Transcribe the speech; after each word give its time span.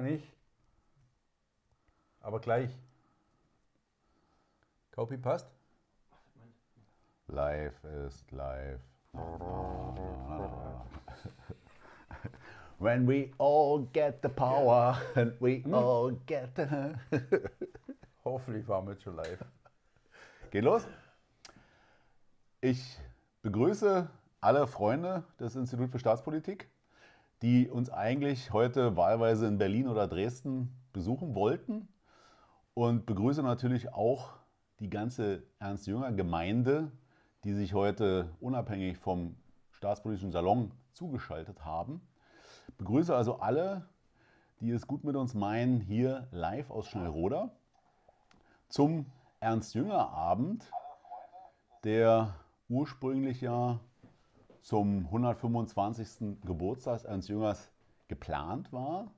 noch 0.00 0.10
nicht. 0.10 0.32
Aber 2.20 2.40
gleich. 2.40 2.70
Copy 4.92 5.16
passt? 5.16 5.46
Live 7.28 7.84
ist 7.84 8.30
live. 8.32 8.80
When 12.78 13.06
we 13.06 13.30
all 13.38 13.86
get 13.92 14.22
the 14.22 14.28
power 14.28 14.96
and 15.14 15.34
we 15.40 15.62
all 15.72 16.12
get 16.26 16.56
the... 16.56 16.94
Hoffentlich 18.24 18.66
waren 18.68 18.86
wir 18.86 18.92
jetzt 18.92 19.02
schon 19.02 19.16
live. 19.16 19.44
Geht 20.50 20.64
los. 20.64 20.86
Ich 22.60 22.98
begrüße 23.42 24.08
alle 24.40 24.66
Freunde 24.66 25.24
des 25.38 25.56
Instituts 25.56 25.92
für 25.92 25.98
Staatspolitik, 25.98 26.68
die 27.42 27.70
uns 27.70 27.90
eigentlich 27.90 28.52
heute 28.52 28.96
wahlweise 28.96 29.46
in 29.46 29.58
Berlin 29.58 29.88
oder 29.88 30.06
Dresden 30.06 30.74
besuchen 30.92 31.34
wollten. 31.34 31.88
Und 32.74 33.06
begrüße 33.06 33.42
natürlich 33.42 33.92
auch 33.92 34.34
die 34.78 34.90
ganze 34.90 35.42
Ernst-Jünger-Gemeinde, 35.58 36.90
die 37.44 37.52
sich 37.52 37.74
heute 37.74 38.30
unabhängig 38.40 38.98
vom 38.98 39.36
Staatspolitischen 39.72 40.32
Salon 40.32 40.72
zugeschaltet 40.92 41.64
haben. 41.64 42.00
Begrüße 42.78 43.14
also 43.14 43.40
alle, 43.40 43.88
die 44.60 44.70
es 44.70 44.86
gut 44.86 45.04
mit 45.04 45.16
uns 45.16 45.34
meinen, 45.34 45.80
hier 45.80 46.28
live 46.32 46.70
aus 46.70 46.86
Schnellroda 46.86 47.50
zum 48.68 49.06
Ernst-Jünger-Abend, 49.40 50.70
der 51.84 52.34
ursprünglich 52.68 53.40
ja 53.40 53.80
zum 54.62 55.06
125. 55.06 56.38
Geburtstag 56.44 57.04
Ernst 57.04 57.28
Jüngers 57.28 57.70
geplant 58.08 58.72
war. 58.72 59.10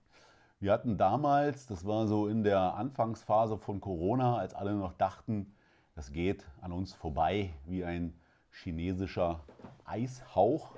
Wir 0.61 0.73
hatten 0.73 0.97
damals, 0.97 1.67
das 1.67 1.85
war 1.87 2.07
so 2.07 2.29
in 2.29 2.45
der 2.45 2.75
Anfangsphase 2.75 3.59
von 3.59 3.81
Corona, 3.81 4.37
als 4.37 4.55
alle 4.55 4.75
noch 4.75 4.93
dachten, 4.93 5.53
das 5.97 6.13
geht 6.13 6.47
an 6.61 6.73
uns 6.73 6.95
vorbei 6.95 7.53
wie 7.67 7.85
ein 7.85 8.15
chinesischer 8.51 9.41
Eishauch, 9.85 10.71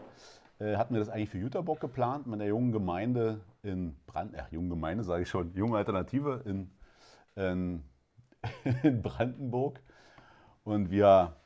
äh, 0.58 0.76
hatten 0.76 0.94
wir 0.94 1.00
das 1.00 1.10
eigentlich 1.10 1.28
für 1.28 1.38
Jüterbock 1.38 1.80
geplant, 1.80 2.26
mit 2.26 2.40
der 2.40 2.48
jungen 2.48 2.72
Gemeinde 2.72 3.40
in 3.62 3.94
Brand, 4.06 4.34
ach, 4.38 4.50
jungen 4.50 4.70
Gemeinde 4.70 5.04
sage 5.04 5.24
ich 5.24 5.28
schon, 5.28 5.52
junge 5.54 5.76
Alternative 5.76 6.42
in, 6.46 6.70
in, 7.36 7.82
in 8.82 9.02
Brandenburg. 9.02 9.80
Und 10.64 10.90
wir, 10.90 11.36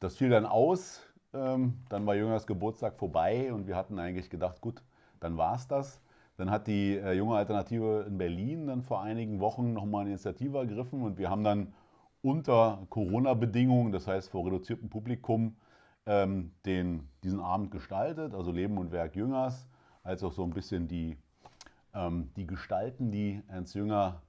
das 0.00 0.16
fiel 0.16 0.30
dann 0.30 0.46
aus, 0.46 1.02
ähm, 1.34 1.74
dann 1.88 2.06
war 2.06 2.14
Jüngers 2.14 2.46
Geburtstag 2.46 2.96
vorbei 2.96 3.52
und 3.52 3.66
wir 3.66 3.76
hatten 3.76 3.98
eigentlich 3.98 4.30
gedacht, 4.30 4.60
gut, 4.60 4.82
dann 5.20 5.36
war 5.36 5.56
es 5.56 5.68
das. 5.68 6.00
Dann 6.36 6.50
hat 6.50 6.66
die 6.66 6.96
äh, 6.96 7.12
junge 7.12 7.36
Alternative 7.36 8.04
in 8.08 8.18
Berlin 8.18 8.66
dann 8.66 8.82
vor 8.82 9.02
einigen 9.02 9.40
Wochen 9.40 9.72
nochmal 9.72 10.02
eine 10.02 10.10
Initiative 10.10 10.58
ergriffen 10.58 11.02
und 11.02 11.18
wir 11.18 11.30
haben 11.30 11.44
dann 11.44 11.72
unter 12.22 12.86
Corona-Bedingungen, 12.90 13.92
das 13.92 14.06
heißt 14.06 14.30
vor 14.30 14.46
reduziertem 14.46 14.88
Publikum, 14.88 15.56
ähm, 16.06 16.52
den, 16.66 17.08
diesen 17.22 17.40
Abend 17.40 17.70
gestaltet, 17.70 18.34
also 18.34 18.50
Leben 18.50 18.78
und 18.78 18.92
Werk 18.92 19.14
Jüngers, 19.14 19.68
als 20.02 20.22
auch 20.24 20.32
so 20.32 20.42
ein 20.42 20.50
bisschen 20.50 20.88
die, 20.88 21.16
ähm, 21.94 22.30
die 22.36 22.46
Gestalten, 22.46 23.10
die 23.10 23.42
Ernst 23.48 23.74
Jünger 23.74 24.22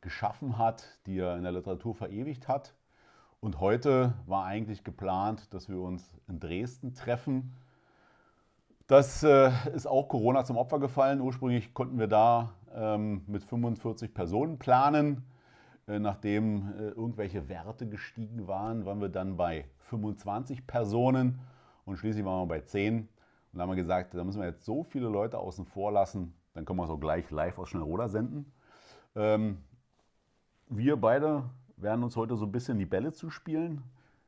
geschaffen 0.00 0.58
hat, 0.58 0.98
die 1.06 1.18
er 1.18 1.36
in 1.36 1.42
der 1.42 1.52
Literatur 1.52 1.94
verewigt 1.94 2.48
hat. 2.48 2.74
Und 3.40 3.60
heute 3.60 4.14
war 4.26 4.44
eigentlich 4.44 4.82
geplant, 4.82 5.54
dass 5.54 5.68
wir 5.68 5.80
uns 5.80 6.10
in 6.26 6.40
Dresden 6.40 6.94
treffen. 6.94 7.54
Das 8.88 9.22
äh, 9.22 9.50
ist 9.74 9.86
auch 9.86 10.08
Corona 10.08 10.44
zum 10.44 10.56
Opfer 10.56 10.80
gefallen. 10.80 11.20
Ursprünglich 11.20 11.72
konnten 11.72 11.98
wir 11.98 12.08
da 12.08 12.54
ähm, 12.74 13.22
mit 13.26 13.44
45 13.44 14.12
Personen 14.12 14.58
planen. 14.58 15.24
Äh, 15.86 16.00
nachdem 16.00 16.72
äh, 16.78 16.88
irgendwelche 16.88 17.48
Werte 17.48 17.88
gestiegen 17.88 18.48
waren, 18.48 18.84
waren 18.84 19.00
wir 19.00 19.08
dann 19.08 19.36
bei 19.36 19.66
25 19.88 20.66
Personen 20.66 21.38
und 21.84 21.96
schließlich 21.96 22.24
waren 22.24 22.42
wir 22.42 22.46
bei 22.46 22.60
10. 22.60 23.00
Und 23.00 23.08
da 23.52 23.62
haben 23.62 23.70
wir 23.70 23.76
gesagt, 23.76 24.14
da 24.14 24.24
müssen 24.24 24.40
wir 24.40 24.48
jetzt 24.48 24.64
so 24.64 24.82
viele 24.82 25.08
Leute 25.08 25.38
außen 25.38 25.64
vor 25.64 25.92
lassen, 25.92 26.34
dann 26.54 26.64
können 26.64 26.78
wir 26.78 26.84
es 26.84 26.90
auch 26.90 27.00
gleich 27.00 27.30
live 27.30 27.58
aus 27.58 27.70
Schnellroda 27.70 28.08
senden. 28.08 28.52
Ähm, 29.16 29.58
wir 30.68 30.96
beide 30.96 31.44
werden 31.80 32.02
uns 32.02 32.16
heute 32.16 32.36
so 32.36 32.44
ein 32.44 32.52
bisschen 32.52 32.78
die 32.78 32.86
Bälle 32.86 33.12
zuspielen. 33.12 33.82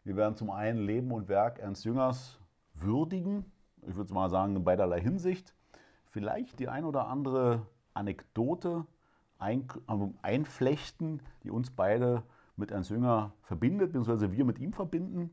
Wir 0.05 0.16
werden 0.16 0.37
zum 0.37 0.50
einen 0.50 0.78
Leben 0.78 1.11
und 1.12 1.28
Werk 1.28 1.59
Ernst 1.59 1.84
Jüngers 1.84 2.38
würdigen, 2.75 3.44
ich 3.87 3.97
würde 3.97 4.15
mal 4.15 4.31
sagen 4.31 4.56
in 4.56 4.65
beiderlei 4.65 5.00
Hinsicht. 5.00 5.55
Vielleicht 6.11 6.59
die 6.59 6.69
ein 6.69 6.84
oder 6.84 7.09
andere 7.09 7.66
Anekdote 7.94 8.87
also 9.38 10.15
einflechten, 10.22 11.22
die 11.43 11.50
uns 11.50 11.71
beide 11.71 12.22
mit 12.56 12.71
Ernst 12.71 12.91
Jünger 12.91 13.33
verbindet, 13.43 13.88
beziehungsweise 13.88 14.32
wir 14.32 14.44
mit 14.44 14.59
ihm 14.59 14.72
verbinden. 14.72 15.31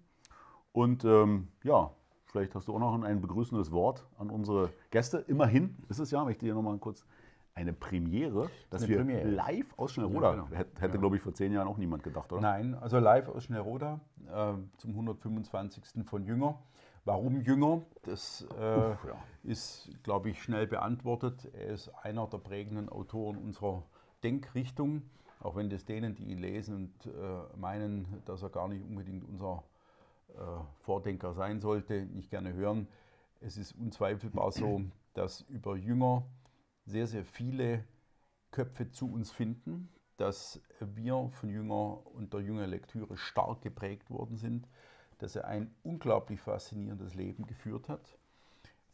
Und 0.72 1.04
ähm, 1.04 1.50
ja, 1.64 1.92
vielleicht 2.26 2.56
hast 2.56 2.68
du 2.68 2.76
auch 2.76 2.80
noch 2.80 3.02
ein 3.02 3.22
begrüßendes 3.22 3.72
Wort 3.72 4.06
an 4.18 4.30
unsere 4.30 4.70
Gäste. 4.92 5.18
Immerhin 5.28 5.76
ist 5.90 6.00
es 6.00 6.12
ja, 6.12 6.24
möchte 6.24 6.46
ich 6.46 6.52
dir 6.52 6.56
nochmal 6.56 6.78
kurz 6.78 7.06
eine 7.58 7.74
Premiere, 7.74 8.50
dass 8.70 8.84
Eine 8.84 8.90
wir 8.90 8.98
Premiere. 8.98 9.28
live 9.30 9.74
aus 9.78 9.92
Schnellroda, 9.94 10.36
Ja, 10.36 10.44
genau. 10.44 10.56
hätte, 10.56 10.86
Ja. 10.94 11.00
glaube 11.00 11.16
ich, 11.16 11.22
vor 11.24 11.34
zehn 11.34 11.52
Jahren 11.52 11.68
auch 11.68 11.78
niemand 11.78 12.04
gedacht, 12.04 12.32
oder? 12.32 12.42
Nein, 12.42 12.76
also 12.76 13.00
live 13.00 13.28
aus 13.30 13.46
Schnellroda 13.46 14.00
äh, 14.32 14.54
zum 14.78 14.92
125. 14.92 16.06
von 16.06 16.24
Jünger. 16.24 16.60
Warum 17.04 17.42
Jünger? 17.42 17.82
Das 18.04 18.46
äh, 18.60 18.92
Uff, 18.92 19.04
ja. 19.06 19.16
ist, 19.44 19.90
glaube 20.04 20.30
ich, 20.30 20.44
schnell 20.44 20.68
beantwortet. 20.68 21.50
Er 21.54 21.68
ist 21.74 21.90
einer 22.04 22.28
der 22.28 22.38
prägenden 22.38 22.90
Autoren 22.90 23.38
unserer 23.38 23.82
Denkrichtung, 24.24 25.02
auch 25.40 25.56
wenn 25.56 25.70
das 25.70 25.84
denen, 25.86 26.14
die 26.16 26.26
ihn 26.26 26.38
lesen 26.38 26.76
und 26.76 27.06
äh, 27.12 27.58
meinen, 27.58 28.22
dass 28.26 28.44
er 28.44 28.50
gar 28.50 28.68
nicht 28.68 28.84
unbedingt 28.86 29.24
unser 29.28 29.64
äh, 30.30 30.42
Vordenker 30.82 31.34
sein 31.34 31.60
sollte, 31.60 32.06
nicht 32.06 32.30
gerne 32.30 32.54
hören. 32.54 32.88
Es 33.42 33.58
ist 33.58 33.72
unzweifelbar 33.74 34.52
so, 34.52 34.82
dass 35.14 35.42
über 35.50 35.76
Jünger 35.76 36.24
sehr, 36.88 37.06
sehr 37.06 37.26
viele 37.26 37.84
Köpfe 38.52 38.90
zu 38.90 39.12
uns 39.12 39.30
finden, 39.30 39.90
dass 40.16 40.62
wir 40.80 41.30
von 41.30 41.50
Jünger 41.50 42.06
und 42.08 42.34
der 42.34 42.40
Jünger 42.40 42.66
Lektüre 42.66 43.18
stark 43.18 43.62
geprägt 43.62 44.10
worden 44.10 44.38
sind, 44.38 44.68
dass 45.20 45.36
er 45.36 45.46
ein 45.46 45.76
unglaublich 45.84 46.40
faszinierendes 46.40 47.14
Leben 47.14 47.46
geführt 47.46 47.90
hat, 47.90 48.18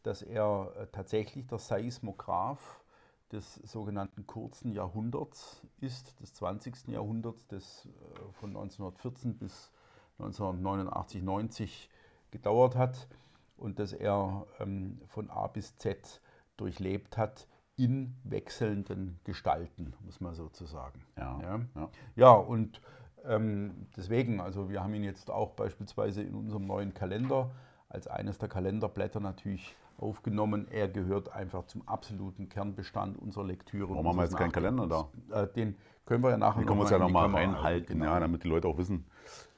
dass 0.02 0.22
er 0.22 0.74
äh, 0.76 0.88
tatsächlich 0.92 1.48
der 1.48 1.60
Seismograph 1.60 2.84
des 3.32 3.56
sogenannten 3.56 4.28
kurzen 4.28 4.74
Jahrhunderts 4.74 5.62
ist, 5.80 6.20
des 6.20 6.34
20. 6.34 6.88
Jahrhunderts, 6.88 7.48
das 7.48 7.86
äh, 7.86 8.34
von 8.34 8.50
1914 8.50 9.38
bis 9.38 9.72
1989, 10.18 11.22
90 11.22 11.90
gedauert 12.32 12.76
hat 12.76 13.08
und 13.56 13.80
dass 13.80 13.94
er 13.94 14.48
ähm, 14.60 15.00
von 15.08 15.30
A 15.30 15.48
bis 15.48 15.78
Z 15.78 16.22
durchlebt 16.58 17.18
hat 17.18 17.48
in 17.76 18.16
wechselnden 18.24 19.20
Gestalten, 19.24 19.94
muss 20.02 20.22
man 20.22 20.36
sozusagen. 20.36 21.02
Ja, 21.18 21.40
Ja, 21.42 21.60
ja. 21.76 21.90
ja 22.16 22.32
und 22.32 22.82
ähm, 23.26 23.88
deswegen, 23.96 24.40
also 24.40 24.70
wir 24.70 24.84
haben 24.84 24.94
ihn 24.94 25.04
jetzt 25.04 25.32
auch 25.32 25.52
beispielsweise 25.52 26.22
in 26.22 26.36
unserem 26.36 26.68
neuen 26.68 26.94
Kalender 26.94 27.52
als 27.90 28.08
eines 28.08 28.38
der 28.38 28.50
Kalenderblätter 28.50 29.20
natürlich 29.20 29.76
aufgenommen. 29.98 30.68
Er 30.70 30.88
gehört 30.88 31.32
einfach 31.32 31.66
zum 31.66 31.88
absoluten 31.88 32.50
Kernbestand 32.50 33.18
unserer 33.18 33.46
Lektüre. 33.46 33.90
Warum 33.92 34.08
haben 34.08 34.18
wir 34.18 34.24
jetzt 34.24 34.38
keinen 34.38 34.52
Kalender 34.52 34.88
Nachdenkens. 34.88 35.32
Äh, 35.32 35.48
den 35.54 35.76
können 36.06 36.24
wir 36.24 36.32
ja 36.32 36.38
nachher 36.38 36.64
wir 36.64 36.72
uns 36.72 36.92
noch 36.92 37.00
ja 37.00 37.08
mal 37.08 37.24
nochmal 37.24 37.46
reinhalten, 37.46 38.00
genau. 38.00 38.12
ja, 38.12 38.20
damit 38.20 38.44
die 38.44 38.50
Leute 38.50 38.68
auch 38.68 38.78
wissen, 38.78 39.06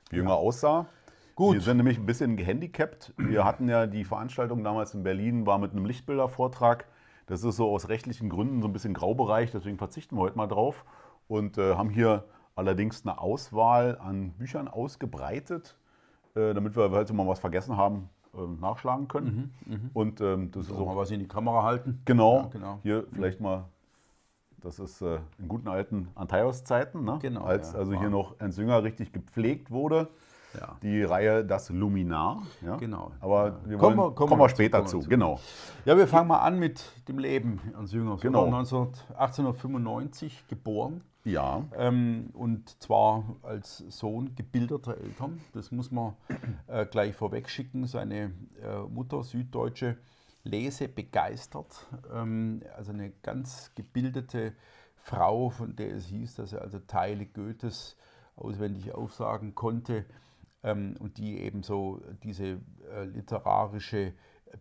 wie 0.10 0.18
Jünger 0.18 0.36
aussah. 0.36 0.86
Gut. 1.36 1.56
Wir 1.56 1.62
sind 1.62 1.78
nämlich 1.78 1.98
ein 1.98 2.06
bisschen 2.06 2.38
gehandicapt. 2.38 3.14
Wir 3.18 3.44
hatten 3.44 3.68
ja 3.68 3.88
die 3.88 4.06
Veranstaltung 4.06 4.64
damals 4.64 4.94
in 4.94 5.04
Berlin, 5.04 5.46
war 5.46 5.58
mit 5.58 5.72
einem 5.72 5.86
Lichtbildervortrag. 5.86 6.86
Das 7.28 7.44
ist 7.44 7.56
so 7.56 7.70
aus 7.72 7.90
rechtlichen 7.90 8.30
Gründen 8.30 8.62
so 8.62 8.68
ein 8.68 8.74
bisschen 8.74 8.94
Graubereich, 8.94 9.52
deswegen 9.52 9.78
verzichten 9.78 10.16
wir 10.16 10.22
heute 10.22 10.38
mal 10.38 10.48
drauf 10.48 10.86
und 11.28 11.58
äh, 11.58 11.76
haben 11.76 11.90
hier 11.90 12.24
allerdings 12.56 13.06
eine 13.06 13.20
Auswahl 13.20 13.98
an 14.00 14.32
Büchern 14.32 14.68
ausgebreitet, 14.68 15.78
äh, 16.36 16.54
damit 16.54 16.76
wir, 16.76 16.90
falls 16.92 17.10
wir 17.10 17.16
mal 17.16 17.28
was 17.28 17.40
vergessen 17.40 17.78
haben, 17.78 18.10
äh, 18.36 18.38
nachschlagen 18.62 19.08
können. 19.08 19.54
Und 19.94 20.22
ähm, 20.22 20.52
das 20.52 20.64
ist 20.64 20.68
Sollen 20.70 20.82
wir 20.82 20.92
auch 20.92 20.96
was 20.98 21.12
in 21.12 21.20
die 21.20 21.28
Kamera 21.28 21.64
halten? 21.64 22.02
genau, 22.06 22.42
Ja, 22.44 22.48
genau. 22.52 22.80
hier 22.84 23.06
vielleicht 23.12 23.42
mal, 23.42 23.66
das 24.62 24.80
ist 24.80 25.02
äh, 25.02 25.20
in 25.40 25.48
guten 25.48 25.68
alten 25.68 26.10
Antaios-Zeiten, 26.16 27.04
ne? 27.04 27.18
Genau, 27.22 27.44
als 27.44 27.74
ja, 27.74 27.80
also 27.80 27.92
hier 27.94 28.02
war. 28.04 28.10
noch 28.10 28.36
Ernst 28.40 28.58
Jünger 28.58 28.84
richtig 28.84 29.12
gepflegt 29.12 29.72
wurde. 29.72 30.10
Ja. 30.60 30.78
Die 30.82 31.04
Reihe 31.04 31.44
Das 31.46 31.70
Luminar. 31.70 32.44
Ja? 32.66 32.78
Genau. 32.78 33.12
Aber 33.20 33.60
wir 33.66 33.78
Kommen 33.78 33.98
wollen, 33.98 34.10
wir- 34.12 34.16
kommen 34.16 34.30
kommen 34.30 34.42
wir 34.42 34.50
später 34.50 34.78
kommen 34.80 34.88
zu. 34.90 34.98
dazu. 34.98 35.10
Genau. 35.10 35.40
Ja, 35.86 35.98
wir 35.98 36.08
fangen 36.08 36.28
mal 36.28 36.40
an 36.40 36.60
mit 36.60 36.84
dem 37.08 37.20
Leben 37.20 37.60
Ernst 37.74 37.94
Jüngers. 37.94 38.22
Genau. 38.22 38.44
Oder? 38.44 38.52
19, 38.52 38.88
1895 39.18 40.48
geboren. 40.48 41.02
Ja, 41.24 41.64
Ähm, 41.76 42.30
und 42.34 42.82
zwar 42.84 43.24
als 43.42 43.80
Sohn 43.90 44.36
gebildeter 44.36 44.96
Eltern. 44.96 45.42
Das 45.54 45.72
muss 45.72 45.90
man 45.92 46.14
äh, 46.68 46.86
gleich 46.86 47.16
vorweg 47.16 47.50
schicken. 47.50 47.88
Seine 47.88 48.32
äh, 48.62 48.80
Mutter, 48.88 49.24
Süddeutsche, 49.24 49.98
lesebegeistert, 50.44 51.88
ähm, 52.14 52.62
also 52.78 52.92
eine 52.92 53.12
ganz 53.24 53.72
gebildete 53.76 54.54
Frau, 54.98 55.50
von 55.50 55.76
der 55.76 55.96
es 55.96 56.06
hieß, 56.08 56.36
dass 56.36 56.54
er 56.54 56.62
also 56.62 56.78
Teile 56.80 57.26
Goethes 57.26 57.96
auswendig 58.36 58.94
aufsagen 58.94 59.56
konnte 59.56 60.06
ähm, 60.66 60.96
und 61.00 61.18
die 61.18 61.40
eben 61.40 61.64
so 61.64 62.02
diese 62.24 62.60
äh, 62.92 63.06
literarische, 63.06 64.14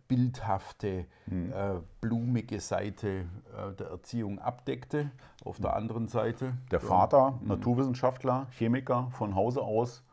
bildhafte, 0.07 1.05
mhm. 1.25 1.51
äh, 1.51 1.81
blumige 2.01 2.59
Seite 2.59 3.25
äh, 3.57 3.73
der 3.77 3.87
Erziehung 3.87 4.39
abdeckte. 4.39 5.11
Auf 5.43 5.59
der 5.59 5.75
anderen 5.75 6.07
Seite. 6.07 6.53
Der 6.71 6.79
Vater, 6.79 7.39
mhm. 7.41 7.47
Naturwissenschaftler, 7.47 8.47
Chemiker 8.51 9.09
von 9.11 9.35
Hause 9.35 9.61
aus, 9.61 10.03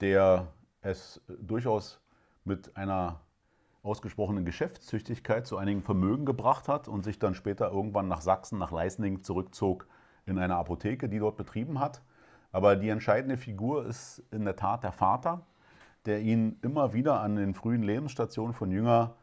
der 0.00 0.48
es 0.80 1.20
durchaus 1.40 2.00
mit 2.44 2.76
einer 2.76 3.20
ausgesprochenen 3.82 4.44
Geschäftstüchtigkeit 4.44 5.46
zu 5.46 5.56
einigen 5.56 5.82
Vermögen 5.82 6.24
gebracht 6.24 6.68
hat 6.68 6.88
und 6.88 7.04
sich 7.04 7.18
dann 7.18 7.34
später 7.34 7.70
irgendwann 7.70 8.08
nach 8.08 8.20
Sachsen, 8.20 8.58
nach 8.58 8.70
Leisning 8.70 9.22
zurückzog 9.22 9.86
in 10.26 10.38
eine 10.38 10.56
Apotheke, 10.56 11.08
die 11.08 11.18
dort 11.18 11.36
betrieben 11.36 11.80
hat. 11.80 12.02
Aber 12.52 12.76
die 12.76 12.88
entscheidende 12.88 13.36
Figur 13.36 13.86
ist 13.86 14.22
in 14.30 14.44
der 14.44 14.56
Tat 14.56 14.82
der 14.82 14.92
Vater, 14.92 15.46
der 16.06 16.20
ihn 16.20 16.58
immer 16.62 16.92
wieder 16.92 17.20
an 17.20 17.36
den 17.36 17.54
frühen 17.54 17.82
Lebensstationen 17.82 18.54
von 18.54 18.70
Jünger 18.70 19.14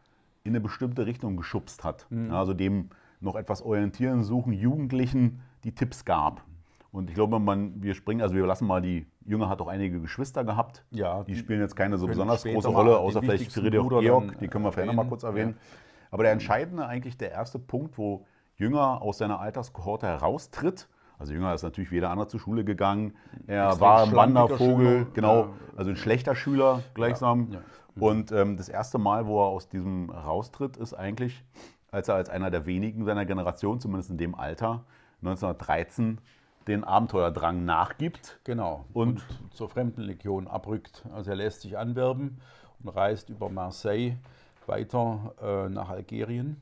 in 0.43 0.51
eine 0.51 0.61
bestimmte 0.61 1.05
Richtung 1.05 1.35
geschubst 1.35 1.83
hat. 1.83 2.05
Mhm. 2.09 2.31
Also 2.31 2.53
dem 2.53 2.89
noch 3.19 3.35
etwas 3.35 3.61
orientieren 3.61 4.23
suchen, 4.23 4.53
Jugendlichen 4.53 5.41
die 5.63 5.73
Tipps 5.73 6.05
gab. 6.05 6.43
Und 6.91 7.09
ich 7.09 7.15
glaube, 7.15 7.39
man, 7.39 7.81
wir 7.83 7.93
springen, 7.93 8.21
also 8.21 8.35
wir 8.35 8.45
lassen 8.45 8.67
mal 8.67 8.81
die, 8.81 9.05
Jünger 9.25 9.49
hat 9.49 9.59
auch 9.59 9.67
einige 9.67 9.99
Geschwister 9.99 10.45
gehabt. 10.45 10.85
Ja, 10.91 11.23
die, 11.23 11.33
die 11.33 11.39
spielen 11.39 11.59
jetzt 11.59 11.75
keine 11.75 11.97
so 11.97 12.07
besonders 12.07 12.43
große 12.43 12.69
Rolle, 12.69 12.97
außer 12.97 13.21
vielleicht 13.21 13.51
Friedrich 13.51 13.89
Georg, 13.89 14.39
die 14.39 14.47
können 14.47 14.63
wir 14.63 14.71
vielleicht 14.71 14.87
nochmal 14.87 15.07
kurz 15.07 15.23
erwähnen. 15.23 15.55
Ja. 15.57 15.77
Aber 16.11 16.23
der 16.23 16.31
entscheidende, 16.31 16.85
eigentlich 16.85 17.17
der 17.17 17.31
erste 17.31 17.59
Punkt, 17.59 17.97
wo 17.97 18.25
Jünger 18.55 19.01
aus 19.01 19.17
seiner 19.17 19.39
Alterskohorte 19.39 20.07
heraustritt, 20.07 20.87
also 21.17 21.33
Jünger 21.33 21.53
ist 21.53 21.63
natürlich 21.63 21.91
wie 21.91 21.95
jeder 21.95 22.09
andere 22.09 22.27
zur 22.27 22.39
Schule 22.39 22.63
gegangen. 22.63 23.13
Er 23.47 23.67
Extrem 23.67 23.81
war 23.81 24.03
ein 24.03 24.15
Wandervogel, 24.15 24.87
Schüler, 24.87 25.07
genau, 25.13 25.49
also 25.75 25.91
ein 25.91 25.95
schlechter 25.95 26.35
Schüler 26.35 26.83
gleichsam. 26.93 27.47
Ja, 27.51 27.59
ja. 27.59 27.65
Mhm. 27.95 28.01
Und 28.01 28.31
ähm, 28.31 28.57
das 28.57 28.69
erste 28.69 28.97
Mal, 28.97 29.25
wo 29.25 29.41
er 29.41 29.47
aus 29.47 29.69
diesem 29.69 30.09
raustritt, 30.09 30.77
ist 30.77 30.93
eigentlich, 30.93 31.43
als 31.91 32.09
er 32.09 32.15
als 32.15 32.29
einer 32.29 32.51
der 32.51 32.65
wenigen 32.65 33.05
seiner 33.05 33.25
Generation, 33.25 33.79
zumindest 33.79 34.11
in 34.11 34.17
dem 34.17 34.35
Alter, 34.35 34.83
1913 35.21 36.19
den 36.67 36.83
Abenteuerdrang 36.83 37.63
nachgibt. 37.63 38.39
Genau. 38.43 38.85
Und, 38.93 39.23
und 39.41 39.53
zur 39.53 39.69
Fremdenlegion 39.69 40.47
abrückt. 40.47 41.05
Also 41.13 41.31
er 41.31 41.37
lässt 41.37 41.61
sich 41.61 41.77
anwerben 41.77 42.41
und 42.83 42.89
reist 42.89 43.29
über 43.29 43.49
Marseille 43.49 44.17
weiter 44.65 45.35
äh, 45.41 45.69
nach 45.69 45.89
Algerien 45.89 46.59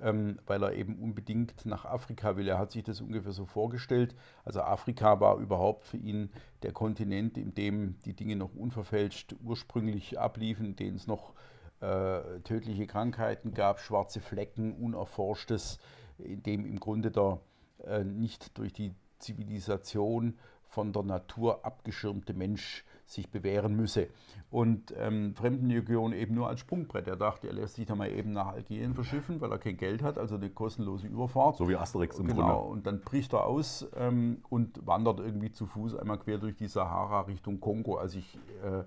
weil 0.00 0.62
er 0.62 0.74
eben 0.74 0.96
unbedingt 0.98 1.66
nach 1.66 1.84
Afrika 1.84 2.36
will. 2.36 2.48
Er 2.48 2.58
hat 2.58 2.70
sich 2.70 2.84
das 2.84 3.00
ungefähr 3.00 3.32
so 3.32 3.44
vorgestellt. 3.44 4.14
Also 4.44 4.60
Afrika 4.60 5.18
war 5.18 5.38
überhaupt 5.38 5.84
für 5.84 5.96
ihn 5.96 6.30
der 6.62 6.72
Kontinent, 6.72 7.36
in 7.36 7.54
dem 7.54 7.98
die 8.04 8.14
Dinge 8.14 8.36
noch 8.36 8.54
unverfälscht 8.54 9.34
ursprünglich 9.42 10.18
abliefen, 10.18 10.66
in 10.66 10.76
dem 10.76 10.94
es 10.94 11.06
noch 11.06 11.34
äh, 11.80 12.40
tödliche 12.44 12.86
Krankheiten 12.86 13.54
gab, 13.54 13.80
schwarze 13.80 14.20
Flecken, 14.20 14.72
unerforschtes, 14.74 15.78
in 16.18 16.42
dem 16.42 16.64
im 16.64 16.78
Grunde 16.78 17.10
der 17.10 17.40
äh, 17.84 18.04
nicht 18.04 18.56
durch 18.58 18.72
die 18.72 18.94
Zivilisation 19.18 20.38
von 20.64 20.92
der 20.92 21.02
Natur 21.02 21.64
abgeschirmte 21.64 22.34
Mensch 22.34 22.84
sich 23.10 23.30
bewähren 23.30 23.74
müsse. 23.74 24.08
Und 24.50 24.94
ähm, 24.96 25.34
Fremdenlegion 25.34 26.12
eben 26.12 26.34
nur 26.34 26.48
als 26.48 26.60
Sprungbrett. 26.60 27.08
Er 27.08 27.16
dachte, 27.16 27.48
er 27.48 27.54
lässt 27.54 27.74
sich 27.74 27.86
da 27.86 27.94
mal 27.94 28.10
eben 28.10 28.32
nach 28.32 28.48
Algerien 28.48 28.94
verschiffen, 28.94 29.40
weil 29.40 29.50
er 29.50 29.58
kein 29.58 29.76
Geld 29.76 30.02
hat, 30.02 30.18
also 30.18 30.36
eine 30.36 30.50
kostenlose 30.50 31.06
Überfahrt. 31.06 31.56
So 31.56 31.68
wie 31.68 31.76
Asterix 31.76 32.18
im 32.18 32.26
genau. 32.26 32.42
Grunde. 32.42 32.72
Und 32.72 32.86
dann 32.86 33.00
bricht 33.00 33.32
er 33.32 33.46
aus 33.46 33.88
ähm, 33.96 34.42
und 34.50 34.86
wandert 34.86 35.20
irgendwie 35.20 35.52
zu 35.52 35.66
Fuß 35.66 35.96
einmal 35.96 36.18
quer 36.18 36.38
durch 36.38 36.56
die 36.56 36.68
Sahara 36.68 37.22
Richtung 37.22 37.60
Kongo. 37.60 37.96
Also 37.96 38.18
ich, 38.18 38.38
äh, 38.62 38.84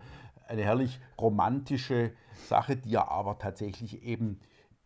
eine 0.47 0.63
herrlich 0.63 0.99
romantische 1.19 2.11
Sache, 2.47 2.75
die 2.75 2.93
er 2.93 3.09
aber 3.09 3.39
tatsächlich 3.39 4.03
eben 4.03 4.39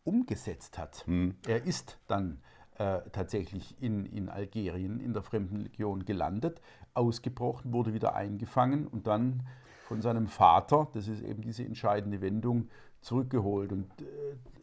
umgesetzt 0.04 0.78
hat. 0.78 1.06
Hm. 1.08 1.36
Er 1.48 1.66
ist 1.66 2.00
dann 2.08 2.42
äh, 2.78 3.00
tatsächlich 3.12 3.82
in, 3.82 4.06
in 4.06 4.30
Algerien 4.30 5.00
in 5.00 5.14
der 5.14 5.24
Fremdenlegion 5.24 6.06
gelandet, 6.06 6.62
ausgebrochen, 6.96 7.74
wurde 7.74 7.94
wieder 7.94 8.16
eingefangen 8.16 8.88
und 8.88 9.08
dann 9.08 9.44
von 9.88 10.02
seinem 10.02 10.28
Vater, 10.28 10.88
das 10.94 11.08
ist 11.08 11.22
eben 11.22 11.42
diese 11.42 11.64
entscheidende 11.64 12.22
Wendung, 12.22 12.70
zurückgeholt. 13.02 13.72
Und 13.72 13.86
äh, 14.02 14.06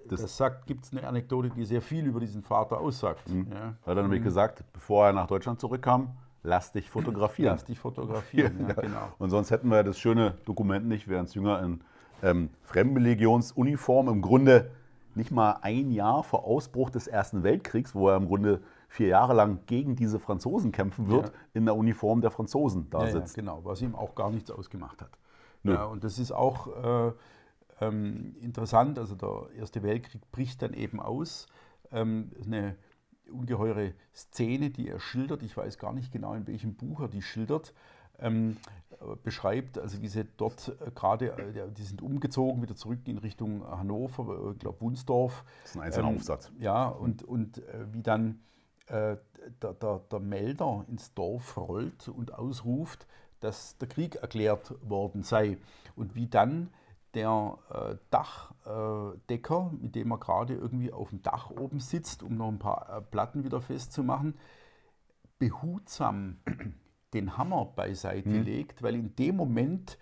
das, 0.08 0.23
das 0.23 0.37
sagt, 0.37 0.67
gibt 0.67 0.84
es 0.84 0.93
eine 0.93 1.06
Anekdote, 1.06 1.50
die 1.50 1.64
sehr 1.64 1.81
viel 1.81 2.06
über 2.06 2.20
diesen 2.20 2.43
Vater 2.43 2.81
aussagt. 2.81 3.29
Mhm. 3.31 3.46
Ja. 3.52 3.75
Hat 3.87 3.96
er 3.96 4.02
nämlich 4.02 4.20
mhm. 4.20 4.25
gesagt, 4.25 4.64
bevor 4.73 5.06
er 5.06 5.12
nach 5.12 5.29
Deutschland 5.29 5.61
zurückkam, 5.61 6.11
lass 6.43 6.73
dich 6.73 6.90
fotografieren. 6.90 7.52
Lass 7.52 7.64
dich 7.64 7.79
fotografieren, 7.79 8.67
ja, 8.69 8.75
genau. 8.75 9.12
Und 9.19 9.31
sonst 9.31 9.50
hätten 9.50 9.69
wir 9.69 9.84
das 9.84 9.99
schöne 9.99 10.34
Dokument 10.44 10.87
nicht, 10.87 11.08
während 11.08 11.32
Jünger 11.34 11.62
in 11.62 11.81
ähm, 12.23 12.50
Fremdenlegionsuniform 12.62 14.08
im 14.08 14.23
Grunde 14.23 14.70
nicht 15.14 15.31
mal 15.31 15.58
ein 15.62 15.90
Jahr 15.90 16.25
vor 16.25 16.44
Ausbruch 16.44 16.90
des 16.90 17.06
Ersten 17.06 17.43
Weltkriegs, 17.43 17.94
wo 17.94 18.08
er 18.08 18.17
im 18.17 18.26
Grunde 18.26 18.61
vier 18.92 19.08
Jahre 19.08 19.32
lang 19.32 19.60
gegen 19.64 19.96
diese 19.96 20.20
Franzosen 20.20 20.70
kämpfen 20.70 21.08
wird, 21.08 21.28
ja. 21.28 21.32
in 21.54 21.64
der 21.64 21.74
Uniform 21.74 22.20
der 22.20 22.30
Franzosen 22.30 22.90
da 22.90 23.06
ja, 23.06 23.10
sitzt. 23.10 23.36
Ja, 23.38 23.42
genau, 23.42 23.64
was 23.64 23.80
ihm 23.80 23.94
auch 23.94 24.14
gar 24.14 24.30
nichts 24.30 24.50
ausgemacht 24.50 25.00
hat. 25.00 25.18
Ja, 25.64 25.84
und 25.84 26.04
das 26.04 26.18
ist 26.18 26.30
auch 26.30 26.66
äh, 26.66 27.12
ähm, 27.80 28.36
interessant, 28.40 28.98
also 28.98 29.14
der 29.14 29.46
Erste 29.56 29.82
Weltkrieg 29.82 30.30
bricht 30.30 30.60
dann 30.60 30.74
eben 30.74 31.00
aus. 31.00 31.46
Ähm, 31.90 32.32
eine 32.44 32.76
ungeheure 33.30 33.94
Szene, 34.14 34.68
die 34.68 34.88
er 34.88 35.00
schildert, 35.00 35.42
ich 35.42 35.56
weiß 35.56 35.78
gar 35.78 35.94
nicht 35.94 36.12
genau, 36.12 36.34
in 36.34 36.46
welchem 36.46 36.74
Buch 36.74 37.00
er 37.00 37.08
die 37.08 37.22
schildert, 37.22 37.72
ähm, 38.18 38.58
beschreibt, 39.22 39.78
also 39.78 40.02
wie 40.02 40.08
sie 40.08 40.26
dort 40.36 40.68
äh, 40.68 40.90
gerade, 40.90 41.30
äh, 41.30 41.70
die 41.70 41.82
sind 41.82 42.02
umgezogen, 42.02 42.60
wieder 42.60 42.76
zurück 42.76 42.98
in 43.06 43.16
Richtung 43.16 43.66
Hannover, 43.66 44.48
äh, 44.48 44.52
ich 44.52 44.58
glaube 44.58 44.82
Wunsdorf. 44.82 45.44
Das 45.62 45.70
ist 45.70 45.76
ein 45.76 45.82
einzelner 45.82 46.08
ähm, 46.10 46.16
Aufsatz. 46.16 46.52
Ja, 46.58 46.88
und, 46.88 47.22
und 47.22 47.58
äh, 47.58 47.86
wie 47.92 48.02
dann 48.02 48.40
äh, 48.92 49.16
der, 49.62 49.72
der, 49.72 50.00
der 50.10 50.20
Melder 50.20 50.84
ins 50.88 51.14
Dorf 51.14 51.56
rollt 51.56 52.08
und 52.08 52.34
ausruft, 52.34 53.06
dass 53.40 53.78
der 53.78 53.88
Krieg 53.88 54.16
erklärt 54.16 54.74
worden 54.82 55.22
sei. 55.22 55.58
Und 55.96 56.14
wie 56.14 56.28
dann 56.28 56.70
der 57.14 57.58
äh, 57.70 57.96
Dachdecker, 58.10 59.70
äh, 59.72 59.82
mit 59.82 59.94
dem 59.94 60.12
er 60.12 60.18
gerade 60.18 60.54
irgendwie 60.54 60.92
auf 60.92 61.08
dem 61.10 61.22
Dach 61.22 61.50
oben 61.50 61.80
sitzt, 61.80 62.22
um 62.22 62.36
noch 62.36 62.48
ein 62.48 62.58
paar 62.58 62.98
äh, 62.98 63.00
Platten 63.00 63.44
wieder 63.44 63.60
festzumachen, 63.60 64.34
behutsam 65.38 66.38
den 67.14 67.36
Hammer 67.36 67.64
beiseite 67.64 68.31
hm. 68.31 68.44
legt, 68.44 68.82
weil 68.82 68.94
in 68.94 69.17
dem 69.17 69.36
Moment 69.36 69.98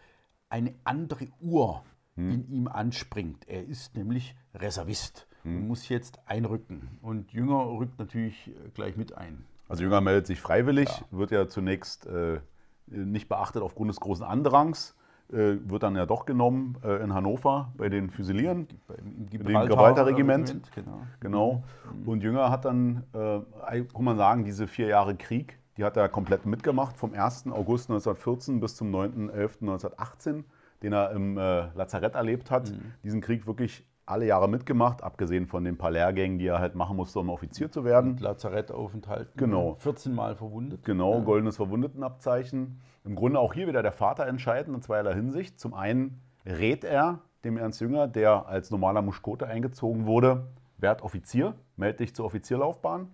eine 0.49 0.75
andere 0.85 1.29
Uhr 1.41 1.85
hm. 2.15 2.31
in 2.31 2.49
ihm 2.49 2.69
anspringt. 2.69 3.49
Er 3.49 3.65
ist 3.65 3.97
nämlich 3.97 4.35
Reservist. 4.55 5.26
Und 5.45 5.69
muss 5.69 5.89
jetzt 5.89 6.21
einrücken. 6.27 6.89
Und 7.03 7.33
Jünger 7.33 7.67
rückt 7.79 7.99
natürlich 7.99 8.49
äh, 8.49 8.69
gleich 8.75 8.97
mit 8.97 9.17
ein. 9.17 9.45
Also 9.69 9.85
Jünger 9.85 10.01
meldet 10.01 10.27
sich 10.27 10.41
freiwillig, 10.41 10.89
ja. 10.89 11.19
wird 11.19 11.31
ja 11.31 11.49
zunächst 11.49 12.07
äh, 12.07 12.41
nicht 12.89 13.29
beachtet 13.29 13.63
aufgrund 13.63 13.91
des 13.91 14.01
großen 14.01 14.25
Andrangs, 14.25 14.97
äh, 15.33 15.57
wird 15.65 15.85
dann 15.85 15.95
ja 15.95 16.07
doch 16.07 16.27
genommen 16.27 16.77
äh, 16.83 17.03
in 17.03 17.15
Hannover 17.15 17.73
bei 17.77 17.89
den 17.89 18.11
Füsilieren, 18.11 18.67
im 18.99 19.27
Gibraltar-Regiment. 19.31 20.61
Genau. 20.75 21.03
genau. 21.21 21.63
Mhm. 22.03 22.09
Und 22.09 22.23
Jünger 22.25 22.51
hat 22.51 22.65
dann, 22.65 23.05
äh, 23.13 23.83
kann 23.83 24.05
man 24.05 24.17
sagen, 24.17 24.45
diese 24.45 24.67
vier 24.67 24.89
Jahre 24.89 25.15
Krieg, 25.15 25.61
die 25.77 25.85
hat 25.85 25.97
er 25.97 26.09
komplett 26.09 26.47
mitgemacht, 26.47 26.97
vom 26.97 27.15
1. 27.15 27.47
August 27.53 27.91
1914 27.91 28.59
bis 28.59 28.75
zum 28.75 28.93
9.11.1918, 28.93 30.43
den 30.83 30.93
er 30.93 31.13
im 31.13 31.39
äh, 31.39 31.69
Lazarett 31.75 32.17
erlebt 32.17 32.51
hat. 32.51 32.71
Mhm. 32.71 32.93
Diesen 33.05 33.21
Krieg 33.21 33.47
wirklich 33.47 33.87
alle 34.11 34.26
Jahre 34.26 34.49
mitgemacht, 34.49 35.02
abgesehen 35.02 35.47
von 35.47 35.64
den 35.64 35.79
paar 35.79 35.90
Lehrgängen, 35.90 36.38
die 36.38 36.47
er 36.47 36.59
halt 36.59 36.75
machen 36.75 36.97
musste, 36.97 37.21
um 37.21 37.31
Offizier 37.31 37.71
zu 37.71 37.85
werden. 37.85 38.12
Und 38.12 38.21
Lazarettaufenthalt. 38.21 39.29
Genau. 39.37 39.76
14 39.79 40.14
Mal 40.14 40.35
verwundet. 40.35 40.85
Genau, 40.85 41.19
ja. 41.19 41.21
goldenes 41.21 41.57
Verwundetenabzeichen. 41.57 42.81
Im 43.05 43.14
Grunde 43.14 43.38
auch 43.38 43.55
hier 43.55 43.67
wieder 43.69 43.83
der 43.83 43.93
Vater 43.93 44.26
entscheidend 44.26 44.76
in 44.76 44.83
zweierlei 44.83 45.14
Hinsicht. 45.14 45.59
Zum 45.59 45.75
einen 45.75 46.21
rät 46.45 46.85
er 46.85 47.21
dem 47.45 47.57
Ernst 47.57 47.81
Jünger, 47.81 48.09
der 48.09 48.47
als 48.47 48.71
normaler 48.71 49.02
Muschkote 49.02 49.47
eingezogen 49.47 50.07
wurde, 50.07 50.49
werd 50.76 51.02
Offizier, 51.02 51.55
melde 51.76 51.99
dich 51.99 52.14
zur 52.14 52.26
Offizierlaufbahn. 52.26 53.09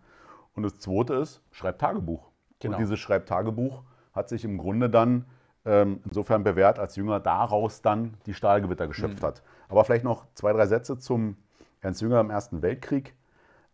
Und 0.54 0.62
das 0.62 0.78
zweite 0.78 1.14
ist, 1.14 1.42
schreib 1.52 1.78
Tagebuch. 1.78 2.30
Genau. 2.60 2.74
Und 2.74 2.80
dieses 2.80 2.98
Schreibtagebuch 2.98 3.82
hat 4.12 4.28
sich 4.28 4.44
im 4.44 4.58
Grunde 4.58 4.88
dann 4.88 5.26
ähm, 5.64 6.00
insofern 6.04 6.42
bewährt, 6.42 6.78
als 6.78 6.96
Jünger 6.96 7.20
daraus 7.20 7.82
dann 7.82 8.14
die 8.26 8.34
Stahlgewitter 8.34 8.86
geschöpft 8.86 9.20
mhm. 9.20 9.26
hat. 9.26 9.42
Aber 9.68 9.84
vielleicht 9.84 10.04
noch 10.04 10.26
zwei, 10.34 10.52
drei 10.52 10.66
Sätze 10.66 10.98
zum 10.98 11.36
Ernst 11.80 12.00
Jünger 12.00 12.20
im 12.20 12.30
Ersten 12.30 12.62
Weltkrieg. 12.62 13.14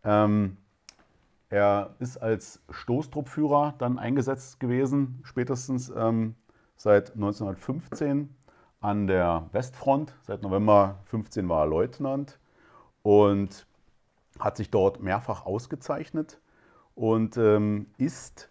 Ähm, 0.03 0.57
er 1.49 1.95
ist 1.99 2.17
als 2.17 2.61
Stoßtruppführer 2.69 3.75
dann 3.77 3.99
eingesetzt 3.99 4.59
gewesen, 4.59 5.19
spätestens 5.23 5.91
ähm, 5.95 6.35
seit 6.75 7.13
1915 7.13 8.35
an 8.81 9.07
der 9.07 9.49
Westfront. 9.51 10.15
Seit 10.23 10.41
November 10.41 10.99
15 11.05 11.47
war 11.47 11.65
er 11.65 11.67
Leutnant 11.67 12.39
und 13.03 13.67
hat 14.39 14.57
sich 14.57 14.71
dort 14.71 15.01
mehrfach 15.01 15.45
ausgezeichnet 15.45 16.39
und 16.95 17.37
ähm, 17.37 17.87
ist 17.97 18.49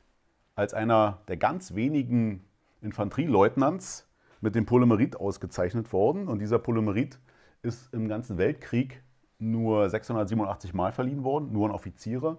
als 0.54 0.74
einer 0.74 1.18
der 1.28 1.36
ganz 1.36 1.74
wenigen 1.74 2.44
Infanterieleutnants 2.82 4.08
mit 4.40 4.54
dem 4.54 4.66
Polymerit 4.66 5.16
ausgezeichnet 5.16 5.92
worden. 5.92 6.28
Und 6.28 6.40
dieser 6.40 6.58
Polymerit 6.58 7.18
ist 7.62 7.92
im 7.94 8.08
ganzen 8.08 8.38
Weltkrieg 8.38 9.02
nur 9.38 9.88
687 9.88 10.74
Mal 10.74 10.92
verliehen 10.92 11.24
worden, 11.24 11.52
nur 11.52 11.68
an 11.68 11.74
Offiziere. 11.74 12.38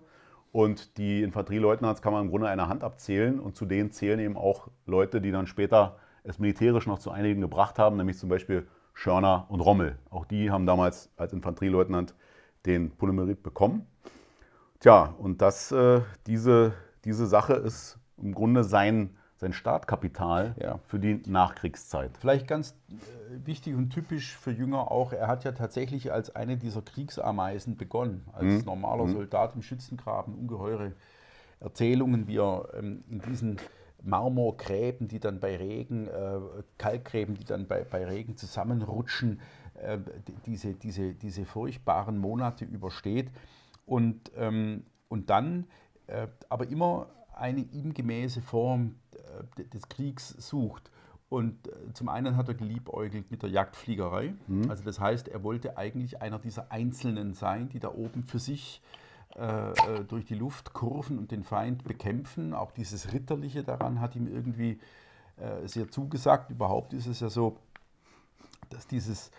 Und 0.51 0.97
die 0.97 1.23
Infanterieleutnants 1.23 2.01
kann 2.01 2.13
man 2.13 2.25
im 2.25 2.29
Grunde 2.29 2.47
einer 2.47 2.69
Hand 2.69 2.83
abzählen. 2.83 3.39
Und 3.39 3.55
zu 3.55 3.65
denen 3.65 3.91
zählen 3.91 4.19
eben 4.19 4.37
auch 4.37 4.69
Leute, 4.85 5.19
die 5.19 5.31
dann 5.31 5.47
später 5.47 5.97
es 6.23 6.39
militärisch 6.39 6.87
noch 6.87 6.99
zu 6.99 7.11
einigen 7.11 7.41
gebracht 7.41 7.79
haben, 7.79 7.97
nämlich 7.97 8.17
zum 8.17 8.29
Beispiel 8.29 8.67
Schörner 8.93 9.45
und 9.49 9.61
Rommel. 9.61 9.97
Auch 10.09 10.25
die 10.25 10.51
haben 10.51 10.65
damals 10.65 11.09
als 11.17 11.33
Infanterieleutnant 11.33 12.13
den 12.65 12.91
Polymerit 12.91 13.43
bekommen. 13.43 13.87
Tja, 14.79 15.13
und 15.17 15.41
das, 15.41 15.71
äh, 15.71 16.01
diese, 16.27 16.73
diese 17.03 17.25
Sache 17.25 17.53
ist 17.53 17.97
im 18.17 18.33
Grunde 18.33 18.63
sein, 18.63 19.17
sein 19.43 19.53
Startkapital 19.53 20.55
ja. 20.59 20.79
für 20.87 20.99
die 20.99 21.21
Nachkriegszeit. 21.25 22.17
Vielleicht 22.17 22.47
ganz 22.47 22.75
äh, 22.89 23.45
wichtig 23.45 23.75
und 23.75 23.89
typisch 23.89 24.35
für 24.35 24.51
Jünger 24.51 24.89
auch, 24.89 25.11
er 25.13 25.27
hat 25.27 25.43
ja 25.43 25.51
tatsächlich 25.51 26.11
als 26.11 26.35
eine 26.35 26.57
dieser 26.57 26.81
Kriegsameisen 26.81 27.75
begonnen, 27.77 28.25
als 28.31 28.45
mhm. 28.45 28.65
normaler 28.65 29.05
mhm. 29.05 29.13
Soldat 29.13 29.55
im 29.55 29.61
Schützengraben, 29.61 30.33
ungeheure 30.33 30.93
Erzählungen, 31.59 32.27
wie 32.27 32.37
er 32.37 32.69
ähm, 32.77 33.03
in 33.09 33.19
diesen 33.19 33.57
Marmorgräben, 34.01 35.07
die 35.07 35.19
dann 35.19 35.39
bei 35.39 35.57
Regen, 35.57 36.07
äh, 36.07 36.39
Kalkgräben, 36.77 37.35
die 37.35 37.45
dann 37.45 37.67
bei, 37.67 37.83
bei 37.83 38.05
Regen 38.05 38.37
zusammenrutschen, 38.37 39.41
äh, 39.75 39.97
diese, 40.45 40.73
diese, 40.73 41.13
diese 41.13 41.45
furchtbaren 41.45 42.17
Monate 42.17 42.65
übersteht 42.65 43.29
und, 43.85 44.31
ähm, 44.37 44.85
und 45.09 45.29
dann 45.29 45.67
äh, 46.07 46.27
aber 46.49 46.67
immer 46.67 47.07
eine 47.35 47.61
ihm 47.61 47.93
gemäße 47.93 48.41
Form 48.41 48.95
des 49.57 49.89
Kriegs 49.89 50.29
sucht. 50.29 50.91
Und 51.29 51.67
äh, 51.67 51.93
zum 51.93 52.09
einen 52.09 52.37
hat 52.37 52.47
er 52.47 52.53
geliebäugelt 52.53 53.31
mit 53.31 53.41
der 53.41 53.49
Jagdfliegerei. 53.49 54.35
Mhm. 54.47 54.69
Also 54.69 54.83
das 54.83 54.99
heißt, 54.99 55.27
er 55.27 55.43
wollte 55.43 55.77
eigentlich 55.77 56.21
einer 56.21 56.37
dieser 56.39 56.71
Einzelnen 56.71 57.33
sein, 57.33 57.69
die 57.69 57.79
da 57.79 57.89
oben 57.89 58.23
für 58.23 58.39
sich 58.39 58.81
äh, 59.35 59.71
äh, 59.71 60.03
durch 60.07 60.25
die 60.25 60.35
Luft 60.35 60.73
kurven 60.73 61.17
und 61.17 61.31
den 61.31 61.43
Feind 61.43 61.83
bekämpfen. 61.85 62.53
Auch 62.53 62.71
dieses 62.71 63.13
Ritterliche 63.13 63.63
daran 63.63 63.99
hat 63.99 64.15
ihm 64.15 64.27
irgendwie 64.27 64.79
äh, 65.37 65.67
sehr 65.67 65.89
zugesagt. 65.89 66.51
Überhaupt 66.51 66.93
ist 66.93 67.07
es 67.07 67.19
ja 67.19 67.29
so, 67.29 67.57
dass 68.69 68.85
dieses 68.85 69.29
äh, 69.29 69.31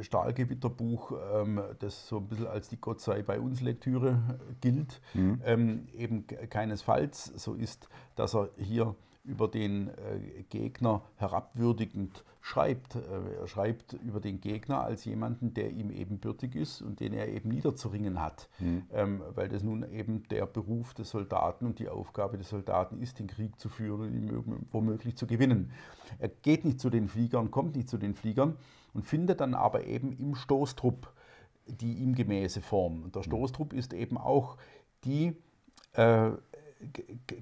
Stahlgewitterbuch, 0.00 1.12
ähm, 1.34 1.60
das 1.78 2.08
so 2.08 2.18
ein 2.18 2.28
bisschen 2.28 2.46
als 2.46 2.68
die 2.68 2.80
Gott 2.80 3.00
sei 3.00 3.22
bei 3.22 3.40
uns 3.40 3.60
Lektüre 3.60 4.18
gilt, 4.60 5.00
mhm. 5.14 5.40
ähm, 5.44 5.88
eben 5.96 6.26
keinesfalls 6.26 7.24
so 7.36 7.54
ist, 7.54 7.88
dass 8.16 8.34
er 8.34 8.50
hier 8.56 8.94
über 9.24 9.48
den 9.48 9.88
äh, 9.88 10.42
Gegner 10.50 11.02
herabwürdigend 11.16 12.24
schreibt. 12.42 12.96
Äh, 12.96 13.00
er 13.40 13.48
schreibt 13.48 13.94
über 13.94 14.20
den 14.20 14.40
Gegner 14.40 14.82
als 14.82 15.06
jemanden, 15.06 15.54
der 15.54 15.70
ihm 15.70 15.90
ebenbürtig 15.90 16.54
ist 16.54 16.82
und 16.82 17.00
den 17.00 17.14
er 17.14 17.28
eben 17.28 17.48
niederzuringen 17.48 18.20
hat, 18.20 18.50
mhm. 18.58 18.82
ähm, 18.92 19.22
weil 19.34 19.48
das 19.48 19.62
nun 19.62 19.90
eben 19.90 20.28
der 20.28 20.44
Beruf 20.44 20.92
des 20.92 21.10
Soldaten 21.10 21.64
und 21.64 21.78
die 21.78 21.88
Aufgabe 21.88 22.36
des 22.36 22.50
Soldaten 22.50 23.00
ist, 23.00 23.18
den 23.18 23.26
Krieg 23.26 23.58
zu 23.58 23.70
führen 23.70 24.02
und 24.02 24.14
ihn 24.14 24.66
womöglich 24.70 25.16
zu 25.16 25.26
gewinnen. 25.26 25.72
Er 26.18 26.28
geht 26.28 26.66
nicht 26.66 26.80
zu 26.80 26.90
den 26.90 27.08
Fliegern, 27.08 27.50
kommt 27.50 27.76
nicht 27.76 27.88
zu 27.88 27.96
den 27.96 28.14
Fliegern 28.14 28.56
und 28.94 29.04
findet 29.04 29.40
dann 29.40 29.54
aber 29.54 29.84
eben 29.84 30.12
im 30.12 30.34
Stoßtrupp 30.34 31.12
die 31.66 31.94
ihm 31.94 32.14
gemäße 32.14 32.60
Form. 32.60 33.02
Und 33.02 33.14
der 33.14 33.22
mhm. 33.22 33.26
Stoßtrupp 33.26 33.72
ist 33.72 33.92
eben 33.92 34.18
auch 34.18 34.56
die 35.04 35.36
äh, 35.92 36.30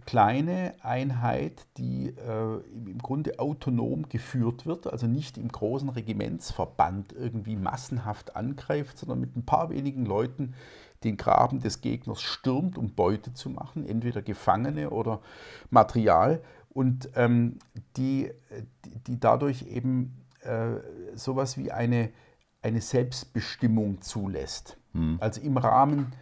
kleine 0.07 0.75
Einheit, 0.83 1.67
die 1.77 2.09
äh, 2.09 2.61
im 2.73 2.99
Grunde 2.99 3.39
autonom 3.41 4.09
geführt 4.09 4.67
wird, 4.67 4.87
also 4.87 5.07
nicht 5.07 5.37
im 5.37 5.49
großen 5.49 5.89
Regimentsverband 5.89 7.13
irgendwie 7.13 7.57
massenhaft 7.57 8.37
angreift, 8.37 8.99
sondern 8.99 9.21
mit 9.21 9.37
ein 9.37 9.45
paar 9.45 9.71
wenigen 9.71 10.07
Leuten 10.07 10.55
den 11.03 11.17
Graben 11.17 11.59
des 11.59 11.81
Gegners 11.81 12.23
stürmt, 12.23 12.79
um 12.79 12.95
Beute 12.95 13.35
zu 13.35 13.51
machen, 13.51 13.85
entweder 13.85 14.23
Gefangene 14.23 14.91
oder 14.91 15.21
Material, 15.71 16.41
und 16.75 17.11
ähm, 17.17 17.59
die, 17.99 18.31
die 19.07 19.21
dadurch 19.21 19.67
eben 19.67 20.22
äh, 20.45 20.81
sowas 21.15 21.57
wie 21.57 21.71
eine, 21.71 22.11
eine 22.63 22.81
Selbstbestimmung 22.81 24.01
zulässt. 24.01 24.77
Hm. 24.93 25.19
Also 25.21 25.41
im 25.41 25.57
Rahmen 25.57 26.13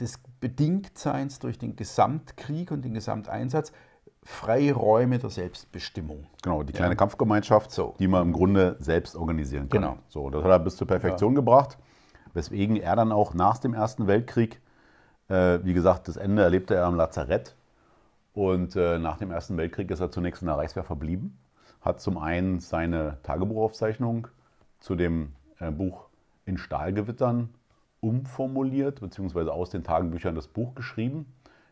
des 0.00 0.18
Bedingtseins 0.40 1.38
durch 1.38 1.58
den 1.58 1.76
Gesamtkrieg 1.76 2.70
und 2.70 2.84
den 2.84 2.94
Gesamteinsatz 2.94 3.72
freie 4.24 4.72
Räume 4.72 5.18
der 5.18 5.30
Selbstbestimmung. 5.30 6.26
Genau, 6.42 6.62
die 6.62 6.72
kleine 6.72 6.92
ja. 6.92 6.96
Kampfgemeinschaft, 6.96 7.70
so. 7.72 7.94
die 7.98 8.08
man 8.08 8.22
im 8.22 8.32
Grunde 8.32 8.76
selbst 8.78 9.16
organisieren 9.16 9.68
kann. 9.68 9.82
Genau. 9.82 9.98
So, 10.08 10.30
das 10.30 10.44
hat 10.44 10.50
er 10.50 10.58
bis 10.60 10.76
zur 10.76 10.86
Perfektion 10.86 11.32
ja. 11.32 11.36
gebracht, 11.36 11.78
weswegen 12.32 12.76
er 12.76 12.94
dann 12.94 13.10
auch 13.10 13.34
nach 13.34 13.58
dem 13.58 13.74
Ersten 13.74 14.06
Weltkrieg, 14.06 14.60
äh, 15.28 15.58
wie 15.62 15.74
gesagt, 15.74 16.08
das 16.08 16.16
Ende 16.16 16.42
erlebte 16.42 16.74
er 16.74 16.86
am 16.86 16.94
Lazarett 16.94 17.56
und 18.32 18.76
äh, 18.76 18.98
nach 18.98 19.18
dem 19.18 19.30
Ersten 19.32 19.56
Weltkrieg 19.56 19.90
ist 19.90 20.00
er 20.00 20.10
zunächst 20.10 20.42
in 20.42 20.46
der 20.46 20.56
Reichswehr 20.56 20.84
verblieben, 20.84 21.36
hat 21.82 22.00
zum 22.00 22.18
einen 22.18 22.60
seine 22.60 23.18
Tagebuchaufzeichnung 23.22 24.28
zu 24.80 24.94
dem 24.94 25.32
äh, 25.58 25.70
Buch 25.70 26.08
In 26.44 26.58
Stahlgewittern 26.58 27.50
umformuliert, 28.00 29.00
beziehungsweise 29.00 29.52
aus 29.52 29.70
den 29.70 29.84
Tagebüchern 29.84 30.34
das 30.34 30.48
Buch 30.48 30.74
geschrieben, 30.74 31.26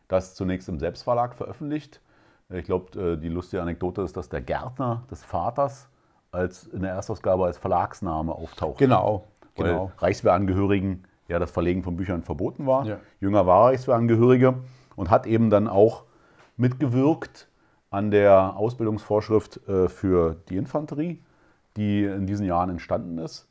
das 0.07 0.35
zunächst 0.35 0.69
im 0.69 0.79
Selbstverlag 0.79 1.35
veröffentlicht. 1.35 2.01
Ich 2.49 2.65
glaube, 2.65 2.99
äh, 2.99 3.17
die 3.17 3.29
lustige 3.29 3.61
Anekdote 3.61 4.01
ist, 4.01 4.15
dass 4.15 4.29
der 4.29 4.41
Gärtner 4.41 5.03
des 5.09 5.23
Vaters 5.23 5.89
als 6.31 6.65
in 6.67 6.81
der 6.81 6.91
Erstausgabe 6.91 7.45
als 7.45 7.57
Verlagsname 7.57 8.33
auftaucht. 8.33 8.77
Genau. 8.77 9.27
Weil 9.55 9.67
genau. 9.67 9.91
Reichswehrangehörigen 9.97 11.05
ja 11.27 11.39
das 11.39 11.51
Verlegen 11.51 11.83
von 11.83 11.97
Büchern 11.97 12.23
verboten 12.23 12.65
war. 12.65 12.85
Ja. 12.85 12.99
Jünger 13.19 13.45
war 13.45 13.67
Reichswehrangehörige 13.67 14.55
und 14.95 15.09
hat 15.09 15.25
eben 15.25 15.49
dann 15.49 15.67
auch 15.67 16.03
mitgewirkt 16.57 17.47
an 17.91 18.09
der 18.09 18.55
Ausbildungsvorschrift 18.55 19.67
äh, 19.67 19.87
für 19.89 20.37
die 20.49 20.55
Infanterie, 20.55 21.21
die 21.75 22.03
in 22.03 22.25
diesen 22.25 22.45
Jahren 22.45 22.69
entstanden 22.69 23.17
ist 23.19 23.47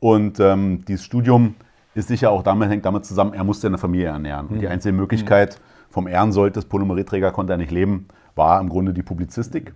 Und 0.00 0.40
ähm, 0.40 0.86
dieses 0.86 1.04
Studium 1.04 1.54
ist 1.94 2.08
sicher 2.08 2.30
auch 2.30 2.42
damit, 2.42 2.70
hängt 2.70 2.86
damit 2.86 3.04
zusammen, 3.04 3.34
er 3.34 3.44
musste 3.44 3.66
eine 3.66 3.76
Familie 3.76 4.06
ernähren. 4.06 4.46
Und 4.46 4.60
die 4.60 4.64
mhm. 4.64 4.72
einzige 4.72 4.94
Möglichkeit 4.94 5.60
vom 5.90 6.06
Ehrensold 6.06 6.56
des 6.56 6.64
Polymerietträger 6.64 7.30
konnte 7.30 7.52
er 7.52 7.58
nicht 7.58 7.70
leben, 7.70 8.08
war 8.36 8.58
im 8.58 8.70
Grunde 8.70 8.94
die 8.94 9.02
Publizistik. 9.02 9.74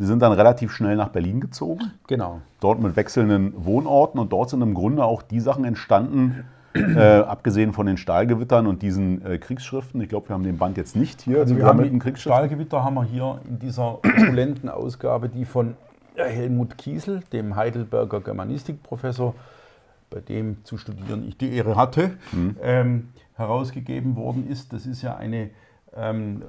Sie 0.00 0.06
sind 0.06 0.20
dann 0.20 0.32
relativ 0.32 0.72
schnell 0.72 0.96
nach 0.96 1.10
Berlin 1.10 1.40
gezogen. 1.40 1.92
Genau. 2.08 2.40
Dort 2.58 2.80
mit 2.80 2.96
wechselnden 2.96 3.52
Wohnorten 3.64 4.18
und 4.18 4.32
dort 4.32 4.50
sind 4.50 4.62
im 4.62 4.74
Grunde 4.74 5.04
auch 5.04 5.22
die 5.22 5.38
Sachen 5.38 5.64
entstanden, 5.64 6.44
äh, 6.74 6.98
abgesehen 6.98 7.72
von 7.72 7.86
den 7.86 7.96
Stahlgewittern 7.96 8.66
und 8.66 8.82
diesen 8.82 9.24
äh, 9.24 9.38
Kriegsschriften. 9.38 10.00
Ich 10.00 10.08
glaube, 10.08 10.28
wir 10.28 10.34
haben 10.34 10.44
den 10.44 10.58
Band 10.58 10.76
jetzt 10.76 10.96
nicht 10.96 11.22
hier. 11.22 11.40
Also 11.40 11.56
wir 11.56 11.66
haben 11.66 12.00
die 12.00 12.16
Stahlgewitter 12.16 12.84
haben 12.84 12.94
wir 12.94 13.04
hier 13.04 13.40
in 13.48 13.58
dieser 13.58 13.94
opulenten 14.04 14.68
Ausgabe, 14.68 15.28
die 15.28 15.44
von 15.44 15.76
Helmut 16.14 16.78
Kiesel, 16.78 17.22
dem 17.32 17.56
Heidelberger 17.56 18.20
Germanistikprofessor, 18.20 19.34
bei 20.10 20.20
dem 20.20 20.64
zu 20.64 20.76
studieren 20.76 21.26
ich 21.26 21.38
die 21.38 21.52
Ehre 21.52 21.76
hatte, 21.76 22.12
mhm. 22.32 22.56
ähm, 22.62 23.08
herausgegeben 23.34 24.16
worden 24.16 24.48
ist. 24.48 24.72
Das 24.72 24.86
ist 24.86 25.02
ja 25.02 25.16
eine 25.16 25.50
ähm, 25.96 26.42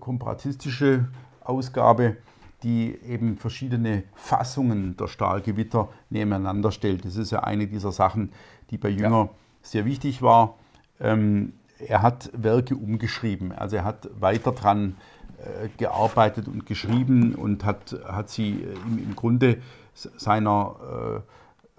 komparatistische 0.00 1.06
Ausgabe, 1.42 2.16
die 2.62 2.98
eben 3.06 3.36
verschiedene 3.36 4.04
Fassungen 4.14 4.96
der 4.96 5.06
Stahlgewitter 5.06 5.88
nebeneinander 6.10 6.72
stellt. 6.72 7.04
Das 7.04 7.16
ist 7.16 7.30
ja 7.30 7.40
eine 7.44 7.66
dieser 7.66 7.92
Sachen, 7.92 8.32
die 8.70 8.78
bei 8.78 8.88
Jünger 8.88 9.16
ja. 9.16 9.28
Sehr 9.64 9.84
wichtig 9.84 10.22
war. 10.22 10.54
Ähm, 11.00 11.54
er 11.78 12.02
hat 12.02 12.30
Werke 12.32 12.76
umgeschrieben, 12.76 13.50
also 13.50 13.76
er 13.76 13.84
hat 13.84 14.08
weiter 14.20 14.52
dran 14.52 14.94
äh, 15.38 15.68
gearbeitet 15.76 16.46
und 16.46 16.66
geschrieben 16.66 17.34
und 17.34 17.64
hat, 17.64 17.98
hat 18.06 18.30
sie 18.30 18.62
äh, 18.62 18.74
im, 18.86 18.98
im 18.98 19.16
Grunde 19.16 19.58
seiner 19.92 21.22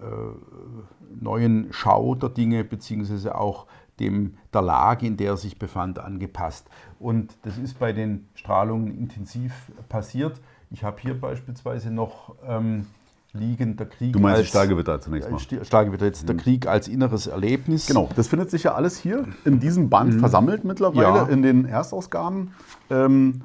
äh, 0.00 0.04
äh, 0.04 0.04
neuen 1.20 1.68
Schau 1.70 2.14
der 2.14 2.28
Dinge 2.28 2.64
beziehungsweise 2.64 3.34
auch 3.34 3.66
dem, 3.98 4.36
der 4.52 4.62
Lage, 4.62 5.06
in 5.06 5.16
der 5.16 5.32
er 5.32 5.36
sich 5.36 5.58
befand, 5.58 5.98
angepasst. 5.98 6.68
Und 6.98 7.34
das 7.42 7.56
ist 7.56 7.78
bei 7.78 7.92
den 7.92 8.28
Strahlungen 8.34 8.96
intensiv 8.96 9.72
passiert. 9.88 10.40
Ich 10.70 10.84
habe 10.84 11.00
hier 11.00 11.18
beispielsweise 11.18 11.90
noch 11.90 12.34
ähm, 12.46 12.86
liegen 13.36 13.76
der 13.76 13.86
Krieg. 13.86 14.12
Du 14.12 14.18
meinst 14.18 14.40
als, 14.40 14.48
Stahlgewitter 14.48 15.00
zunächst 15.00 15.30
mal. 15.30 15.38
Stahlgewitter, 15.38 16.06
jetzt 16.06 16.28
der 16.28 16.34
mhm. 16.34 16.40
Krieg 16.40 16.66
als 16.66 16.88
inneres 16.88 17.26
Erlebnis. 17.26 17.86
Genau, 17.86 18.08
das 18.16 18.28
findet 18.28 18.50
sich 18.50 18.64
ja 18.64 18.74
alles 18.74 18.98
hier 18.98 19.26
in 19.44 19.60
diesem 19.60 19.88
Band 19.88 20.14
mhm. 20.14 20.20
versammelt 20.20 20.64
mittlerweile, 20.64 21.18
ja. 21.18 21.26
in 21.26 21.42
den 21.42 21.64
Erstausgaben. 21.64 22.52
Ähm, 22.90 23.42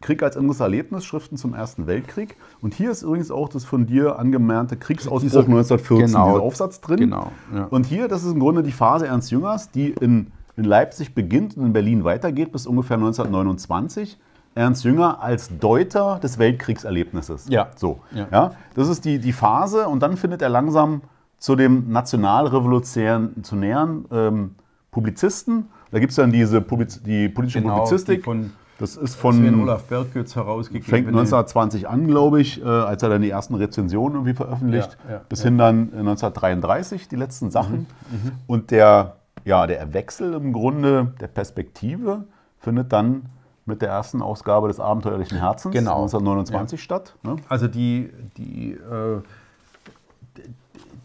Krieg 0.00 0.22
als 0.22 0.36
inneres 0.36 0.60
Erlebnis, 0.60 1.04
Schriften 1.04 1.36
zum 1.36 1.52
Ersten 1.52 1.86
Weltkrieg. 1.86 2.36
Und 2.62 2.72
hier 2.72 2.90
ist 2.90 3.02
übrigens 3.02 3.30
auch 3.30 3.48
das 3.50 3.64
von 3.64 3.86
dir 3.86 4.18
angemernte 4.18 4.76
Kriegsausbruch 4.76 5.20
dieser, 5.20 5.40
1914, 5.40 6.06
genau, 6.06 6.32
dieser 6.32 6.42
Aufsatz 6.42 6.80
drin. 6.80 7.00
Genau, 7.00 7.32
ja. 7.54 7.64
Und 7.64 7.84
hier, 7.84 8.08
das 8.08 8.24
ist 8.24 8.32
im 8.32 8.40
Grunde 8.40 8.62
die 8.62 8.72
Phase 8.72 9.06
Ernst 9.06 9.30
Jüngers, 9.30 9.70
die 9.70 9.90
in, 10.00 10.28
in 10.56 10.64
Leipzig 10.64 11.14
beginnt 11.14 11.56
und 11.56 11.66
in 11.66 11.72
Berlin 11.74 12.04
weitergeht 12.04 12.50
bis 12.50 12.66
ungefähr 12.66 12.96
1929. 12.96 14.16
Ernst 14.54 14.84
Jünger 14.84 15.22
als 15.22 15.50
Deuter 15.58 16.18
des 16.22 16.38
Weltkriegserlebnisses. 16.38 17.46
Ja. 17.48 17.68
So. 17.76 18.00
Ja. 18.12 18.28
ja. 18.30 18.52
Das 18.74 18.88
ist 18.88 19.04
die, 19.04 19.18
die 19.18 19.32
Phase 19.32 19.88
und 19.88 20.00
dann 20.00 20.16
findet 20.16 20.42
er 20.42 20.48
langsam 20.48 21.02
zu 21.38 21.56
dem 21.56 21.90
nationalrevolutionären 21.90 24.04
ähm, 24.10 24.54
Publizisten. 24.90 25.68
Da 25.90 25.98
gibt 25.98 26.10
es 26.10 26.16
dann 26.16 26.32
diese 26.32 26.60
Publiz 26.60 27.02
die 27.02 27.28
politische 27.28 27.62
genau, 27.62 27.76
Publizistik. 27.76 28.18
Die 28.18 28.24
von 28.24 28.52
das 28.80 28.96
ist 28.96 29.14
von 29.14 29.34
Sven 29.34 29.60
Olaf 29.60 29.84
Bergkütz 29.84 30.36
herausgegeben. 30.36 30.88
Fängt 30.88 31.08
1920 31.08 31.86
an, 31.86 32.06
glaube 32.06 32.40
ich, 32.40 32.62
äh, 32.62 32.64
als 32.64 33.02
er 33.02 33.10
dann 33.10 33.20
die 33.20 33.28
ersten 33.28 33.54
Rezensionen 33.54 34.14
irgendwie 34.14 34.32
veröffentlicht, 34.32 34.96
ja, 35.06 35.16
ja, 35.16 35.20
bis 35.28 35.42
hin 35.42 35.58
dann 35.58 35.92
1933 35.92 37.06
die 37.06 37.16
letzten 37.16 37.50
Sachen. 37.50 37.86
Mhm, 38.10 38.18
mhm, 38.24 38.32
Und 38.46 38.70
der, 38.70 39.16
ja, 39.44 39.66
der 39.66 39.92
Wechsel 39.92 40.32
im 40.32 40.54
Grunde 40.54 41.12
der 41.20 41.26
Perspektive 41.26 42.24
findet 42.58 42.90
dann 42.90 43.26
mit 43.70 43.80
der 43.80 43.88
ersten 43.88 44.20
Ausgabe 44.20 44.68
des 44.68 44.78
Abenteuerlichen 44.78 45.38
Herzens 45.38 45.72
genau. 45.72 46.02
1929 46.02 46.82
statt. 46.82 47.14
Ne? 47.22 47.36
Also 47.48 47.66
die, 47.68 48.10
die 48.36 48.72
äh, 48.72 49.22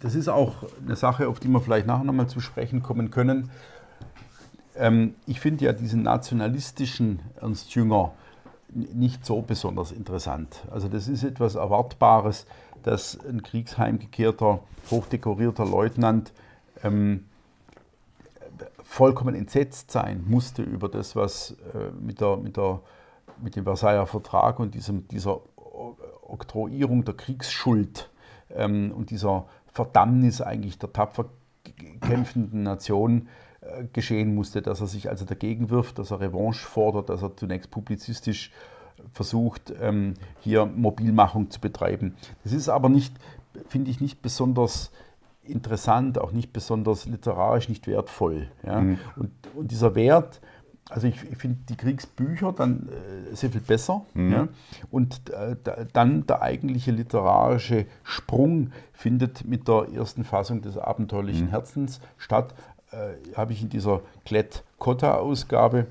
das 0.01 0.15
ist 0.15 0.27
auch 0.27 0.55
eine 0.85 0.96
Sache, 0.96 1.27
auf 1.27 1.40
die 1.40 1.48
wir 1.48 1.61
vielleicht 1.61 1.87
nachher 1.87 2.03
nochmal 2.03 2.27
zu 2.27 2.40
sprechen 2.40 2.83
kommen 2.83 3.11
können. 3.11 3.50
Ähm, 4.75 5.16
ich 5.25 5.40
finde 5.40 5.66
ja 5.66 5.74
diesen 5.74 6.03
nationalistischen 6.03 7.20
Ernst 7.42 7.74
Jünger 7.74 8.11
nicht 8.70 9.25
so 9.25 9.42
besonders 9.42 9.92
interessant. 9.92 10.63
Also 10.70 10.90
das 10.90 11.07
ist 11.07 11.24
etwas 11.24 11.55
Erwartbares, 11.55 12.46
dass 12.83 13.18
ein 13.25 13.42
kriegsheimgekehrter, 13.42 14.59
hochdekorierter 14.92 15.66
Leutnant 15.66 16.33
ähm, 16.83 17.25
vollkommen 18.96 19.36
entsetzt 19.36 19.92
sein 19.92 20.24
musste 20.25 20.64
über 20.64 20.88
das, 20.88 21.18
was 21.18 21.58
äh, 21.74 21.92
mit, 22.00 22.22
der, 22.22 22.38
mit, 22.38 22.55
der, 22.55 22.79
mit 23.42 23.58
dem 23.58 23.66
Versailler 23.66 24.08
Vertrag 24.08 24.60
und 24.60 24.74
diesem, 24.74 25.05
dieser 25.10 25.42
Oktroyierung 26.22 27.03
der 27.03 27.16
Kriegsschuld 27.16 28.10
ähm, 28.50 28.94
und 28.96 29.10
dieser 29.10 29.48
Verdammnis 29.68 30.40
eigentlich 30.40 30.79
der 30.79 30.94
tapfer 30.94 31.25
kämpfenden 32.00 32.64
Nation 32.64 33.27
geschehen 33.92 34.36
musste, 34.36 34.62
dass 34.62 34.79
er 34.79 34.88
sich 34.88 35.10
also 35.10 35.25
dagegen 35.25 35.70
wirft, 35.72 36.00
dass 36.00 36.12
er 36.12 36.22
Revanche 36.22 36.66
fordert, 36.66 37.10
dass 37.10 37.24
er 37.24 37.36
zunächst 37.36 37.72
publizistisch 37.72 38.51
versucht, 39.12 39.74
ähm, 39.81 40.14
hier 40.40 40.66
Mobilmachung 40.66 41.50
zu 41.50 41.60
betreiben. 41.60 42.16
Das 42.44 42.53
ist 42.53 42.70
aber 42.70 42.90
nicht, 42.90 43.14
finde 43.68 43.92
ich, 43.92 44.00
nicht 44.00 44.22
besonders 44.22 44.92
interessant, 45.48 46.20
auch 46.20 46.31
nicht 46.31 46.53
besonders 46.53 47.05
literarisch, 47.05 47.70
nicht 47.70 47.88
wertvoll. 47.88 48.48
Ja? 48.64 48.81
Mhm. 48.81 49.00
Und, 49.16 49.31
und, 49.55 49.72
dieser 49.72 49.96
Wert, 49.96 50.42
also 50.90 51.08
ich, 51.08 51.16
ich 51.31 51.38
finde 51.38 51.60
die 51.70 51.75
Kriegsbücher 51.75 52.53
dann 52.53 52.90
äh, 52.90 53.36
sehr 53.36 53.50
viel 53.50 53.62
besser. 53.62 54.05
Mhm. 54.14 54.31
Ja? 54.31 54.48
Und 54.92 55.29
äh, 55.31 55.55
da, 55.64 55.77
dann 55.92 56.25
der 56.27 56.42
eigentliche 56.42 56.92
literarische 56.92 57.86
Sprung 58.03 58.72
findet 58.94 59.46
mit 59.46 59.68
der 59.68 59.88
ersten 59.94 60.24
Fassung 60.24 60.62
des 60.62 60.77
abenteuerlichen 60.77 61.48
mhm. 61.48 61.51
Herzens 61.51 62.00
statt, 62.18 62.53
äh, 62.92 63.36
habe 63.36 63.53
ich 63.53 63.62
in 63.62 63.70
dieser 63.70 64.01
Klett-Kotta-Ausgabe, 64.25 65.88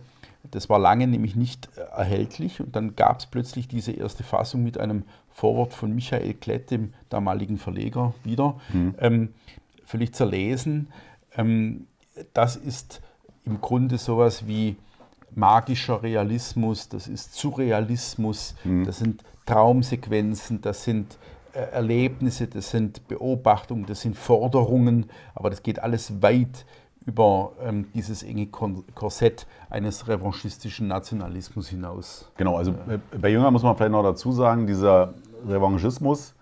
das 0.51 0.69
war 0.69 0.79
lange 0.79 1.07
nämlich 1.07 1.37
nicht 1.37 1.69
äh, 1.77 1.81
erhältlich 1.81 2.61
und 2.61 2.77
dann 2.77 2.97
gab 2.97 3.21
es 3.21 3.27
plötzlich 3.27 3.69
diese 3.69 3.93
erste 3.93 4.23
Fassung 4.23 4.63
mit 4.63 4.79
einem 4.79 5.05
Vorwort 5.35 5.75
von 5.75 5.93
Michael 5.93 6.35
Klett, 6.35 6.71
dem 6.71 6.95
damaligen 7.09 7.59
Verleger, 7.59 8.15
wieder, 8.23 8.55
mhm. 8.73 8.95
ähm, 9.01 9.35
völlig 9.85 10.15
zerlesen. 10.15 10.89
Ähm, 11.37 11.89
das 12.33 12.55
ist 12.55 13.03
im 13.45 13.61
Grunde 13.61 13.99
sowas 13.99 14.47
wie 14.47 14.77
magischer 15.35 16.03
Realismus, 16.05 16.89
das 16.89 17.09
ist 17.09 17.35
Surrealismus, 17.35 18.55
mhm. 18.63 18.85
das 18.85 18.99
sind 18.99 19.25
Traumsequenzen, 19.45 20.61
das 20.63 20.85
sind 20.85 21.19
äh, 21.53 21.59
Erlebnisse, 21.59 22.47
das 22.47 22.71
sind 22.71 23.07
Beobachtungen, 23.09 23.87
das 23.87 24.03
sind 24.03 24.17
Forderungen, 24.17 25.07
aber 25.35 25.51
das 25.51 25.65
geht 25.65 25.81
alles 25.81 26.23
weit 26.23 26.65
über 27.07 27.53
ähm, 27.63 27.87
dieses 27.95 28.23
enge 28.23 28.47
Korsett 28.47 29.47
eines 29.69 30.09
revanchistischen 30.09 30.89
Nationalismus 30.89 31.69
hinaus. 31.69 32.31
Genau, 32.37 32.57
also 32.57 32.73
äh, 32.89 32.99
bei 33.19 33.29
Jünger 33.29 33.51
muss 33.51 33.63
man 33.63 33.77
vielleicht 33.77 33.93
noch 33.93 34.03
dazu 34.03 34.33
sagen, 34.33 34.67
dieser 34.67 35.15
Revanchismus 35.47 36.35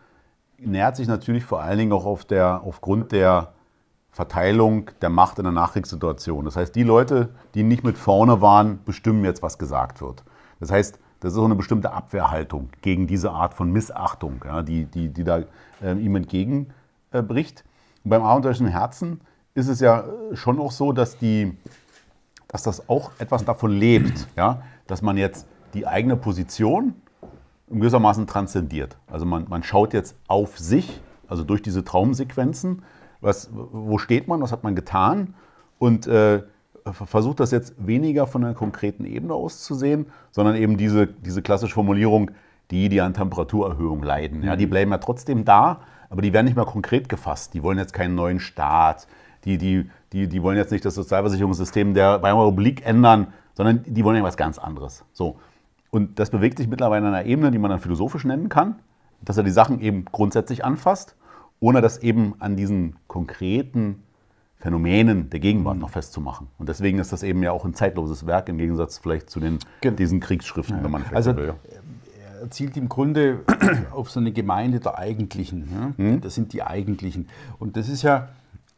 nähert 0.59 0.96
sich 0.96 1.09
natürlich 1.09 1.44
vor 1.44 1.61
allen 1.61 1.79
Dingen 1.79 1.92
auch 1.92 2.07
auf 2.07 2.25
der, 2.25 2.62
aufgrund 2.64 3.12
der 3.12 3.53
Verteilung 4.11 4.90
der 5.01 5.11
Macht 5.11 5.38
in 5.38 5.44
der 5.44 5.53
Nachkriegssituation. 5.53 6.44
Das 6.44 6.57
heißt, 6.57 6.75
die 6.77 6.83
Leute, 6.83 7.31
die 7.55 7.62
nicht 7.62 7.83
mit 7.83 7.98
vorne 7.98 8.40
waren, 8.40 8.81
bestimmen 8.85 9.25
jetzt, 9.25 9.42
was 9.42 9.59
gesagt 9.59 10.01
wird. 10.01 10.22
Das 10.61 10.70
heißt, 10.70 10.98
das 11.20 11.33
ist 11.33 11.38
auch 11.38 11.44
eine 11.44 11.55
bestimmte 11.55 11.92
Abwehrhaltung 11.92 12.68
gegen 12.83 13.07
diese 13.07 13.31
Art 13.31 13.55
von 13.55 13.72
Missachtung, 13.72 14.42
ja, 14.44 14.62
die, 14.62 14.85
die, 14.85 15.09
die 15.09 15.25
da 15.25 15.42
äh, 15.83 15.92
ihm 15.94 16.16
entgegenbricht. 16.16 17.64
Und 18.05 18.11
beim 18.11 18.22
abenteuerlichen 18.22 18.66
Herzen 18.66 19.20
ist 19.54 19.68
es 19.68 19.80
ja 19.80 20.04
schon 20.32 20.58
auch 20.58 20.72
so, 20.72 20.92
dass, 20.92 21.18
die, 21.18 21.56
dass 22.48 22.62
das 22.62 22.88
auch 22.88 23.10
etwas 23.18 23.44
davon 23.44 23.70
lebt, 23.70 24.26
ja? 24.36 24.62
dass 24.86 25.02
man 25.02 25.16
jetzt 25.16 25.46
die 25.74 25.86
eigene 25.86 26.16
Position 26.16 26.94
in 27.68 27.80
gewissermaßen 27.80 28.26
transzendiert. 28.26 28.96
Also 29.10 29.26
man, 29.26 29.46
man 29.48 29.62
schaut 29.62 29.94
jetzt 29.94 30.16
auf 30.28 30.58
sich, 30.58 31.00
also 31.26 31.44
durch 31.44 31.62
diese 31.62 31.84
Traumsequenzen, 31.84 32.82
was, 33.20 33.50
wo 33.52 33.98
steht 33.98 34.28
man, 34.28 34.42
was 34.42 34.52
hat 34.52 34.64
man 34.64 34.74
getan 34.74 35.34
und 35.78 36.06
äh, 36.06 36.42
versucht 36.90 37.40
das 37.40 37.50
jetzt 37.52 37.74
weniger 37.78 38.26
von 38.26 38.44
einer 38.44 38.54
konkreten 38.54 39.04
Ebene 39.04 39.34
auszusehen, 39.34 40.06
sondern 40.30 40.56
eben 40.56 40.76
diese, 40.76 41.06
diese 41.06 41.40
klassische 41.40 41.74
Formulierung, 41.74 42.32
die, 42.70 42.88
die 42.88 43.00
an 43.00 43.14
Temperaturerhöhung 43.14 44.02
leiden. 44.02 44.42
Ja, 44.42 44.56
die 44.56 44.66
mhm. 44.66 44.70
bleiben 44.70 44.90
ja 44.90 44.98
trotzdem 44.98 45.44
da, 45.44 45.82
aber 46.10 46.22
die 46.22 46.32
werden 46.32 46.46
nicht 46.46 46.56
mehr 46.56 46.64
konkret 46.64 47.08
gefasst. 47.08 47.54
Die 47.54 47.62
wollen 47.62 47.78
jetzt 47.78 47.92
keinen 47.92 48.14
neuen 48.14 48.40
Staat, 48.40 49.06
die, 49.44 49.59
die, 49.59 49.90
die, 50.12 50.28
die 50.28 50.42
wollen 50.42 50.57
jetzt 50.57 50.70
nicht 50.70 50.85
das 50.85 50.94
Sozialversicherungssystem 50.94 51.94
der 51.94 52.22
Weimarer 52.22 52.48
Republik 52.48 52.87
ändern, 52.87 53.28
sondern 53.55 53.85
die 53.87 54.05
wollen 54.05 54.16
ja 54.16 54.22
was 54.22 54.37
ganz 54.37 54.59
anderes. 54.59 55.05
So. 55.12 55.38
Und 55.90 56.18
das 56.18 56.31
bewegt 56.31 56.59
sich 56.59 56.68
mittlerweile 56.68 57.07
an 57.07 57.14
einer 57.14 57.26
Ebene, 57.26 57.50
die 57.50 57.59
man 57.59 57.70
dann 57.70 57.81
philosophisch 57.81 58.24
nennen 58.24 58.48
kann, 58.48 58.76
dass 59.20 59.37
er 59.37 59.42
die 59.42 59.50
Sachen 59.50 59.81
eben 59.81 60.05
grundsätzlich 60.07 60.64
anfasst, 60.64 61.16
ohne 61.61 61.81
das 61.81 61.98
eben 61.98 62.35
an 62.38 62.57
diesen 62.57 62.96
konkreten 63.07 64.02
Phänomenen 64.57 65.28
der 65.28 65.40
Gegenwart 65.40 65.76
noch 65.76 65.90
festzumachen. 65.90 66.46
Und 66.59 66.68
deswegen 66.68 66.98
ist 66.98 67.12
das 67.12 67.22
eben 67.22 67.42
ja 67.42 67.50
auch 67.50 67.64
ein 67.64 67.74
zeitloses 67.74 68.26
Werk 68.26 68.48
im 68.48 68.59
Gegensatz 68.59 68.98
vielleicht 68.98 69.28
zu 69.28 69.40
den, 69.40 69.59
diesen 69.83 70.20
Kriegsschriften, 70.20 70.78
ja. 70.78 70.85
wenn 70.85 70.90
man 70.90 71.02
vielleicht 71.02 71.16
also, 71.16 71.33
so 71.33 71.37
will. 71.37 71.55
Er 72.40 72.50
zielt 72.50 72.76
im 72.76 72.88
Grunde 72.88 73.40
auf 73.92 74.11
so 74.11 74.20
eine 74.20 74.33
Gemeinde 74.33 74.81
der 74.81 74.98
Eigentlichen. 74.98 75.68
Ja? 75.72 76.05
Hm? 76.05 76.20
Das 76.20 76.35
sind 76.35 76.52
die 76.52 76.62
Eigentlichen. 76.62 77.28
Und 77.59 77.76
das 77.76 77.88
ist 77.88 78.02
ja 78.02 78.28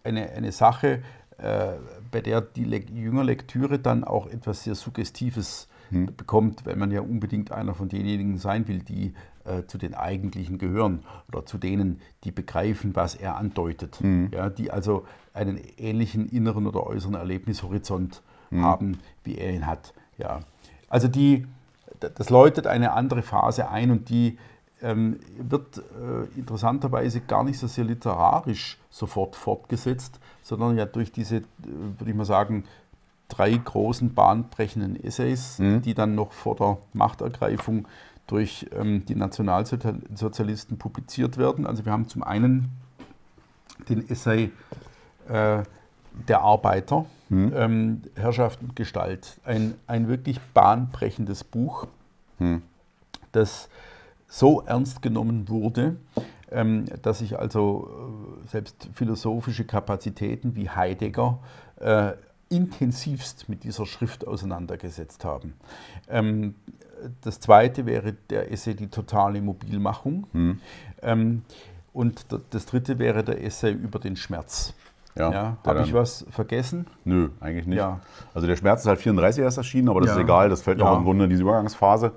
eine, 0.05 0.31
eine 0.31 0.53
Sache, 0.53 1.03
äh, 1.39 1.73
bei 2.13 2.21
der 2.21 2.41
die 2.41 2.65
Le 2.65 2.79
Jüngerlektüre 2.79 3.79
dann 3.79 4.05
auch 4.05 4.29
etwas 4.29 4.63
sehr 4.63 4.77
Suggestives 4.77 5.69
hm. 5.89 6.15
bekommt, 6.17 6.65
weil 6.67 6.77
man 6.77 6.93
ja 6.93 7.01
unbedingt 7.01 7.51
einer 7.51 7.75
von 7.75 7.89
denjenigen 7.89 8.39
sein 8.39 8.69
will, 8.69 8.81
die 8.81 9.15
äh, 9.45 9.65
zu 9.67 9.79
den 9.79 9.95
Eigentlichen 9.95 10.59
gehören 10.59 11.05
oder 11.29 11.45
zu 11.45 11.59
denen, 11.59 12.01
die 12.23 12.31
begreifen, 12.31 12.95
was 12.95 13.15
er 13.15 13.37
andeutet. 13.37 13.99
Hm. 14.01 14.31
Ja, 14.33 14.49
die 14.49 14.71
also 14.71 15.07
einen 15.33 15.59
ähnlichen 15.77 16.29
inneren 16.29 16.67
oder 16.67 16.87
äußeren 16.87 17.15
Erlebnishorizont 17.15 18.23
hm. 18.51 18.63
haben, 18.63 18.99
wie 19.25 19.37
er 19.37 19.53
ihn 19.53 19.67
hat. 19.67 19.93
Ja. 20.19 20.41
Also 20.89 21.09
die, 21.09 21.47
das 21.99 22.31
läutet 22.31 22.67
eine 22.69 22.93
andere 22.93 23.23
Phase 23.23 23.69
ein 23.69 23.91
und 23.91 24.09
die 24.09 24.39
ähm, 24.85 25.19
wird 25.39 25.79
äh, 25.79 26.39
interessanterweise 26.39 27.21
gar 27.23 27.43
nicht 27.43 27.59
so 27.59 27.67
sehr 27.67 27.85
literarisch 27.85 28.79
sofort 28.91 29.35
fortgesetzt, 29.35 30.21
sondern 30.43 30.77
ja 30.77 30.85
durch 30.85 31.11
diese, 31.11 31.37
äh, 31.37 31.43
würde 31.99 32.11
ich 32.11 32.17
mal 32.17 32.27
sagen, 32.27 32.65
drei 33.29 33.53
großen 33.53 34.15
bahnbrechenden 34.15 35.03
Essays, 35.03 35.59
mhm. 35.59 35.83
die 35.83 35.95
dann 35.95 36.15
noch 36.15 36.33
vor 36.33 36.55
der 36.57 36.79
Machtergreifung 36.93 37.89
durch 38.27 38.67
ähm, 38.73 39.05
die 39.07 39.15
Nationalsozialisten 39.15 40.79
publiziert 40.79 41.39
werden. 41.39 41.67
Also 41.67 41.85
wir 41.85 41.93
haben 41.93 42.07
zum 42.09 42.23
einen 42.23 42.71
den 43.89 44.09
Essay 44.09 44.51
äh, 45.29 45.63
Der 46.29 46.43
Arbeiter, 46.43 47.07
mhm. 47.31 47.53
ähm, 47.57 48.03
Herrschaft 48.15 48.61
und 48.61 48.77
Gestalt. 48.77 49.41
Ein, 49.45 49.75
ein 49.87 50.09
wirklich 50.09 50.41
bahnbrechendes 50.53 51.43
Buch, 51.43 51.87
mhm. 52.39 52.63
das 53.33 53.69
so 54.35 54.63
ernst 54.67 55.01
genommen 55.01 55.49
wurde, 55.49 55.95
ähm, 56.51 56.87
dass 57.03 57.21
sich 57.21 57.39
also 57.39 58.41
äh, 58.45 58.49
selbst 58.49 58.89
philosophische 58.93 59.65
Kapazitäten 59.65 60.57
wie 60.57 60.69
Heidegger 60.69 61.39
äh, 61.81 62.13
intensivst 62.49 63.49
mit 63.49 63.63
dieser 63.63 63.87
Schrift 63.87 64.27
auseinandergesetzt 64.27 65.25
haben. 65.25 65.55
Ähm, 66.09 66.57
das 67.21 67.39
zweite 67.39 67.87
wäre 67.87 68.15
der 68.29 68.51
Essay 68.51 68.75
Die 68.75 68.89
totale 68.89 69.41
Mobilmachung. 69.41 70.27
Hm. 70.33 70.61
Ähm, 71.03 71.43
und 71.93 72.27
das 72.51 72.67
dritte 72.67 72.99
wäre 72.99 73.23
der 73.23 73.45
Essay 73.45 73.71
über 73.71 74.01
den 74.01 74.17
Schmerz. 74.17 74.75
Ja, 75.15 75.31
ja 75.31 75.57
Habe 75.65 75.83
ich 75.83 75.95
was 75.95 76.27
vergessen? 76.31 76.87
Nö, 77.05 77.29
eigentlich 77.39 77.67
nicht. 77.67 77.79
Ja. 77.79 78.01
Also 78.35 78.49
der 78.49 78.57
Schmerz 78.57 78.81
ist 78.81 78.89
halt 78.89 78.99
34 78.99 79.45
erst 79.45 79.59
erschienen, 79.59 79.89
aber 79.91 80.01
das 80.01 80.11
ja. 80.11 80.17
ist 80.17 80.23
egal, 80.23 80.49
das 80.49 80.63
fällt 80.63 80.83
auch 80.83 80.99
im 80.99 81.05
Grunde 81.05 81.25
in 81.25 81.31
diese 81.31 81.43
Übergangsphase. 81.43 82.13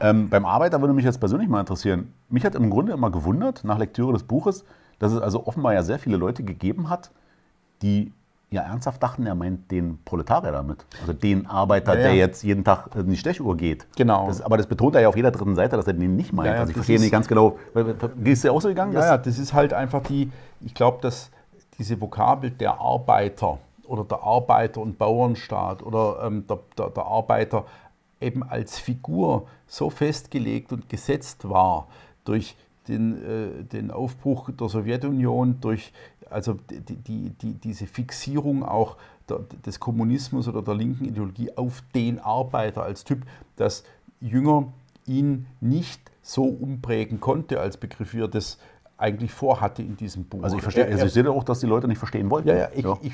Ähm, 0.00 0.28
beim 0.28 0.44
Arbeiter 0.44 0.80
würde 0.80 0.94
mich 0.94 1.04
jetzt 1.04 1.18
persönlich 1.20 1.48
mal 1.48 1.60
interessieren. 1.60 2.12
Mich 2.28 2.44
hat 2.44 2.54
im 2.54 2.70
Grunde 2.70 2.92
immer 2.92 3.10
gewundert, 3.10 3.64
nach 3.64 3.78
Lektüre 3.78 4.12
des 4.12 4.24
Buches, 4.24 4.64
dass 4.98 5.12
es 5.12 5.20
also 5.20 5.46
offenbar 5.46 5.74
ja 5.74 5.82
sehr 5.82 5.98
viele 5.98 6.16
Leute 6.16 6.42
gegeben 6.42 6.90
hat, 6.90 7.10
die 7.82 8.12
ja 8.50 8.62
ernsthaft 8.62 9.02
dachten, 9.02 9.26
er 9.26 9.34
meint 9.34 9.70
den 9.70 9.98
Proletarier 10.04 10.52
damit. 10.52 10.84
Also 11.00 11.12
den 11.12 11.46
Arbeiter, 11.46 11.94
ja, 11.94 12.00
ja. 12.00 12.06
der 12.06 12.14
jetzt 12.14 12.44
jeden 12.44 12.62
Tag 12.62 12.94
in 12.94 13.08
die 13.08 13.16
Stechuhr 13.16 13.56
geht. 13.56 13.86
Genau. 13.96 14.28
Das, 14.28 14.40
aber 14.40 14.56
das 14.56 14.66
betont 14.66 14.94
er 14.94 15.00
ja 15.00 15.08
auf 15.08 15.16
jeder 15.16 15.30
dritten 15.30 15.54
Seite, 15.56 15.76
dass 15.76 15.86
er 15.86 15.94
den 15.94 16.16
nicht 16.16 16.32
meint. 16.32 16.48
Ja, 16.48 16.60
also 16.60 16.70
ich 16.70 16.76
verstehe 16.76 17.00
nicht 17.00 17.10
ganz 17.10 17.26
genau. 17.26 17.58
Ist 18.22 18.44
dir 18.44 18.52
auch 18.52 18.60
so 18.60 18.68
gegangen? 18.68 18.92
Ja, 18.92 19.18
das 19.18 19.38
ist 19.38 19.52
halt 19.52 19.72
einfach 19.72 20.02
die, 20.02 20.30
ich 20.60 20.74
glaube, 20.74 20.98
dass 21.02 21.30
diese 21.78 22.00
Vokabel 22.00 22.50
der 22.50 22.80
Arbeiter 22.80 23.58
oder 23.86 24.04
der 24.04 24.22
Arbeiter- 24.22 24.80
und 24.80 24.98
Bauernstaat 24.98 25.82
oder 25.82 26.22
ähm, 26.24 26.46
der, 26.46 26.58
der, 26.78 26.90
der 26.90 27.04
Arbeiter 27.04 27.64
eben 28.20 28.42
als 28.42 28.78
Figur 28.78 29.46
so 29.66 29.90
festgelegt 29.90 30.72
und 30.72 30.88
gesetzt 30.88 31.48
war 31.48 31.88
durch 32.24 32.56
den, 32.88 33.22
äh, 33.24 33.64
den 33.64 33.90
Aufbruch 33.90 34.50
der 34.50 34.68
Sowjetunion, 34.68 35.60
durch 35.60 35.92
also 36.30 36.58
die, 36.70 36.96
die, 36.96 37.30
die, 37.30 37.52
diese 37.54 37.86
Fixierung 37.86 38.64
auch 38.64 38.96
der, 39.28 39.40
des 39.64 39.80
Kommunismus 39.80 40.48
oder 40.48 40.62
der 40.62 40.74
linken 40.74 41.04
Ideologie 41.04 41.50
auf 41.56 41.82
den 41.94 42.18
Arbeiter 42.18 42.82
als 42.82 43.04
Typ, 43.04 43.24
dass 43.56 43.84
Jünger 44.20 44.72
ihn 45.06 45.46
nicht 45.60 46.00
so 46.22 46.44
umprägen 46.44 47.20
konnte 47.20 47.60
als 47.60 47.76
Begriff, 47.76 48.14
wie 48.14 48.22
er 48.22 48.28
das 48.28 48.58
eigentlich 48.98 49.32
vorhatte 49.32 49.82
in 49.82 49.96
diesem 49.96 50.24
Buch. 50.24 50.42
Also 50.42 50.56
ich 50.56 50.62
verstehe, 50.62 50.86
also 50.86 51.06
ich 51.06 51.12
sehe 51.12 51.30
auch, 51.30 51.44
dass 51.44 51.60
die 51.60 51.66
Leute 51.66 51.86
nicht 51.86 51.98
verstehen 51.98 52.30
wollten. 52.30 52.48
Ja, 52.48 52.56
ja, 52.56 52.68
ich, 52.74 52.84
ja. 52.84 52.98
ich 53.02 53.12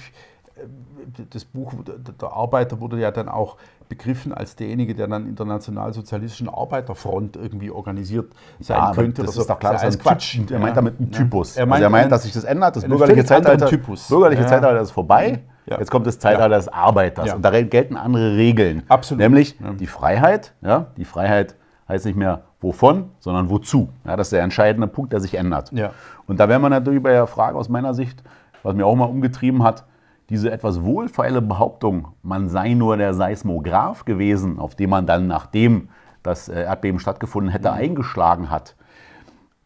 das 1.30 1.44
Buch 1.44 1.72
der 1.84 2.32
Arbeiter 2.32 2.80
wurde 2.80 2.98
ja 2.98 3.10
dann 3.10 3.28
auch 3.28 3.56
begriffen 3.88 4.32
als 4.32 4.56
derjenige, 4.56 4.94
der 4.94 5.06
dann 5.08 5.26
in 5.26 5.34
der 5.34 5.46
nationalsozialistischen 5.46 6.48
Arbeiterfront 6.48 7.36
irgendwie 7.36 7.70
organisiert 7.70 8.32
sein 8.60 8.78
ja, 8.78 8.92
könnte. 8.92 9.22
Das 9.22 9.36
ist 9.36 9.50
doch 9.50 9.58
klar, 9.58 9.74
das 9.74 9.84
ist 9.84 10.02
Quatsch. 10.02 10.38
Er 10.50 10.58
meint 10.58 10.76
damit 10.76 10.98
einen 10.98 11.10
Typus. 11.10 11.56
Er 11.56 11.66
meint, 11.66 11.82
also 11.82 11.84
er 11.84 11.90
meint 11.90 12.12
dass 12.12 12.22
sich 12.22 12.32
das 12.32 12.44
ändert. 12.44 12.76
Das 12.76 12.84
bürgerliche 12.84 13.24
Zeitalter, 13.24 13.68
bürgerliche 13.68 14.46
Zeitalter 14.46 14.80
ist 14.80 14.92
vorbei. 14.92 15.40
Ja. 15.66 15.78
Jetzt 15.78 15.90
kommt 15.90 16.06
das 16.06 16.18
Zeitalter 16.18 16.56
des 16.56 16.68
Arbeiters. 16.68 17.26
Ja. 17.26 17.34
Und 17.34 17.42
da 17.42 17.50
gelten 17.62 17.96
andere 17.96 18.36
Regeln. 18.36 18.82
Absolut. 18.88 19.20
Nämlich 19.20 19.56
die 19.78 19.86
Freiheit. 19.86 20.54
Ja, 20.60 20.86
die 20.96 21.04
Freiheit 21.04 21.56
heißt 21.88 22.06
nicht 22.06 22.16
mehr 22.16 22.42
wovon, 22.60 23.10
sondern 23.18 23.50
wozu. 23.50 23.90
Ja, 24.04 24.16
das 24.16 24.28
ist 24.28 24.32
der 24.32 24.42
entscheidende 24.42 24.86
Punkt, 24.86 25.12
der 25.12 25.20
sich 25.20 25.34
ändert. 25.34 25.70
Ja. 25.72 25.90
Und 26.26 26.40
da 26.40 26.48
wäre 26.48 26.58
man 26.58 26.70
natürlich 26.70 27.02
bei 27.02 27.12
der 27.12 27.26
Frage 27.26 27.56
aus 27.56 27.68
meiner 27.68 27.94
Sicht, 27.94 28.22
was 28.62 28.74
mir 28.74 28.86
auch 28.86 28.94
mal 28.94 29.06
umgetrieben 29.06 29.62
hat, 29.62 29.84
diese 30.32 30.50
etwas 30.50 30.82
wohlfeile 30.82 31.42
Behauptung, 31.42 32.08
man 32.22 32.48
sei 32.48 32.72
nur 32.72 32.96
der 32.96 33.12
Seismograph 33.12 34.06
gewesen, 34.06 34.58
auf 34.58 34.74
dem 34.74 34.88
man 34.88 35.06
dann, 35.06 35.26
nachdem 35.26 35.90
das 36.22 36.48
äh, 36.48 36.62
Erdbeben 36.62 36.98
stattgefunden 37.00 37.52
hätte, 37.52 37.70
mhm. 37.70 37.76
eingeschlagen 37.76 38.48
hat. 38.48 38.74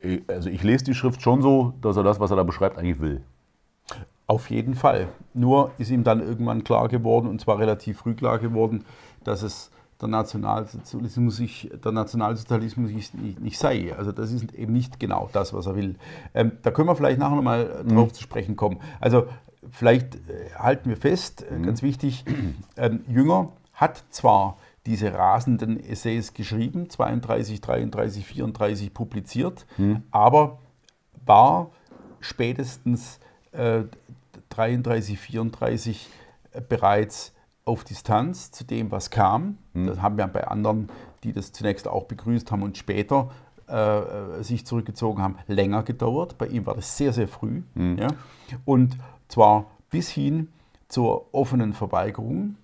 Äh, 0.00 0.22
also 0.26 0.50
ich 0.50 0.64
lese 0.64 0.82
die 0.82 0.94
Schrift 0.94 1.22
schon 1.22 1.40
so, 1.40 1.74
dass 1.82 1.96
er 1.96 2.02
das, 2.02 2.18
was 2.18 2.32
er 2.32 2.36
da 2.36 2.42
beschreibt, 2.42 2.78
eigentlich 2.78 2.98
will. 2.98 3.22
Auf 4.26 4.50
jeden 4.50 4.74
Fall. 4.74 5.06
Nur 5.34 5.70
ist 5.78 5.92
ihm 5.92 6.02
dann 6.02 6.20
irgendwann 6.20 6.64
klar 6.64 6.88
geworden, 6.88 7.28
und 7.28 7.40
zwar 7.40 7.60
relativ 7.60 7.98
früh 7.98 8.14
klar 8.14 8.40
geworden, 8.40 8.84
dass 9.22 9.42
es 9.42 9.70
der 10.00 10.08
Nationalsozialismus, 10.08 11.38
ich, 11.38 11.70
der 11.84 11.92
Nationalsozialismus 11.92 12.90
nicht, 12.90 13.14
nicht, 13.40 13.56
sei. 13.56 13.94
Also 13.96 14.10
das 14.10 14.32
ist 14.32 14.52
eben 14.52 14.72
nicht 14.72 14.98
genau 14.98 15.30
das, 15.32 15.54
was 15.54 15.66
er 15.66 15.76
will. 15.76 15.94
Ähm, 16.34 16.52
da 16.62 16.72
können 16.72 16.88
wir 16.88 16.96
vielleicht 16.96 17.20
nachher 17.20 17.36
nochmal 17.36 17.84
mhm. 17.84 17.94
drauf 17.94 18.12
zu 18.12 18.20
sprechen 18.20 18.56
kommen. 18.56 18.80
Also 19.00 19.28
vielleicht 19.70 20.16
äh, 20.16 20.50
halten 20.56 20.88
wir 20.88 20.96
fest, 20.96 21.44
äh, 21.48 21.54
mhm. 21.54 21.62
ganz 21.64 21.82
wichtig, 21.82 22.24
Jünger 23.08 23.52
hat 23.72 24.04
zwar 24.10 24.56
diese 24.86 25.12
rasenden 25.12 25.80
Essays 25.80 26.32
geschrieben, 26.32 26.88
32, 26.88 27.60
33, 27.60 28.24
34 28.24 28.94
publiziert, 28.94 29.66
mhm. 29.76 30.02
aber 30.10 30.58
war 31.26 31.70
spätestens 32.20 33.18
äh, 33.52 33.82
33, 34.50 35.18
34 35.18 36.08
äh, 36.52 36.60
bereits 36.60 37.32
auf 37.64 37.82
Distanz 37.82 38.52
zu 38.52 38.64
dem, 38.64 38.92
was 38.92 39.10
kam. 39.10 39.58
Mhm. 39.74 39.88
Das 39.88 40.00
haben 40.00 40.16
wir 40.16 40.26
bei 40.28 40.46
anderen, 40.46 40.88
die 41.24 41.32
das 41.32 41.52
zunächst 41.52 41.88
auch 41.88 42.04
begrüßt 42.04 42.50
haben 42.52 42.62
und 42.62 42.78
später 42.78 43.30
äh, 43.66 44.42
sich 44.44 44.64
zurückgezogen 44.64 45.20
haben, 45.20 45.36
länger 45.48 45.82
gedauert. 45.82 46.38
Bei 46.38 46.46
ihm 46.46 46.64
war 46.66 46.76
das 46.76 46.96
sehr, 46.96 47.12
sehr 47.12 47.26
früh. 47.26 47.62
Mhm. 47.74 47.98
Ja? 47.98 48.08
Und 48.64 48.96
zwar 49.28 49.70
bis 49.90 50.10
hin 50.10 50.48
zur 50.88 51.34
offenen 51.34 51.72
Verweigerung, 51.72 52.56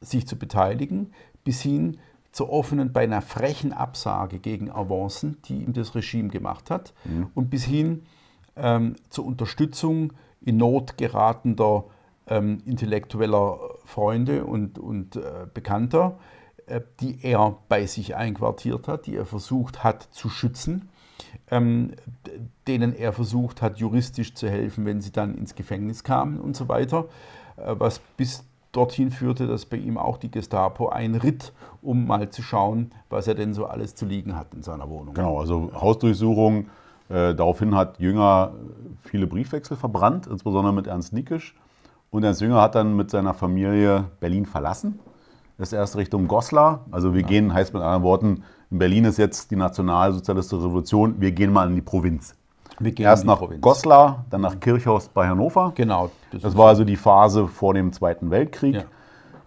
sich 0.00 0.26
zu 0.26 0.36
beteiligen, 0.36 1.12
bis 1.44 1.60
hin 1.62 1.98
zur 2.32 2.50
offenen, 2.50 2.92
beinahe 2.92 3.22
frechen 3.22 3.72
Absage 3.72 4.38
gegen 4.38 4.70
Avancen, 4.70 5.38
die 5.44 5.62
ihm 5.62 5.72
das 5.72 5.94
Regime 5.94 6.28
gemacht 6.28 6.70
hat, 6.70 6.94
mhm. 7.04 7.28
und 7.34 7.50
bis 7.50 7.64
hin 7.64 8.04
ähm, 8.56 8.96
zur 9.10 9.26
Unterstützung 9.26 10.12
in 10.40 10.56
Not 10.56 10.96
geratender 10.96 11.84
ähm, 12.26 12.62
intellektueller 12.64 13.58
Freunde 13.84 14.44
und, 14.44 14.78
und 14.78 15.16
äh, 15.16 15.46
Bekannter, 15.52 16.18
äh, 16.66 16.80
die 17.00 17.18
er 17.22 17.58
bei 17.68 17.86
sich 17.86 18.16
einquartiert 18.16 18.88
hat, 18.88 19.06
die 19.06 19.16
er 19.16 19.26
versucht 19.26 19.84
hat 19.84 20.02
zu 20.10 20.28
schützen 20.28 20.88
ähm, 21.50 21.92
denen 22.66 22.94
er 22.94 23.12
versucht 23.12 23.62
hat, 23.62 23.78
juristisch 23.78 24.34
zu 24.34 24.48
helfen, 24.48 24.84
wenn 24.86 25.00
sie 25.00 25.12
dann 25.12 25.36
ins 25.36 25.54
Gefängnis 25.54 26.04
kamen 26.04 26.40
und 26.40 26.56
so 26.56 26.68
weiter, 26.68 27.06
äh, 27.56 27.74
was 27.78 28.00
bis 28.16 28.44
dorthin 28.72 29.10
führte, 29.10 29.46
dass 29.46 29.66
bei 29.66 29.76
ihm 29.76 29.98
auch 29.98 30.16
die 30.16 30.30
Gestapo 30.30 30.88
einritt, 30.88 31.52
um 31.82 32.06
mal 32.06 32.30
zu 32.30 32.42
schauen, 32.42 32.90
was 33.10 33.28
er 33.28 33.34
denn 33.34 33.52
so 33.52 33.66
alles 33.66 33.94
zu 33.94 34.06
liegen 34.06 34.34
hat 34.34 34.54
in 34.54 34.62
seiner 34.62 34.88
Wohnung. 34.88 35.14
Genau, 35.14 35.38
also 35.38 35.70
Hausdurchsuchung. 35.74 36.66
Äh, 37.08 37.34
daraufhin 37.34 37.74
hat 37.74 37.98
Jünger 38.00 38.54
viele 39.02 39.26
Briefwechsel 39.26 39.76
verbrannt, 39.76 40.26
insbesondere 40.26 40.72
mit 40.72 40.86
Ernst 40.86 41.12
Nickisch. 41.12 41.54
Und 42.10 42.24
Ernst 42.24 42.40
Jünger 42.40 42.62
hat 42.62 42.74
dann 42.74 42.96
mit 42.96 43.10
seiner 43.10 43.34
Familie 43.34 44.04
Berlin 44.20 44.46
verlassen. 44.46 44.98
Ist 45.58 45.72
erst 45.72 45.96
Richtung 45.96 46.26
Goslar. 46.26 46.86
Also 46.90 47.14
wir 47.14 47.20
ja. 47.20 47.26
gehen, 47.26 47.52
heißt 47.52 47.74
mit 47.74 47.82
anderen 47.82 48.02
Worten, 48.02 48.42
in 48.72 48.78
Berlin 48.78 49.04
ist 49.04 49.18
jetzt 49.18 49.50
die 49.50 49.56
nationalsozialistische 49.56 50.64
Revolution, 50.64 51.20
wir 51.20 51.30
gehen 51.32 51.52
mal 51.52 51.68
in 51.68 51.74
die 51.74 51.82
Provinz. 51.82 52.34
Erst 52.96 53.26
nach 53.26 53.38
Provinz. 53.38 53.60
Goslar, 53.60 54.24
dann 54.30 54.40
nach 54.40 54.58
Kirchhorst 54.58 55.12
bei 55.12 55.28
Hannover. 55.28 55.72
Genau. 55.74 56.10
Das, 56.32 56.40
das 56.40 56.56
war 56.56 56.68
also 56.68 56.82
die 56.84 56.96
Phase 56.96 57.46
vor 57.46 57.74
dem 57.74 57.92
Zweiten 57.92 58.30
Weltkrieg. 58.30 58.76
Ja. 58.76 58.84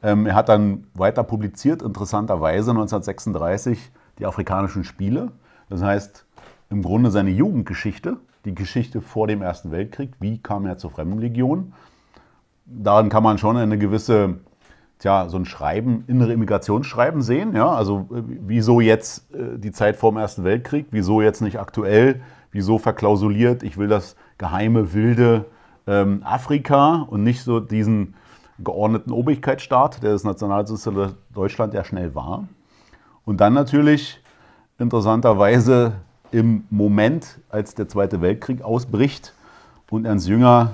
Ähm, 0.04 0.28
er 0.28 0.36
hat 0.36 0.48
dann 0.48 0.86
weiter 0.94 1.24
publiziert, 1.24 1.82
interessanterweise 1.82 2.70
1936, 2.70 3.92
die 4.20 4.28
Afrikanischen 4.28 4.84
Spiele. 4.84 5.32
Das 5.70 5.82
heißt, 5.82 6.24
im 6.70 6.84
Grunde 6.84 7.10
seine 7.10 7.32
Jugendgeschichte, 7.32 8.18
die 8.46 8.54
Geschichte 8.54 9.02
vor 9.02 9.26
dem 9.26 9.42
Ersten 9.42 9.72
Weltkrieg. 9.72 10.12
Wie 10.20 10.38
kam 10.38 10.68
er 10.68 10.78
zur 10.78 10.92
Fremdenlegion? 10.92 11.74
Daran 12.68 13.10
kann 13.10 13.24
man 13.24 13.40
schon 13.40 13.58
eine 13.58 13.80
gewisse 13.80 14.36
tja, 15.00 15.28
so 15.30 15.38
ein 15.38 15.46
Schreiben, 15.46 16.04
innere 16.08 16.34
Immigrationsschreiben 16.34 17.22
sehen. 17.22 17.56
Ja? 17.56 17.72
Also 17.72 18.08
äh, 18.12 18.22
wieso 18.26 18.80
jetzt 18.80 19.32
äh, 19.34 19.58
die 19.58 19.72
Zeit 19.72 19.96
vor 19.96 20.12
dem 20.12 20.18
Ersten 20.18 20.44
Weltkrieg, 20.44 20.88
wieso 20.92 21.22
jetzt 21.22 21.42
nicht 21.42 21.60
aktuell, 21.60 22.22
wieso 22.52 22.78
verklausuliert, 22.78 23.64
ich 23.64 23.78
will 23.78 23.88
das 23.88 24.16
geheime, 24.38 24.94
wilde 24.94 25.46
ähm, 25.88 26.22
Afrika 26.24 27.06
und 27.10 27.24
nicht 27.24 27.44
so 27.44 27.60
diesen 27.60 28.16
geordneten 28.60 29.12
Obrigkeitsstaat, 29.12 30.02
der 30.02 30.14
das 30.14 30.24
Nationalsozialistische 30.24 31.18
Deutschland 31.34 31.74
ja 31.74 31.84
schnell 31.84 32.16
war. 32.16 32.48
Und 33.26 33.42
dann 33.42 33.54
natürlich 33.54 34.22
interessanterweise 34.78 35.94
im 36.32 36.64
Moment, 36.70 37.40
als 37.50 37.76
der 37.76 37.88
Zweite 37.88 38.22
Weltkrieg 38.22 38.62
ausbricht 38.62 39.34
und 39.90 40.06
Ernst 40.06 40.28
Jünger 40.28 40.72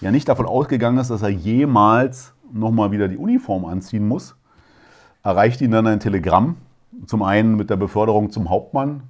ja 0.00 0.10
nicht 0.10 0.28
davon 0.28 0.46
ausgegangen 0.46 0.98
ist, 0.98 1.10
dass 1.10 1.22
er 1.22 1.28
jemals 1.28 2.32
nochmal 2.52 2.90
wieder 2.90 3.08
die 3.08 3.16
Uniform 3.16 3.64
anziehen 3.64 4.06
muss, 4.06 4.36
erreicht 5.22 5.60
ihn 5.60 5.70
dann 5.70 5.86
ein 5.86 6.00
Telegramm. 6.00 6.56
Zum 7.06 7.22
einen 7.22 7.56
mit 7.56 7.70
der 7.70 7.76
Beförderung 7.76 8.30
zum 8.30 8.50
Hauptmann, 8.50 9.02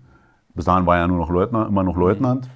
bis 0.54 0.64
dahin 0.64 0.86
war 0.86 0.98
er 0.98 1.08
nur 1.08 1.18
noch 1.18 1.30
Leutnant, 1.30 1.68
immer 1.68 1.82
noch 1.82 1.96
Leutnant, 1.96 2.48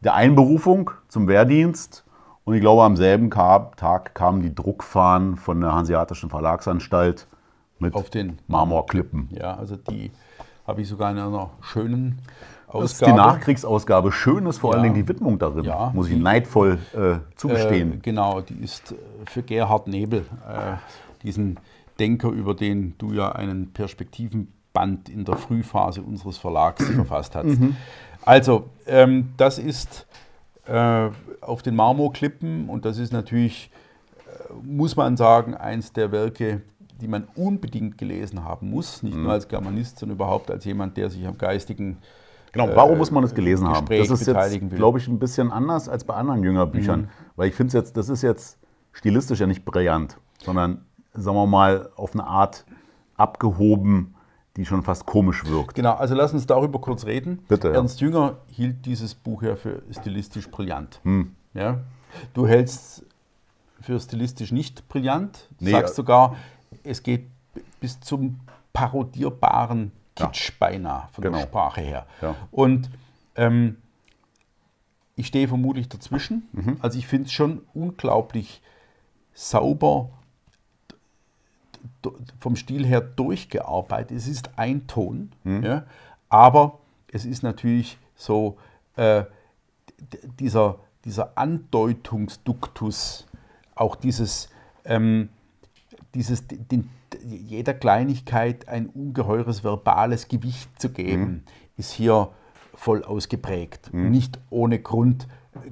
der 0.00 0.14
Einberufung 0.14 0.90
zum 1.08 1.28
Wehrdienst 1.28 2.04
und 2.44 2.54
ich 2.54 2.60
glaube, 2.60 2.82
am 2.82 2.96
selben 2.96 3.30
Tag 3.30 4.14
kamen 4.14 4.42
die 4.42 4.54
Druckfahnen 4.54 5.36
von 5.36 5.60
der 5.60 5.74
Hanseatischen 5.74 6.28
Verlagsanstalt 6.30 7.28
mit 7.78 7.94
Auf 7.94 8.10
den 8.10 8.38
Marmorklippen. 8.48 9.28
Ja, 9.32 9.54
also 9.54 9.76
die 9.76 10.10
habe 10.66 10.80
ich 10.80 10.88
sogar 10.88 11.10
in 11.10 11.18
einer 11.18 11.50
schönen 11.60 12.20
Ausgabe. 12.72 12.82
Das 12.82 12.92
ist 12.92 13.06
die 13.06 13.12
Nachkriegsausgabe. 13.12 14.12
Schön 14.12 14.46
ist 14.46 14.58
vor 14.58 14.70
ja. 14.70 14.76
allen 14.76 14.84
Dingen 14.84 14.94
die 14.94 15.08
Widmung 15.08 15.38
darin, 15.38 15.64
ja, 15.64 15.90
muss 15.94 16.08
ich 16.08 16.16
neidvoll 16.16 16.78
äh, 16.94 17.18
zugestehen. 17.36 17.94
Äh, 17.94 17.96
genau, 17.98 18.40
die 18.40 18.62
ist 18.62 18.94
für 19.26 19.42
Gerhard 19.42 19.88
Nebel, 19.88 20.20
äh, 20.48 20.76
diesen 21.22 21.58
Denker, 21.98 22.30
über 22.30 22.54
den 22.54 22.94
du 22.98 23.12
ja 23.12 23.32
einen 23.32 23.72
Perspektivenband 23.72 25.08
in 25.08 25.24
der 25.24 25.36
Frühphase 25.36 26.02
unseres 26.02 26.38
Verlags 26.38 26.84
verfasst 26.94 27.34
hast. 27.34 27.60
Mhm. 27.60 27.76
Also, 28.24 28.70
ähm, 28.86 29.30
das 29.36 29.58
ist 29.58 30.06
äh, 30.66 31.10
auf 31.40 31.62
den 31.62 31.76
Marmorklippen 31.76 32.68
und 32.68 32.84
das 32.84 32.98
ist 32.98 33.12
natürlich, 33.12 33.70
äh, 34.26 34.52
muss 34.62 34.96
man 34.96 35.16
sagen, 35.16 35.54
eins 35.54 35.92
der 35.92 36.12
Werke, 36.12 36.62
die 37.00 37.08
man 37.08 37.26
unbedingt 37.34 37.98
gelesen 37.98 38.44
haben 38.44 38.70
muss, 38.70 39.02
nicht 39.02 39.16
mhm. 39.16 39.24
nur 39.24 39.32
als 39.32 39.48
Germanist, 39.48 39.98
sondern 39.98 40.16
überhaupt 40.16 40.50
als 40.50 40.64
jemand, 40.64 40.96
der 40.96 41.10
sich 41.10 41.26
am 41.26 41.36
geistigen 41.36 41.98
Genau, 42.52 42.68
warum 42.74 42.94
äh, 42.94 42.98
muss 42.98 43.10
man 43.10 43.24
es 43.24 43.34
gelesen 43.34 43.68
haben? 43.68 43.86
Das 43.86 44.10
ist 44.10 44.26
jetzt, 44.26 44.70
glaube 44.70 44.98
ich, 44.98 45.08
ein 45.08 45.18
bisschen 45.18 45.50
anders 45.50 45.88
als 45.88 46.04
bei 46.04 46.14
anderen 46.14 46.42
Jüngerbüchern. 46.42 47.02
Mhm. 47.02 47.08
Weil 47.36 47.48
ich 47.48 47.54
finde 47.54 47.76
jetzt, 47.76 47.96
das 47.96 48.08
ist 48.08 48.22
jetzt 48.22 48.58
stilistisch 48.92 49.40
ja 49.40 49.46
nicht 49.46 49.64
brillant, 49.64 50.18
sondern, 50.38 50.84
sagen 51.14 51.36
wir 51.36 51.46
mal, 51.46 51.90
auf 51.96 52.12
eine 52.12 52.26
Art 52.26 52.66
abgehoben, 53.16 54.14
die 54.56 54.66
schon 54.66 54.82
fast 54.82 55.06
komisch 55.06 55.46
wirkt. 55.46 55.74
Genau, 55.74 55.94
also 55.94 56.14
lass 56.14 56.34
uns 56.34 56.46
darüber 56.46 56.78
kurz 56.78 57.06
reden. 57.06 57.42
Bitte. 57.48 57.68
Ja. 57.68 57.74
Ernst 57.74 58.00
Jünger 58.02 58.36
hielt 58.48 58.84
dieses 58.84 59.14
Buch 59.14 59.42
ja 59.42 59.56
für 59.56 59.82
stilistisch 59.90 60.50
brillant. 60.50 61.00
Hm. 61.04 61.34
Ja? 61.54 61.80
Du 62.34 62.46
hältst 62.46 63.06
für 63.80 63.98
stilistisch 63.98 64.52
nicht 64.52 64.88
brillant. 64.88 65.48
Du 65.58 65.64
nee, 65.64 65.70
sagst 65.70 65.94
sogar, 65.94 66.36
es 66.84 67.02
geht 67.02 67.28
bis 67.80 67.98
zum 68.00 68.40
parodierbaren 68.74 69.92
Kitsch 70.14 70.52
beinahe 70.58 71.08
von 71.12 71.22
genau. 71.22 71.38
der 71.38 71.46
Sprache 71.46 71.80
her. 71.80 72.06
Ja. 72.20 72.34
Und 72.50 72.90
ähm, 73.36 73.76
ich 75.16 75.26
stehe 75.26 75.48
vermutlich 75.48 75.88
dazwischen. 75.88 76.48
Mhm. 76.52 76.76
Also 76.80 76.98
ich 76.98 77.06
finde 77.06 77.26
es 77.26 77.32
schon 77.32 77.62
unglaublich 77.74 78.62
sauber 79.34 80.10
vom 82.38 82.56
Stil 82.56 82.86
her 82.86 83.00
durchgearbeitet. 83.00 84.16
Es 84.16 84.26
ist 84.26 84.50
ein 84.56 84.86
Ton, 84.86 85.32
mhm. 85.44 85.62
ja, 85.62 85.84
aber 86.28 86.78
es 87.08 87.24
ist 87.24 87.42
natürlich 87.42 87.98
so 88.14 88.56
äh, 88.96 89.24
dieser, 90.38 90.78
dieser 91.04 91.36
Andeutungsduktus, 91.36 93.26
auch 93.74 93.96
dieses, 93.96 94.48
ähm, 94.84 95.28
dieses 96.14 96.46
den, 96.46 96.88
jeder 97.24 97.74
Kleinigkeit 97.74 98.68
ein 98.68 98.86
ungeheures 98.86 99.64
verbales 99.64 100.28
Gewicht 100.28 100.80
zu 100.80 100.90
geben, 100.90 101.22
mhm. 101.22 101.42
ist 101.76 101.92
hier 101.92 102.28
voll 102.74 103.04
ausgeprägt. 103.04 103.92
Mhm. 103.92 104.10
Nicht 104.10 104.38
ohne 104.50 104.78
Grund 104.78 105.28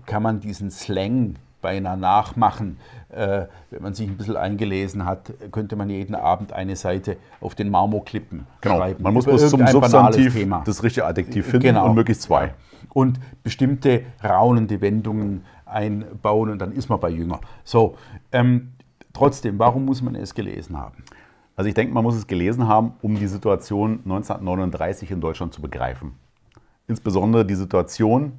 kann 0.07 0.23
man 0.23 0.41
diesen 0.41 0.71
Slang 0.71 1.37
beinahe 1.61 1.97
nachmachen. 1.97 2.79
Äh, 3.11 3.47
wenn 3.71 3.83
man 3.83 3.95
sich 3.95 4.09
ein 4.09 4.17
bisschen 4.17 4.37
eingelesen 4.37 5.05
hat, 5.05 5.33
könnte 5.53 5.77
man 5.77 5.91
jeden 5.91 6.15
Abend 6.15 6.53
eine 6.53 6.77
Seite 6.77 7.17
auf 7.41 7.55
den 7.55 7.71
Marmorklippen 7.71 8.47
genau. 8.61 8.77
schreiben. 8.77 9.03
Man 9.03 9.15
muss 9.15 9.25
bloß 9.25 9.51
zum 9.51 9.67
Substantiv 9.67 10.35
Thema. 10.35 10.63
das 10.65 10.83
richtige 10.83 11.07
Adjektiv 11.07 11.47
finden 11.47 11.67
genau. 11.67 11.87
und 11.87 11.95
möglichst 11.95 12.23
zwei. 12.23 12.55
Und 12.89 13.21
bestimmte 13.43 14.03
raunende 14.23 14.81
Wendungen 14.81 15.45
einbauen 15.67 16.51
und 16.51 16.59
dann 16.59 16.73
ist 16.73 16.89
man 16.89 16.99
bei 16.99 17.11
Jünger. 17.11 17.41
So, 17.65 17.97
ähm, 18.33 18.73
trotzdem, 19.13 19.59
warum 19.59 19.85
muss 19.85 20.03
man 20.03 20.15
es 20.15 20.35
gelesen 20.35 20.77
haben? 20.77 21.05
Also 21.61 21.69
ich 21.69 21.75
denke, 21.75 21.93
man 21.93 22.03
muss 22.03 22.15
es 22.15 22.27
gelesen 22.27 22.67
haben, 22.69 22.95
um 23.03 23.17
die 23.17 23.27
Situation 23.27 24.01
1939 24.07 25.11
in 25.11 25.21
Deutschland 25.21 25.53
zu 25.53 25.61
begreifen. 25.61 26.13
Insbesondere 26.89 27.45
die 27.45 27.55
Situation 27.55 28.39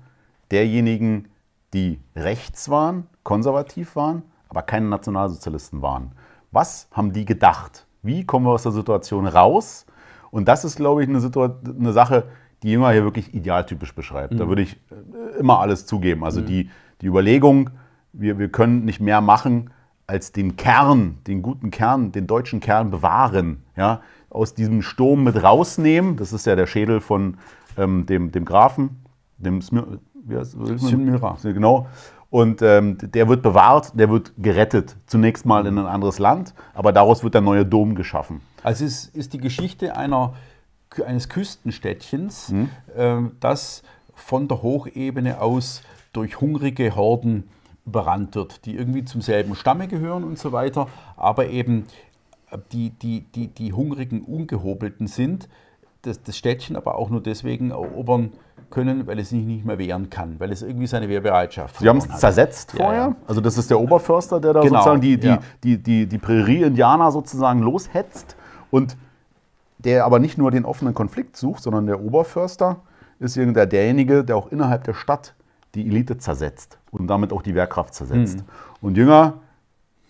derjenigen, 0.49 1.27
die 1.71 1.99
rechts 2.15 2.67
waren, 2.69 3.05
konservativ 3.21 3.95
waren, 3.95 4.23
aber 4.49 4.63
keine 4.63 4.88
Nationalsozialisten 4.88 5.84
waren. 5.84 6.13
Was 6.49 6.88
haben 6.89 7.13
die 7.13 7.25
gedacht? 7.25 7.86
Wie 8.01 8.25
kommen 8.25 8.47
wir 8.47 8.53
aus 8.53 8.63
der 8.63 8.71
Situation 8.71 9.27
raus? 9.27 9.86
Und 10.31 10.47
das 10.47 10.65
ist, 10.65 10.77
glaube 10.77 11.03
ich, 11.03 11.07
eine, 11.07 11.19
eine 11.19 11.93
Sache, 11.93 12.23
die 12.63 12.71
Jünger 12.71 12.89
hier 12.89 13.03
wirklich 13.03 13.36
idealtypisch 13.36 13.93
beschreibt. 13.93 14.34
Mhm. 14.34 14.38
Da 14.39 14.47
würde 14.47 14.63
ich 14.63 14.77
äh, 14.89 15.38
immer 15.38 15.60
alles 15.60 15.86
zugeben. 15.86 16.25
Also 16.25 16.41
mhm. 16.41 16.47
die, 16.47 16.69
die 17.01 17.05
Überlegung, 17.05 17.69
wir, 18.13 18.39
wir 18.39 18.49
können 18.49 18.84
nicht 18.84 18.99
mehr 18.99 19.21
machen, 19.21 19.69
als 20.12 20.34
den 20.34 20.58
Kern, 20.58 21.19
den 21.26 21.41
guten 21.41 21.71
Kern, 21.71 22.12
den 22.12 22.28
deutschen 22.28 22.60
Kern 22.60 22.91
bewahren. 22.91 23.63
Ja? 23.78 24.02
Aus 24.30 24.54
diesem 24.54 24.82
Sturm 24.82 25.24
mit 25.24 25.41
rausnehmen. 25.41 26.17
Das 26.17 26.34
ist 26.34 26.45
ja 26.45 26.58
der 26.58 26.67
Schädel 26.67 27.00
von 27.00 27.38
ähm, 27.78 28.06
dem, 28.06 28.32
dem 28.32 28.43
Grafen, 28.43 29.04
dem 29.38 29.62
Smir 29.62 30.00
Smyra. 30.78 31.38
Genau. 31.41 31.88
Und 32.30 32.62
ähm, 32.62 32.97
der 33.00 33.30
wird 33.30 33.41
bewahrt, 33.41 33.97
der 33.97 34.10
wird 34.10 34.34
gerettet. 34.38 34.97
Zunächst 35.08 35.45
mal 35.45 35.65
in 35.65 35.78
ein 35.78 35.86
anderes 35.86 36.19
Land, 36.19 36.54
aber 36.74 36.91
daraus 36.91 37.24
wird 37.24 37.34
der 37.34 37.41
neue 37.41 37.65
Dom 37.65 37.95
geschaffen. 37.95 38.41
Also 38.63 38.86
es 38.86 39.06
ist 39.06 39.32
die 39.34 39.38
Geschichte 39.38 39.95
einer, 39.95 40.34
eines 41.06 41.30
Küstenstädtchens, 41.30 42.50
mhm. 42.50 42.69
äh, 42.95 43.17
das 43.39 43.82
von 44.13 44.50
der 44.50 44.62
Hochebene 44.62 45.41
aus 45.41 45.82
durch 46.13 46.39
hungrige 46.41 46.95
Horden 46.95 47.45
überrannt 47.91 48.36
wird, 48.36 48.65
die 48.65 48.75
irgendwie 48.75 49.04
zum 49.04 49.21
selben 49.21 49.56
Stamme 49.56 49.88
gehören 49.88 50.23
und 50.23 50.39
so 50.39 50.54
weiter, 50.54 50.88
aber 51.17 51.47
eben 51.47 51.86
die, 52.71 52.91
die, 52.91 53.21
die, 53.36 53.47
die 53.47 53.73
hungrigen 53.73 54.21
Ungehobelten 54.21 55.08
sind, 55.08 55.49
das, 56.04 56.23
das 56.23 56.38
Städtchen 56.38 56.75
aber 56.75 56.95
auch 56.95 57.10
nur 57.10 57.21
deswegen 57.21 57.71
erobern 57.71 58.32
können, 58.69 59.06
weil 59.06 59.19
es 59.19 59.30
sich 59.30 59.43
nicht 59.43 59.65
mehr 59.65 59.77
wehren 59.77 60.10
kann, 60.10 60.39
weil 60.39 60.51
es 60.51 60.62
irgendwie 60.62 60.88
seine 60.88 61.10
Wehrbereitschaft 61.10 61.77
Sie 61.80 61.89
haben 61.89 61.97
es 61.97 62.08
zersetzt 62.17 62.71
vorher? 62.71 62.93
Ja, 62.93 63.08
ja. 63.10 63.15
Also 63.27 63.41
das 63.41 63.58
ist 63.58 63.69
der 63.69 63.80
Oberförster, 63.80 64.39
der 64.39 64.54
da 64.54 64.62
genau, 64.62 64.77
sozusagen 64.77 65.01
die, 65.01 65.17
die, 65.17 65.27
ja. 65.27 65.39
die, 65.63 65.77
die, 65.77 66.08
die 66.08 66.17
Prärie-Indianer 66.17 67.12
sozusagen 67.12 67.62
loshetzt 67.62 68.36
und 68.71 68.95
der 69.77 70.06
aber 70.06 70.19
nicht 70.19 70.38
nur 70.38 70.51
den 70.51 70.63
offenen 70.63 70.93
Konflikt 70.93 71.36
sucht, 71.36 71.63
sondern 71.63 71.86
der 71.86 72.01
Oberförster 72.01 72.77
ist 73.19 73.36
derjenige, 73.36 74.23
der 74.23 74.38
auch 74.38 74.51
innerhalb 74.51 74.84
der 74.84 74.93
Stadt 74.93 75.36
die 75.75 75.88
Elite 75.88 76.17
zersetzt 76.17 76.77
und 76.91 77.07
damit 77.07 77.31
auch 77.31 77.41
die 77.41 77.55
Wehrkraft 77.55 77.93
zersetzt. 77.93 78.39
Mhm. 78.39 78.43
Und 78.81 78.97
Jünger 78.97 79.36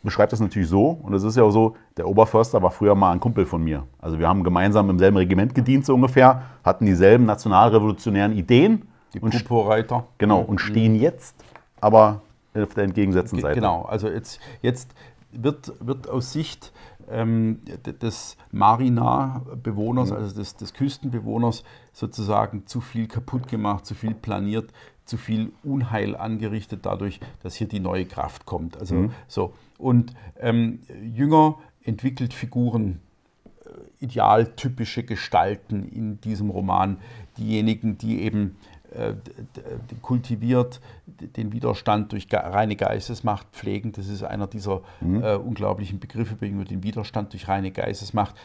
beschreibt 0.04 0.32
das 0.32 0.40
natürlich 0.40 0.70
so, 0.70 1.00
und 1.04 1.14
es 1.14 1.24
ist 1.24 1.38
ja 1.38 1.44
auch 1.44 1.52
so, 1.52 1.76
der 1.98 2.08
Oberförster 2.08 2.62
war 2.62 2.72
früher 2.72 2.96
mal 2.96 3.12
ein 3.12 3.20
Kumpel 3.20 3.46
von 3.46 3.64
mir. 3.64 3.84
Also 4.00 4.18
wir 4.18 4.28
haben 4.28 4.44
gemeinsam 4.44 4.90
im 4.90 4.98
selben 4.98 5.18
Regiment 5.18 5.54
gedient 5.54 5.86
so 5.86 5.94
ungefähr, 5.94 6.44
hatten 6.64 6.86
dieselben 6.86 7.26
nationalrevolutionären 7.26 8.36
Ideen. 8.36 8.88
Die 9.14 9.20
Purpurreiter. 9.20 10.06
Genau, 10.18 10.40
und 10.40 10.56
mhm. 10.56 10.60
stehen 10.60 10.96
jetzt 10.96 11.36
aber 11.80 12.22
auf 12.56 12.74
der 12.74 12.86
entgegengesetzten 12.86 13.40
Seite. 13.40 13.56
Genau, 13.56 13.84
also 13.84 14.08
jetzt, 14.08 14.40
jetzt 14.62 14.94
wird, 15.32 15.74
wird 15.80 16.10
aus 16.10 16.34
Sicht 16.34 16.72
ähm, 17.10 17.60
des 18.02 18.38
Marina-Bewohners, 18.52 20.12
mhm. 20.12 20.16
also 20.18 20.36
des, 20.36 20.56
des 20.56 20.74
Küstenbewohners, 20.74 21.64
sozusagen 21.94 22.66
zu 22.68 22.82
viel 22.82 23.08
kaputt 23.08 23.48
gemacht, 23.48 23.86
zu 23.86 23.96
viel 23.96 24.14
planiert, 24.14 24.72
zu 25.12 25.18
viel 25.18 25.52
Unheil 25.62 26.16
angerichtet 26.16 26.86
dadurch, 26.86 27.20
dass 27.44 27.56
hier 27.56 27.68
die 27.68 27.82
neue 27.82 28.06
Kraft 28.06 28.46
kommt. 28.46 28.78
Also 28.78 28.96
mhm. 28.96 29.12
so. 29.28 29.54
Und 29.78 30.14
ähm, 30.40 30.80
Jünger 31.04 31.58
entwickelt 31.84 32.34
Figuren, 32.34 33.02
äh, 33.66 34.06
idealtypische 34.06 35.04
Gestalten 35.04 35.84
in 35.90 36.22
diesem 36.22 36.50
Roman. 36.50 36.98
Diejenigen, 37.38 37.98
die 37.98 38.22
eben 38.22 38.56
äh, 38.92 39.16
kultiviert 40.02 40.80
den 41.06 41.52
Widerstand 41.52 42.14
durch 42.14 42.28
reine 42.32 42.78
Geistesmacht 42.78 43.48
pflegen. 43.52 43.92
Das 43.92 44.08
ist 44.08 44.24
einer 44.24 44.48
dieser 44.48 44.82
mhm. 45.02 45.22
äh, 45.22 45.36
unglaublichen 45.36 46.00
Begriffe, 46.00 46.36
den 46.36 46.84
Widerstand 46.84 47.34
durch 47.34 47.50
reine 47.50 47.72
Geistesmacht. 47.72 48.36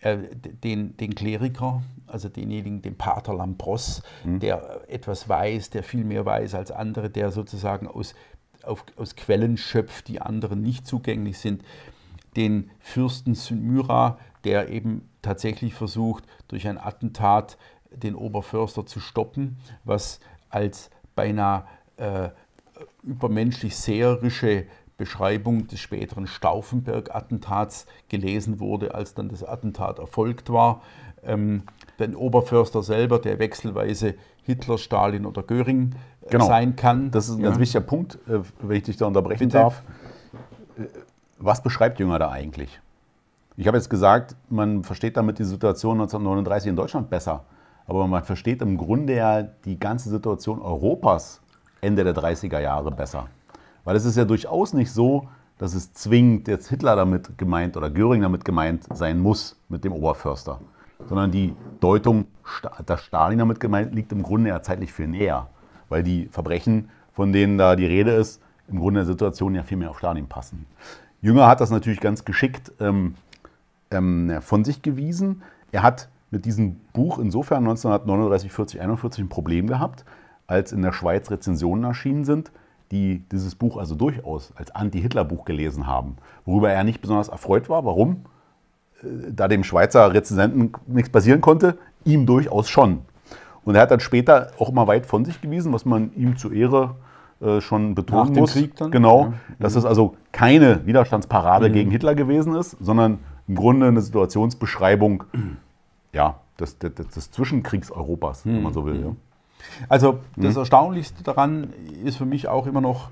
Äh, 0.00 0.18
den, 0.34 0.96
den 0.98 1.14
Kleriker, 1.14 1.82
also 2.06 2.28
denjenigen, 2.28 2.82
den 2.82 2.98
Pater 2.98 3.34
Lambros, 3.34 4.02
mhm. 4.24 4.40
der 4.40 4.82
etwas 4.88 5.26
weiß, 5.26 5.70
der 5.70 5.82
viel 5.82 6.04
mehr 6.04 6.26
weiß 6.26 6.54
als 6.54 6.70
andere, 6.70 7.08
der 7.08 7.32
sozusagen 7.32 7.86
aus, 7.86 8.14
auf, 8.62 8.84
aus 8.96 9.16
Quellen 9.16 9.56
schöpft, 9.56 10.08
die 10.08 10.20
anderen 10.20 10.60
nicht 10.60 10.86
zugänglich 10.86 11.38
sind. 11.38 11.64
Den 12.36 12.70
Fürsten 12.78 13.34
Synmyra, 13.34 14.18
der 14.44 14.68
eben 14.68 15.08
tatsächlich 15.22 15.72
versucht, 15.72 16.24
durch 16.48 16.68
ein 16.68 16.76
Attentat 16.76 17.56
den 17.90 18.14
Oberförster 18.14 18.84
zu 18.84 19.00
stoppen, 19.00 19.56
was 19.84 20.20
als 20.50 20.90
beinahe 21.14 21.64
äh, 21.96 22.28
übermenschlich 23.02 23.76
seherische 23.76 24.66
Beschreibung 24.96 25.66
des 25.66 25.80
späteren 25.80 26.26
Stauffenberg-Attentats 26.26 27.86
gelesen 28.08 28.60
wurde, 28.60 28.94
als 28.94 29.14
dann 29.14 29.28
das 29.28 29.44
Attentat 29.44 29.98
erfolgt 29.98 30.50
war. 30.50 30.82
Ähm, 31.22 31.64
den 31.98 32.14
Oberförster 32.14 32.82
selber, 32.82 33.18
der 33.18 33.38
wechselweise 33.38 34.14
Hitler, 34.44 34.78
Stalin 34.78 35.26
oder 35.26 35.42
Göring 35.42 35.94
äh, 36.22 36.30
genau. 36.30 36.46
sein 36.46 36.76
kann. 36.76 37.10
Das 37.10 37.28
ist 37.28 37.36
ein 37.36 37.40
ja. 37.40 37.48
ganz 37.48 37.58
wichtiger 37.58 37.82
Punkt, 37.82 38.18
äh, 38.28 38.40
wenn 38.60 38.76
ich 38.76 38.84
dich 38.84 38.96
da 38.96 39.06
unterbrechen 39.06 39.48
Bitte? 39.48 39.58
darf. 39.58 39.82
Äh, 40.78 40.84
was 41.38 41.62
beschreibt 41.62 42.00
Jünger 42.00 42.18
da 42.18 42.30
eigentlich? 42.30 42.80
Ich 43.58 43.66
habe 43.66 43.76
jetzt 43.76 43.90
gesagt, 43.90 44.36
man 44.48 44.82
versteht 44.84 45.16
damit 45.16 45.38
die 45.38 45.44
Situation 45.44 46.00
1939 46.00 46.70
in 46.70 46.76
Deutschland 46.76 47.10
besser. 47.10 47.44
Aber 47.86 48.06
man 48.06 48.24
versteht 48.24 48.62
im 48.62 48.76
Grunde 48.76 49.14
ja 49.14 49.42
die 49.42 49.78
ganze 49.78 50.10
Situation 50.10 50.60
Europas 50.60 51.40
Ende 51.80 52.04
der 52.04 52.14
30er 52.14 52.58
Jahre 52.58 52.90
besser. 52.90 53.28
Weil 53.86 53.94
es 53.94 54.04
ist 54.04 54.16
ja 54.16 54.24
durchaus 54.24 54.74
nicht 54.74 54.90
so, 54.90 55.28
dass 55.58 55.74
es 55.74 55.92
zwingend 55.94 56.48
jetzt 56.48 56.68
Hitler 56.68 56.96
damit 56.96 57.38
gemeint 57.38 57.76
oder 57.76 57.88
Göring 57.88 58.20
damit 58.20 58.44
gemeint 58.44 58.84
sein 58.92 59.20
muss 59.20 59.56
mit 59.68 59.84
dem 59.84 59.92
Oberförster. 59.92 60.60
Sondern 61.08 61.30
die 61.30 61.54
Deutung, 61.78 62.26
dass 62.84 63.02
Stalin 63.02 63.38
damit 63.38 63.60
gemeint 63.60 63.94
liegt 63.94 64.10
im 64.10 64.24
Grunde 64.24 64.50
ja 64.50 64.60
zeitlich 64.60 64.92
viel 64.92 65.06
näher. 65.06 65.46
Weil 65.88 66.02
die 66.02 66.26
Verbrechen, 66.26 66.90
von 67.12 67.32
denen 67.32 67.58
da 67.58 67.76
die 67.76 67.86
Rede 67.86 68.10
ist, 68.10 68.42
im 68.66 68.80
Grunde 68.80 69.00
der 69.00 69.06
Situation 69.06 69.54
ja 69.54 69.62
viel 69.62 69.78
mehr 69.78 69.90
auf 69.90 69.98
Stalin 69.98 70.26
passen. 70.26 70.66
Jünger 71.22 71.46
hat 71.46 71.60
das 71.60 71.70
natürlich 71.70 72.00
ganz 72.00 72.24
geschickt 72.24 72.72
ähm, 72.80 73.14
ähm, 73.92 74.38
von 74.40 74.64
sich 74.64 74.82
gewiesen. 74.82 75.42
Er 75.70 75.84
hat 75.84 76.08
mit 76.32 76.44
diesem 76.44 76.80
Buch 76.92 77.20
insofern 77.20 77.58
1939, 77.58 78.50
40, 78.50 78.80
41 78.80 79.24
ein 79.24 79.28
Problem 79.28 79.68
gehabt, 79.68 80.04
als 80.48 80.72
in 80.72 80.82
der 80.82 80.92
Schweiz 80.92 81.30
Rezensionen 81.30 81.84
erschienen 81.84 82.24
sind, 82.24 82.50
die 82.96 83.22
dieses 83.30 83.54
Buch 83.54 83.76
also 83.76 83.94
durchaus 83.94 84.52
als 84.56 84.74
Anti-Hitler-Buch 84.74 85.44
gelesen 85.44 85.86
haben, 85.86 86.16
worüber 86.44 86.70
er 86.70 86.84
nicht 86.84 87.00
besonders 87.00 87.28
erfreut 87.28 87.68
war. 87.68 87.84
Warum? 87.84 88.24
Äh, 89.02 89.32
da 89.32 89.48
dem 89.48 89.64
Schweizer 89.64 90.12
Rezensenten 90.12 90.72
nichts 90.86 91.10
passieren 91.10 91.40
konnte, 91.40 91.78
ihm 92.04 92.26
durchaus 92.26 92.68
schon. 92.68 93.00
Und 93.64 93.74
er 93.74 93.82
hat 93.82 93.90
dann 93.90 94.00
später 94.00 94.52
auch 94.58 94.70
mal 94.72 94.86
weit 94.86 95.06
von 95.06 95.24
sich 95.24 95.40
gewiesen, 95.40 95.72
was 95.72 95.84
man 95.84 96.12
ihm 96.14 96.36
zu 96.36 96.52
Ehre 96.52 96.94
äh, 97.40 97.60
schon 97.60 97.94
betonen 97.94 98.32
Nach 98.32 98.40
muss. 98.40 98.52
Krieg 98.52 98.76
dann? 98.76 98.90
Genau, 98.90 99.24
ja. 99.24 99.32
dass 99.58 99.74
es 99.74 99.84
also 99.84 100.16
keine 100.32 100.86
Widerstandsparade 100.86 101.68
mhm. 101.68 101.72
gegen 101.72 101.90
Hitler 101.90 102.14
gewesen 102.14 102.54
ist, 102.54 102.76
sondern 102.80 103.18
im 103.48 103.56
Grunde 103.56 103.86
eine 103.86 104.00
Situationsbeschreibung 104.00 105.24
ja, 106.12 106.36
des, 106.58 106.78
des, 106.78 106.94
des 106.94 107.30
Zwischenkriegs-Europas, 107.30 108.44
mhm. 108.44 108.54
wenn 108.54 108.62
man 108.62 108.72
so 108.72 108.86
will. 108.86 109.00
Ja. 109.00 109.12
Also 109.88 110.20
das 110.36 110.54
mhm. 110.54 110.60
Erstaunlichste 110.60 111.22
daran 111.22 111.72
ist 112.04 112.18
für 112.18 112.26
mich 112.26 112.48
auch 112.48 112.66
immer 112.66 112.80
noch, 112.80 113.10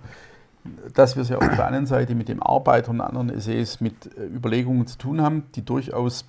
dass 0.94 1.16
wir 1.16 1.22
es 1.22 1.28
ja 1.28 1.38
auf 1.38 1.48
der 1.48 1.66
einen 1.66 1.86
Seite 1.86 2.14
mit 2.14 2.28
dem 2.28 2.42
Arbeiter 2.42 2.90
und 2.90 3.00
anderen 3.00 3.30
Essays 3.30 3.80
mit 3.80 4.06
äh, 4.16 4.24
Überlegungen 4.24 4.86
zu 4.86 4.96
tun 4.96 5.20
haben, 5.20 5.44
die 5.54 5.64
durchaus 5.64 6.24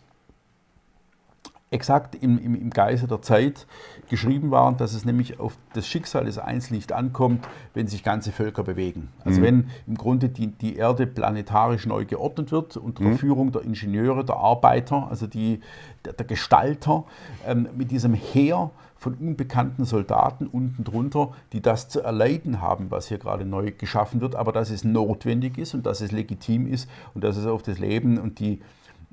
exakt 1.72 2.16
im, 2.16 2.38
im, 2.38 2.56
im 2.56 2.70
Geiste 2.70 3.08
der 3.08 3.22
Zeit 3.22 3.66
geschrieben 4.10 4.52
waren, 4.52 4.78
dass 4.78 4.94
es 4.94 5.04
nämlich 5.04 5.40
auf 5.40 5.58
das 5.74 5.88
Schicksal 5.88 6.26
des 6.26 6.38
Einzelnen 6.38 6.78
nicht 6.78 6.94
ankommt, 6.94 7.46
wenn 7.74 7.88
sich 7.88 8.04
ganze 8.04 8.32
Völker 8.32 8.64
bewegen. 8.64 9.10
Also 9.24 9.40
mhm. 9.40 9.46
wenn 9.46 9.70
im 9.88 9.96
Grunde 9.96 10.30
die, 10.30 10.48
die 10.48 10.76
Erde 10.76 11.08
planetarisch 11.08 11.86
neu 11.86 12.06
geordnet 12.06 12.52
wird 12.52 12.78
unter 12.78 13.04
mhm. 13.04 13.10
der 13.10 13.18
Führung 13.18 13.52
der 13.52 13.64
Ingenieure, 13.64 14.24
der 14.24 14.38
Arbeiter, 14.38 15.08
also 15.10 15.28
die, 15.28 15.60
der, 16.06 16.14
der 16.14 16.26
Gestalter, 16.26 17.04
ähm, 17.46 17.68
mit 17.76 17.92
diesem 17.92 18.14
Heer 18.14 18.72
von 19.06 19.13
unbekannten 19.13 19.86
Soldaten 19.86 20.48
unten 20.48 20.84
drunter, 20.84 21.32
die 21.54 21.62
das 21.62 21.89
zu 21.89 22.02
erleiden 22.02 22.60
haben, 22.60 22.89
was 22.89 23.08
hier 23.08 23.20
gerade 23.20 23.46
neu 23.46 23.72
geschaffen 23.72 24.20
wird, 24.20 24.34
aber 24.34 24.52
dass 24.52 24.72
es 24.72 24.84
notwendig 24.84 25.60
ist 25.60 25.76
und 25.76 25.86
dass 25.86 26.02
es 26.02 26.12
legitim 26.12 26.65
ist 26.65 26.89
und 27.13 27.24
dass 27.24 27.38
es 27.38 27.46
auf 27.46 27.62
das 27.62 27.78
Leben 27.78 28.18
und 28.18 28.39
die, 28.39 28.63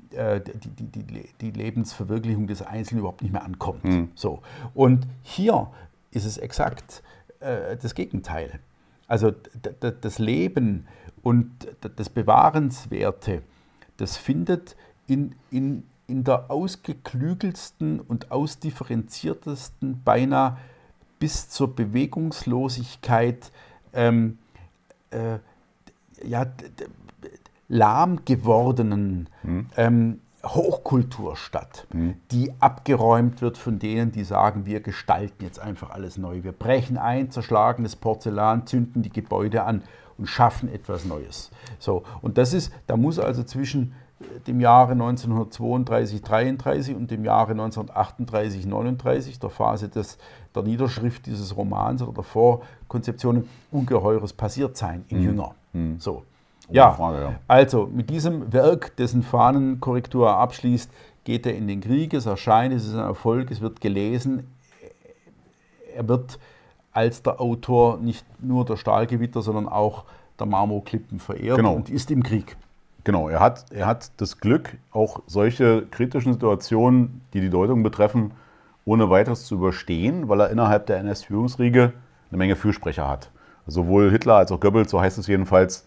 äh, 0.09 0.41
die, 0.41 0.87
die, 0.87 1.29
die, 1.39 1.51
Lebensverwirklichung 1.51 2.47
des 2.47 2.63
Einzelnen 2.63 3.01
überhaupt 3.01 3.21
nicht 3.21 3.33
mehr 3.33 3.43
ankommt. 3.43 3.83
Mhm. 3.83 4.09
So. 4.15 4.41
Und 4.73 5.05
hier 5.21 5.67
ist 6.09 6.25
es 6.25 6.39
exakt 6.39 7.03
äh, 7.39 7.77
das 7.79 7.93
Gegenteil. 7.93 8.61
Also 9.07 9.31
das 10.01 10.17
Leben 10.17 10.87
und 11.21 11.51
das 11.97 12.09
Bewahrenswerte, 12.09 13.43
das 13.97 14.17
findet 14.17 14.75
in, 15.05 15.35
in, 15.51 15.83
in 16.07 16.23
der 16.23 16.51
ausgeklügelsten 16.51 17.99
und 17.99 18.31
ausdifferenziertesten, 18.31 20.01
beinahe 20.03 20.57
bis 21.19 21.49
zur 21.49 21.73
Bewegungslosigkeit 21.75 23.51
ähm, 23.93 24.37
äh, 25.11 25.39
ja, 26.25 26.45
lahm 27.69 28.25
gewordenen 28.25 29.29
mhm. 29.43 29.67
ähm, 29.77 30.19
Hochkultur 30.45 31.37
statt, 31.37 31.87
mhm. 31.93 32.15
die 32.31 32.51
abgeräumt 32.59 33.41
wird 33.41 33.57
von 33.57 33.79
denen, 33.79 34.11
die 34.11 34.25
sagen, 34.25 34.65
wir 34.65 34.81
gestalten 34.81 35.43
jetzt 35.43 35.59
einfach 35.59 35.91
alles 35.91 36.17
neu. 36.17 36.43
Wir 36.43 36.51
brechen 36.51 36.97
ein, 36.97 37.31
zerschlagen 37.31 37.83
das 37.83 37.95
Porzellan, 37.95 38.67
zünden 38.67 39.01
die 39.01 39.09
Gebäude 39.09 39.63
an 39.63 39.83
und 40.17 40.27
schaffen 40.27 40.67
etwas 40.67 41.05
Neues. 41.05 41.49
So, 41.79 42.03
und 42.21 42.37
das 42.37 42.53
ist, 42.53 42.73
da 42.87 42.97
muss 42.97 43.19
also 43.19 43.43
zwischen 43.43 43.93
dem 44.47 44.59
Jahre 44.59 44.93
1932, 44.93 46.21
33 46.21 46.95
und 46.95 47.11
dem 47.11 47.25
Jahre 47.25 47.51
1938, 47.51 48.65
39, 48.65 49.39
der 49.39 49.49
Phase 49.49 49.89
des, 49.89 50.17
der 50.55 50.63
Niederschrift 50.63 51.25
dieses 51.25 51.55
Romans 51.55 52.01
oder 52.01 52.13
der 52.13 52.23
Vorkonzeption, 52.23 53.47
ungeheures 53.71 54.33
passiert 54.33 54.77
sein 54.77 55.05
in 55.09 55.19
mhm. 55.19 55.23
Jünger. 55.23 55.55
Mhm. 55.73 55.99
So. 55.99 56.23
Ja, 56.69 56.91
Frage, 56.91 57.21
ja, 57.21 57.39
also 57.47 57.89
mit 57.91 58.09
diesem 58.09 58.53
Werk, 58.53 58.95
dessen 58.95 59.21
Fahnenkorrektur 59.21 60.27
er 60.27 60.37
abschließt, 60.37 60.89
geht 61.23 61.45
er 61.45 61.55
in 61.55 61.67
den 61.67 61.81
Krieg, 61.81 62.13
es 62.13 62.25
erscheint, 62.25 62.73
es 62.73 62.85
ist 62.85 62.93
ein 62.93 62.99
Erfolg, 62.99 63.51
es 63.51 63.61
wird 63.61 63.81
gelesen, 63.81 64.47
er 65.93 66.07
wird 66.07 66.39
als 66.91 67.21
der 67.21 67.41
Autor 67.41 67.97
nicht 67.97 68.25
nur 68.41 68.65
der 68.65 68.77
Stahlgewitter, 68.77 69.41
sondern 69.41 69.67
auch 69.67 70.05
der 70.39 70.47
Marmorklippen 70.47 71.19
verehrt 71.19 71.57
genau. 71.57 71.73
und 71.73 71.89
ist 71.89 72.11
im 72.11 72.23
Krieg. 72.23 72.55
Genau, 73.03 73.27
er 73.27 73.39
hat, 73.39 73.65
er 73.71 73.85
hat 73.85 74.11
das 74.17 74.39
Glück, 74.39 74.77
auch 74.91 75.21
solche 75.27 75.85
kritischen 75.91 76.33
Situationen, 76.33 77.21
die 77.33 77.41
die 77.41 77.49
Deutung 77.49 77.83
betreffen, 77.83 78.31
ohne 78.85 79.09
weiteres 79.09 79.45
zu 79.45 79.55
überstehen, 79.55 80.29
weil 80.29 80.41
er 80.41 80.49
innerhalb 80.49 80.85
der 80.87 80.97
NS-Führungsriege 80.99 81.93
eine 82.29 82.37
Menge 82.37 82.55
Fürsprecher 82.55 83.07
hat. 83.07 83.29
Sowohl 83.67 84.09
Hitler 84.09 84.35
als 84.35 84.51
auch 84.51 84.59
Goebbels, 84.59 84.91
so 84.91 85.01
heißt 85.01 85.17
es 85.17 85.27
jedenfalls, 85.27 85.85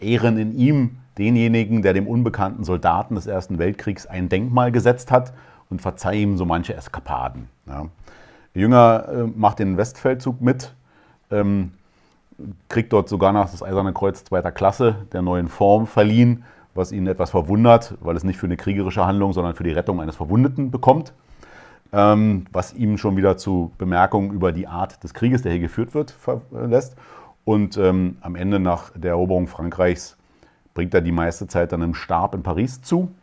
ehren 0.00 0.38
in 0.38 0.56
ihm 0.56 0.98
denjenigen, 1.18 1.82
der 1.82 1.94
dem 1.94 2.06
unbekannten 2.06 2.64
Soldaten 2.64 3.14
des 3.14 3.26
Ersten 3.26 3.58
Weltkriegs 3.58 4.06
ein 4.06 4.28
Denkmal 4.28 4.72
gesetzt 4.72 5.10
hat 5.10 5.32
und 5.70 5.80
verzeiht 5.80 6.18
ihm 6.18 6.36
so 6.36 6.44
manche 6.44 6.74
Eskapaden. 6.74 7.48
Ja. 7.66 7.86
Jünger 8.54 9.08
äh, 9.08 9.22
macht 9.24 9.58
den 9.58 9.76
Westfeldzug 9.76 10.40
mit, 10.40 10.74
ähm, 11.30 11.72
kriegt 12.68 12.92
dort 12.92 13.08
sogar 13.08 13.32
noch 13.32 13.50
das 13.50 13.62
Eiserne 13.62 13.92
Kreuz 13.92 14.24
zweiter 14.24 14.52
Klasse 14.52 15.06
der 15.12 15.22
neuen 15.22 15.48
Form 15.48 15.86
verliehen, 15.86 16.44
was 16.74 16.92
ihn 16.92 17.06
etwas 17.06 17.30
verwundert, 17.30 17.94
weil 18.00 18.16
es 18.16 18.24
nicht 18.24 18.38
für 18.38 18.46
eine 18.46 18.56
kriegerische 18.56 19.06
Handlung, 19.06 19.32
sondern 19.32 19.54
für 19.54 19.64
die 19.64 19.72
Rettung 19.72 20.00
eines 20.00 20.16
Verwundeten 20.16 20.70
bekommt. 20.70 21.12
Ähm, 21.92 22.46
was 22.52 22.74
ihm 22.74 22.98
schon 22.98 23.16
wieder 23.16 23.36
zu 23.36 23.72
Bemerkungen 23.78 24.32
über 24.32 24.52
die 24.52 24.66
Art 24.66 25.02
des 25.02 25.14
Krieges, 25.14 25.42
der 25.42 25.52
hier 25.52 25.60
geführt 25.60 25.94
wird, 25.94 26.14
lässt. 26.52 26.96
Und 27.44 27.76
ähm, 27.78 28.18
am 28.20 28.34
Ende 28.34 28.58
nach 28.58 28.90
der 28.94 29.12
Eroberung 29.12 29.46
Frankreichs 29.46 30.16
bringt 30.74 30.92
er 30.94 31.00
die 31.00 31.12
meiste 31.12 31.46
Zeit 31.46 31.72
dann 31.72 31.80
im 31.80 31.94
Stab 31.94 32.34
in 32.34 32.42
Paris 32.42 32.82
zu, 32.82 33.14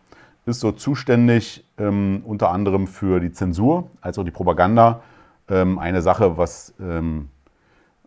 ist 0.45 0.61
so 0.61 0.71
zuständig 0.71 1.65
ähm, 1.77 2.23
unter 2.25 2.49
anderem 2.49 2.87
für 2.87 3.19
die 3.19 3.31
Zensur 3.31 3.89
als 4.01 4.17
auch 4.17 4.23
die 4.23 4.31
Propaganda. 4.31 5.01
Ähm, 5.49 5.77
eine 5.77 6.01
Sache, 6.01 6.37
was 6.37 6.73
ähm, 6.79 7.29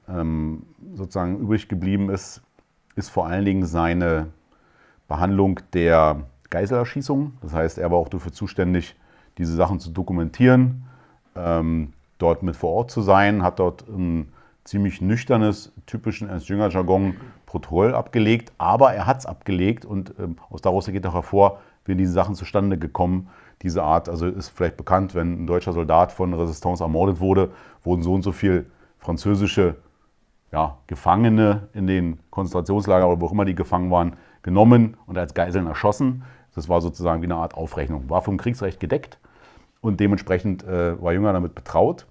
sozusagen 0.07 1.39
übrig 1.39 1.69
geblieben 1.69 2.11
ist, 2.11 2.43
ist 2.95 3.11
vor 3.11 3.27
allen 3.27 3.45
Dingen 3.45 3.67
seine 3.67 4.29
Behandlung 5.09 5.61
der 5.73 6.23
Geiselerschießung. 6.51 7.33
Das 7.43 7.53
heißt, 7.53 7.79
er 7.79 7.91
war 7.91 7.99
auch 7.99 8.09
dafür 8.09 8.33
zuständig, 8.33 8.97
diese 9.39 9.55
Sachen 9.55 9.81
zu 9.81 9.91
dokumentieren, 9.91 10.85
ähm, 11.35 11.93
dort 12.19 12.43
mit 12.43 12.57
vor 12.57 12.73
Ort 12.73 12.91
zu 12.91 13.03
sein, 13.03 13.43
hat 13.43 13.59
dort 13.59 13.87
ein 13.89 14.33
ziemlich 14.65 15.01
nüchternes, 15.01 15.73
typischen 15.87 16.29
Ernst-Jünger-Jargon 16.29 17.17
Protokoll 17.45 17.95
abgelegt, 17.95 18.53
aber 18.59 18.93
er 18.93 19.07
hat 19.07 19.19
es 19.19 19.27
abgelegt 19.27 19.85
und 19.85 20.15
ähm, 20.19 20.37
aus 20.51 20.63
daraus 20.63 20.87
geht 20.87 21.07
auch 21.07 21.15
hervor, 21.15 21.61
wie 21.85 21.95
diese 21.95 22.13
Sachen 22.13 22.35
zustande 22.35 22.79
gekommen. 22.79 23.29
Diese 23.63 23.83
Art, 23.83 24.09
also 24.09 24.27
ist 24.27 24.49
vielleicht 24.49 24.77
bekannt, 24.77 25.15
wenn 25.15 25.45
ein 25.45 25.47
deutscher 25.47 25.73
Soldat 25.73 26.11
von 26.13 26.35
Resistance 26.35 26.83
ermordet 26.83 27.21
wurde, 27.21 27.51
wurden 27.85 28.03
so 28.03 28.13
und 28.15 28.23
so 28.23 28.33
viele 28.33 28.67
französische 28.99 29.77
ja, 30.57 30.79
Gefangene 30.87 31.69
in 31.75 31.87
den 31.87 32.19
Konzentrationslagern 32.31 33.11
oder 33.11 33.21
wo 33.21 33.27
auch 33.27 33.33
immer 33.33 33.45
die 33.45 33.55
gefangen 33.55 33.91
waren, 33.91 34.17
genommen 34.41 34.97
und 35.07 35.19
als 35.19 35.35
Geiseln 35.35 35.67
erschossen. 35.67 36.23
Das 36.55 36.67
war 36.71 36.81
sozusagen 36.81 37.21
wie 37.21 37.27
eine 37.27 37.35
Art 37.35 37.53
Aufrechnung. 37.53 38.09
War 38.09 38.23
vom 38.23 38.39
Kriegsrecht 38.39 38.81
gedeckt 38.81 39.19
und 39.83 40.01
dementsprechend 40.01 40.65
äh, 40.65 41.01
war 41.01 41.13
Jünger 41.13 41.35
damit 41.35 41.55
betraut. 41.55 42.07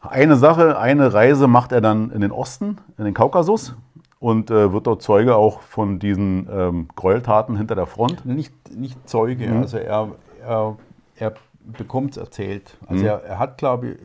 Eine 0.00 0.34
Sache, 0.34 0.76
eine 0.76 1.14
Reise 1.14 1.46
macht 1.46 1.70
er 1.70 1.80
dann 1.80 2.10
in 2.10 2.20
den 2.20 2.32
Osten, 2.32 2.78
in 2.98 3.04
den 3.04 3.14
Kaukasus 3.14 3.76
und 4.18 4.50
äh, 4.50 4.72
wird 4.72 4.88
dort 4.88 5.02
Zeuge 5.02 5.36
auch 5.36 5.60
von 5.60 6.00
diesen 6.00 6.48
ähm, 6.50 6.88
Gräueltaten 6.96 7.56
hinter 7.56 7.76
der 7.76 7.86
Front. 7.86 8.26
Nicht, 8.26 8.52
nicht 8.76 9.08
Zeuge, 9.08 9.46
mhm. 9.46 9.58
also 9.58 9.78
er, 9.78 10.08
er, 10.44 10.76
er 11.14 11.34
bekommt 11.78 12.12
es 12.12 12.16
erzählt. 12.16 12.76
Also 12.88 13.02
mhm. 13.02 13.08
er, 13.08 13.22
er, 13.22 13.38
hat, 13.38 13.56
glaube 13.56 13.98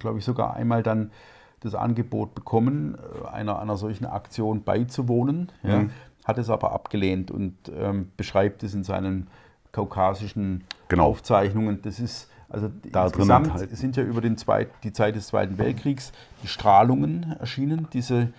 glaub 0.00 0.16
ich, 0.16 0.24
sogar 0.24 0.54
einmal 0.54 0.82
dann 0.82 1.12
das 1.60 1.74
Angebot 1.74 2.34
bekommen, 2.34 2.96
äh, 2.96 3.28
einer, 3.28 3.58
einer 3.60 3.76
solchen 3.76 4.06
Aktion 4.06 4.62
beizuwohnen, 4.62 5.50
ja, 5.62 5.80
mhm. 5.80 5.90
hat 6.24 6.38
es 6.38 6.50
aber 6.50 6.72
abgelehnt 6.72 7.30
und 7.30 7.54
ähm, 7.76 8.10
beschreibt 8.16 8.62
es 8.62 8.74
in 8.74 8.84
seinen 8.84 9.28
kaukasischen 9.72 10.64
genau. 10.88 11.06
Aufzeichnungen. 11.06 11.80
Das 11.82 12.00
ist 12.00 12.28
also 12.48 12.68
da 12.90 13.04
insgesamt 13.04 13.52
halt. 13.54 13.70
sind 13.76 13.96
ja 13.96 14.02
über 14.02 14.20
den 14.20 14.36
Zweit, 14.36 14.68
die 14.82 14.92
Zeit 14.92 15.14
des 15.14 15.28
Zweiten 15.28 15.56
Weltkriegs 15.56 16.12
die 16.42 16.48
Strahlungen 16.48 17.36
erschienen, 17.38 17.86
diese 17.92 18.32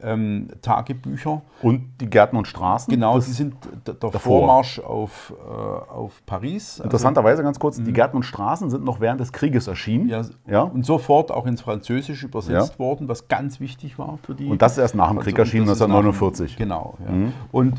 ähm, 0.00 0.48
Tagebücher. 0.62 1.42
Und 1.62 2.00
die 2.00 2.08
Gärten 2.08 2.36
und 2.36 2.46
Straßen? 2.46 2.92
Genau, 2.92 3.18
die 3.18 3.30
sind 3.30 3.54
der, 3.86 3.94
der 3.94 4.10
Vormarsch 4.20 4.78
auf, 4.80 5.32
äh, 5.32 5.50
auf 5.50 6.22
Paris. 6.26 6.74
Also 6.74 6.84
Interessanterweise 6.84 7.42
ganz 7.42 7.58
kurz, 7.58 7.76
die 7.76 7.82
mhm. 7.82 7.94
Gärten 7.94 8.16
und 8.16 8.22
Straßen 8.22 8.70
sind 8.70 8.84
noch 8.84 9.00
während 9.00 9.20
des 9.20 9.32
Krieges 9.32 9.66
erschienen. 9.66 10.08
Ja, 10.08 10.22
ja. 10.46 10.62
Und 10.62 10.84
sofort 10.84 11.30
auch 11.30 11.46
ins 11.46 11.62
Französische 11.62 12.26
übersetzt 12.26 12.72
ja. 12.74 12.78
worden, 12.78 13.08
was 13.08 13.28
ganz 13.28 13.60
wichtig 13.60 13.98
war 13.98 14.18
für 14.22 14.34
die. 14.34 14.48
Und 14.48 14.62
das 14.62 14.72
ist 14.72 14.78
erst 14.78 14.94
nach 14.94 15.08
dem 15.10 15.20
Krieg 15.20 15.38
erschienen, 15.38 15.68
1949. 15.68 16.56
genau. 16.56 16.96
Ja. 17.04 17.12
Mhm. 17.12 17.32
Und 17.52 17.74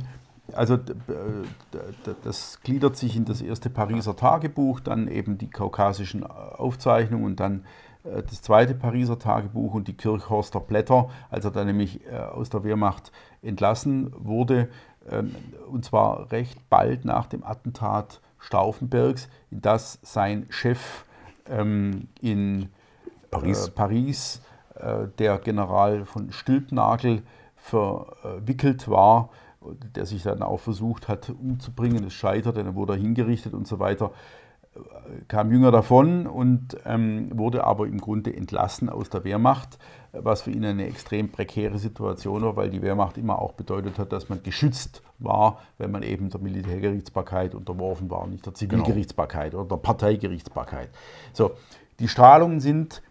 also 0.53 0.77
das 2.23 2.59
gliedert 2.63 2.95
sich 2.95 3.15
in 3.15 3.25
das 3.25 3.41
erste 3.41 3.69
Pariser 3.69 4.15
Tagebuch, 4.15 4.79
dann 4.79 5.07
eben 5.07 5.37
die 5.37 5.49
kaukasischen 5.49 6.25
Aufzeichnungen 6.25 7.25
und 7.25 7.39
dann 7.39 7.65
das 8.27 8.41
zweite 8.41 8.73
Pariser 8.73 9.19
Tagebuch 9.19 9.73
und 9.73 9.87
die 9.87 9.95
Kirchhorster 9.95 10.59
Blätter, 10.59 11.09
als 11.29 11.45
er 11.45 11.51
dann 11.51 11.67
nämlich 11.67 12.05
äh, 12.05 12.15
aus 12.15 12.49
der 12.49 12.63
Wehrmacht 12.63 13.11
entlassen 13.41 14.13
wurde, 14.17 14.69
ähm, 15.09 15.35
und 15.69 15.85
zwar 15.85 16.31
recht 16.31 16.69
bald 16.69 17.05
nach 17.05 17.27
dem 17.27 17.43
Attentat 17.43 18.21
Stauffenbergs, 18.39 19.29
in 19.51 19.61
das 19.61 19.99
sein 20.03 20.45
Chef 20.49 21.05
ähm, 21.49 22.07
in 22.21 22.69
Paris, 23.31 23.67
äh, 23.67 23.71
Paris 23.71 24.41
der 25.17 25.39
General 25.39 26.05
von 26.05 26.31
Stülpnagel, 26.31 27.23
verwickelt 27.55 28.87
war 28.87 29.31
der 29.95 30.05
sich 30.05 30.23
dann 30.23 30.43
auch 30.43 30.59
versucht 30.59 31.07
hat 31.07 31.29
umzubringen, 31.29 32.03
es 32.05 32.13
scheiterte, 32.13 32.63
dann 32.63 32.75
wurde 32.75 32.93
er 32.93 32.99
hingerichtet 32.99 33.53
und 33.53 33.67
so 33.67 33.79
weiter, 33.79 34.11
kam 35.27 35.51
jünger 35.51 35.71
davon 35.71 36.27
und 36.27 36.77
ähm, 36.85 37.29
wurde 37.37 37.63
aber 37.63 37.87
im 37.87 37.99
Grunde 37.99 38.35
entlassen 38.35 38.89
aus 38.89 39.09
der 39.09 39.23
Wehrmacht, 39.23 39.77
was 40.11 40.41
für 40.41 40.51
ihn 40.51 40.65
eine 40.65 40.85
extrem 40.85 41.29
prekäre 41.29 41.77
Situation 41.77 42.41
war, 42.43 42.55
weil 42.55 42.69
die 42.69 42.81
Wehrmacht 42.81 43.17
immer 43.17 43.39
auch 43.41 43.53
bedeutet 43.53 43.99
hat, 43.99 44.11
dass 44.11 44.29
man 44.29 44.43
geschützt 44.43 45.01
war, 45.19 45.59
wenn 45.77 45.91
man 45.91 46.03
eben 46.03 46.29
der 46.29 46.41
Militärgerichtsbarkeit 46.41 47.55
unterworfen 47.55 48.09
war, 48.09 48.27
nicht 48.27 48.45
der 48.45 48.53
genau. 48.53 48.83
Zivilgerichtsbarkeit 48.83 49.51
genau. 49.51 49.63
oder 49.63 49.75
der 49.75 49.81
Parteigerichtsbarkeit. 49.81 50.89
So, 51.33 51.51
die 51.99 52.07
Strahlungen 52.07 52.59
sind 52.59 53.01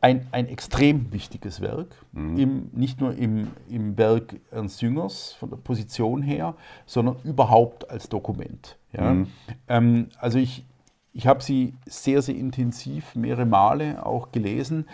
ein, 0.00 0.26
ein 0.32 0.46
extrem 0.48 1.12
wichtiges 1.12 1.60
Werk, 1.60 1.94
mhm. 2.12 2.36
im, 2.38 2.70
nicht 2.72 3.00
nur 3.00 3.14
im, 3.14 3.48
im 3.68 3.96
Werk 3.96 4.36
Ernst 4.50 4.82
Jüngers 4.82 5.32
von 5.32 5.50
der 5.50 5.56
Position 5.56 6.22
her, 6.22 6.54
sondern 6.86 7.16
überhaupt 7.24 7.90
als 7.90 8.08
Dokument. 8.08 8.76
Ja? 8.92 9.14
Mhm. 9.14 9.26
Ähm, 9.68 10.08
also 10.18 10.38
ich, 10.38 10.64
ich 11.12 11.26
habe 11.26 11.42
sie 11.42 11.74
sehr, 11.86 12.22
sehr 12.22 12.36
intensiv 12.36 13.14
mehrere 13.14 13.46
Male 13.46 14.04
auch 14.04 14.32
gelesen. 14.32 14.86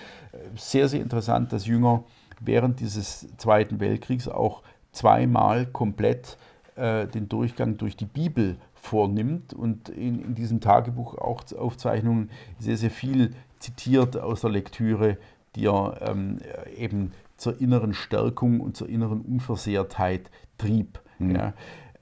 Sehr, 0.55 0.89
sehr 0.89 1.01
interessant, 1.01 1.53
dass 1.53 1.67
Jünger 1.67 2.05
während 2.41 2.81
dieses 2.81 3.27
Zweiten 3.39 3.81
Weltkriegs 3.81 4.29
auch 4.29 4.63
zweimal 4.93 5.67
komplett 5.67 6.37
äh, 6.77 7.07
den 7.07 7.29
Durchgang 7.29 7.77
durch 7.77 7.97
die 7.97 8.07
Bibel 8.07 8.57
vornimmt 8.75 9.55
und 9.55 9.89
in, 9.89 10.23
in 10.23 10.35
diesen 10.35 10.61
Tagebuchaufzeichnungen 10.61 12.31
sehr, 12.59 12.77
sehr 12.77 12.91
viel 12.91 13.35
zitiert 13.63 14.17
aus 14.17 14.43
der 14.43 14.51
Lektüre, 14.51 15.17
die 15.57 15.67
er 15.67 16.01
ähm, 16.03 16.39
eben 16.77 17.13
zur 17.37 17.61
inneren 17.61 17.95
Stärkung 17.95 18.61
und 18.61 18.77
zur 18.77 18.89
inneren 18.89 19.21
Unversehrtheit 19.21 20.31
trieb. 20.59 21.01
Mhm. 21.19 21.37
Ja. 21.37 21.53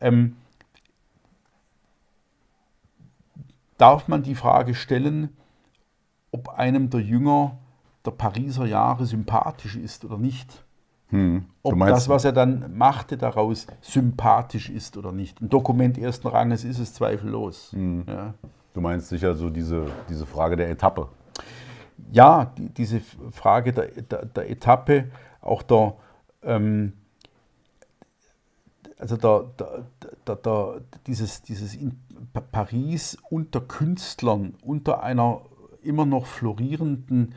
Ähm, 0.00 0.36
darf 3.78 4.08
man 4.08 4.22
die 4.22 4.34
Frage 4.34 4.74
stellen, 4.74 5.36
ob 6.32 6.48
einem 6.50 6.90
der 6.90 7.00
Jünger 7.00 7.58
der 8.04 8.12
Pariser 8.12 8.66
Jahre 8.66 9.06
sympathisch 9.06 9.76
ist 9.76 10.04
oder 10.04 10.16
nicht? 10.16 10.64
Hm. 11.08 11.46
Ob 11.62 11.76
das, 11.80 12.08
was 12.08 12.24
er 12.24 12.32
dann 12.32 12.76
machte, 12.76 13.16
daraus 13.16 13.66
sympathisch 13.80 14.70
ist 14.70 14.96
oder 14.96 15.11
nicht. 15.11 15.40
Ein 15.40 15.48
Dokument 15.48 15.98
ersten 15.98 16.28
Ranges 16.28 16.62
ist 16.64 16.78
es 16.78 16.94
zweifellos. 16.94 17.72
Hm. 17.72 18.04
Ja. 18.06 18.34
Du 18.74 18.80
meinst 18.80 19.08
sicher 19.08 19.34
so 19.34 19.50
diese, 19.50 19.86
diese 20.08 20.24
Frage 20.24 20.54
der 20.54 20.70
Etappe 20.70 21.08
ja, 22.12 22.53
die, 22.57 22.68
diese 22.68 23.01
Frage 23.32 23.72
der, 23.72 23.86
der, 23.88 24.26
der, 24.26 24.51
Etappe, 24.51 25.11
auch 25.40 25.62
der, 25.62 25.94
ähm, 26.42 26.94
also 28.98 29.16
der, 29.16 29.44
der, 30.26 30.80
dieses, 31.07 31.42
dieses 31.42 31.76
Paris 32.53 33.16
unter 33.30 33.61
Künstlern, 33.61 34.55
unter 34.62 35.03
einer 35.03 35.42
immer 35.82 36.05
noch 36.05 36.26
florierenden 36.26 37.34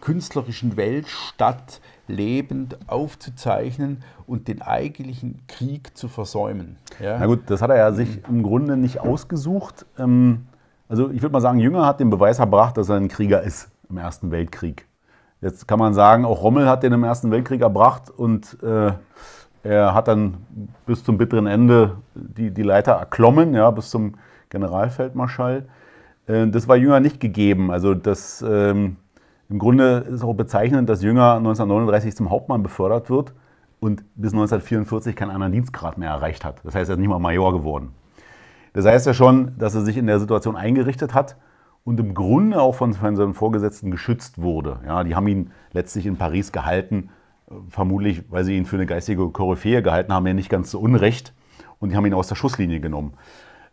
künstlerischen 0.00 0.76
Weltstadt 0.76 1.80
lebend 2.08 2.76
aufzuzeichnen 2.88 4.02
und 4.26 4.48
den 4.48 4.62
eigentlichen 4.62 5.46
Krieg 5.46 5.96
zu 5.96 6.08
versäumen. 6.08 6.76
Ja? 7.00 7.18
Na 7.18 7.26
gut, 7.26 7.42
das 7.46 7.62
hat 7.62 7.70
er 7.70 7.76
ja 7.76 7.92
sich 7.92 8.26
im 8.28 8.42
Grunde 8.42 8.76
nicht 8.76 9.00
ausgesucht. 9.00 9.86
Ähm 9.98 10.46
also 10.92 11.08
ich 11.08 11.22
würde 11.22 11.32
mal 11.32 11.40
sagen, 11.40 11.58
Jünger 11.58 11.86
hat 11.86 12.00
den 12.00 12.10
Beweis 12.10 12.38
erbracht, 12.38 12.76
dass 12.76 12.90
er 12.90 12.96
ein 12.96 13.08
Krieger 13.08 13.40
ist 13.40 13.70
im 13.88 13.96
Ersten 13.96 14.30
Weltkrieg. 14.30 14.86
Jetzt 15.40 15.66
kann 15.66 15.78
man 15.78 15.94
sagen, 15.94 16.26
auch 16.26 16.42
Rommel 16.42 16.68
hat 16.68 16.82
den 16.82 16.92
im 16.92 17.02
Ersten 17.02 17.30
Weltkrieg 17.30 17.62
erbracht 17.62 18.10
und 18.10 18.62
äh, 18.62 18.92
er 19.62 19.94
hat 19.94 20.08
dann 20.08 20.36
bis 20.84 21.02
zum 21.02 21.16
bitteren 21.16 21.46
Ende 21.46 21.96
die, 22.14 22.50
die 22.50 22.62
Leiter 22.62 22.92
erklommen, 22.92 23.54
ja, 23.54 23.70
bis 23.70 23.88
zum 23.88 24.16
Generalfeldmarschall. 24.50 25.64
Äh, 26.26 26.48
das 26.48 26.68
war 26.68 26.76
Jünger 26.76 27.00
nicht 27.00 27.20
gegeben. 27.20 27.70
Also 27.70 27.94
das, 27.94 28.44
ähm, 28.46 28.96
im 29.48 29.58
Grunde 29.58 30.04
ist 30.10 30.22
auch 30.22 30.34
bezeichnend, 30.34 30.90
dass 30.90 31.02
Jünger 31.02 31.36
1939 31.36 32.14
zum 32.14 32.28
Hauptmann 32.28 32.62
befördert 32.62 33.08
wird 33.08 33.32
und 33.80 34.04
bis 34.14 34.34
1944 34.34 35.16
keinen 35.16 35.30
anderen 35.30 35.54
Dienstgrad 35.54 35.96
mehr 35.96 36.10
erreicht 36.10 36.44
hat. 36.44 36.60
Das 36.64 36.74
heißt, 36.74 36.90
er 36.90 36.96
ist 36.96 37.00
nicht 37.00 37.08
mal 37.08 37.18
Major 37.18 37.50
geworden. 37.54 37.94
Das 38.72 38.86
heißt 38.86 39.06
ja 39.06 39.14
schon, 39.14 39.52
dass 39.58 39.74
er 39.74 39.82
sich 39.82 39.96
in 39.96 40.06
der 40.06 40.18
Situation 40.18 40.56
eingerichtet 40.56 41.14
hat 41.14 41.36
und 41.84 42.00
im 42.00 42.14
Grunde 42.14 42.60
auch 42.60 42.74
von, 42.74 42.92
seinen 42.92 43.34
Vorgesetzten 43.34 43.90
geschützt 43.90 44.40
wurde. 44.40 44.80
Ja, 44.86 45.04
die 45.04 45.14
haben 45.14 45.26
ihn 45.26 45.50
letztlich 45.72 46.06
in 46.06 46.16
Paris 46.16 46.52
gehalten, 46.52 47.10
vermutlich, 47.68 48.24
weil 48.30 48.44
sie 48.44 48.56
ihn 48.56 48.64
für 48.64 48.76
eine 48.76 48.86
geistige 48.86 49.28
Koryphäe 49.28 49.82
gehalten 49.82 50.12
haben, 50.12 50.26
ja 50.26 50.34
nicht 50.34 50.48
ganz 50.48 50.70
so 50.70 50.80
unrecht. 50.80 51.34
Und 51.78 51.90
die 51.90 51.96
haben 51.96 52.06
ihn 52.06 52.14
aus 52.14 52.28
der 52.28 52.36
Schusslinie 52.36 52.80
genommen. 52.80 53.14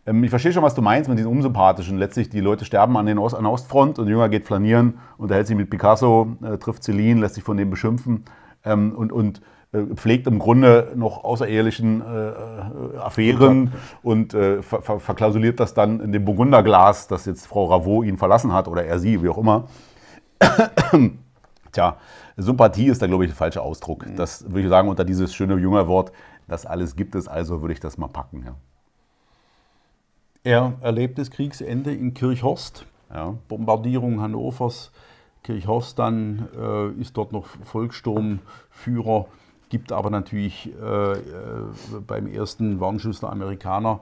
Ähm, 0.05 0.23
ich 0.23 0.29
verstehe 0.29 0.51
schon, 0.51 0.63
was 0.63 0.75
du 0.75 0.81
meinst 0.81 1.09
mit 1.09 1.19
diesem 1.19 1.31
Unsympathischen. 1.31 1.97
Letztlich, 1.97 2.29
die 2.29 2.39
Leute 2.39 2.65
sterben 2.65 2.97
an, 2.97 3.05
den 3.05 3.19
Ost, 3.19 3.35
an 3.35 3.43
der 3.43 3.53
Ostfront 3.53 3.99
und 3.99 4.07
Jünger 4.07 4.29
geht 4.29 4.45
flanieren, 4.45 4.95
unterhält 5.17 5.47
sich 5.47 5.55
mit 5.55 5.69
Picasso, 5.69 6.35
äh, 6.43 6.57
trifft 6.57 6.83
Celine, 6.83 7.21
lässt 7.21 7.35
sich 7.35 7.43
von 7.43 7.57
dem 7.57 7.69
beschimpfen. 7.69 8.25
Ähm, 8.65 8.93
und, 8.95 9.11
und 9.11 9.41
pflegt 9.71 10.25
im 10.25 10.39
Grunde 10.39 10.91
noch 10.95 11.23
außerehelichen 11.23 12.01
äh, 12.01 12.29
äh 12.29 12.97
Affären 12.97 13.71
und 14.01 14.33
äh, 14.33 14.63
ver 14.63 14.81
ver 14.81 14.99
verklausuliert 14.99 15.59
das 15.59 15.75
dann 15.75 15.99
in 15.99 16.11
dem 16.11 16.25
Burgunderglas, 16.25 17.07
das 17.07 17.25
jetzt 17.25 17.45
Frau 17.45 17.65
Ravot 17.65 18.05
ihn 18.05 18.17
verlassen 18.17 18.51
hat 18.51 18.67
oder 18.67 18.83
er 18.83 18.97
sie, 18.97 19.21
wie 19.21 19.29
auch 19.29 19.37
immer. 19.37 19.67
Tja, 21.71 21.97
Sympathie 22.35 22.87
ist 22.87 23.01
da, 23.01 23.07
glaube 23.07 23.25
ich, 23.25 23.29
der 23.29 23.37
falsche 23.37 23.61
Ausdruck. 23.61 24.07
Mhm. 24.07 24.15
Das 24.15 24.43
würde 24.45 24.61
ich 24.61 24.69
sagen, 24.69 24.89
unter 24.89 25.05
dieses 25.05 25.35
schöne 25.35 25.55
junge 25.57 25.87
Wort, 25.87 26.11
das 26.47 26.65
alles 26.65 26.95
gibt 26.95 27.13
es, 27.13 27.27
also 27.27 27.61
würde 27.61 27.73
ich 27.73 27.79
das 27.79 27.97
mal 27.97 28.07
packen. 28.07 28.43
Ja. 28.45 28.55
Er 30.43 30.73
erlebt 30.81 31.19
das 31.19 31.29
Kriegsende 31.29 31.93
in 31.93 32.13
Kirchhorst, 32.13 32.85
ja. 33.13 33.35
Bombardierung 33.47 34.21
Hannovers. 34.21 34.91
Kirchhorst 35.43 35.99
dann 35.99 36.47
äh, 36.57 37.01
ist 37.01 37.15
dort 37.17 37.31
noch 37.31 37.45
Volkssturmführer, 37.65 39.25
gibt 39.69 39.91
aber 39.91 40.09
natürlich 40.09 40.71
äh, 40.81 41.11
äh, 41.13 41.17
beim 42.05 42.27
ersten 42.27 42.79
Warnschuss 42.79 43.19
der 43.19 43.29
Amerikaner 43.29 44.01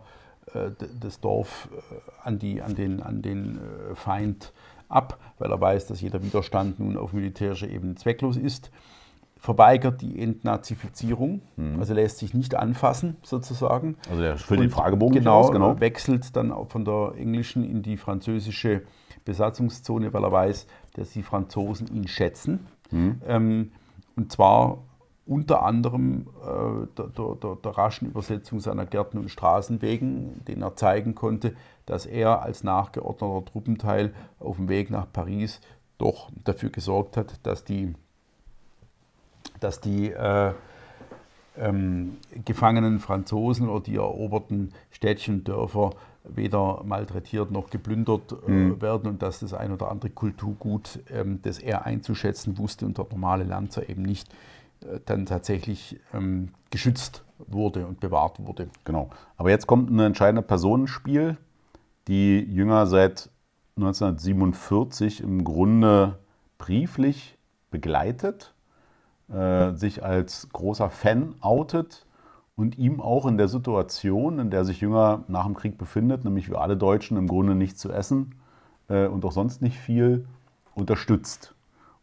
äh, 0.53 0.71
das 0.99 1.19
Dorf 1.19 1.69
äh, 1.71 1.95
an, 2.23 2.39
die, 2.39 2.61
an 2.61 2.75
den, 2.75 3.03
an 3.03 3.21
den 3.21 3.57
äh, 3.57 3.95
Feind 3.95 4.53
ab, 4.89 5.19
weil 5.37 5.51
er 5.51 5.59
weiß, 5.59 5.87
dass 5.87 6.01
jeder 6.01 6.23
Widerstand 6.23 6.79
nun 6.79 6.97
auf 6.97 7.13
militärischer 7.13 7.69
Ebene 7.69 7.95
zwecklos 7.95 8.37
ist. 8.37 8.71
Verweigert 9.39 10.01
die 10.01 10.19
Entnazifizierung, 10.19 11.41
mhm. 11.57 11.79
also 11.79 11.93
lässt 11.93 12.17
sich 12.17 12.33
nicht 12.33 12.55
anfassen 12.55 13.17
sozusagen. 13.21 13.97
Also 14.09 14.21
der 14.21 14.37
füllt 14.37 14.61
den 14.61 14.71
Fragebogen 14.71 15.19
genau, 15.19 15.41
aus, 15.41 15.51
genau. 15.51 15.79
Wechselt 15.79 16.35
dann 16.35 16.51
auch 16.51 16.69
von 16.69 16.85
der 16.85 17.13
englischen 17.17 17.63
in 17.63 17.83
die 17.83 17.97
französische 17.97 18.81
Besatzungszone, 19.25 20.11
weil 20.11 20.23
er 20.23 20.31
weiß, 20.31 20.65
dass 20.95 21.11
die 21.11 21.21
Franzosen 21.21 21.87
ihn 21.93 22.07
schätzen. 22.07 22.65
Mhm. 22.89 23.21
Ähm, 23.27 23.71
und 24.15 24.31
zwar 24.31 24.79
unter 25.27 25.63
anderem 25.63 26.27
äh, 26.41 26.87
der, 26.97 27.07
der, 27.07 27.55
der, 27.55 27.77
raschen 27.77 28.07
Übersetzung 28.07 28.59
seiner 28.59 28.85
Gärten 28.85 29.17
und 29.17 29.29
Straßenwegen, 29.29 30.45
denen 30.45 30.61
er 30.61 30.75
zeigen 30.75 31.15
konnte, 31.15 31.55
dass 31.85 32.05
er 32.05 32.41
als 32.41 32.63
nachgeordneter 32.63 33.45
Truppenteil 33.51 34.13
auf 34.39 34.55
dem 34.55 34.69
Weg 34.69 34.89
nach 34.89 35.05
Paris 35.11 35.59
doch 35.97 36.29
dafür 36.43 36.69
gesorgt 36.69 37.17
hat, 37.17 37.45
dass 37.45 37.63
die, 37.63 37.93
dass 39.59 39.81
die 39.81 40.11
äh, 40.11 40.53
ähm, 41.57 42.17
gefangenen 42.45 42.99
Franzosen 42.99 43.67
oder 43.67 43.81
die 43.81 43.95
eroberten 43.95 44.73
Städtchen 44.91 45.35
und 45.35 45.47
Dörfer 45.47 45.91
weder 46.23 46.83
malträtiert 46.83 47.51
noch 47.51 47.69
geplündert 47.69 48.35
äh, 48.47 48.51
mhm. 48.51 48.81
werden 48.81 49.09
und 49.09 49.21
dass 49.21 49.39
das 49.39 49.53
ein 49.53 49.71
oder 49.71 49.89
andere 49.89 50.09
Kulturgut, 50.09 50.99
ähm, 51.09 51.39
das 51.41 51.59
er 51.59 51.85
einzuschätzen 51.85 52.57
wusste 52.57 52.85
und 52.85 52.97
der 52.97 53.07
normale 53.09 53.43
Lanzer 53.43 53.89
eben 53.89 54.03
nicht, 54.03 54.29
dann 55.05 55.25
tatsächlich 55.25 55.99
ähm, 56.13 56.49
geschützt 56.69 57.23
wurde 57.39 57.85
und 57.87 57.99
bewahrt 57.99 58.45
wurde. 58.45 58.69
Genau. 58.83 59.09
Aber 59.35 59.49
jetzt 59.49 59.67
kommt 59.67 59.89
ein 59.89 59.99
entscheidender 59.99 60.41
Personenspiel, 60.41 61.37
die 62.07 62.39
Jünger 62.39 62.87
seit 62.87 63.29
1947 63.77 65.21
im 65.21 65.43
Grunde 65.43 66.17
brieflich 66.57 67.37
begleitet, 67.69 68.53
äh, 69.31 69.73
sich 69.73 70.03
als 70.03 70.49
großer 70.49 70.89
Fan 70.89 71.35
outet 71.41 72.05
und 72.55 72.77
ihm 72.77 73.01
auch 73.01 73.25
in 73.25 73.37
der 73.37 73.47
Situation, 73.47 74.39
in 74.39 74.49
der 74.49 74.65
sich 74.65 74.81
Jünger 74.81 75.23
nach 75.27 75.45
dem 75.45 75.53
Krieg 75.53 75.77
befindet, 75.77 76.23
nämlich 76.25 76.49
wie 76.49 76.55
alle 76.55 76.77
Deutschen 76.77 77.17
im 77.17 77.27
Grunde 77.27 77.53
nichts 77.53 77.79
zu 77.79 77.91
essen 77.91 78.35
äh, 78.89 79.05
und 79.05 79.23
auch 79.25 79.31
sonst 79.31 79.61
nicht 79.61 79.77
viel, 79.77 80.25
unterstützt 80.73 81.55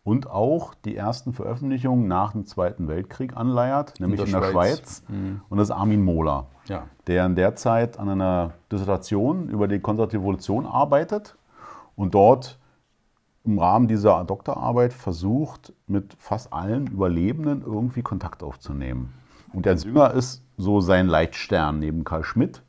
und 0.05 0.31
auch 0.31 0.75
die 0.85 0.95
ersten 0.95 1.33
Veröffentlichungen 1.33 2.07
nach 2.07 2.33
dem 2.33 2.45
Zweiten 2.45 2.89
Weltkrieg 2.89 3.37
anleiert, 3.37 3.99
nämlich 3.99 4.21
in 4.21 4.27
der, 4.27 4.37
in 4.37 4.43
der 4.43 4.51
Schweiz. 4.53 4.79
Schweiz. 4.79 5.03
Mhm. 5.09 5.41
Und 5.49 5.59
das 5.59 5.71
ist 5.71 5.75
Armin 5.75 6.05
Mohler, 6.05 6.47
ja. 6.69 6.85
der 7.07 7.27
in 7.27 7.35
der 7.35 7.57
Zeit 7.57 7.99
an 7.99 8.11
einer 8.11 8.53
Dissertation 8.71 9.49
über 9.49 9.67
die 9.67 9.81
konservative 9.81 10.21
Revolution 10.21 10.67
arbeitet 10.67 11.37
und 11.97 12.15
dort 12.15 12.59
im 13.45 13.59
Rahmen 13.59 13.89
dieser 13.89 14.25
Doktorarbeit 14.25 14.93
versucht, 14.93 15.73
mit 15.87 16.15
fast 16.19 16.53
allen 16.53 16.87
Überlebenden 16.87 17.63
irgendwie 17.63 18.03
Kontakt 18.03 18.43
aufzunehmen. 18.43 19.13
Und 19.53 19.67
der 19.67 19.77
Sünger 19.77 20.13
ist 20.13 20.43
so 20.57 20.81
sein 20.81 21.07
Leitstern 21.09 21.79
neben 21.79 22.05
Karl 22.05 22.25
Schmidt. 22.25 22.63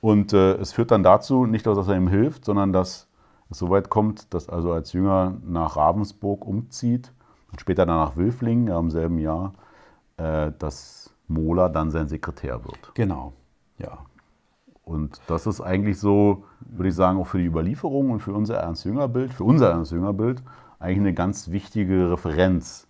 Und 0.00 0.32
äh, 0.32 0.54
es 0.54 0.72
führt 0.72 0.90
dann 0.90 1.02
dazu, 1.02 1.46
nicht, 1.46 1.66
dass 1.66 1.88
er 1.88 1.96
ihm 1.96 2.08
hilft, 2.08 2.44
sondern 2.44 2.72
dass 2.72 3.08
es 3.52 3.58
so 3.58 3.70
weit 3.70 3.88
kommt, 3.88 4.34
dass 4.34 4.48
also 4.48 4.72
als 4.72 4.92
Jünger 4.92 5.34
nach 5.46 5.76
Ravensburg 5.76 6.46
umzieht 6.46 7.12
und 7.50 7.60
später 7.60 7.86
dann 7.86 7.96
nach 7.96 8.16
Wilflingen 8.16 8.68
ja, 8.68 8.78
im 8.78 8.90
selben 8.90 9.18
Jahr, 9.18 9.52
äh, 10.16 10.52
dass 10.58 11.14
Mohler 11.28 11.68
dann 11.68 11.90
sein 11.90 12.08
Sekretär 12.08 12.64
wird. 12.64 12.94
Genau, 12.94 13.32
ja. 13.78 13.98
Und 14.84 15.20
das 15.28 15.46
ist 15.46 15.60
eigentlich 15.60 15.98
so, 15.98 16.44
würde 16.60 16.88
ich 16.88 16.94
sagen, 16.94 17.18
auch 17.18 17.26
für 17.26 17.38
die 17.38 17.46
Überlieferung 17.46 18.10
und 18.10 18.20
für 18.20 18.32
unser 18.32 18.56
Ernst-Jünger-Bild, 18.56 19.32
für 19.32 19.44
unser 19.44 19.70
Ernst-Jünger-Bild 19.70 20.42
eigentlich 20.80 20.98
eine 20.98 21.14
ganz 21.14 21.50
wichtige 21.50 22.10
Referenz. 22.10 22.88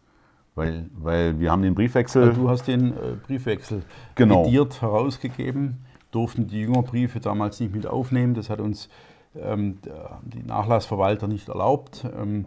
Weil, 0.54 0.90
weil 0.94 1.38
wir 1.40 1.50
haben 1.50 1.62
den 1.62 1.74
Briefwechsel. 1.74 2.34
Du 2.34 2.48
hast 2.48 2.66
den 2.66 2.92
äh, 2.92 3.16
Briefwechsel 3.26 3.82
genau. 4.14 4.46
herausgegeben, 4.46 5.78
durften 6.10 6.46
die 6.46 6.60
Jüngerbriefe 6.60 7.20
damals 7.20 7.58
nicht 7.60 7.74
mit 7.74 7.86
aufnehmen. 7.86 8.34
Das 8.34 8.50
hat 8.50 8.60
uns 8.60 8.90
die 9.34 10.42
Nachlassverwalter 10.42 11.26
nicht 11.26 11.48
erlaubt. 11.48 12.04
Ähm, 12.04 12.46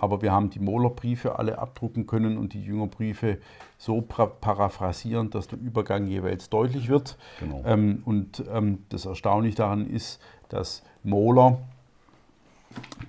aber 0.00 0.22
wir 0.22 0.32
haben 0.32 0.48
die 0.50 0.58
Mohlerbriefe 0.58 1.38
alle 1.38 1.58
abdrucken 1.58 2.06
können 2.06 2.38
und 2.38 2.54
die 2.54 2.62
Jüngerbriefe 2.62 3.38
so 3.76 4.00
paraphrasieren, 4.00 5.30
dass 5.30 5.48
der 5.48 5.58
Übergang 5.58 6.06
jeweils 6.06 6.48
deutlich 6.48 6.88
wird. 6.88 7.18
Genau. 7.40 7.62
Ähm, 7.66 8.02
und 8.04 8.42
das 8.88 9.04
Erstaunliche 9.04 9.56
daran 9.56 9.86
ist, 9.86 10.20
dass 10.48 10.82
Mohler, 11.02 11.58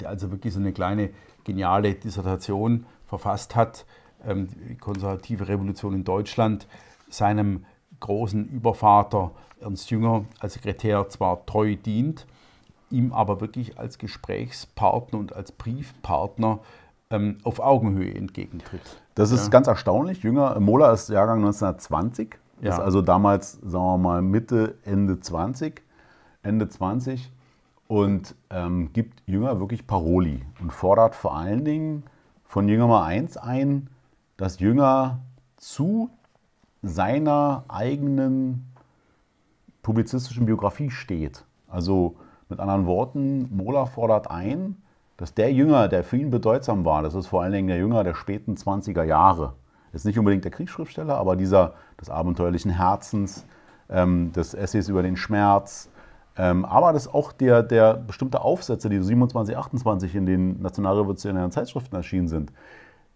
der 0.01 0.09
also 0.09 0.31
wirklich 0.31 0.53
so 0.53 0.59
eine 0.59 0.73
kleine 0.73 1.11
geniale 1.45 1.93
Dissertation 1.93 2.85
verfasst 3.07 3.55
hat, 3.55 3.85
die 4.27 4.75
konservative 4.75 5.47
Revolution 5.47 5.93
in 5.93 6.03
Deutschland, 6.03 6.67
seinem 7.09 7.65
großen 7.99 8.49
Übervater 8.49 9.31
Ernst 9.61 9.89
Jünger 9.89 10.25
als 10.39 10.53
Sekretär 10.55 11.07
zwar 11.09 11.45
treu 11.45 11.75
dient, 11.75 12.25
ihm 12.95 13.13
aber 13.13 13.41
wirklich 13.41 13.77
als 13.77 13.97
Gesprächspartner 13.97 15.19
und 15.19 15.35
als 15.35 15.51
Briefpartner 15.51 16.59
ähm, 17.09 17.37
auf 17.43 17.59
Augenhöhe 17.59 18.13
entgegentritt. 18.13 19.01
Das 19.13 19.31
ist 19.31 19.45
ja. 19.45 19.49
ganz 19.49 19.67
erstaunlich. 19.67 20.23
Jünger, 20.23 20.59
Mola 20.59 20.91
ist 20.91 21.09
Jahrgang 21.09 21.39
1920, 21.39 22.37
ja. 22.61 22.73
ist 22.73 22.79
also 22.79 23.01
damals, 23.01 23.53
sagen 23.63 23.85
wir 23.85 23.97
mal, 23.97 24.21
Mitte, 24.21 24.75
Ende 24.83 25.19
20, 25.19 25.81
Ende 26.41 26.69
20 26.69 27.31
und 27.87 28.35
ähm, 28.49 28.91
gibt 28.93 29.21
Jünger 29.27 29.59
wirklich 29.59 29.85
Paroli 29.85 30.41
und 30.61 30.71
fordert 30.71 31.15
vor 31.15 31.35
allen 31.35 31.65
Dingen 31.65 32.03
von 32.43 32.67
Jünger 32.67 32.87
mal 32.87 33.03
eins 33.03 33.37
ein, 33.37 33.89
dass 34.37 34.59
Jünger 34.59 35.19
zu 35.57 36.09
seiner 36.81 37.65
eigenen 37.67 38.71
publizistischen 39.81 40.45
Biografie 40.45 40.89
steht. 40.89 41.45
Also 41.67 42.15
mit 42.49 42.59
anderen 42.59 42.85
Worten, 42.85 43.49
Mola 43.55 43.85
fordert 43.85 44.29
ein, 44.29 44.77
dass 45.17 45.33
der 45.33 45.51
Jünger, 45.53 45.87
der 45.87 46.03
für 46.03 46.17
ihn 46.17 46.29
bedeutsam 46.29 46.85
war, 46.85 47.01
das 47.01 47.15
ist 47.15 47.27
vor 47.27 47.41
allen 47.41 47.53
Dingen 47.53 47.67
der 47.67 47.77
Jünger 47.77 48.03
der 48.03 48.13
späten 48.13 48.55
20er 48.55 49.03
Jahre, 49.03 49.53
ist 49.93 50.05
nicht 50.05 50.19
unbedingt 50.19 50.43
der 50.43 50.51
Kriegsschriftsteller, 50.51 51.17
aber 51.17 51.35
dieser 51.35 51.73
des 51.99 52.09
abenteuerlichen 52.09 52.71
Herzens, 52.71 53.45
ähm, 53.89 54.31
des 54.33 54.53
Essays 54.53 54.89
über 54.89 55.03
den 55.03 55.15
Schmerz, 55.15 55.89
ähm, 56.37 56.65
aber 56.65 56.91
das 56.91 57.07
auch 57.07 57.31
der, 57.31 57.63
der 57.63 57.93
bestimmte 57.93 58.41
Aufsätze, 58.41 58.89
die 58.89 59.01
27, 59.01 59.55
28 59.55 60.15
in 60.15 60.25
den 60.25 60.61
nationalrevolutionären 60.61 61.51
Zeitschriften 61.51 61.95
erschienen 61.95 62.27
sind, 62.27 62.51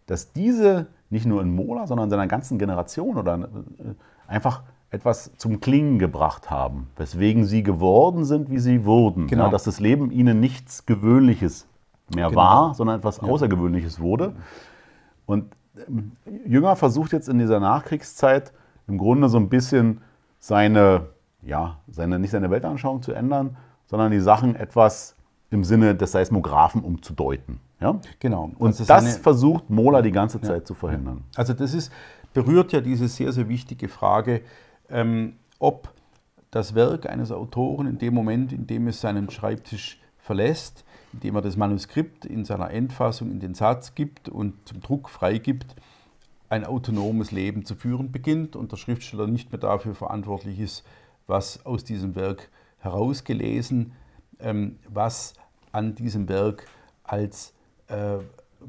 dass 0.06 0.32
diese 0.32 0.88
nicht 1.10 1.26
nur 1.26 1.42
in 1.42 1.54
Mola, 1.54 1.86
sondern 1.86 2.06
in 2.06 2.12
seiner 2.12 2.28
ganzen 2.28 2.58
Generation 2.58 3.18
oder 3.18 3.36
äh, 3.38 3.48
einfach 4.28 4.64
etwas 4.92 5.32
zum 5.38 5.60
Klingen 5.60 6.00
gebracht 6.00 6.50
haben, 6.50 6.88
weswegen 6.96 7.46
sie 7.46 7.64
geworden 7.64 8.26
sind, 8.26 8.50
wie 8.50 8.60
sie 8.60 8.86
wurden. 8.86 9.28
Genau. 9.28 9.46
Ja, 9.46 9.50
dass 9.50 9.64
das 9.64 9.80
Leben 9.80 10.12
ihnen 10.12 10.40
nichts 10.40 10.86
Gewöhnliches 10.86 11.68
mehr 12.14 12.30
genau. 12.30 12.42
war, 12.42 12.74
sondern 12.74 12.98
etwas 12.98 13.20
Außergewöhnliches 13.20 14.00
wurde. 14.00 14.34
Und 15.26 15.46
ähm, 15.88 16.14
Jünger 16.46 16.76
versucht 16.76 17.14
jetzt 17.14 17.30
in 17.30 17.38
dieser 17.38 17.60
Nachkriegszeit 17.60 18.52
im 18.88 18.98
Grunde 18.98 19.30
so 19.30 19.38
ein 19.38 19.50
bisschen 19.50 20.02
seine, 20.40 21.08
ja, 21.44 21.78
seine, 21.88 22.18
nicht 22.18 22.32
seine 22.32 22.50
Weltanschauung 22.50 23.04
zu 23.04 23.14
ändern, 23.14 23.58
sondern 23.86 24.12
die 24.12 24.20
Sachen 24.20 24.56
etwas 24.56 25.16
im 25.52 25.64
Sinne 25.64 25.96
des 25.96 26.12
Seismographen 26.12 26.82
umzudeuten. 26.82 27.60
Ja? 27.80 28.00
Genau. 28.20 28.52
Und 28.58 28.68
also 28.68 28.86
das, 28.86 29.06
das 29.06 29.18
versucht 29.18 29.70
Mola 29.70 30.02
die 30.02 30.12
ganze 30.12 30.42
Zeit 30.42 30.62
ja. 30.62 30.66
zu 30.66 30.74
verhindern. 30.74 31.24
Also 31.36 31.54
das 31.54 31.74
ist, 31.74 31.92
berührt 32.34 32.72
ja 32.72 32.82
diese 32.82 33.08
sehr, 33.08 33.32
sehr 33.32 33.50
wichtige 33.50 33.88
Frage, 33.88 34.42
ähm, 34.90 35.38
ob 35.60 35.94
das 36.52 36.76
Werk 36.76 37.08
eines 37.08 37.32
Autoren 37.32 37.88
in 37.88 37.98
dem 37.98 38.14
Moment, 38.14 38.52
in 38.54 38.68
dem 38.68 38.88
es 38.88 39.02
seinen 39.02 39.30
Schreibtisch 39.30 40.00
verlässt, 40.18 40.84
indem 41.14 41.36
er 41.36 41.42
das 41.42 41.58
Manuskript 41.58 42.26
in 42.26 42.46
seiner 42.46 42.72
Endfassung 42.72 43.32
in 43.32 43.40
den 43.40 43.54
Satz 43.54 43.96
gibt 43.96 44.30
und 44.30 44.68
zum 44.68 44.82
Druck 44.82 45.10
freigibt, 45.10 45.76
ein 46.50 46.66
autonomes 46.66 47.32
Leben 47.32 47.66
zu 47.66 47.76
führen 47.76 48.12
beginnt 48.12 48.56
und 48.56 48.72
der 48.72 48.78
Schriftsteller 48.78 49.28
nicht 49.28 49.52
mehr 49.52 49.60
dafür 49.60 49.94
verantwortlich 49.94 50.60
ist, 50.60 50.84
was 51.28 51.66
aus 51.66 51.84
diesem 51.84 52.16
Werk 52.16 52.50
herausgelesen, 52.80 53.94
ähm, 54.40 54.78
was 54.88 55.34
an 55.72 55.94
diesem 55.94 56.28
Werk 56.28 56.66
als 57.04 57.54
äh, 57.88 58.18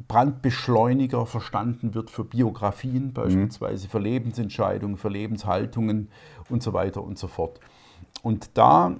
Brandbeschleuniger 0.08 1.26
verstanden 1.26 1.94
wird 1.94 2.10
für 2.10 2.24
Biografien, 2.24 3.12
beispielsweise 3.12 3.88
für 3.88 3.98
Lebensentscheidungen, 3.98 4.96
für 4.96 5.08
Lebenshaltungen 5.08 6.08
und 6.48 6.62
so 6.62 6.72
weiter 6.72 7.02
und 7.02 7.18
so 7.18 7.26
fort. 7.28 7.60
Und 8.22 8.56
da 8.56 8.90
äh, 8.90 8.94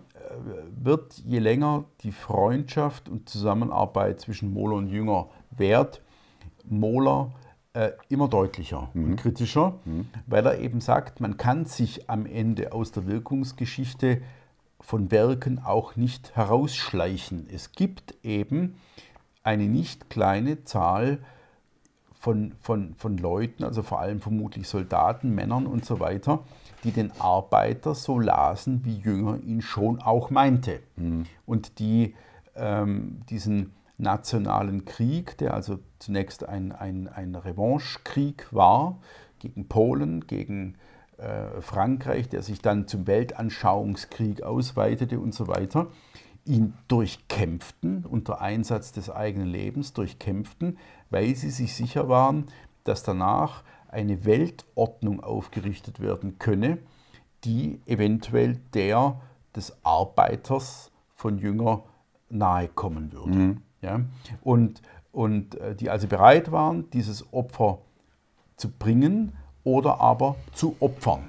wird 0.83 1.23
je 1.27 1.39
länger 1.39 1.85
die 2.03 2.13
Freundschaft 2.13 3.09
und 3.09 3.29
Zusammenarbeit 3.29 4.21
zwischen 4.21 4.53
Mohler 4.53 4.77
und 4.77 4.89
Jünger 4.89 5.29
währt, 5.51 6.01
Mohler 6.65 7.33
äh, 7.73 7.91
immer 8.09 8.29
deutlicher 8.29 8.91
mhm. 8.95 9.05
und 9.05 9.17
kritischer, 9.17 9.75
mhm. 9.85 10.09
weil 10.27 10.47
er 10.47 10.59
eben 10.59 10.81
sagt, 10.81 11.21
man 11.21 11.37
kann 11.37 11.67
sich 11.67 12.11
am 12.11 12.27
Ende 12.27 12.73
aus 12.73 12.93
der 12.93 13.07
Wirkungsgeschichte 13.07 14.23
von 14.81 15.11
Werken 15.11 15.59
auch 15.59 15.97
nicht 15.97 16.35
herausschleichen. 16.35 17.47
Es 17.53 17.73
gibt 17.73 18.15
eben 18.23 18.77
eine 19.43 19.65
nicht 19.65 20.11
kleine 20.11 20.65
Zahl 20.65 21.19
von, 22.19 22.53
von, 22.61 22.95
von 22.97 23.17
Leuten, 23.17 23.65
also 23.65 23.83
vor 23.83 24.01
allem 24.01 24.21
vermutlich 24.21 24.69
Soldaten, 24.69 25.35
Männern 25.35 25.67
und 25.67 25.85
so 25.85 26.01
weiter, 26.01 26.41
die 26.85 26.93
den 26.93 27.13
Arbeiter 27.19 27.95
so 27.95 28.19
lasen, 28.19 28.85
wie 28.85 28.99
Jünger 28.99 29.39
ihn 29.39 29.63
schon 29.63 30.01
auch 30.01 30.31
meinte. 30.31 30.81
Mhm. 30.97 31.25
Und 31.47 31.79
die 31.79 32.15
ähm, 32.57 33.23
diesen 33.31 33.73
nationalen 33.97 34.85
Krieg, 34.85 35.37
der 35.39 35.55
also 35.55 35.79
zunächst 35.99 36.49
ein, 36.49 36.73
ein, 36.73 37.09
ein 37.09 37.35
Revanchekrieg 37.35 38.47
war 38.51 38.99
gegen 39.39 39.69
Polen, 39.69 40.27
gegen 40.27 40.77
äh, 41.19 41.61
Frankreich, 41.61 42.29
der 42.29 42.43
sich 42.43 42.61
dann 42.61 42.87
zum 42.87 43.07
Weltanschauungskrieg 43.07 44.43
ausweitete 44.43 45.19
und 45.21 45.35
so 45.35 45.49
weiter, 45.49 45.89
ihn 46.45 46.75
durchkämpften 46.89 48.05
unter 48.05 48.41
Einsatz 48.41 48.93
des 48.93 49.11
eigenen 49.11 49.49
Lebens, 49.49 49.93
durchkämpften, 49.93 50.79
weil 51.11 51.35
sie 51.35 51.51
sich 51.51 51.75
sicher 51.75 52.09
waren, 52.09 52.47
dass 52.85 53.03
danach 53.03 53.63
eine 53.89 54.25
Weltordnung 54.25 55.23
aufgerichtet 55.23 56.01
werden 56.01 56.39
könne, 56.39 56.79
die 57.45 57.81
eventuell 57.87 58.57
der 58.75 59.21
des 59.55 59.77
Arbeiters 59.85 60.91
von 61.15 61.39
Jünger 61.39 61.83
nahe 62.29 62.69
kommen 62.69 63.13
würde. 63.13 63.31
Mhm. 63.31 63.63
Ja? 63.83 64.01
Und, 64.43 64.83
und 65.13 65.57
äh, 65.57 65.75
die 65.75 65.91
also 65.91 66.07
bereit 66.07 66.53
waren, 66.53 66.89
dieses 66.91 67.33
Opfer 67.33 67.79
zu 68.57 68.71
bringen 68.71 69.33
oder 69.65 70.01
aber 70.01 70.37
zu 70.53 70.77
opfern. 70.81 71.25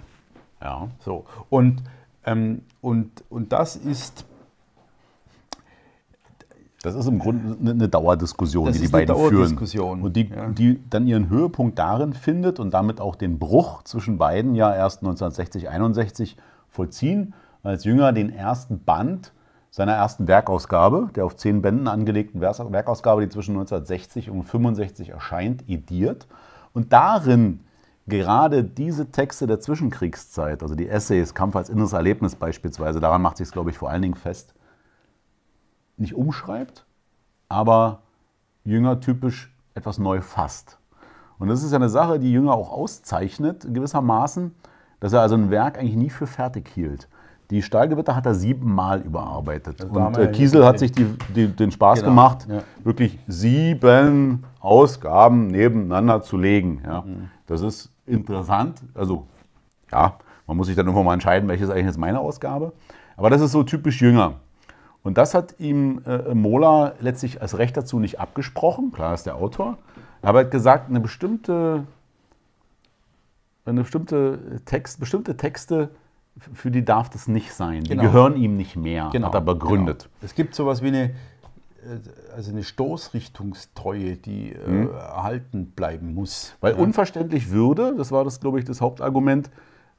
Ja, 0.62 0.89
so. 0.99 1.26
Und, 1.49 1.82
ähm, 2.26 2.64
und, 2.82 3.24
und 3.30 3.51
das 3.51 3.76
ist 3.76 4.26
das 6.82 6.95
ist 6.95 7.07
im 7.07 7.19
Grunde 7.19 7.71
eine 7.71 7.88
Dauerdiskussion, 7.88 8.65
das 8.65 8.77
die 8.77 8.84
die 8.84 8.88
beiden 8.88 9.15
führen. 9.15 9.57
Und 10.01 10.15
die, 10.15 10.29
ja. 10.29 10.47
die 10.49 10.82
dann 10.89 11.05
ihren 11.05 11.29
Höhepunkt 11.29 11.77
darin 11.77 12.13
findet 12.13 12.59
und 12.59 12.73
damit 12.73 12.99
auch 12.99 13.15
den 13.15 13.38
Bruch 13.38 13.84
zwischen 13.84 14.17
beiden 14.17 14.55
ja 14.55 14.73
erst 14.73 14.99
1960, 14.99 15.69
61 15.69 16.38
vollziehen, 16.69 17.34
als 17.63 17.84
Jünger 17.84 18.13
den 18.13 18.34
ersten 18.34 18.84
Band 18.84 19.32
seiner 19.69 19.93
ersten 19.93 20.27
Werkausgabe, 20.27 21.09
der 21.15 21.25
auf 21.25 21.36
zehn 21.36 21.61
Bänden 21.61 21.88
angelegten 21.88 22.41
Werkausgabe, 22.41 23.21
die 23.21 23.29
zwischen 23.29 23.51
1960 23.51 24.29
und 24.29 24.43
65 24.43 25.09
erscheint, 25.09 25.69
ediert. 25.69 26.27
Und 26.73 26.91
darin 26.91 27.61
gerade 28.07 28.63
diese 28.63 29.11
Texte 29.11 29.47
der 29.47 29.59
Zwischenkriegszeit, 29.59 30.63
also 30.63 30.75
die 30.75 30.89
Essays, 30.89 31.34
Kampf 31.34 31.55
als 31.55 31.69
inneres 31.69 31.93
Erlebnis 31.93 32.36
beispielsweise, 32.36 32.99
daran 32.99 33.21
macht 33.21 33.38
sich 33.38 33.47
es, 33.47 33.53
glaube 33.53 33.69
ich, 33.69 33.77
vor 33.77 33.89
allen 33.89 34.01
Dingen 34.01 34.15
fest, 34.15 34.53
nicht 36.02 36.16
umschreibt, 36.16 36.86
aber 37.47 37.99
jüngertypisch 38.64 39.54
etwas 39.74 39.97
neu 39.97 40.22
fasst. 40.22 40.78
Und 41.39 41.47
das 41.47 41.64
ist 41.64 41.72
ja 41.72 41.78
eine 41.78 41.89
Sache, 41.89 42.20
die 42.20 42.32
Jünger 42.32 42.54
auch 42.54 42.72
auszeichnet, 42.72 43.66
gewissermaßen, 43.74 44.54
dass 44.99 45.14
er 45.14 45.22
also 45.22 45.36
ein 45.36 45.49
Werk 45.49 45.80
eigentlich 45.80 45.95
nie 45.95 46.10
für 46.10 46.28
fertig 46.28 46.70
hielt. 46.70 47.08
Die 47.49 47.62
Stahlgewitter 47.62 48.16
hat 48.16 48.26
er 48.26 48.36
siebenmal 48.36 49.02
überarbeitet. 49.02 49.82
Also 49.82 49.99
und 49.99 50.18
äh, 50.18 50.32
Kiesel 50.32 50.66
hat 50.66 50.80
sich 50.80 50.91
die, 50.91 51.06
die, 51.36 51.47
den 51.47 51.72
Spaß 51.72 51.99
genau. 51.99 52.12
gemacht, 52.12 52.47
ja. 52.47 52.62
wirklich 52.84 53.20
sieben 53.28 54.45
Ausgaben 54.60 55.47
nebeneinander 55.47 56.22
zu 56.22 56.38
legen. 56.38 56.82
Ja. 56.86 57.02
Mhm. 57.02 57.30
Das 57.47 57.62
ist 57.62 57.91
interessant. 58.06 58.82
Also, 58.93 59.26
ja, 59.91 60.16
man 60.47 60.58
muss 60.58 60.68
sich 60.68 60.76
dann 60.76 60.86
irgendwann 60.86 61.06
mal 61.06 61.14
entscheiden, 61.14 61.49
welches 61.49 61.70
eigentlich 61.70 61.88
ist 61.88 61.97
meine 61.97 62.20
Ausgabe. 62.20 62.72
Aber 63.18 63.30
das 63.30 63.41
ist 63.41 63.52
so 63.52 63.64
typisch 63.64 64.02
Jünger. 64.02 64.36
Und 65.04 65.18
das 65.18 65.34
hat 65.34 65.60
ihm 65.60 66.02
äh, 66.06 66.34
Mola 66.34 66.93
letztlich 66.99 67.41
als 67.41 67.58
Recht 67.58 67.76
dazu 67.76 67.99
nicht 67.99 68.20
abgesprochen. 68.20 68.91
Klar 68.91 69.14
ist 69.14 69.26
der 69.26 69.36
Autor. 69.36 69.78
Aber 70.22 70.39
er 70.41 70.45
hat 70.45 70.52
gesagt, 70.52 70.89
eine 70.89 70.99
bestimmte, 70.99 71.86
eine 73.66 73.82
bestimmte 73.82 74.62
Text, 74.66 74.99
bestimmte 74.99 75.38
Texte 75.38 75.89
für 76.54 76.72
die 76.72 76.84
darf 76.86 77.10
das 77.10 77.28
nicht 77.28 77.54
sein. 77.54 77.84
Genau. 77.84 78.02
Die 78.02 78.08
gehören 78.08 78.36
ihm 78.36 78.58
nicht 78.58 78.76
mehr, 78.76 79.10
genau. 79.12 79.28
hat 79.28 79.36
er 79.36 79.41
begründet. 79.41 80.04
Genau. 80.04 80.26
Es 80.26 80.36
gibt 80.36 80.56
sowas 80.56 80.82
wie 80.82 80.88
eine, 80.88 81.04
äh, 81.04 81.14
also 82.36 82.52
eine 82.52 82.64
Stoßrichtungstreue, 82.64 84.16
die 84.16 84.54
äh, 84.54 84.68
mhm. 84.70 84.91
erhalten 84.91 85.68
bleiben 85.72 86.14
muss. 86.14 86.56
Weil 86.62 86.74
ja. 86.74 86.80
unverständlich 86.80 87.49
würde, 87.52 87.95
das 87.95 88.12
war 88.12 88.24
das, 88.24 88.39
glaube 88.39 88.60
ich, 88.60 88.66
das 88.66 88.82
Hauptargument, 88.82 89.49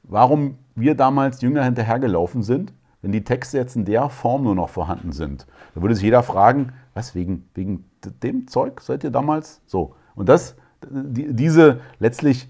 warum 0.03 0.57
wir 0.75 0.95
damals 0.95 1.41
jünger 1.41 1.63
hinterhergelaufen 1.63 2.43
sind, 2.43 2.73
wenn 3.03 3.11
die 3.11 3.23
Texte 3.23 3.57
jetzt 3.57 3.75
in 3.75 3.85
der 3.85 4.09
Form 4.09 4.43
nur 4.43 4.55
noch 4.55 4.69
vorhanden 4.69 5.11
sind. 5.11 5.45
Da 5.75 5.81
würde 5.81 5.93
sich 5.93 6.03
jeder 6.03 6.23
fragen, 6.23 6.71
was, 6.95 7.13
wegen, 7.13 7.47
wegen 7.53 7.85
dem 8.23 8.47
Zeug 8.47 8.81
seid 8.81 9.03
ihr 9.03 9.11
damals 9.11 9.61
so? 9.67 9.93
Und 10.15 10.29
das, 10.29 10.55
die, 10.89 11.31
diese 11.33 11.81
letztlich 11.99 12.49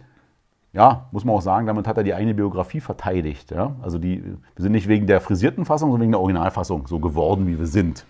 ja, 0.73 1.07
muss 1.11 1.23
man 1.23 1.35
auch 1.35 1.41
sagen, 1.41 1.67
damit 1.67 1.87
hat 1.87 1.97
er 1.97 2.03
die 2.03 2.15
eigene 2.15 2.33
Biografie 2.33 2.79
verteidigt. 2.79 3.51
Ja? 3.51 3.75
Also 3.81 3.99
die, 3.99 4.23
wir 4.23 4.37
sind 4.57 4.71
nicht 4.71 4.87
wegen 4.87 5.05
der 5.05 5.21
frisierten 5.21 5.65
Fassung, 5.65 5.89
sondern 5.89 6.01
wegen 6.01 6.11
der 6.13 6.19
Originalfassung 6.19 6.87
so 6.87 6.99
geworden, 6.99 7.45
wie 7.47 7.59
wir 7.59 7.67
sind. 7.67 8.05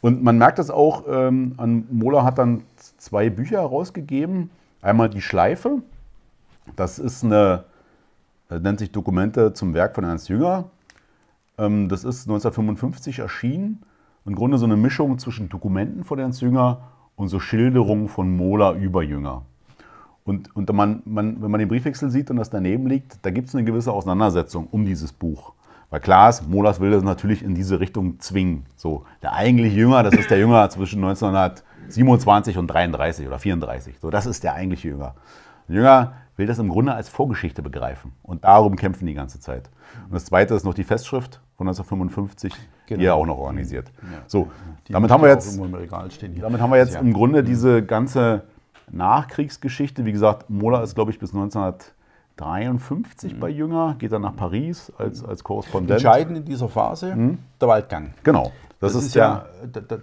Und 0.00 0.22
man 0.22 0.38
merkt 0.38 0.58
das 0.58 0.70
auch, 0.70 1.04
ähm, 1.08 1.86
Mola 1.90 2.24
hat 2.24 2.38
dann 2.38 2.62
zwei 2.98 3.30
Bücher 3.30 3.58
herausgegeben. 3.58 4.50
Einmal 4.82 5.08
die 5.08 5.20
Schleife, 5.20 5.82
das 6.76 6.98
ist 6.98 7.24
eine, 7.24 7.64
das 8.48 8.60
nennt 8.60 8.78
sich 8.78 8.92
Dokumente 8.92 9.52
zum 9.52 9.74
Werk 9.74 9.94
von 9.94 10.04
Ernst 10.04 10.28
Jünger. 10.28 10.64
Ähm, 11.58 11.88
das 11.88 12.04
ist 12.04 12.28
1955 12.28 13.18
erschienen. 13.18 13.82
Im 14.24 14.34
Grunde 14.34 14.58
so 14.58 14.66
eine 14.66 14.76
Mischung 14.76 15.18
zwischen 15.18 15.48
Dokumenten 15.48 16.04
von 16.04 16.18
Ernst 16.18 16.40
Jünger 16.40 16.82
und 17.16 17.28
so 17.28 17.40
Schilderungen 17.40 18.08
von 18.08 18.34
Mola 18.36 18.74
über 18.74 19.02
Jünger. 19.02 19.42
Und, 20.24 20.54
und 20.54 20.70
man, 20.72 21.02
man, 21.06 21.42
wenn 21.42 21.50
man 21.50 21.58
den 21.58 21.68
Briefwechsel 21.68 22.10
sieht 22.10 22.30
und 22.30 22.36
das 22.36 22.50
daneben 22.50 22.86
liegt, 22.86 23.24
da 23.24 23.30
gibt 23.30 23.48
es 23.48 23.54
eine 23.54 23.64
gewisse 23.64 23.92
Auseinandersetzung 23.92 24.68
um 24.70 24.84
dieses 24.84 25.12
Buch. 25.12 25.54
Weil 25.90 26.00
klar 26.00 26.28
ist, 26.28 26.46
Molas 26.46 26.80
will 26.80 26.90
das 26.90 27.02
natürlich 27.02 27.42
in 27.42 27.54
diese 27.54 27.80
Richtung 27.80 28.20
zwingen. 28.20 28.66
So, 28.76 29.04
der 29.22 29.32
eigentliche 29.32 29.76
Jünger, 29.76 30.02
das 30.02 30.14
ist 30.14 30.30
der 30.30 30.38
Jünger 30.38 30.68
zwischen 30.68 31.02
1927 31.02 32.58
und 32.58 32.66
33 32.66 33.26
oder 33.26 33.38
34. 33.38 33.98
So, 33.98 34.10
das 34.10 34.26
ist 34.26 34.44
der 34.44 34.52
eigentliche 34.52 34.88
Jünger. 34.88 35.14
Der 35.66 35.76
Jünger 35.76 36.12
will 36.38 36.46
das 36.46 36.58
im 36.58 36.68
Grunde 36.68 36.94
als 36.94 37.08
Vorgeschichte 37.08 37.62
begreifen. 37.62 38.12
Und 38.22 38.44
darum 38.44 38.76
kämpfen 38.76 39.06
die 39.06 39.14
ganze 39.14 39.40
Zeit. 39.40 39.70
Und 40.04 40.14
das 40.14 40.26
zweite 40.26 40.54
ist 40.54 40.64
noch 40.64 40.74
die 40.74 40.84
Festschrift 40.84 41.40
von 41.56 41.66
1955, 41.66 42.54
genau. 42.86 43.00
die 43.00 43.06
er 43.06 43.16
auch 43.16 43.26
noch 43.26 43.38
organisiert. 43.38 43.90
Ja. 44.02 44.18
So, 44.26 44.48
damit 44.88 45.10
haben 45.10 45.22
wir 45.22 45.30
jetzt, 45.30 45.58
damit 45.58 46.60
haben 46.60 46.70
wir 46.70 46.78
jetzt 46.78 46.96
im 46.96 47.12
Grunde 47.12 47.42
diese 47.42 47.82
ganze 47.82 48.44
Nachkriegsgeschichte. 48.90 50.04
Wie 50.04 50.12
gesagt, 50.12 50.48
Mola 50.48 50.82
ist, 50.82 50.94
glaube 50.94 51.10
ich, 51.10 51.18
bis 51.18 51.34
1953 51.34 53.34
mhm. 53.34 53.40
bei 53.40 53.48
Jünger, 53.48 53.96
geht 53.98 54.12
dann 54.12 54.22
nach 54.22 54.36
Paris 54.36 54.92
als, 54.96 55.24
als 55.24 55.42
Korrespondent. 55.42 56.02
Entscheidend 56.02 56.38
in 56.38 56.44
dieser 56.44 56.68
Phase 56.68 57.16
mhm. 57.16 57.38
der 57.60 57.68
Waldgang. 57.68 58.14
Genau. 58.22 58.52
Das, 58.80 58.92
das 58.92 59.02
ist, 59.02 59.08
ist 59.08 59.14
ja, 59.16 59.46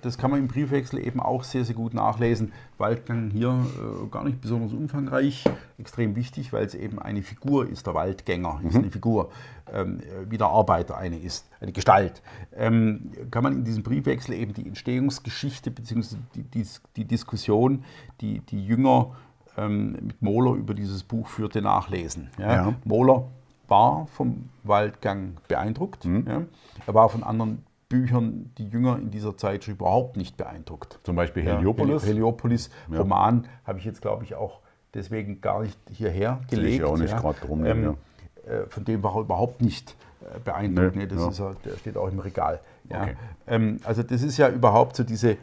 das 0.01 0.17
kann 0.17 0.31
man 0.31 0.39
im 0.41 0.47
Briefwechsel 0.49 0.99
eben 0.99 1.21
auch 1.21 1.45
sehr, 1.45 1.63
sehr 1.63 1.75
gut 1.75 1.93
nachlesen. 1.93 2.51
Waldgang 2.77 3.29
hier 3.29 3.49
äh, 3.49 4.07
gar 4.09 4.25
nicht 4.25 4.41
besonders 4.41 4.73
umfangreich, 4.73 5.45
extrem 5.77 6.17
wichtig, 6.17 6.51
weil 6.51 6.65
es 6.65 6.75
eben 6.75 6.99
eine 6.99 7.23
Figur 7.23 7.69
ist. 7.69 7.87
Der 7.87 7.93
Waldgänger 7.93 8.59
ist 8.65 8.73
mhm. 8.73 8.81
eine 8.81 8.91
Figur, 8.91 9.31
ähm, 9.71 10.01
wie 10.27 10.37
der 10.37 10.47
Arbeiter 10.47 10.97
eine 10.97 11.17
ist, 11.17 11.47
eine 11.61 11.71
Gestalt. 11.71 12.21
Ähm, 12.53 13.11
kann 13.31 13.43
man 13.43 13.53
in 13.53 13.63
diesem 13.63 13.83
Briefwechsel 13.83 14.33
eben 14.35 14.53
die 14.53 14.67
Entstehungsgeschichte 14.67 15.71
bzw. 15.71 16.17
Die, 16.35 16.43
die, 16.43 16.67
die, 16.97 17.05
Diskussion, 17.05 17.85
die 18.19 18.41
die 18.41 18.65
Jünger 18.65 19.15
ähm, 19.57 19.93
mit 20.01 20.21
Mohler 20.21 20.53
über 20.55 20.73
dieses 20.73 21.03
Buch 21.03 21.29
führte, 21.29 21.61
nachlesen. 21.61 22.29
Ja? 22.37 22.53
Ja. 22.53 22.73
Mohler 22.83 23.29
war 23.69 24.07
vom 24.07 24.49
Waldgang 24.63 25.37
beeindruckt. 25.47 26.03
Mhm. 26.03 26.25
Ja? 26.27 26.41
Er 26.85 26.93
war 26.93 27.07
von 27.07 27.23
anderen 27.23 27.63
Büchern 27.95 28.51
die 28.57 28.67
Jünger 28.67 28.97
in 28.97 29.09
dieser 29.09 29.37
Zeit 29.37 29.63
schon 29.63 29.75
überhaupt 29.75 30.17
nicht 30.17 30.37
beeindruckt. 30.37 30.99
Zum 31.03 31.15
Beispiel 31.15 31.43
Heliopolis. 31.43 32.03
Ja, 32.03 32.09
Heliopolis, 32.09 32.69
ja. 32.91 32.99
Roman, 32.99 33.47
habe 33.65 33.79
ich 33.79 33.85
jetzt, 33.85 34.01
glaube 34.01 34.23
ich, 34.23 34.35
auch 34.35 34.59
deswegen 34.93 35.41
gar 35.41 35.61
nicht 35.61 35.77
hierher 35.91 36.41
gelegt. 36.49 36.75
Ich 36.75 36.83
auch 36.83 36.97
nicht 36.97 37.11
ja. 37.11 37.19
gerade 37.19 37.39
drum. 37.39 37.65
Ähm, 37.65 37.97
äh, 38.45 38.65
von 38.67 38.83
dem 38.83 39.01
war 39.03 39.15
er 39.15 39.21
überhaupt 39.21 39.61
nicht 39.61 39.95
äh, 40.21 40.39
beeindruckt. 40.39 40.95
Nee, 40.95 41.03
nee, 41.03 41.07
das 41.07 41.39
Ist, 41.39 41.39
der 41.65 41.77
steht 41.77 41.97
auch 41.97 42.09
im 42.09 42.19
Regal. 42.19 42.59
Okay. 42.89 43.15
Ähm, 43.47 43.79
also 43.83 44.03
das 44.03 44.21
ist 44.21 44.37
ja 44.37 44.49
überhaupt 44.49 44.95
so 44.97 45.03
diese, 45.03 45.37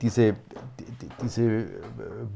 diese, 0.00 0.32
die, 0.32 1.08
diese 1.22 1.66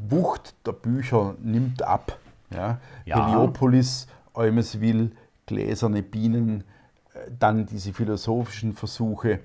Wucht 0.08 0.54
der 0.66 0.72
Bücher 0.72 1.34
nimmt 1.42 1.82
ab. 1.82 2.18
Ja? 2.50 2.78
Ja. 3.04 3.26
Heliopolis, 3.26 4.06
Eumeswil, 4.34 5.12
Gläserne 5.46 6.02
Bienen, 6.02 6.60
äh, 6.60 6.64
dann 7.38 7.66
diese 7.66 7.92
philosophischen 7.92 8.72
Versuche. 8.72 9.40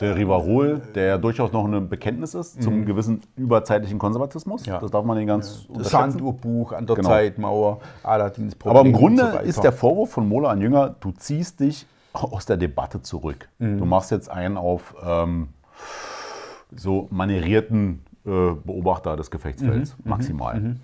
Der 0.00 0.16
Rivarol, 0.16 0.80
der 0.94 1.04
ja 1.06 1.18
durchaus 1.18 1.52
noch 1.52 1.64
ein 1.64 1.88
Bekenntnis 1.88 2.34
ist 2.34 2.60
zum 2.62 2.84
gewissen 2.84 3.20
überzeitlichen 3.36 3.98
Konservatismus. 3.98 4.66
Ja. 4.66 4.78
Das 4.80 4.90
darf 4.90 5.04
man 5.04 5.16
nicht 5.16 5.28
ganz 5.28 5.60
Das 5.60 5.66
unterschätzen. 5.68 6.10
Sanduhrbuch 6.12 6.72
an 6.72 6.86
der 6.86 6.96
Genau. 6.96 7.08
Zeitmauer, 7.08 7.80
Aladins 8.02 8.56
Aber 8.64 8.80
im 8.80 8.92
Problem 8.92 8.94
und 8.94 9.00
Grunde 9.00 9.32
so 9.32 9.38
ist 9.48 9.62
der 9.62 9.72
Vorwurf 9.72 10.10
von 10.10 10.28
Mola 10.28 10.50
an 10.50 10.60
Jünger, 10.60 10.96
du 10.98 11.12
ziehst 11.12 11.60
dich 11.60 11.86
aus 12.12 12.46
der 12.46 12.56
Debatte 12.56 13.00
zurück. 13.02 13.48
Du 13.58 13.84
machst 13.84 14.10
jetzt 14.10 14.28
einen 14.28 14.56
auf 14.56 14.94
ähm, 15.06 15.48
so 16.74 17.06
manierierten 17.10 18.02
äh, 18.24 18.54
Beobachter 18.64 19.16
des 19.16 19.30
Gefechtsfelds, 19.30 19.94
maximal. 20.04 20.76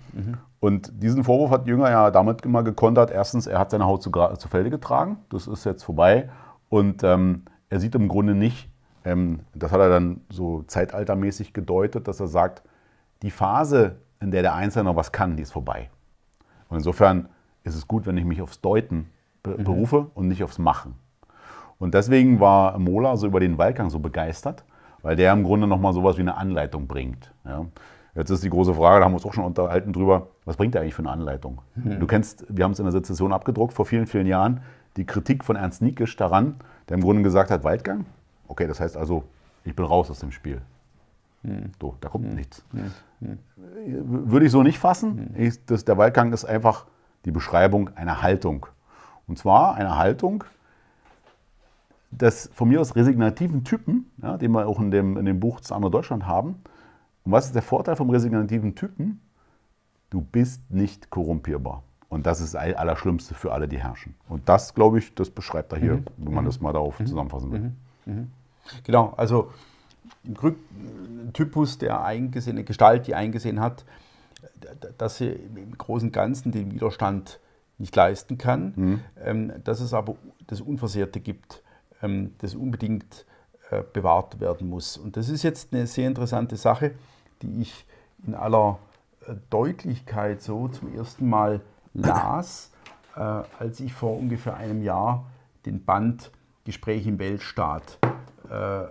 Und 0.59 0.91
diesen 1.01 1.23
Vorwurf 1.23 1.51
hat 1.51 1.67
Jünger 1.67 1.89
ja 1.89 2.11
damit 2.11 2.41
immer 2.41 2.63
gekontert. 2.63 3.11
Erstens, 3.11 3.47
er 3.47 3.59
hat 3.59 3.71
seine 3.71 3.85
Haut 3.85 4.03
zu, 4.03 4.11
zu 4.11 4.47
Felde 4.47 4.69
getragen, 4.69 5.17
das 5.29 5.47
ist 5.47 5.65
jetzt 5.65 5.83
vorbei. 5.83 6.29
Und 6.67 7.03
ähm, 7.03 7.43
er 7.69 7.79
sieht 7.79 7.95
im 7.95 8.07
Grunde 8.07 8.35
nicht, 8.35 8.69
ähm, 9.05 9.39
das 9.53 9.71
hat 9.71 9.79
er 9.79 9.89
dann 9.89 10.21
so 10.29 10.63
zeitaltermäßig 10.63 11.53
gedeutet, 11.53 12.07
dass 12.07 12.19
er 12.19 12.27
sagt, 12.27 12.63
die 13.21 13.31
Phase, 13.31 13.97
in 14.19 14.31
der 14.31 14.41
der 14.41 14.53
Einzelne 14.53 14.85
noch 14.85 14.95
was 14.95 15.11
kann, 15.11 15.37
die 15.37 15.43
ist 15.43 15.51
vorbei. 15.51 15.89
Und 16.67 16.77
insofern 16.77 17.29
ist 17.63 17.75
es 17.75 17.87
gut, 17.87 18.05
wenn 18.05 18.17
ich 18.17 18.25
mich 18.25 18.41
aufs 18.41 18.61
Deuten 18.61 19.09
be 19.43 19.55
berufe 19.55 20.07
und 20.13 20.27
nicht 20.27 20.43
aufs 20.43 20.57
Machen. 20.57 20.95
Und 21.77 21.93
deswegen 21.93 22.39
war 22.39 22.77
Mola 22.77 23.15
so 23.15 23.27
über 23.27 23.39
den 23.39 23.57
Waldgang 23.57 23.89
so 23.89 23.99
begeistert, 23.99 24.65
weil 25.01 25.15
der 25.15 25.31
im 25.31 25.43
Grunde 25.43 25.65
nochmal 25.65 25.93
sowas 25.93 26.17
wie 26.17 26.21
eine 26.21 26.35
Anleitung 26.35 26.87
bringt. 26.87 27.33
Ja. 27.45 27.65
Jetzt 28.15 28.29
ist 28.31 28.43
die 28.43 28.49
große 28.49 28.73
Frage, 28.73 28.99
da 28.99 29.05
haben 29.05 29.11
wir 29.11 29.17
uns 29.17 29.25
auch 29.25 29.33
schon 29.33 29.43
unterhalten 29.43 29.93
drüber, 29.93 30.27
was 30.45 30.57
bringt 30.57 30.73
der 30.73 30.81
eigentlich 30.81 30.95
für 30.95 31.03
eine 31.03 31.11
Anleitung? 31.11 31.61
Du 31.75 32.07
kennst, 32.07 32.45
wir 32.49 32.65
haben 32.65 32.71
es 32.71 32.79
in 32.79 32.85
der 32.85 32.91
Sezession 32.91 33.31
abgedruckt 33.33 33.73
vor 33.73 33.85
vielen, 33.85 34.07
vielen 34.07 34.25
Jahren, 34.25 34.61
die 34.97 35.05
Kritik 35.05 35.43
von 35.43 35.55
Ernst 35.55 35.81
Niekisch 35.81 36.15
daran, 36.15 36.55
der 36.89 36.97
im 36.97 37.03
Grunde 37.03 37.21
gesagt 37.21 37.51
hat, 37.51 37.63
Waldgang? 37.63 38.05
Okay, 38.47 38.67
das 38.67 38.79
heißt 38.79 38.97
also, 38.97 39.23
ich 39.63 39.75
bin 39.75 39.85
raus 39.85 40.09
aus 40.09 40.19
dem 40.19 40.31
Spiel. 40.31 40.61
So, 41.79 41.95
da 42.01 42.09
kommt 42.09 42.33
nichts. 42.33 42.65
Würde 43.89 44.45
ich 44.45 44.51
so 44.51 44.63
nicht 44.63 44.79
fassen. 44.79 45.33
Ich, 45.37 45.63
das, 45.65 45.85
der 45.85 45.97
Waldgang 45.97 46.33
ist 46.33 46.45
einfach 46.45 46.85
die 47.25 47.31
Beschreibung 47.31 47.89
einer 47.95 48.21
Haltung. 48.21 48.65
Und 49.27 49.37
zwar 49.37 49.75
eine 49.75 49.97
Haltung 49.97 50.43
des 52.11 52.49
von 52.53 52.67
mir 52.67 52.81
aus 52.81 52.95
resignativen 52.95 53.63
Typen, 53.63 54.11
ja, 54.21 54.35
den 54.37 54.51
wir 54.51 54.67
auch 54.67 54.79
in 54.79 54.91
dem, 54.91 55.15
in 55.17 55.25
dem 55.25 55.39
Buch 55.39 55.59
Das 55.59 55.71
andere 55.71 55.91
Deutschland 55.91 56.25
haben. 56.25 56.55
Und 57.29 57.33
was 57.33 57.45
ist 57.45 57.53
der 57.53 57.61
Vorteil 57.61 57.95
vom 57.95 58.09
resignativen 58.09 58.73
Typen? 58.73 59.21
Du 60.09 60.19
bist 60.19 60.71
nicht 60.71 61.11
korrumpierbar. 61.11 61.83
Und 62.09 62.25
das 62.25 62.41
ist 62.41 62.55
das 62.55 62.75
Allerschlimmste 62.75 63.35
für 63.35 63.51
alle, 63.51 63.67
die 63.67 63.77
herrschen. 63.77 64.15
Und 64.27 64.49
das, 64.49 64.73
glaube 64.73 64.97
ich, 64.97 65.13
das 65.13 65.29
beschreibt 65.29 65.71
er 65.71 65.77
hier, 65.77 66.01
wenn 66.17 66.33
man 66.33 66.45
das 66.45 66.59
mal 66.59 66.73
darauf 66.73 66.97
zusammenfassen 66.97 67.51
will. 67.51 67.71
Genau, 68.83 69.13
also 69.15 69.51
im 70.23 70.33
Grü- 70.33 70.55
ein 70.71 71.29
Typus, 71.31 71.77
der 71.77 72.03
eingesehen, 72.03 72.57
eine 72.57 72.63
Gestalt, 72.63 73.05
die 73.05 73.13
eingesehen 73.13 73.59
hat, 73.59 73.85
dass 74.97 75.17
sie 75.17 75.27
im 75.27 75.77
Großen 75.77 76.07
und 76.07 76.11
Ganzen 76.11 76.51
den 76.51 76.73
Widerstand 76.73 77.39
nicht 77.77 77.95
leisten 77.95 78.39
kann, 78.39 79.01
ähm, 79.23 79.53
dass 79.63 79.81
es 79.81 79.93
aber 79.93 80.15
das 80.47 80.61
Unversehrte 80.61 81.19
gibt, 81.19 81.61
ähm, 82.01 82.33
das 82.39 82.55
unbedingt 82.55 83.27
äh, 83.69 83.83
bewahrt 83.93 84.39
werden 84.39 84.67
muss. 84.67 84.97
Und 84.97 85.15
das 85.15 85.29
ist 85.29 85.43
jetzt 85.43 85.75
eine 85.75 85.85
sehr 85.85 86.07
interessante 86.07 86.57
Sache, 86.57 86.95
die 87.41 87.61
ich 87.61 87.85
in 88.25 88.35
aller 88.35 88.79
äh, 89.27 89.35
Deutlichkeit 89.49 90.41
so 90.41 90.67
zum 90.67 90.93
ersten 90.95 91.29
Mal 91.29 91.61
las, 91.93 92.71
äh, 93.15 93.19
als 93.19 93.79
ich 93.79 93.93
vor 93.93 94.17
ungefähr 94.17 94.55
einem 94.55 94.81
Jahr 94.81 95.25
den 95.65 95.83
Band 95.83 96.31
Gespräch 96.65 97.07
im 97.07 97.19
Weltstaat 97.19 97.97
äh, 98.49 98.81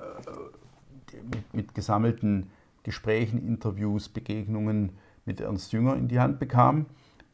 mit, 1.32 1.55
mit 1.55 1.74
gesammelten 1.74 2.51
Gesprächen, 2.82 3.46
Interviews, 3.46 4.09
Begegnungen 4.09 4.92
mit 5.24 5.40
Ernst 5.40 5.72
Jünger 5.72 5.94
in 5.96 6.09
die 6.09 6.20
Hand 6.20 6.38
bekam, 6.38 6.86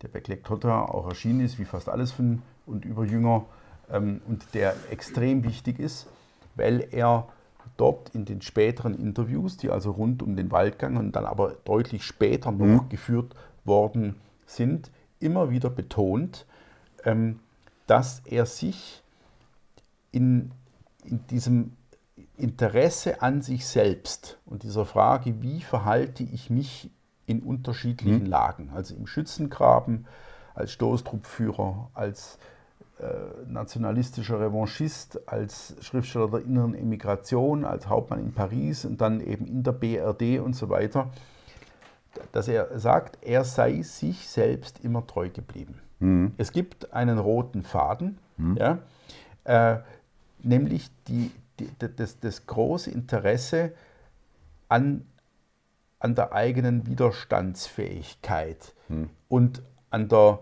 der 0.02 0.08
bei 0.08 0.20
Klecktotter 0.20 0.92
auch 0.94 1.08
erschienen 1.08 1.40
ist, 1.40 1.58
wie 1.58 1.64
fast 1.64 1.88
alles 1.88 2.12
von 2.12 2.42
und 2.66 2.84
über 2.84 3.04
Jünger, 3.04 3.44
ähm, 3.90 4.20
und 4.26 4.54
der 4.54 4.74
extrem 4.90 5.44
wichtig 5.44 5.78
ist, 5.78 6.06
weil 6.56 6.88
er 6.90 7.28
dort 7.76 8.10
in 8.14 8.24
den 8.24 8.42
späteren 8.42 8.94
Interviews, 8.94 9.56
die 9.56 9.70
also 9.70 9.92
rund 9.92 10.22
um 10.22 10.36
den 10.36 10.50
Waldgang 10.50 10.96
und 10.96 11.12
dann 11.12 11.26
aber 11.26 11.56
deutlich 11.64 12.04
später 12.04 12.52
noch 12.52 12.88
geführt 12.88 13.34
worden 13.64 14.16
sind, 14.46 14.90
immer 15.20 15.50
wieder 15.50 15.70
betont, 15.70 16.46
ähm, 17.04 17.40
dass 17.86 18.20
er 18.24 18.46
sich 18.46 19.02
in, 20.12 20.52
in 21.04 21.26
diesem 21.28 21.72
Interesse 22.36 23.22
an 23.22 23.42
sich 23.42 23.66
selbst 23.66 24.38
und 24.46 24.62
dieser 24.62 24.86
Frage, 24.86 25.42
wie 25.42 25.60
verhalte 25.60 26.22
ich 26.22 26.50
mich 26.50 26.90
in 27.26 27.42
unterschiedlichen 27.42 28.26
Lagen, 28.26 28.70
also 28.74 28.94
im 28.94 29.06
Schützengraben, 29.06 30.06
als 30.54 30.72
Stoßtruppführer, 30.72 31.90
als 31.94 32.38
nationalistischer 33.48 34.40
Revanchist, 34.40 35.28
als 35.28 35.74
Schriftsteller 35.80 36.28
der 36.28 36.40
inneren 36.40 36.74
Emigration, 36.74 37.64
als 37.64 37.88
Hauptmann 37.88 38.20
in 38.20 38.32
Paris 38.32 38.84
und 38.84 39.00
dann 39.00 39.20
eben 39.20 39.46
in 39.46 39.62
der 39.62 39.72
BRD 39.72 40.40
und 40.40 40.54
so 40.54 40.68
weiter, 40.68 41.10
dass 42.32 42.48
er 42.48 42.78
sagt, 42.78 43.18
er 43.22 43.44
sei 43.44 43.82
sich 43.82 44.28
selbst 44.28 44.84
immer 44.84 45.06
treu 45.06 45.28
geblieben. 45.28 45.80
Es 46.38 46.52
gibt 46.52 46.92
einen 46.92 47.18
roten 47.18 47.62
Faden, 47.62 48.18
ja, 48.56 48.78
äh, 49.44 49.78
nämlich 50.42 50.90
die, 51.08 51.30
die, 51.58 51.68
das, 51.96 52.20
das 52.20 52.46
große 52.46 52.90
Interesse 52.90 53.72
an, 54.68 55.06
an 55.98 56.14
der 56.14 56.32
eigenen 56.32 56.86
Widerstandsfähigkeit 56.86 58.74
und 59.28 59.62
an 59.90 60.08
der, 60.08 60.40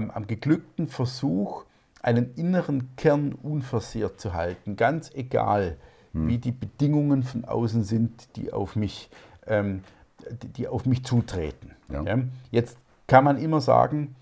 am, 0.00 0.10
am 0.10 0.26
geglückten 0.26 0.88
Versuch, 0.88 1.64
einen 2.02 2.34
inneren 2.34 2.96
Kern 2.96 3.34
unversehrt 3.34 4.20
zu 4.20 4.32
halten, 4.32 4.76
ganz 4.76 5.10
egal, 5.14 5.76
wie 6.12 6.38
die 6.38 6.50
Bedingungen 6.50 7.22
von 7.22 7.44
außen 7.44 7.84
sind, 7.84 8.36
die 8.36 8.52
auf 8.52 8.74
mich, 8.74 9.10
ähm, 9.46 9.84
die, 10.42 10.48
die 10.48 10.68
auf 10.68 10.86
mich 10.86 11.04
zutreten. 11.04 11.76
Ja. 11.88 12.02
Ja. 12.02 12.18
Jetzt 12.50 12.78
kann 13.06 13.22
man 13.24 13.36
immer 13.38 13.60
sagen, 13.60 14.16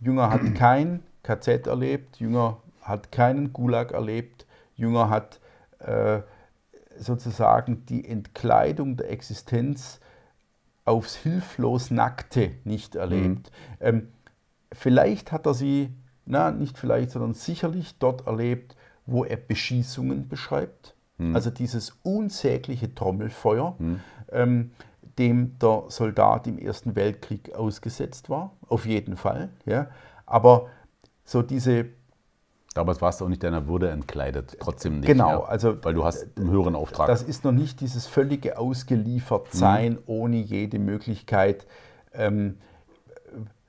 Jünger 0.00 0.30
hat 0.30 0.40
kein 0.56 1.04
KZ 1.22 1.66
erlebt, 1.66 2.16
Jünger 2.16 2.56
hat 2.80 3.12
keinen 3.12 3.52
Gulag 3.52 3.92
erlebt, 3.92 4.46
Jünger 4.76 5.08
hat 5.08 5.38
äh, 5.78 6.22
sozusagen 6.98 7.86
die 7.86 8.08
Entkleidung 8.08 8.96
der 8.96 9.10
Existenz 9.10 10.00
aufs 10.84 11.14
hilflos 11.16 11.90
Nackte 11.90 12.52
nicht 12.64 12.94
erlebt. 12.96 13.50
Ähm, 13.80 14.08
vielleicht 14.74 15.32
hat 15.32 15.46
er 15.46 15.54
sie, 15.54 15.90
na, 16.26 16.50
nicht 16.50 16.78
vielleicht, 16.78 17.10
sondern 17.10 17.34
sicherlich 17.34 17.98
dort 17.98 18.26
erlebt, 18.26 18.76
wo 19.06 19.24
er 19.24 19.36
Beschießungen 19.36 20.28
beschreibt. 20.28 20.94
Also 21.32 21.50
dieses 21.50 21.96
unsägliche 22.02 22.92
Trommelfeuer, 22.92 23.76
ähm, 24.32 24.72
dem 25.18 25.58
der 25.60 25.84
Soldat 25.88 26.48
im 26.48 26.58
Ersten 26.58 26.96
Weltkrieg 26.96 27.54
ausgesetzt 27.54 28.30
war, 28.30 28.50
auf 28.66 28.84
jeden 28.84 29.16
Fall. 29.16 29.50
Ja. 29.64 29.86
Aber 30.26 30.66
so 31.24 31.42
diese 31.42 31.86
Damals 32.74 33.00
warst 33.00 33.20
du 33.20 33.24
auch 33.24 33.28
nicht 33.28 33.44
deiner 33.44 33.68
Würde 33.68 33.90
entkleidet, 33.90 34.56
trotzdem 34.58 34.98
nicht. 34.98 35.06
Genau, 35.06 35.28
ja. 35.28 35.44
also 35.44 35.76
Weil 35.84 35.94
du 35.94 36.04
hast 36.04 36.26
einen 36.36 36.50
höheren 36.50 36.74
Auftrag. 36.74 37.06
Das 37.06 37.22
ist 37.22 37.44
noch 37.44 37.52
nicht 37.52 37.80
dieses 37.80 38.08
völlige 38.08 38.58
Ausgeliefertsein 38.58 39.98
ohne 40.06 40.38
jede 40.38 40.80
Möglichkeit, 40.80 41.68
ähm, 42.12 42.58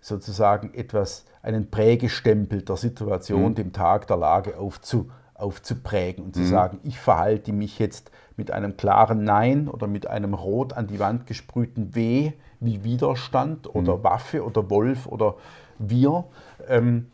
sozusagen 0.06 0.72
etwas, 0.76 1.26
einen 1.41 1.72
Prägestempel 1.72 2.62
der 2.62 2.76
Situation, 2.78 3.56
dem 3.56 3.74
Tag 3.74 4.06
der 4.06 4.18
Lage 4.18 4.58
aufzu, 4.58 5.10
aufzuprägen 5.34 6.26
und 6.26 6.36
zu 6.36 6.45
sagen, 6.45 6.80
ich 6.84 6.99
verhalte 6.99 7.51
mich 7.51 7.80
jetzt 7.80 8.12
mit 8.38 8.51
einem 8.51 8.78
klaren 8.78 9.24
Nein 9.24 9.68
oder 9.68 9.88
mit 9.88 10.08
einem 10.08 10.36
rot 10.36 10.74
an 10.74 10.86
die 10.86 10.99
Wand 10.99 11.26
gesprühten 11.26 11.95
W 11.95 12.34
wie 12.60 12.84
Widerstand 12.84 13.74
oder 13.74 14.03
Waffe 14.03 14.45
oder 14.45 14.70
Wolf 14.70 15.08
oder 15.08 15.36
Wir, 15.80 16.26
ähm, 16.68 17.08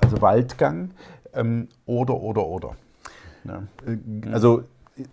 also 0.00 0.20
Waldgang 0.20 0.90
ähm, 1.34 1.68
oder 1.86 2.14
oder 2.14 2.44
oder. 2.44 2.76
Ja. 3.44 3.62
Also 4.32 4.64
äh, 4.96 5.04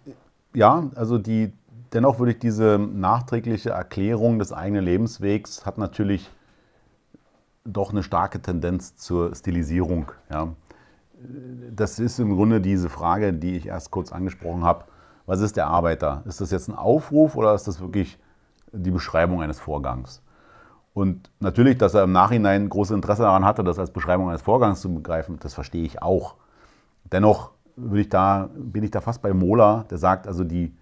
ja, 0.56 0.90
also 0.96 1.20
die, 1.20 1.54
dennoch 1.94 2.18
würde 2.18 2.32
ich 2.32 2.40
diese 2.40 2.80
nachträgliche 2.80 3.70
Erklärung 3.70 4.40
des 4.40 4.52
eigenen 4.52 4.84
Lebenswegs 4.84 5.66
hat 5.66 5.78
natürlich 5.78 6.30
doch 7.66 7.92
eine 7.92 8.04
starke 8.04 8.42
Tendenz 8.42 8.96
zur 8.96 9.36
Stilisierung. 9.36 10.12
Ja. 10.32 10.50
Das 11.72 12.00
ist 12.00 12.20
im 12.20 12.36
Grunde 12.36 12.62
diese 12.62 12.90
Frage, 12.90 13.34
die 13.34 13.58
ich 13.58 13.68
erst 13.68 13.92
kurz 13.92 14.12
angesprochen 14.12 14.64
habe. 14.64 14.86
was 15.26 15.42
ist 15.42 15.58
der 15.58 15.68
Arbeiter? 15.68 16.24
Ist 16.26 16.42
das 16.42 16.50
jetzt 16.50 16.70
ein 16.70 16.76
Aufruf 16.76 17.36
oder 17.36 17.54
ist 17.54 17.68
das 17.68 17.80
wirklich 17.82 18.18
die 18.72 18.92
Beschreibung 18.92 19.42
eines 19.42 19.60
Vorgangs? 19.60 20.24
Und 20.94 21.30
natürlich, 21.40 21.78
dass 21.78 21.94
er 21.94 22.04
im 22.04 22.12
Nachhinein 22.12 22.68
großes 22.68 22.96
Interesse 22.96 23.22
daran 23.22 23.46
hatte, 23.46 23.64
das 23.64 23.78
als 23.78 23.92
Beschreibung 23.92 24.30
eines 24.30 24.42
Vorgangs 24.42 24.82
zu 24.82 24.94
begreifen, 24.94 25.38
das 25.40 25.54
verstehe 25.54 25.84
ich 25.84 26.02
auch. 26.02 26.36
Dennoch 27.12 27.52
ich 27.94 28.10
da, 28.10 28.50
bin 28.56 28.84
ich 28.84 28.92
da 28.92 29.02
fast 29.02 29.22
bei 29.22 29.34
Mola, 29.34 29.86
der 29.90 29.98
sagt, 29.98 30.28
also 30.28 30.44
die, 30.44 30.76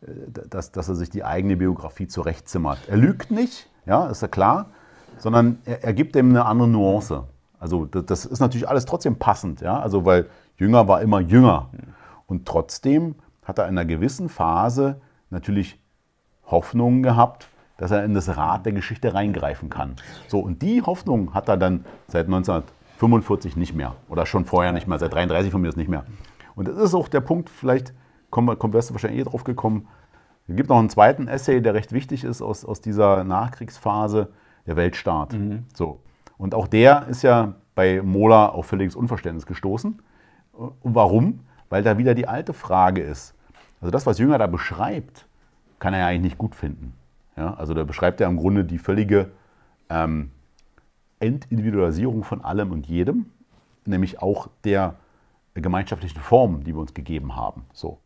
äh, 0.00 0.30
dass, 0.48 0.72
dass 0.72 0.88
er 0.88 0.94
sich 0.94 1.10
die 1.10 1.24
eigene 1.24 1.56
Biografie 1.56 2.06
zurechtzimmert. 2.06 2.78
Er 2.88 2.96
lügt 2.96 3.30
nicht, 3.30 3.68
ja, 3.86 4.08
ist 4.08 4.22
ja 4.22 4.28
klar, 4.28 4.70
sondern 5.18 5.58
er, 5.64 5.84
er 5.84 5.92
gibt 5.92 6.14
dem 6.14 6.30
eine 6.30 6.44
andere 6.44 6.68
Nuance. 6.68 7.24
Also 7.60 7.84
das, 7.86 8.06
das, 8.06 8.24
ist 8.24 8.40
natürlich 8.40 8.68
alles 8.68 8.84
trotzdem 8.84 9.16
passend, 9.16 9.60
ja, 9.60 9.78
also 9.78 10.04
weil 10.04 10.26
Jünger 10.56 10.88
war 10.88 11.02
immer 11.02 11.20
Jünger. 11.20 11.70
Und 12.26 12.46
trotzdem 12.46 13.16
hat 13.44 13.58
er 13.58 13.64
in 13.64 13.78
einer 13.78 13.84
gewissen 13.84 14.28
Phase 14.28 15.00
natürlich 15.30 15.80
Hoffnungen 16.46 17.02
gehabt, 17.02 17.48
dass 17.78 17.90
er 17.90 18.04
in 18.04 18.14
das 18.14 18.36
Rad 18.36 18.66
der 18.66 18.72
Geschichte 18.72 19.14
reingreifen 19.14 19.70
kann. 19.70 19.96
So, 20.26 20.40
und 20.40 20.62
die 20.62 20.82
Hoffnung 20.82 21.32
hat 21.32 21.48
er 21.48 21.56
dann 21.56 21.84
seit 22.08 22.26
1945 22.26 23.56
nicht 23.56 23.74
mehr. 23.74 23.94
Oder 24.08 24.26
schon 24.26 24.44
vorher 24.44 24.72
nicht 24.72 24.88
mehr, 24.88 24.98
seit 24.98 25.12
1933 25.12 25.52
von 25.52 25.60
mir 25.60 25.68
ist 25.68 25.76
nicht 25.76 25.88
mehr. 25.88 26.04
Und 26.54 26.68
das 26.68 26.76
ist 26.76 26.94
auch 26.94 27.08
der 27.08 27.20
Punkt, 27.20 27.50
vielleicht 27.50 27.94
kommen, 28.30 28.48
wirst 28.72 28.90
du 28.90 28.94
wahrscheinlich 28.94 29.20
eh 29.20 29.24
drauf 29.24 29.44
gekommen. 29.44 29.86
Es 30.48 30.56
gibt 30.56 30.68
noch 30.68 30.78
einen 30.78 30.90
zweiten 30.90 31.28
Essay, 31.28 31.60
der 31.60 31.74
recht 31.74 31.92
wichtig 31.92 32.24
ist 32.24 32.42
aus, 32.42 32.64
aus 32.64 32.80
dieser 32.80 33.22
Nachkriegsphase, 33.22 34.28
der 34.68 34.76
Weltstaat. 34.76 35.32
Mhm. 35.32 35.64
So. 35.74 36.00
Und 36.36 36.54
auch 36.54 36.68
der 36.68 37.08
ist 37.08 37.22
ja 37.22 37.54
bei 37.74 38.00
Mola 38.02 38.46
auf 38.46 38.66
völliges 38.66 38.94
Unverständnis 38.94 39.46
gestoßen. 39.46 40.00
Und 40.52 40.94
warum? 40.94 41.40
Weil 41.68 41.82
da 41.82 41.98
wieder 41.98 42.14
die 42.14 42.28
alte 42.28 42.52
Frage 42.52 43.00
ist. 43.00 43.34
Also 43.80 43.90
das, 43.90 44.06
was 44.06 44.18
Jünger 44.18 44.38
da 44.38 44.46
beschreibt, 44.46 45.26
kann 45.78 45.94
er 45.94 46.00
ja 46.00 46.06
eigentlich 46.06 46.22
nicht 46.22 46.38
gut 46.38 46.54
finden. 46.54 46.92
Ja, 47.36 47.54
also 47.54 47.74
da 47.74 47.84
beschreibt 47.84 48.20
er 48.20 48.28
im 48.28 48.36
Grunde 48.36 48.64
die 48.64 48.78
völlige 48.78 49.30
ähm, 49.88 50.30
Entindividualisierung 51.20 52.24
von 52.24 52.44
allem 52.44 52.72
und 52.72 52.86
jedem, 52.86 53.26
nämlich 53.84 54.20
auch 54.20 54.48
der 54.64 54.96
gemeinschaftlichen 55.54 56.20
Form, 56.20 56.64
die 56.64 56.74
wir 56.74 56.80
uns 56.80 56.94
gegeben 56.94 57.36
haben. 57.36 57.64
So. 57.72 57.98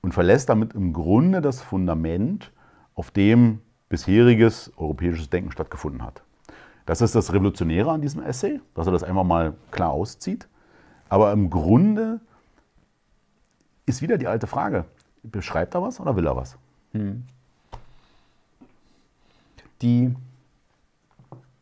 Und 0.00 0.14
verlässt 0.14 0.48
damit 0.48 0.74
im 0.74 0.92
Grunde 0.92 1.40
das 1.40 1.60
Fundament, 1.60 2.52
auf 2.94 3.10
dem 3.10 3.60
bisheriges 3.94 4.72
europäisches 4.76 5.30
Denken 5.30 5.50
stattgefunden 5.50 6.02
hat. 6.02 6.22
Das 6.86 7.00
ist 7.00 7.14
das 7.14 7.32
Revolutionäre 7.32 7.90
an 7.90 8.02
diesem 8.02 8.22
Essay, 8.22 8.60
dass 8.74 8.86
er 8.86 8.92
das 8.92 9.02
einfach 9.02 9.24
mal 9.24 9.54
klar 9.70 9.90
auszieht. 9.90 10.48
Aber 11.08 11.32
im 11.32 11.48
Grunde 11.48 12.20
ist 13.86 14.02
wieder 14.02 14.18
die 14.18 14.26
alte 14.26 14.46
Frage, 14.46 14.84
beschreibt 15.22 15.74
er 15.74 15.82
was 15.82 16.00
oder 16.00 16.16
will 16.16 16.26
er 16.26 16.36
was? 16.36 16.56
Hm 16.92 17.24
die, 19.84 20.14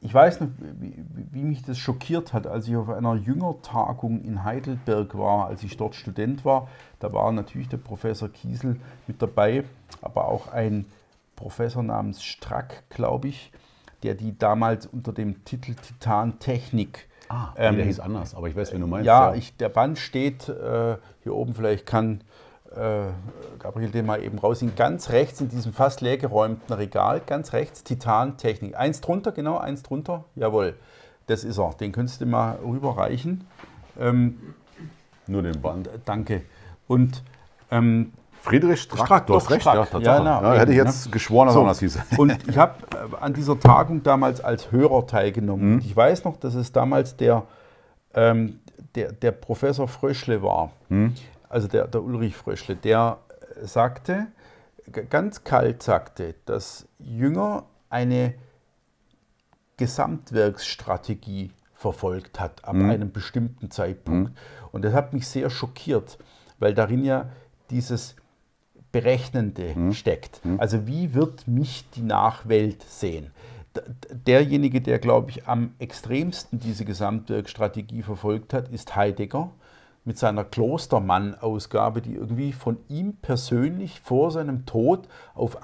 ich 0.01 0.15
weiß 0.15 0.41
noch, 0.41 0.49
wie, 0.59 0.95
wie, 1.33 1.43
mich 1.43 1.63
das 1.63 1.79
schockiert 1.79 2.33
hat, 2.33 2.47
als 2.47 2.69
ich 2.69 2.77
auf 2.77 2.89
einer 2.89 3.15
Jüngertagung 3.15 4.23
in 4.23 4.45
Heidelberg 4.45 5.17
war, 5.17 5.47
als 5.47 5.63
ich 5.63 5.77
dort 5.77 5.95
Student 5.95 6.45
war. 6.45 6.69
Da 7.01 7.13
war 7.13 7.31
natürlich 7.33 7.69
der 7.69 7.77
Professor 7.77 8.29
Kiesel 8.29 8.81
mit 9.07 9.21
dabei, 9.21 9.65
aber 10.01 10.29
auch 10.29 10.49
ein 10.49 10.87
Professor 11.37 11.83
namens 11.83 12.23
Strack, 12.23 12.85
glaube 12.91 13.29
ich, 13.29 13.53
der 14.03 14.15
die 14.15 14.37
damals 14.37 14.87
unter 14.87 15.13
dem 15.13 15.45
Titel 15.45 15.75
Titan 15.75 16.39
Technik 16.39 17.09
Ah, 17.29 17.55
ähm, 17.57 17.77
der 17.77 17.87
hieß 17.87 18.01
anders, 18.01 18.35
aber 18.35 18.49
ich 18.49 18.57
weiß, 18.57 18.75
wie 18.75 18.79
du 18.79 18.87
meinst. 18.87 19.07
Ja, 19.07 19.31
ja. 19.31 19.35
Ich, 19.35 19.57
der 19.57 19.71
Band 19.71 19.99
steht 19.99 20.51
äh, 20.51 20.97
hier 21.23 21.35
oben, 21.35 21.55
vielleicht 21.55 21.87
kann 21.87 22.21
äh, 22.75 23.07
Gabriel 23.59 23.91
den 23.91 24.05
mal 24.05 24.23
eben 24.23 24.39
raus, 24.39 24.61
in 24.61 24.75
ganz 24.77 25.11
rechts 25.11 25.41
in 25.41 25.49
diesem 25.49 25.73
fast 25.73 26.03
leergeräumten 26.03 26.75
Regal, 26.75 27.23
ganz 27.25 27.55
rechts, 27.55 27.85
Titan-Technik. 27.85 28.77
Eins 28.77 29.01
drunter, 29.01 29.33
genau, 29.33 29.57
eins 29.57 29.83
drunter, 29.83 30.25
jawohl, 30.35 30.75
das 31.27 31.45
ist 31.45 31.59
er. 31.59 31.73
Den 31.75 31.93
könntest 31.93 32.21
du 32.21 32.27
mal 32.27 32.59
rüberreichen. 32.63 33.47
Ähm, 33.99 34.55
Nur 35.27 35.43
den 35.43 35.61
Band. 35.61 35.89
Danke. 36.05 36.43
Und 36.87 37.23
ähm, 37.71 38.13
Friedrich 38.43 38.83
Strack, 38.83 39.07
Strack 39.07 39.27
du 39.27 39.37
hast 39.37 39.51
recht, 39.51 39.63
Strack. 39.63 39.93
ja, 39.93 40.01
ja, 40.01 40.21
na, 40.23 40.43
ja, 40.43 40.61
hätte 40.61 40.73
ich 40.73 40.79
jetzt 40.79 41.07
ne? 41.07 41.13
geschworen, 41.13 41.47
dass 41.47 41.55
so. 41.55 41.65
das 41.65 41.79
hieß. 41.79 41.99
Und 42.19 42.49
ich 42.49 42.59
habe 42.59 42.75
äh, 42.93 43.17
an 43.21 43.33
dieser 43.35 43.59
Tagung 43.59 44.03
damals 44.03 44.41
als 44.41 44.73
Hörer 44.73 45.07
teilgenommen. 45.07 45.75
Mhm. 45.75 45.79
ich 45.79 45.97
weiß 45.97 46.25
noch, 46.25 46.37
dass 46.37 46.55
es 46.55 46.73
damals 46.73 47.17
der, 47.17 47.45
ähm, 48.15 48.61
der, 48.95 49.13
der 49.13 49.33
Professor 49.33 49.87
Fröschle 49.87 50.43
war. 50.43 50.73
Mhm 50.89 51.15
also 51.53 51.69
der, 51.69 51.87
der 51.87 52.03
Ulrich 52.03 52.35
Fröschle, 52.35 52.77
der 52.77 53.19
sagte, 53.61 54.29
ganz 55.11 55.45
kalt 55.45 55.83
sagte, 55.83 56.35
dass 56.47 56.89
Jünger 56.99 57.65
eine 57.91 58.35
Gesamtwerksstrategie 59.77 61.53
verfolgt 61.75 62.41
hat 62.41 62.65
ab 62.65 62.75
mhm. 62.75 62.91
einem 62.91 63.13
bestimmten 63.13 63.71
Zeitpunkt. 63.71 64.31
Mhm. 64.31 64.37
Und 64.73 64.83
das 64.85 64.95
hat 64.95 65.13
mich 65.13 65.29
sehr 65.29 65.51
schockiert, 65.51 66.19
weil 66.59 66.73
darin 66.73 67.05
ja 67.05 67.29
dieses 67.69 68.17
Berechnende 68.93 69.75
mhm. 69.75 69.93
steckt. 69.93 70.45
Mhm. 70.45 70.61
Also 70.61 70.87
wie 70.87 71.15
wird 71.15 71.49
mich 71.49 71.85
die 71.97 72.03
Nachwelt 72.03 72.83
sehen? 72.83 73.31
Derjenige, 74.27 74.83
der, 74.83 74.99
glaube 74.99 75.31
ich, 75.31 75.49
am 75.49 75.73
extremsten 75.79 76.61
diese 76.61 76.85
Gesamtwerkstrategie 76.85 78.03
verfolgt 78.03 78.53
hat, 78.53 78.69
ist 78.69 78.95
Heidegger 78.95 79.51
mit 80.05 80.19
seiner 80.19 80.45
Klostermann-Ausgabe, 80.45 82.03
die 82.03 82.15
irgendwie 82.15 82.53
von 82.53 82.77
ihm 82.89 83.15
persönlich 83.23 84.01
vor 84.01 84.31
seinem 84.31 84.67
Tod 84.67 85.09
auf 85.35 85.63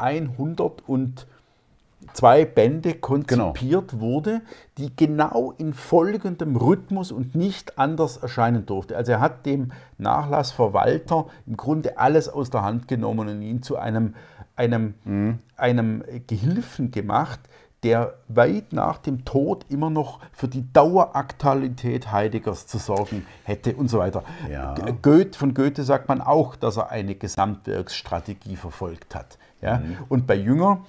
102 2.09 2.45
Bände 2.47 2.95
konzipiert 2.95 3.89
genau. 3.91 4.03
wurde, 4.03 4.41
die 4.77 4.95
genau 4.95 5.53
in 5.59 5.75
folgendem 5.75 6.57
Rhythmus 6.57 7.13
und 7.13 7.35
nicht 7.35 7.79
anders 7.79 8.17
erscheinen 8.17 8.67
durfte. 8.67 8.97
Also 8.97 9.13
er 9.13 9.21
hat 9.21 9.47
dem 9.47 9.73
Nachlassverwalter 9.99 11.27
im 11.47 11.57
Grunde 11.57 11.99
alles 11.99 12.29
aus 12.29 12.51
der 12.51 12.63
Hand 12.63 12.89
genommen 12.89 13.29
und 13.29 13.43
ihn 13.43 13.63
zu 13.63 13.77
einem, 13.77 14.15
einem, 14.57 14.95
mhm. 15.05 15.39
einem 15.57 16.03
Gehilfen 16.27 16.91
gemacht, 16.91 17.41
der 17.85 18.15
weit 18.27 18.73
nach 18.73 18.99
dem 18.99 19.25
Tod 19.25 19.65
immer 19.69 19.89
noch 19.89 20.19
für 20.33 20.49
die 20.49 20.73
Daueraktualität 20.73 22.11
Heideggers 22.11 22.67
zu 22.67 22.79
sorgen 22.79 23.25
hätte 23.45 23.77
und 23.77 23.89
so 23.89 24.01
weiter. 24.01 24.25
Ja. 24.51 24.75
Goethe, 25.01 25.39
von 25.39 25.55
Goethe 25.55 25.85
sagt 25.85 26.09
man 26.09 26.21
auch, 26.21 26.57
dass 26.57 26.77
er 26.77 26.91
eine 26.91 27.15
Gesamtwerksstrategie 27.15 28.57
verfolgt 28.57 29.15
hat. 29.15 29.39
Ja? 29.61 29.79
Mhm. 29.79 29.97
Und 30.09 30.27
bei 30.27 30.35
Jünger 30.35 30.81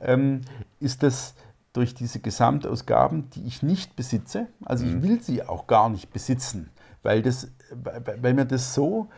ähm, 0.00 0.42
ist 0.80 1.02
es 1.02 1.34
durch 1.72 1.94
diese 1.94 2.20
Gesamtausgaben, 2.20 3.30
die 3.30 3.44
ich 3.44 3.62
nicht 3.62 3.96
besitze, 3.96 4.46
also 4.64 4.84
mhm. 4.84 4.96
ich 4.96 5.02
will 5.02 5.20
sie 5.22 5.42
auch 5.42 5.66
gar 5.66 5.88
nicht 5.88 6.12
besitzen, 6.12 6.70
weil, 7.02 7.22
das, 7.22 7.48
weil 7.72 8.34
mir 8.34 8.44
das 8.44 8.74
so 8.74 9.08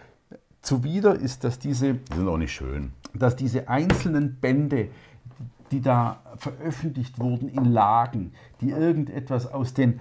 zuwider 0.61 1.15
ist, 1.15 1.45
dass 1.45 1.59
diese... 1.59 1.95
Die 1.95 2.17
sind 2.17 2.29
auch 2.29 2.37
nicht 2.37 2.53
schön. 2.53 2.93
Dass 3.15 3.37
diese 3.37 3.69
einzelnen 3.69 4.37
Bände 4.41 4.89
die 5.71 5.81
da 5.81 6.21
veröffentlicht 6.37 7.19
wurden 7.19 7.49
in 7.49 7.65
Lagen, 7.65 8.33
die 8.61 8.71
irgendetwas 8.71 9.47
aus 9.47 9.75
den, 9.75 10.01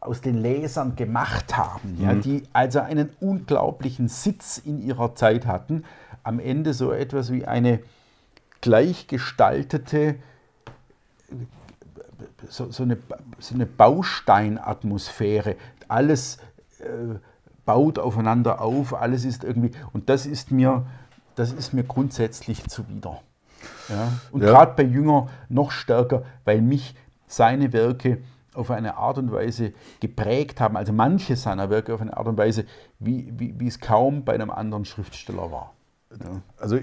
aus 0.00 0.20
den 0.20 0.38
Lesern 0.38 0.96
gemacht 0.96 1.56
haben, 1.56 1.96
mhm. 1.96 2.02
ja, 2.02 2.14
die 2.14 2.42
also 2.52 2.80
einen 2.80 3.10
unglaublichen 3.20 4.08
Sitz 4.08 4.58
in 4.58 4.80
ihrer 4.80 5.14
Zeit 5.14 5.46
hatten, 5.46 5.84
am 6.22 6.38
Ende 6.38 6.74
so 6.74 6.92
etwas 6.92 7.32
wie 7.32 7.44
eine 7.44 7.80
gleichgestaltete, 8.60 10.16
so, 12.48 12.70
so, 12.70 12.82
eine, 12.82 12.98
so 13.38 13.54
eine 13.54 13.66
Bausteinatmosphäre. 13.66 15.56
Alles 15.88 16.38
äh, 16.80 17.18
baut 17.64 17.98
aufeinander 17.98 18.60
auf, 18.60 18.94
alles 18.94 19.24
ist 19.24 19.44
irgendwie, 19.44 19.70
und 19.92 20.08
das 20.08 20.26
ist 20.26 20.50
mir, 20.50 20.86
das 21.34 21.52
ist 21.52 21.72
mir 21.72 21.84
grundsätzlich 21.84 22.66
zuwider. 22.68 23.20
Ja? 23.88 24.12
Und 24.32 24.42
ja. 24.42 24.50
gerade 24.50 24.74
bei 24.76 24.82
Jünger 24.82 25.28
noch 25.48 25.70
stärker, 25.70 26.24
weil 26.44 26.60
mich 26.60 26.94
seine 27.26 27.72
Werke 27.72 28.18
auf 28.54 28.70
eine 28.70 28.96
Art 28.96 29.18
und 29.18 29.32
Weise 29.32 29.72
geprägt 30.00 30.60
haben, 30.60 30.76
also 30.76 30.92
manche 30.92 31.36
seiner 31.36 31.70
Werke 31.70 31.94
auf 31.94 32.00
eine 32.00 32.16
Art 32.16 32.26
und 32.26 32.36
Weise, 32.36 32.64
wie, 32.98 33.32
wie, 33.38 33.58
wie 33.58 33.68
es 33.68 33.78
kaum 33.80 34.24
bei 34.24 34.34
einem 34.34 34.50
anderen 34.50 34.84
Schriftsteller 34.84 35.52
war. 35.52 35.72
Ja. 36.10 36.42
Also 36.58 36.78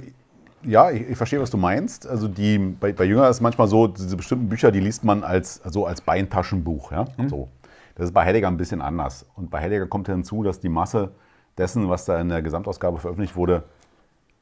ja, 0.68 0.92
ich, 0.92 1.10
ich, 1.10 1.18
verstehe, 1.18 1.42
was 1.42 1.50
du 1.50 1.58
meinst. 1.58 2.08
Also 2.08 2.28
die, 2.28 2.58
bei, 2.58 2.92
bei 2.92 3.06
Jünger 3.06 3.30
ist 3.30 3.38
es 3.38 3.42
manchmal 3.42 3.68
so, 3.68 3.88
diese 3.88 4.16
bestimmten 4.16 4.50
Bücher, 4.50 4.72
die 4.72 4.80
liest 4.80 5.04
man 5.04 5.24
als, 5.24 5.62
also 5.64 5.86
als 5.86 6.02
Beintaschenbuch. 6.02 6.92
Ja? 6.92 7.06
Mhm. 7.18 7.30
So. 7.30 7.48
Das 7.96 8.06
ist 8.06 8.14
bei 8.14 8.26
Heidegger 8.26 8.48
ein 8.48 8.58
bisschen 8.58 8.82
anders. 8.82 9.26
Und 9.36 9.50
bei 9.50 9.62
Heidegger 9.62 9.88
kommt 9.88 10.08
hinzu, 10.08 10.44
dass 10.44 10.60
die 10.60 10.70
Masse 10.70 11.12
dessen, 11.58 11.90
was 11.90 12.06
da 12.06 12.20
in 12.20 12.30
der 12.30 12.42
Gesamtausgabe 12.42 13.00
veröffentlicht 13.00 13.36
wurde, 13.36 13.64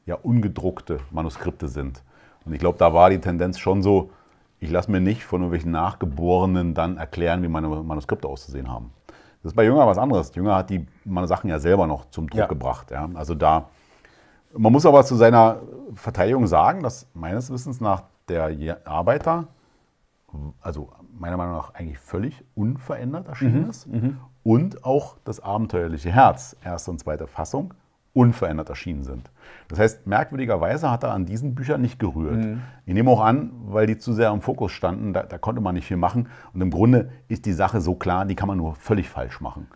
ja 0.05 0.15
ungedruckte 0.15 0.99
Manuskripte 1.11 1.67
sind. 1.67 2.03
Und 2.45 2.53
ich 2.53 2.59
glaube, 2.59 2.77
da 2.77 2.93
war 2.93 3.09
die 3.09 3.19
Tendenz 3.19 3.57
schon 3.57 3.81
so, 3.81 4.11
ich 4.59 4.69
lasse 4.69 4.91
mir 4.91 4.99
nicht 4.99 5.23
von 5.23 5.41
irgendwelchen 5.41 5.71
Nachgeborenen 5.71 6.73
dann 6.73 6.97
erklären, 6.97 7.43
wie 7.43 7.47
meine 7.47 7.67
Manuskripte 7.67 8.27
auszusehen 8.27 8.69
haben. 8.69 8.91
Das 9.41 9.51
ist 9.51 9.55
bei 9.55 9.63
Jünger 9.63 9.85
was 9.85 9.97
anderes. 9.97 10.33
Jünger 10.35 10.55
hat 10.55 10.69
die 10.69 10.85
meine 11.03 11.27
Sachen 11.27 11.49
ja 11.49 11.59
selber 11.59 11.87
noch 11.87 12.09
zum 12.09 12.29
Druck 12.29 12.39
ja. 12.39 12.47
gebracht. 12.47 12.91
Ja? 12.91 13.09
Also 13.13 13.35
da 13.35 13.69
Man 14.57 14.71
muss 14.71 14.85
aber 14.85 15.03
zu 15.03 15.15
seiner 15.15 15.61
Verteidigung 15.93 16.47
sagen, 16.47 16.81
dass 16.81 17.07
meines 17.13 17.51
Wissens 17.51 17.81
nach 17.81 18.03
der 18.27 18.79
Arbeiter, 18.85 19.47
also 20.61 20.89
meiner 21.17 21.37
Meinung 21.37 21.55
nach 21.55 21.73
eigentlich 21.73 21.99
völlig 21.99 22.43
unverändert 22.55 23.27
erschienen 23.27 23.63
mhm. 23.63 23.69
ist 23.69 23.87
mhm. 23.87 24.17
und 24.43 24.83
auch 24.83 25.17
das 25.23 25.39
abenteuerliche 25.39 26.11
Herz, 26.11 26.55
erste 26.63 26.91
und 26.91 26.99
zweite 26.99 27.27
Fassung, 27.27 27.73
unverändert 28.13 28.69
erschienen 28.69 29.03
sind. 29.03 29.29
Das 29.67 29.77
heißt, 29.77 30.07
merkwürdigerweise 30.07 30.89
hat 30.89 31.03
er 31.03 31.11
an 31.11 31.25
diesen 31.25 31.53
Büchern 31.53 31.81
nicht 31.81 31.99
gerührt. 31.99 32.45
Mhm. 32.45 32.61
Ich 32.85 32.93
nehme 32.93 33.11
auch 33.11 33.21
an, 33.21 33.51
weil 33.65 33.87
die 33.87 33.97
zu 33.97 34.13
sehr 34.13 34.31
im 34.31 34.39
Fokus 34.39 34.71
standen, 34.71 35.11
da, 35.11 35.23
da, 35.23 35.37
konnte 35.37 35.61
man 35.61 35.75
nicht 35.75 35.85
viel 35.85 35.97
machen. 35.97 36.29
Und 36.53 36.61
im 36.61 36.71
Grunde 36.71 37.11
ist 37.27 37.45
die 37.45 37.51
Sache 37.51 37.81
so 37.81 37.95
klar, 37.95 38.25
die 38.25 38.35
kann 38.35 38.47
man 38.47 38.57
nur 38.57 38.75
völlig 38.75 39.09
falsch 39.09 39.41
machen. 39.41 39.67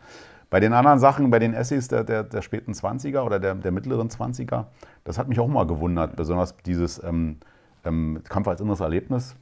Bei 0.50 0.60
den 0.60 0.74
anderen 0.74 1.00
Sachen, 1.00 1.30
bei 1.30 1.40
den 1.40 1.54
Essays 1.54 1.88
der, 1.88 2.04
der, 2.04 2.24
der 2.24 2.42
späten 2.42 2.72
20er 2.72 3.22
oder 3.22 3.40
der, 3.40 3.56
der, 3.56 3.72
mittleren 3.72 4.10
20er, 4.10 4.66
das 5.04 5.18
hat 5.18 5.28
mich 5.28 5.40
auch 5.40 5.48
mal 5.48 5.68
gewundert, 5.68 6.16
besonders 6.16 6.56
dieses 6.66 7.02
ähm, 7.04 7.38
ähm, 7.86 8.22
Kampf 8.28 8.48
als 8.48 8.62
inneres 8.62 8.80
Erlebnis. 8.80 9.36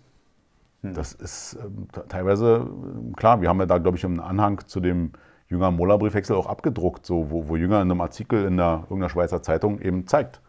Hm. 0.81 0.93
Das 0.93 1.13
ist 1.13 1.57
ähm, 1.63 1.87
teilweise, 2.09 2.67
klar, 3.15 3.41
wir 3.41 3.47
haben 3.47 3.59
ja 3.59 3.65
da, 3.65 3.77
glaube 3.77 3.97
ich, 3.97 4.03
im 4.03 4.19
Anhang 4.19 4.61
zu 4.67 4.81
dem 4.81 5.11
Jünger 5.49 5.71
Moller 5.71 5.97
Briefwechsel 5.97 6.35
auch 6.35 6.47
abgedruckt, 6.47 7.05
so, 7.05 7.31
wo, 7.31 7.47
wo 7.47 7.55
Jünger 7.55 7.81
in 7.81 7.89
einem 7.89 8.01
Artikel 8.01 8.45
in 8.45 8.57
der, 8.57 8.83
irgendeiner 8.83 9.09
Schweizer 9.09 9.41
Zeitung 9.41 9.79
eben 9.79 10.07
zeigt, 10.07 10.41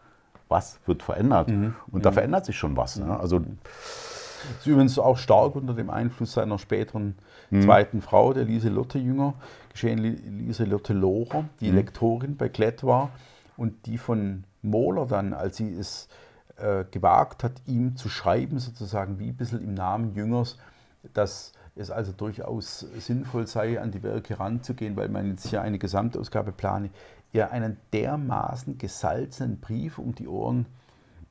was 0.49 0.79
wird 0.85 1.03
verändert. 1.03 1.47
Mhm. 1.47 1.73
Und 1.91 2.05
da 2.05 2.11
mhm. 2.11 2.15
verändert 2.15 2.45
sich 2.45 2.57
schon 2.57 2.75
was. 2.75 2.99
Ne? 2.99 3.17
Also, 3.17 3.41
ist 4.59 4.67
übrigens 4.67 4.97
auch 4.99 5.17
stark 5.17 5.55
unter 5.55 5.73
dem 5.73 5.89
Einfluss 5.89 6.33
seiner 6.33 6.57
späteren 6.57 7.15
mhm. 7.49 7.61
zweiten 7.61 8.01
Frau, 8.01 8.33
der 8.33 8.45
Lieselotte 8.45 8.97
Jünger, 8.97 9.35
geschehen 9.69 9.99
Lieselotte 9.99 10.93
Lohrer, 10.93 11.45
die 11.59 11.69
mhm. 11.69 11.75
Lektorin 11.75 12.37
bei 12.37 12.49
Klett 12.49 12.83
war 12.83 13.11
und 13.57 13.85
die 13.85 13.97
von 13.97 14.43
Mohler 14.61 15.05
dann, 15.05 15.33
als 15.33 15.57
sie 15.57 15.73
es 15.73 16.07
äh, 16.57 16.85
gewagt 16.91 17.43
hat, 17.43 17.53
ihm 17.65 17.95
zu 17.95 18.09
schreiben, 18.09 18.59
sozusagen 18.59 19.19
wie 19.19 19.29
ein 19.29 19.37
bisschen 19.37 19.63
im 19.63 19.73
Namen 19.73 20.13
Jüngers, 20.13 20.57
dass 21.13 21.53
es 21.75 21.91
also 21.91 22.11
durchaus 22.11 22.79
sinnvoll 22.97 23.47
sei, 23.47 23.79
an 23.79 23.91
die 23.91 24.03
Werke 24.03 24.39
ranzugehen, 24.39 24.95
weil 24.95 25.09
man 25.09 25.29
jetzt 25.29 25.47
hier 25.47 25.61
eine 25.61 25.79
Gesamtausgabe 25.79 26.51
plane, 26.51 26.89
ihr 27.31 27.51
einen 27.51 27.77
dermaßen 27.93 28.77
gesalzenen 28.77 29.59
Brief 29.59 29.97
um 29.97 30.15
die 30.15 30.27
Ohren 30.27 30.65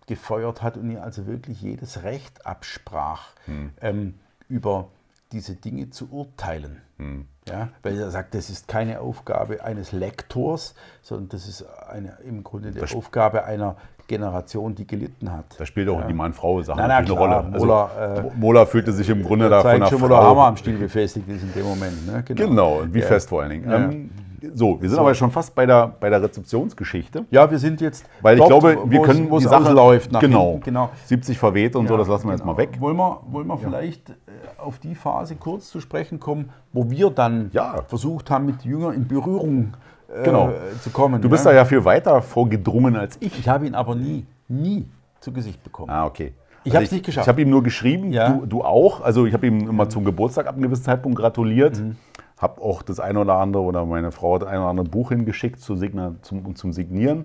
gefeuert 0.06 0.62
hat 0.62 0.76
und 0.76 0.90
ihr 0.90 1.02
also 1.02 1.26
wirklich 1.26 1.60
jedes 1.60 2.02
Recht 2.02 2.46
absprach, 2.46 3.32
hm. 3.44 3.70
ähm, 3.80 4.14
über 4.48 4.88
diese 5.32 5.54
Dinge 5.54 5.90
zu 5.90 6.10
urteilen. 6.10 6.80
Hm. 6.96 7.26
Ja, 7.48 7.68
weil 7.82 7.98
er 7.98 8.10
sagt, 8.10 8.34
das 8.34 8.50
ist 8.50 8.68
keine 8.68 9.00
Aufgabe 9.00 9.64
eines 9.64 9.92
Lektors, 9.92 10.74
sondern 11.02 11.28
das 11.30 11.48
ist 11.48 11.64
eine, 11.88 12.18
im 12.24 12.44
Grunde 12.44 12.72
die 12.72 12.96
Aufgabe 12.96 13.44
einer 13.44 13.76
Generation, 14.08 14.74
die 14.74 14.86
gelitten 14.86 15.30
hat. 15.30 15.44
Da 15.58 15.66
spielt 15.66 15.88
auch 15.90 16.00
ja. 16.00 16.06
die 16.06 16.14
Mann-Frau-Sache 16.14 16.82
eine 16.82 17.04
klar, 17.04 17.18
Rolle. 17.18 17.36
Also 17.52 17.66
Mola, 17.66 17.90
äh, 18.16 18.22
Mola 18.36 18.66
fühlte 18.66 18.92
sich 18.92 19.08
im 19.10 19.22
Grunde 19.22 19.50
da 19.50 19.60
von 19.60 19.86
schon, 19.86 19.98
Frau... 19.98 20.08
Mola 20.08 20.22
Hammer 20.22 20.46
am 20.46 20.56
Stiel 20.56 20.78
befestigt 20.78 21.28
ist 21.28 21.42
in 21.42 21.52
dem 21.52 21.64
Moment. 21.64 22.06
Ne? 22.06 22.22
Genau. 22.24 22.48
genau, 22.48 22.82
wie 22.90 23.00
ja. 23.00 23.06
fest 23.06 23.28
vor 23.28 23.42
allen 23.42 23.50
Dingen. 23.50 23.70
Ähm, 23.70 24.10
so, 24.54 24.80
wir 24.80 24.88
sind 24.88 24.96
so. 24.96 25.02
aber 25.02 25.14
schon 25.14 25.30
fast 25.30 25.54
bei 25.54 25.66
der, 25.66 25.92
bei 26.00 26.08
der 26.10 26.22
Rezeptionsgeschichte. 26.22 27.24
Ja, 27.30 27.50
wir 27.50 27.58
sind 27.58 27.80
jetzt. 27.80 28.06
Weil 28.22 28.36
ich 28.36 28.38
dort, 28.38 28.50
glaube, 28.50 28.90
wir 28.90 29.02
können 29.02 29.28
wo 29.30 29.38
es 29.38 29.44
läuft. 29.44 30.18
Genau, 30.20 30.52
hinten, 30.52 30.64
genau. 30.64 30.90
70 31.04 31.38
verweht 31.38 31.76
und 31.76 31.84
ja, 31.84 31.88
so, 31.88 31.96
das 31.96 32.08
lassen 32.08 32.28
wir 32.28 32.36
genau. 32.36 32.52
jetzt 32.52 32.56
mal 32.56 32.56
weg. 32.56 32.80
Wollen 32.80 32.96
wir, 32.96 33.20
wollen 33.30 33.46
wir 33.46 33.58
vielleicht 33.58 34.14
auf 34.56 34.78
die 34.78 34.94
Phase 34.94 35.36
kurz 35.36 35.68
zu 35.68 35.80
sprechen 35.80 36.20
kommen, 36.20 36.50
wo 36.72 36.90
wir 36.90 37.10
dann 37.10 37.50
ja. 37.52 37.82
versucht 37.88 38.30
haben, 38.30 38.46
mit 38.46 38.64
Jünger 38.64 38.92
in 38.92 39.06
Berührung 39.06 39.74
äh, 40.08 40.24
genau. 40.24 40.52
zu 40.82 40.90
kommen. 40.90 41.20
Du 41.20 41.28
bist 41.28 41.44
ja? 41.44 41.52
da 41.52 41.56
ja 41.58 41.64
viel 41.64 41.84
weiter 41.84 42.22
vorgedrungen 42.22 42.96
als 42.96 43.16
ich. 43.20 43.38
Ich 43.38 43.48
habe 43.48 43.66
ihn 43.66 43.74
aber 43.74 43.94
nie, 43.94 44.26
nie 44.48 44.88
zu 45.20 45.32
Gesicht 45.32 45.62
bekommen. 45.62 45.90
Ah, 45.90 46.06
okay. 46.06 46.32
Ich 46.64 46.72
also 46.72 46.76
habe 46.76 46.84
es 46.84 46.92
nicht 46.92 47.06
geschafft. 47.06 47.24
Ich 47.24 47.28
habe 47.28 47.40
ihm 47.42 47.50
nur 47.50 47.62
geschrieben, 47.62 48.12
ja. 48.12 48.30
du, 48.30 48.46
du, 48.46 48.62
auch. 48.62 49.00
Also 49.00 49.26
ich 49.26 49.34
habe 49.34 49.46
ihm 49.46 49.68
immer 49.68 49.88
zum 49.88 50.04
Geburtstag 50.04 50.46
ab 50.46 50.54
einem 50.54 50.64
gewissen 50.64 50.84
Zeitpunkt 50.84 51.18
gratuliert. 51.18 51.78
Mhm. 51.78 51.96
Habe 52.36 52.60
auch 52.60 52.82
das 52.82 53.00
eine 53.00 53.20
oder 53.20 53.34
andere 53.34 53.62
oder 53.62 53.84
meine 53.84 54.12
Frau 54.12 54.34
hat 54.34 54.44
ein 54.44 54.58
oder 54.58 54.68
andere 54.68 54.88
Buch 54.88 55.08
hingeschickt 55.10 55.60
zu 55.60 55.76
Signa, 55.76 56.14
zum, 56.22 56.54
zum 56.54 56.72
Signieren. 56.72 57.24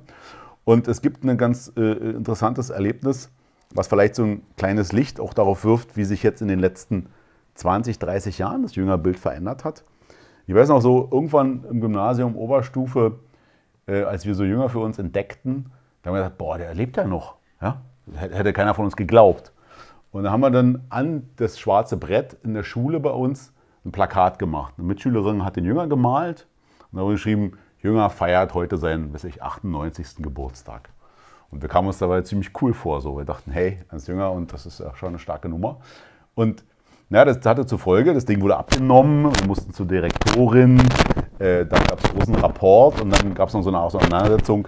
Und 0.64 0.88
es 0.88 1.02
gibt 1.02 1.24
ein 1.24 1.38
ganz 1.38 1.72
äh, 1.76 1.82
interessantes 1.82 2.70
Erlebnis, 2.70 3.32
was 3.74 3.88
vielleicht 3.88 4.16
so 4.16 4.24
ein 4.24 4.44
kleines 4.58 4.92
Licht 4.92 5.20
auch 5.20 5.34
darauf 5.34 5.64
wirft, 5.66 5.98
wie 5.98 6.04
sich 6.04 6.24
jetzt 6.24 6.42
in 6.42 6.48
den 6.48 6.60
letzten 6.60 7.08
20, 7.56 8.00
30 8.00 8.38
Jahren 8.38 8.64
das 8.64 8.76
Jüngerbild 8.76 9.20
verändert 9.20 9.64
hat. 9.64 9.84
Ich 10.48 10.56
weiß 10.56 10.70
noch 10.70 10.82
so, 10.82 11.08
irgendwann 11.12 11.64
im 11.70 11.82
Gymnasium, 11.82 12.36
Oberstufe, 12.36 13.20
äh, 13.88 14.04
als 14.04 14.26
wir 14.26 14.36
so 14.36 14.44
Jünger 14.44 14.70
für 14.70 14.80
uns 14.80 15.00
entdeckten, 15.00 15.72
da 16.02 16.10
haben 16.10 16.18
wir 16.18 16.24
gedacht, 16.24 16.38
boah, 16.38 16.58
der 16.58 16.74
lebt 16.74 16.98
ja 16.98 17.06
noch. 17.06 17.36
Ja? 17.62 17.82
Hätte 18.16 18.52
keiner 18.52 18.74
von 18.74 18.86
uns 18.86 18.98
geglaubt. 18.98 19.54
Und 20.12 20.26
da 20.26 20.32
haben 20.32 20.42
wir 20.42 20.52
dann 20.52 20.84
an 20.90 21.30
das 21.38 21.58
schwarze 21.58 21.98
Brett 21.98 22.38
in 22.44 22.54
der 22.54 22.64
Schule 22.64 23.00
bei 23.00 23.10
uns 23.10 23.54
ein 23.86 23.92
Plakat 23.92 24.38
gemacht. 24.38 24.76
Eine 24.78 24.88
Mitschülerin 24.88 25.44
hat 25.44 25.56
den 25.56 25.66
Jünger 25.66 25.88
gemalt 25.88 26.48
und 26.92 27.00
da 27.00 27.08
geschrieben, 27.08 27.54
Jünger 27.80 28.10
feiert 28.10 28.54
heute 28.54 28.78
seinen, 28.78 29.14
weiß 29.14 29.24
ich, 29.26 29.42
98. 29.42 30.18
Geburtstag. 30.18 30.90
Und 31.54 31.62
wir 31.62 31.70
kamen 31.70 31.88
uns 31.88 32.00
dabei 32.00 32.22
ziemlich 32.22 32.50
cool 32.62 32.74
vor. 32.74 33.00
So. 33.00 33.16
Wir 33.16 33.26
dachten, 33.26 33.52
hey, 33.52 33.78
als 33.88 34.08
Jünger 34.08 34.32
und 34.32 34.52
das 34.52 34.66
ist 34.66 34.80
ja 34.80 34.96
schon 34.96 35.10
eine 35.10 35.20
starke 35.20 35.48
Nummer. 35.48 35.78
Und 36.34 36.64
ja, 37.12 37.24
das 37.26 37.46
hatte 37.46 37.68
zur 37.68 37.78
Folge, 37.78 38.16
das 38.16 38.26
Ding 38.26 38.42
wurde 38.42 38.58
abgenommen, 38.58 39.26
wir 39.26 39.46
mussten 39.46 39.72
zur 39.72 39.86
Direktorin, 39.86 40.80
äh, 41.38 41.64
dann 41.64 41.84
gab 41.86 42.00
es 42.00 42.06
einen 42.06 42.18
großen 42.18 42.36
Rapport 42.36 43.02
und 43.02 43.12
dann 43.12 43.36
gab 43.36 43.50
es 43.50 43.54
noch 43.54 43.62
so 43.62 43.70
eine 43.70 43.82
Auseinandersetzung 43.82 44.68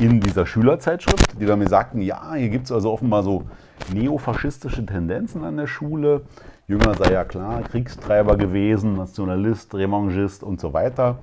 in 0.00 0.18
dieser 0.18 0.46
Schülerzeitschrift, 0.46 1.38
die 1.38 1.44
dann 1.44 1.58
mir 1.58 1.68
sagten, 1.68 2.00
ja, 2.00 2.32
hier 2.32 2.48
gibt 2.48 2.64
es 2.64 2.72
also 2.72 2.90
offenbar 2.90 3.22
so 3.22 3.42
neofaschistische 3.92 4.86
Tendenzen 4.86 5.44
an 5.44 5.58
der 5.58 5.66
Schule. 5.66 6.22
Jünger 6.66 6.94
sei 6.94 7.12
ja 7.12 7.24
klar, 7.24 7.60
Kriegstreiber 7.60 8.38
gewesen, 8.38 8.96
Nationalist, 8.96 9.74
Remanchist 9.74 10.42
und 10.42 10.62
so 10.62 10.72
weiter. 10.72 11.18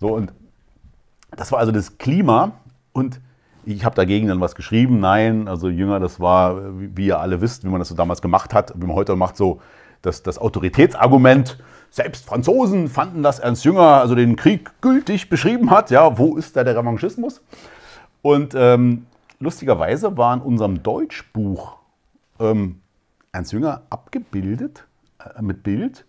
So, 0.00 0.08
und 0.08 0.32
das 1.36 1.52
war 1.52 1.60
also 1.60 1.70
das 1.70 1.98
Klima 1.98 2.50
und 2.92 3.20
ich 3.64 3.84
habe 3.84 3.94
dagegen 3.94 4.28
dann 4.28 4.40
was 4.40 4.54
geschrieben. 4.54 5.00
Nein, 5.00 5.48
also 5.48 5.68
Jünger, 5.68 6.00
das 6.00 6.20
war, 6.20 6.60
wie 6.78 7.06
ihr 7.06 7.18
alle 7.18 7.40
wisst, 7.40 7.64
wie 7.64 7.68
man 7.68 7.78
das 7.78 7.88
so 7.88 7.94
damals 7.94 8.22
gemacht 8.22 8.54
hat, 8.54 8.72
wie 8.76 8.86
man 8.86 8.96
heute 8.96 9.16
macht, 9.16 9.36
so 9.36 9.60
das, 10.02 10.22
das 10.22 10.38
Autoritätsargument. 10.38 11.58
Selbst 11.90 12.24
Franzosen 12.24 12.88
fanden, 12.88 13.22
dass 13.22 13.38
Ernst 13.38 13.64
Jünger 13.64 13.82
also 13.82 14.14
den 14.14 14.36
Krieg 14.36 14.70
gültig 14.80 15.28
beschrieben 15.28 15.70
hat. 15.70 15.90
Ja, 15.90 16.18
wo 16.18 16.36
ist 16.36 16.56
da 16.56 16.64
der 16.64 16.76
Revanchismus? 16.76 17.42
Und 18.22 18.54
ähm, 18.54 19.06
lustigerweise 19.40 20.16
war 20.16 20.34
in 20.34 20.40
unserem 20.40 20.82
Deutschbuch 20.82 21.76
ähm, 22.38 22.80
Ernst 23.32 23.52
Jünger 23.52 23.82
abgebildet 23.90 24.86
äh, 25.18 25.42
mit 25.42 25.62
Bild 25.62 26.04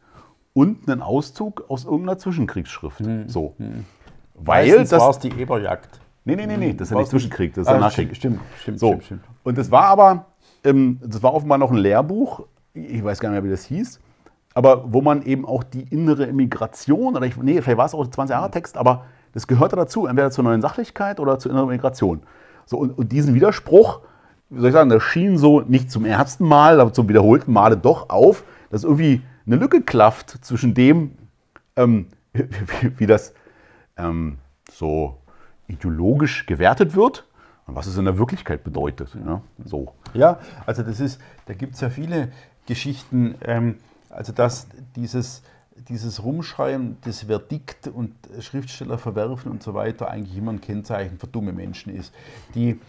und 0.53 0.89
einen 0.89 1.01
Auszug 1.01 1.65
aus 1.69 1.85
irgendeiner 1.85 2.17
Zwischenkriegsschrift. 2.17 2.99
Hm. 2.99 3.29
So. 3.29 3.55
Hm. 3.57 3.85
Weil 4.35 4.67
Meistens 4.67 4.89
das 4.89 5.01
war 5.01 5.09
es 5.11 5.19
die 5.19 5.29
Eberjagd. 5.29 6.00
Nee, 6.23 6.35
nee, 6.35 6.45
nee, 6.45 6.57
nee, 6.57 6.73
das 6.73 6.87
ist 6.87 6.91
ja 6.91 6.97
nicht 6.99 7.09
Zwischenkrieg, 7.09 7.53
das 7.53 7.63
ist 7.63 7.69
ja 7.69 7.77
ah, 7.77 7.79
Nachkrieg. 7.79 8.15
Stimmt, 8.15 8.39
stimmt, 8.59 8.79
so. 8.79 8.87
stimmt, 8.89 9.05
stimmt. 9.05 9.23
Und 9.43 9.57
das 9.57 9.71
war 9.71 9.85
aber, 9.85 10.25
ähm, 10.63 10.99
das 11.03 11.23
war 11.23 11.33
offenbar 11.33 11.57
noch 11.57 11.71
ein 11.71 11.77
Lehrbuch, 11.77 12.45
ich 12.73 13.03
weiß 13.03 13.19
gar 13.19 13.29
nicht 13.29 13.41
mehr, 13.41 13.43
wie 13.43 13.51
das 13.53 13.65
hieß, 13.65 13.99
aber 14.53 14.93
wo 14.93 15.01
man 15.01 15.23
eben 15.23 15.45
auch 15.45 15.63
die 15.63 15.83
innere 15.83 16.25
Immigration, 16.25 17.15
oder 17.15 17.25
ich, 17.25 17.37
nee, 17.37 17.61
vielleicht 17.61 17.77
war 17.77 17.85
es 17.85 17.93
auch 17.93 18.07
20 18.07 18.33
Jahre 18.33 18.51
Text, 18.51 18.77
aber 18.77 19.05
das 19.33 19.47
gehörte 19.47 19.75
dazu, 19.75 20.07
entweder 20.07 20.29
zur 20.29 20.43
neuen 20.43 20.61
Sachlichkeit 20.61 21.19
oder 21.19 21.39
zur 21.39 21.51
inneren 21.51 21.69
Immigration. 21.69 22.21
So, 22.65 22.77
und, 22.77 22.97
und 22.97 23.11
diesen 23.11 23.33
Widerspruch, 23.33 24.01
wie 24.49 24.59
soll 24.59 24.69
ich 24.69 24.73
sagen, 24.73 24.89
das 24.89 25.03
schien 25.03 25.37
so 25.37 25.61
nicht 25.61 25.89
zum 25.89 26.05
ersten 26.05 26.45
Mal, 26.45 26.79
aber 26.79 26.93
zum 26.93 27.07
wiederholten 27.07 27.53
Male 27.53 27.77
doch 27.77 28.09
auf, 28.09 28.43
dass 28.69 28.83
irgendwie 28.83 29.21
eine 29.45 29.55
Lücke 29.55 29.81
klafft 29.81 30.43
zwischen 30.45 30.73
dem, 30.73 31.11
ähm, 31.75 32.07
wie, 32.33 32.99
wie, 32.99 33.05
das 33.07 33.33
ähm, 33.97 34.37
so 34.71 35.20
ideologisch 35.67 36.45
gewertet 36.45 36.95
wird 36.95 37.25
und 37.67 37.75
was 37.75 37.87
es 37.87 37.97
in 37.97 38.05
der 38.05 38.17
Wirklichkeit 38.17 38.63
bedeutet. 38.63 39.15
Ja, 39.25 39.41
so. 39.65 39.93
ja 40.13 40.39
also 40.65 40.83
das 40.83 40.99
ist, 40.99 41.21
da 41.45 41.53
gibt 41.53 41.75
es 41.75 41.81
ja 41.81 41.89
viele 41.89 42.31
Geschichten, 42.65 43.35
ähm, 43.41 43.77
also 44.09 44.33
dass 44.33 44.67
dieses, 44.95 45.41
dieses 45.87 46.23
Rumschreien, 46.23 46.97
das 47.03 47.23
Verdikt 47.23 47.87
und 47.87 48.13
Schriftsteller 48.39 48.97
verwerfen 48.97 49.51
und 49.51 49.63
so 49.63 49.73
weiter 49.73 50.09
eigentlich 50.09 50.37
immer 50.37 50.51
ein 50.51 50.61
Kennzeichen 50.61 51.17
für 51.17 51.27
dumme 51.27 51.53
Menschen 51.53 51.95
ist. 51.95 52.13
Die, 52.55 52.79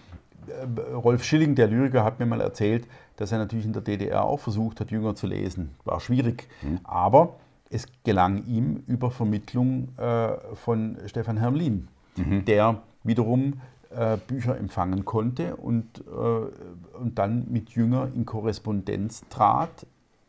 äh, 0.47 0.95
Rolf 0.95 1.25
Schilling, 1.25 1.55
der 1.55 1.68
Lyriker, 1.68 2.05
hat 2.05 2.18
mir 2.18 2.27
mal 2.27 2.41
erzählt, 2.41 2.87
dass 3.16 3.33
er 3.33 3.39
natürlich 3.39 3.66
in 3.66 3.73
der 3.73 3.83
DDR 3.83 4.25
auch 4.25 4.41
versucht 4.41 4.81
hat, 4.81 4.91
Jünger 4.91 5.14
zu 5.14 5.27
lesen. 5.27 5.70
War 5.85 6.01
schwierig, 6.01 6.49
mhm. 6.62 6.81
aber 6.85 7.37
es 7.70 7.87
gelang 8.05 8.45
ihm 8.47 8.83
über 8.87 9.11
Vermittlung 9.11 9.89
äh, 9.97 10.33
von 10.55 10.99
Stefan 11.07 11.39
Hermlin, 11.39 11.89
mhm. 12.17 12.45
der 12.45 12.83
wiederum 13.05 13.55
äh, 13.91 14.17
Bücher 14.17 14.57
empfangen 14.57 15.05
konnte 15.05 15.57
und, 15.57 16.01
äh, 16.01 16.99
und 16.99 17.19
dann 17.19 17.47
mit 17.51 17.71
Jünger 17.71 18.09
in 18.15 18.25
Korrespondenz 18.25 19.23
trat 19.29 19.87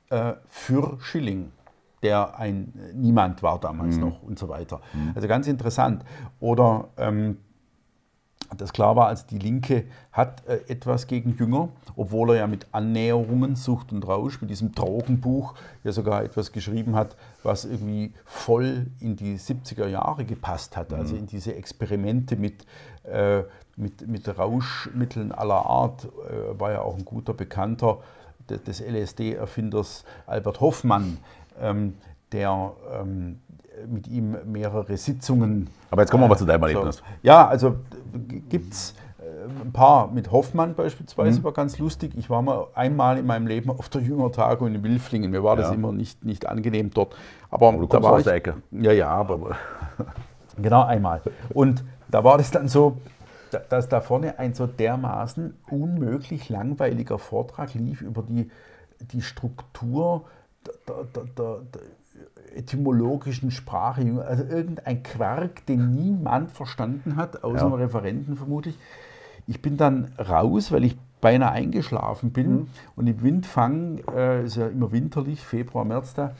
äh, 0.10 0.34
für 0.48 0.98
Schilling 1.00 1.52
der 2.04 2.38
ein 2.38 2.74
Niemand 2.94 3.42
war 3.42 3.60
damals 3.60 3.96
mhm. 3.96 4.02
noch 4.02 4.22
und 4.24 4.38
so 4.38 4.50
weiter. 4.50 4.82
Mhm. 4.94 5.14
Also 5.16 5.28
ganz 5.28 5.48
interessant. 5.48 6.04
Oder 6.40 6.90
ähm, 6.98 7.38
dass 8.58 8.74
klar 8.74 8.96
war, 8.96 9.08
also 9.08 9.26
die 9.30 9.40
Linke 9.40 9.86
hat 10.12 10.46
äh, 10.48 10.60
etwas 10.68 11.08
gegen 11.08 11.36
Jünger, 11.38 11.70
obwohl 11.96 12.32
er 12.32 12.36
ja 12.38 12.48
mit 12.48 12.68
Annäherungen, 12.72 13.56
Sucht 13.56 13.92
und 13.92 14.08
Rausch, 14.08 14.42
mit 14.42 14.50
diesem 14.50 14.74
Drogenbuch 14.74 15.56
ja 15.84 15.92
sogar 15.92 16.24
etwas 16.24 16.52
geschrieben 16.52 16.96
hat, 16.96 17.16
was 17.44 17.66
irgendwie 17.66 18.14
voll 18.26 18.88
in 19.00 19.16
die 19.16 19.38
70er 19.38 19.88
Jahre 19.88 20.26
gepasst 20.26 20.78
hat, 20.78 20.94
also 20.94 21.16
in 21.16 21.28
diese 21.28 21.56
Experimente 21.56 22.36
mit, 22.36 22.66
äh, 23.04 23.44
mit, 23.76 24.08
mit 24.08 24.38
Rauschmitteln 24.38 25.32
aller 25.32 25.66
Art, 25.66 26.06
äh, 26.06 26.60
war 26.60 26.72
ja 26.72 26.82
auch 26.82 26.96
ein 26.96 27.06
guter 27.06 27.34
Bekannter 27.34 28.00
des 28.50 28.82
LSD-Erfinders 28.82 30.04
Albert 30.26 30.60
Hoffmann, 30.60 31.18
ähm, 31.60 31.96
der 32.32 32.74
ähm, 32.92 33.40
mit 33.88 34.08
ihm 34.08 34.38
mehrere 34.46 34.98
Sitzungen. 34.98 35.70
Aber 35.92 36.02
jetzt 36.02 36.12
kommen 36.12 36.24
wir 36.24 36.28
mal 36.28 36.38
zu 36.38 36.46
deinem 36.46 36.64
Erlebnis. 36.64 36.98
So. 36.98 37.04
Ja, 37.22 37.48
also 37.48 37.76
gibt 38.50 38.74
es 38.74 38.96
äh, 39.20 39.64
ein 39.64 39.72
paar 39.72 40.08
mit 40.12 40.32
Hoffmann 40.32 40.76
beispielsweise, 40.76 41.40
mhm. 41.40 41.44
war 41.44 41.54
ganz 41.54 41.78
lustig. 41.80 42.14
Ich 42.16 42.30
war 42.30 42.42
mal 42.42 42.68
einmal 42.76 43.18
in 43.18 43.26
meinem 43.26 43.48
Leben 43.48 43.70
auf 43.70 43.90
der 43.90 44.02
Jüngertagung 44.02 44.74
in 44.74 44.84
Wilflingen. 44.84 45.32
Mir 45.32 45.44
war 45.44 45.56
das 45.56 45.70
ja. 45.70 45.74
immer 45.74 45.92
nicht, 45.92 46.24
nicht 46.24 46.48
angenehm 46.48 46.92
dort. 46.92 47.16
Aber, 47.50 47.70
aber 47.70 47.78
du 47.80 47.88
da 47.88 48.02
war 48.02 48.14
aus 48.14 48.20
ich, 48.20 48.26
der 48.26 48.36
Ecke. 48.36 48.56
Ja, 48.72 48.92
ja, 48.92 49.10
aber 49.10 49.58
genau 50.62 50.84
einmal. 50.84 51.22
Und 51.54 51.84
da 52.10 52.24
war 52.24 52.38
das 52.38 52.52
dann 52.52 52.68
so, 52.68 52.98
dass 53.70 53.90
da 53.90 54.02
vorne 54.02 54.40
ein 54.40 54.54
so 54.54 54.66
dermaßen 54.66 55.56
unmöglich 55.70 56.50
langweiliger 56.50 57.20
Vortrag 57.20 57.74
lief 57.74 58.02
über 58.02 58.24
die, 58.24 58.50
die 59.00 59.22
Struktur 59.22 60.26
der, 60.88 61.04
der, 61.14 61.58
der 61.74 61.82
etymologischen 62.56 63.52
Sprache, 63.52 64.24
also 64.28 64.44
irgendein 64.44 65.04
Quark, 65.04 65.66
den 65.66 65.92
niemand 65.92 66.52
verstanden 66.52 67.16
hat, 67.16 67.44
außer 67.44 67.68
ja. 67.68 67.76
Referenten 67.76 68.36
vermutlich. 68.36 68.78
Ich 69.48 69.62
bin 69.62 69.78
dann 69.78 70.12
raus, 70.18 70.72
weil 70.72 70.84
ich 70.84 70.98
beinahe 71.20 71.52
eingeschlafen 71.52 72.32
bin 72.32 72.52
mhm. 72.52 72.68
und 72.96 73.08
im 73.08 73.22
Windfang, 73.24 74.00
äh, 74.16 74.46
ist 74.46 74.58
ja 74.58 74.68
immer 74.68 74.92
winterlich, 74.92 75.42
Februar, 75.42 75.86
März 75.86 76.14
da, 76.14 76.34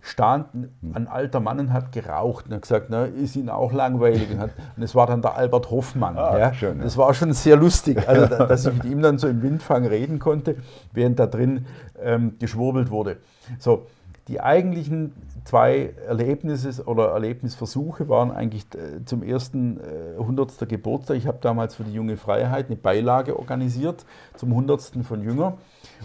stand 0.00 0.46
ein 0.94 1.08
alter 1.08 1.40
Mann 1.40 1.58
und 1.58 1.72
hat 1.72 1.90
geraucht 1.90 2.46
und 2.46 2.54
hat 2.54 2.62
gesagt, 2.62 2.86
na, 2.90 3.06
ist 3.06 3.34
Ihnen 3.34 3.48
auch 3.48 3.72
langweilig. 3.72 4.30
Und, 4.30 4.38
hat, 4.38 4.50
und 4.76 4.82
es 4.82 4.94
war 4.94 5.08
dann 5.08 5.20
der 5.20 5.34
Albert 5.34 5.70
Hoffmann. 5.70 6.16
Ah, 6.16 6.38
ja. 6.38 6.54
Schön, 6.54 6.78
ja. 6.78 6.84
Das 6.84 6.96
war 6.96 7.12
schon 7.12 7.32
sehr 7.32 7.56
lustig, 7.56 8.08
also, 8.08 8.26
dass 8.26 8.66
ich 8.66 8.72
mit 8.72 8.84
ihm 8.84 9.02
dann 9.02 9.18
so 9.18 9.26
im 9.26 9.42
Windfang 9.42 9.84
reden 9.84 10.20
konnte, 10.20 10.56
während 10.92 11.18
da 11.18 11.26
drin 11.26 11.66
ähm, 12.00 12.36
geschwurbelt 12.38 12.90
wurde. 12.90 13.16
So, 13.58 13.86
die 14.28 14.40
eigentlichen 14.40 15.12
zwei 15.44 15.94
Erlebnisse 16.06 16.84
oder 16.84 17.10
Erlebnisversuche 17.10 18.08
waren 18.08 18.32
eigentlich 18.32 18.66
äh, 18.74 19.04
zum 19.04 19.22
ersten 19.22 19.80
100. 20.18 20.62
Äh, 20.62 20.66
Geburtstag. 20.66 21.16
Ich 21.16 21.26
habe 21.28 21.38
damals 21.40 21.76
für 21.76 21.84
die 21.84 21.92
Junge 21.92 22.16
Freiheit 22.16 22.66
eine 22.66 22.76
Beilage 22.76 23.38
organisiert 23.38 24.04
zum 24.34 24.50
100. 24.50 25.04
von 25.04 25.22
Jünger 25.22 25.58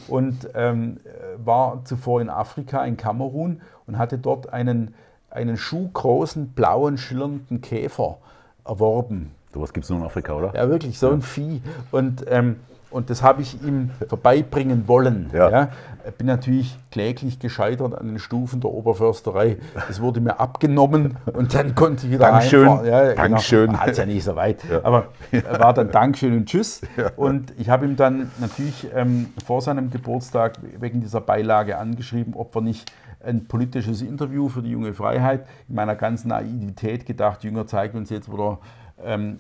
und 0.08 0.50
ähm, 0.54 1.00
war 1.44 1.84
zuvor 1.86 2.22
in 2.22 2.30
Afrika, 2.30 2.86
in 2.86 2.96
Kamerun 2.96 3.62
und 3.88 3.98
hatte 3.98 4.20
dort 4.20 4.54
einen, 4.54 4.94
einen 5.32 5.58
schuhgroßen, 5.58 6.50
blauen, 6.50 7.00
schillernden 7.00 7.62
Käfer 7.62 8.20
erworben. 8.64 9.32
So 9.54 9.62
was 9.62 9.74
gibt 9.74 9.84
es 9.84 9.90
nur 9.90 10.00
in 10.00 10.06
Afrika, 10.06 10.34
oder? 10.34 10.54
Ja, 10.56 10.70
wirklich, 10.70 10.98
so 10.98 11.10
ein 11.10 11.22
Vieh. 11.22 11.62
Und 11.92 12.26
ähm, 12.28 12.58
und 12.92 13.10
das 13.10 13.24
habe 13.24 13.42
ich 13.42 13.64
ihm 13.64 13.90
vorbeibringen 14.10 14.88
wollen. 14.88 15.30
Ja. 15.34 15.50
ja. 15.50 15.70
Bin 16.18 16.28
natürlich 16.28 16.78
kläglich 16.92 17.40
gescheitert 17.40 17.96
an 17.96 18.08
den 18.08 18.20
Stufen 18.20 18.60
der 18.60 18.70
Oberförsterei. 18.70 19.58
Das 19.88 20.02
wurde 20.02 20.20
mir 20.20 20.40
abgenommen 20.40 21.18
und 21.32 21.54
dann 21.54 21.74
konnte 21.74 22.06
ich 22.06 22.12
wieder 22.12 22.32
Dankeschön. 22.32 22.68
Ja, 22.86 23.04
genau. 23.04 23.16
Dankeschön. 23.16 23.68
Genau. 23.68 23.80
Hat 23.80 23.90
es 23.90 23.98
ja 23.98 24.06
nicht 24.06 24.24
so 24.24 24.36
weit. 24.36 24.64
Ja. 24.70 24.82
Aber 24.84 25.08
war 25.58 25.74
dann 25.74 25.90
Dankeschön 25.92 26.36
und 26.36 26.48
Tschüss. 26.48 26.82
Und 27.16 27.54
ich 27.58 27.70
habe 27.70 27.86
ihm 27.86 27.96
dann 27.96 28.30
natürlich 28.40 28.88
ähm, 28.94 29.28
vor 29.46 29.62
seinem 29.62 29.90
Geburtstag 29.90 30.58
wegen 30.80 31.00
dieser 31.00 31.22
Beilage 31.22 31.78
angeschrieben, 31.78 32.34
ob 32.36 32.54
wir 32.54 32.62
nicht 32.62 32.92
ein 33.24 33.46
politisches 33.46 34.02
Interview 34.02 34.50
für 34.50 34.64
die 34.64 34.72
junge 34.72 34.94
Freiheit 34.94 35.46
in 35.70 35.76
meiner 35.76 35.96
ganzen 35.96 36.30
Naivität 36.30 37.06
gedacht, 37.06 37.44
Jünger 37.44 37.68
zeigt 37.68 37.96
uns 37.96 38.10
jetzt, 38.10 38.30
wo 38.30 38.36
der 38.36 38.58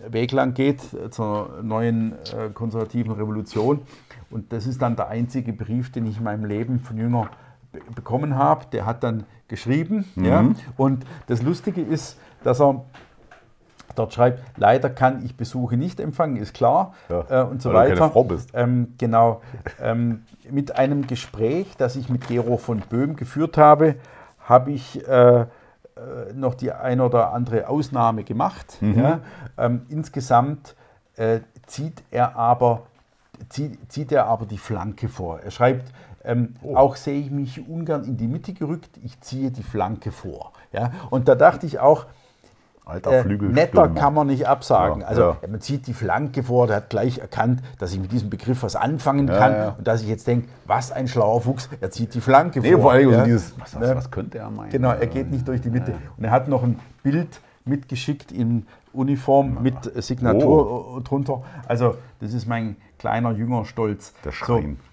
Weg 0.09 0.31
lang 0.31 0.53
geht 0.53 0.81
zur 1.11 1.59
neuen 1.61 2.13
äh, 2.13 2.49
konservativen 2.53 3.13
Revolution. 3.13 3.81
Und 4.29 4.53
das 4.53 4.65
ist 4.65 4.81
dann 4.81 4.95
der 4.95 5.09
einzige 5.09 5.53
Brief, 5.53 5.91
den 5.91 6.05
ich 6.05 6.17
in 6.17 6.23
meinem 6.23 6.45
Leben 6.45 6.79
von 6.79 6.97
Jünger 6.97 7.29
bekommen 7.95 8.35
habe. 8.35 8.65
Der 8.71 8.85
hat 8.85 9.03
dann 9.03 9.25
geschrieben. 9.47 10.05
Mhm. 10.15 10.25
Ja? 10.25 10.45
Und 10.77 11.05
das 11.27 11.41
Lustige 11.41 11.81
ist, 11.81 12.17
dass 12.43 12.61
er 12.61 12.83
dort 13.95 14.13
schreibt, 14.13 14.57
leider 14.57 14.89
kann 14.89 15.23
ich 15.25 15.35
Besuche 15.35 15.77
nicht 15.77 15.99
empfangen, 15.99 16.37
ist 16.37 16.53
klar. 16.53 16.93
Ja, 17.09 17.43
äh, 17.43 17.45
und 17.45 17.61
so 17.61 17.73
weiter. 17.73 17.93
Du 17.93 17.99
keine 17.99 18.11
Frau 18.11 18.23
bist. 18.23 18.49
Ähm, 18.53 18.93
genau. 18.97 19.41
Ähm, 19.81 20.23
mit 20.49 20.75
einem 20.75 21.07
Gespräch, 21.07 21.75
das 21.77 21.95
ich 21.95 22.09
mit 22.09 22.27
Gero 22.27 22.57
von 22.57 22.79
Böhm 22.79 23.15
geführt 23.15 23.57
habe, 23.57 23.95
habe 24.39 24.71
ich 24.71 25.07
äh, 25.07 25.45
äh, 26.29 26.33
noch 26.33 26.55
die 26.55 26.71
ein 26.71 27.01
oder 27.01 27.33
andere 27.33 27.67
Ausnahme 27.67 28.23
gemacht. 28.23 28.77
Mhm. 28.81 28.99
Ja. 28.99 29.19
Ähm, 29.57 29.85
insgesamt 29.89 30.75
äh, 31.15 31.41
zieht, 31.67 32.03
er 32.11 32.35
aber, 32.35 32.83
zieht, 33.49 33.91
zieht 33.91 34.11
er 34.11 34.25
aber 34.25 34.45
die 34.45 34.57
Flanke 34.57 35.07
vor. 35.07 35.39
Er 35.39 35.51
schreibt, 35.51 35.91
ähm, 36.23 36.55
oh. 36.61 36.75
Auch 36.75 36.95
sehe 36.95 37.19
ich 37.19 37.31
mich 37.31 37.67
ungern 37.67 38.03
in 38.03 38.17
die 38.17 38.27
Mitte 38.27 38.53
gerückt, 38.53 38.99
ich 39.03 39.19
ziehe 39.21 39.51
die 39.51 39.63
Flanke 39.63 40.11
vor. 40.11 40.53
Ja? 40.71 40.91
Und 41.09 41.27
da 41.27 41.35
dachte 41.35 41.65
ich 41.65 41.79
auch, 41.79 42.05
Alter 42.91 43.25
äh, 43.25 43.25
netter 43.25 43.89
kann 43.89 44.13
man 44.13 44.27
nicht 44.27 44.47
absagen. 44.47 45.01
Ja, 45.01 45.07
also 45.07 45.21
ja. 45.21 45.37
man 45.49 45.61
zieht 45.61 45.87
die 45.87 45.93
Flanke 45.93 46.43
vor, 46.43 46.67
der 46.67 46.77
hat 46.77 46.89
gleich 46.89 47.19
erkannt, 47.19 47.61
dass 47.79 47.93
ich 47.93 47.99
mit 47.99 48.11
diesem 48.11 48.29
Begriff 48.29 48.63
was 48.63 48.75
anfangen 48.75 49.27
kann 49.27 49.53
ja, 49.53 49.69
und 49.77 49.87
dass 49.87 50.01
ich 50.01 50.07
jetzt 50.07 50.27
denke, 50.27 50.49
was 50.65 50.91
ein 50.91 51.07
schlauer 51.07 51.41
Fuchs, 51.41 51.69
er 51.79 51.91
zieht 51.91 52.13
die 52.13 52.21
Flanke 52.21 52.59
nee, 52.59 52.73
vor. 52.73 52.81
Vor 52.81 52.91
allem 52.91 53.23
dieses, 53.23 53.53
was, 53.59 53.79
was, 53.79 53.95
was, 53.95 54.11
könnte 54.11 54.39
er 54.39 54.49
meinen? 54.49 54.69
Genau, 54.69 54.89
er 54.91 55.07
geht 55.07 55.31
nicht 55.31 55.47
durch 55.47 55.61
die 55.61 55.69
Mitte. 55.69 55.93
Und 56.17 56.23
er 56.23 56.31
hat 56.31 56.47
noch 56.47 56.63
ein 56.63 56.79
Bild 57.03 57.39
mitgeschickt 57.65 58.31
in 58.31 58.65
Uniform 58.93 59.59
mit 59.61 59.75
Signatur 60.03 60.95
oh. 60.95 60.99
drunter. 60.99 61.43
Also 61.67 61.95
das 62.19 62.33
ist 62.33 62.47
mein 62.47 62.75
kleiner 62.97 63.31
Jüngerstolz. 63.31 64.13
Der 64.25 64.31
Schrein. 64.31 64.77
So, 64.77 64.90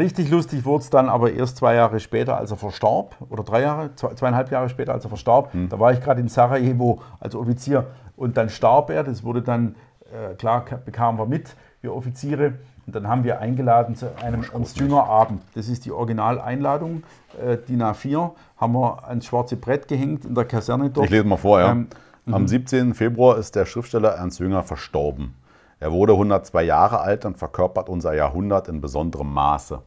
Richtig 0.00 0.30
lustig 0.30 0.64
wurde 0.64 0.82
es 0.82 0.88
dann 0.88 1.10
aber 1.10 1.30
erst 1.30 1.58
zwei 1.58 1.74
Jahre 1.74 2.00
später, 2.00 2.38
als 2.38 2.50
er 2.50 2.56
verstarb, 2.56 3.16
oder 3.28 3.44
drei 3.44 3.60
Jahre, 3.60 3.94
zwei, 3.96 4.14
zweieinhalb 4.14 4.50
Jahre 4.50 4.70
später, 4.70 4.94
als 4.94 5.04
er 5.04 5.10
verstarb. 5.10 5.52
Hm. 5.52 5.68
Da 5.68 5.78
war 5.78 5.92
ich 5.92 6.00
gerade 6.00 6.22
in 6.22 6.28
Sarajevo 6.28 7.02
als 7.20 7.34
Offizier 7.34 7.86
und 8.16 8.38
dann 8.38 8.48
starb 8.48 8.88
er. 8.88 9.04
Das 9.04 9.24
wurde 9.24 9.42
dann, 9.42 9.74
äh, 10.10 10.34
klar, 10.36 10.64
bekamen 10.86 11.18
wir 11.18 11.26
mit, 11.26 11.54
wir 11.82 11.94
Offiziere. 11.94 12.54
Und 12.86 12.96
dann 12.96 13.08
haben 13.08 13.24
wir 13.24 13.40
eingeladen 13.40 13.94
zu 13.94 14.06
einem 14.22 14.42
Ernst 14.50 14.80
Jünger 14.80 15.04
Abend. 15.04 15.42
Das 15.54 15.68
ist 15.68 15.84
die 15.84 15.92
Originaleinladung, 15.92 17.02
äh, 17.38 17.58
DIN 17.58 17.82
A4, 17.82 18.30
haben 18.56 18.72
wir 18.72 19.06
ans 19.06 19.26
schwarze 19.26 19.56
Brett 19.56 19.86
gehängt 19.86 20.24
in 20.24 20.34
der 20.34 20.46
Kaserne 20.46 20.88
dort. 20.88 21.04
Ich 21.04 21.12
lese 21.12 21.24
mal 21.24 21.36
vor, 21.36 21.60
ja. 21.60 21.72
Ähm, 21.72 21.88
Am 22.32 22.48
17. 22.48 22.88
Mhm. 22.88 22.94
Februar 22.94 23.36
ist 23.36 23.54
der 23.54 23.66
Schriftsteller 23.66 24.12
Ernst 24.12 24.40
Jünger 24.40 24.62
verstorben. 24.62 25.34
Er 25.78 25.92
wurde 25.92 26.14
102 26.14 26.62
Jahre 26.62 27.00
alt 27.00 27.26
und 27.26 27.36
verkörpert 27.36 27.90
unser 27.90 28.14
Jahrhundert 28.14 28.68
in 28.68 28.80
besonderem 28.80 29.32
Maße. 29.32 29.82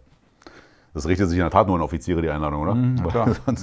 Das 0.93 1.07
richtet 1.07 1.29
sich 1.29 1.39
in 1.39 1.43
der 1.43 1.51
Tat 1.51 1.67
nur 1.67 1.75
an 1.75 1.81
Offiziere, 1.81 2.21
die 2.21 2.29
Einladung, 2.29 2.61
oder? 2.61 2.75
Mhm, 2.75 2.95
mhm. 3.45 3.57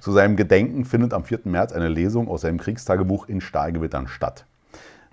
Zu 0.00 0.12
seinem 0.12 0.36
Gedenken 0.36 0.84
findet 0.84 1.12
am 1.12 1.24
4. 1.24 1.40
März 1.44 1.72
eine 1.72 1.88
Lesung 1.88 2.28
aus 2.28 2.42
seinem 2.42 2.58
Kriegstagebuch 2.58 3.28
in 3.28 3.40
Stahlgewittern 3.40 4.06
statt. 4.06 4.46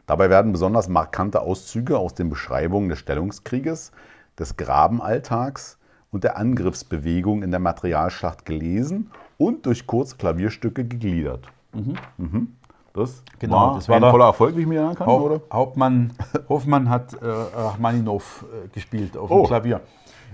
Dabei 0.05 0.29
werden 0.29 0.51
besonders 0.51 0.89
markante 0.89 1.41
Auszüge 1.41 1.97
aus 1.97 2.13
den 2.13 2.29
Beschreibungen 2.29 2.89
des 2.89 2.99
Stellungskrieges, 2.99 3.91
des 4.37 4.57
Grabenalltags 4.57 5.77
und 6.11 6.23
der 6.23 6.37
Angriffsbewegung 6.37 7.41
in 7.41 7.51
der 7.51 7.59
Materialschlacht 7.59 8.45
gelesen 8.45 9.09
und 9.37 9.65
durch 9.65 9.87
kurze 9.87 10.17
Klavierstücke 10.17 10.85
gegliedert. 10.85 11.47
Mhm. 11.73 11.95
Mhm. 12.17 12.47
Das 12.93 13.23
genau, 13.39 13.55
war, 13.55 13.75
das 13.75 13.89
war 13.89 13.95
ein 13.95 14.11
voller 14.11 14.25
Erfolg, 14.25 14.55
wie 14.55 14.61
ich 14.61 14.67
mir 14.67 14.75
erinnern 14.75 14.95
kann, 14.95 15.07
Haupt, 15.07 15.25
oder? 15.25 15.41
Hauptmann 15.51 16.11
Hoffmann 16.47 16.89
hat 16.89 17.13
äh, 17.13 17.25
Rachmaninov 17.25 18.45
äh, 18.65 18.67
gespielt 18.67 19.17
auf 19.17 19.31
oh. 19.31 19.41
dem 19.41 19.47
Klavier. 19.47 19.81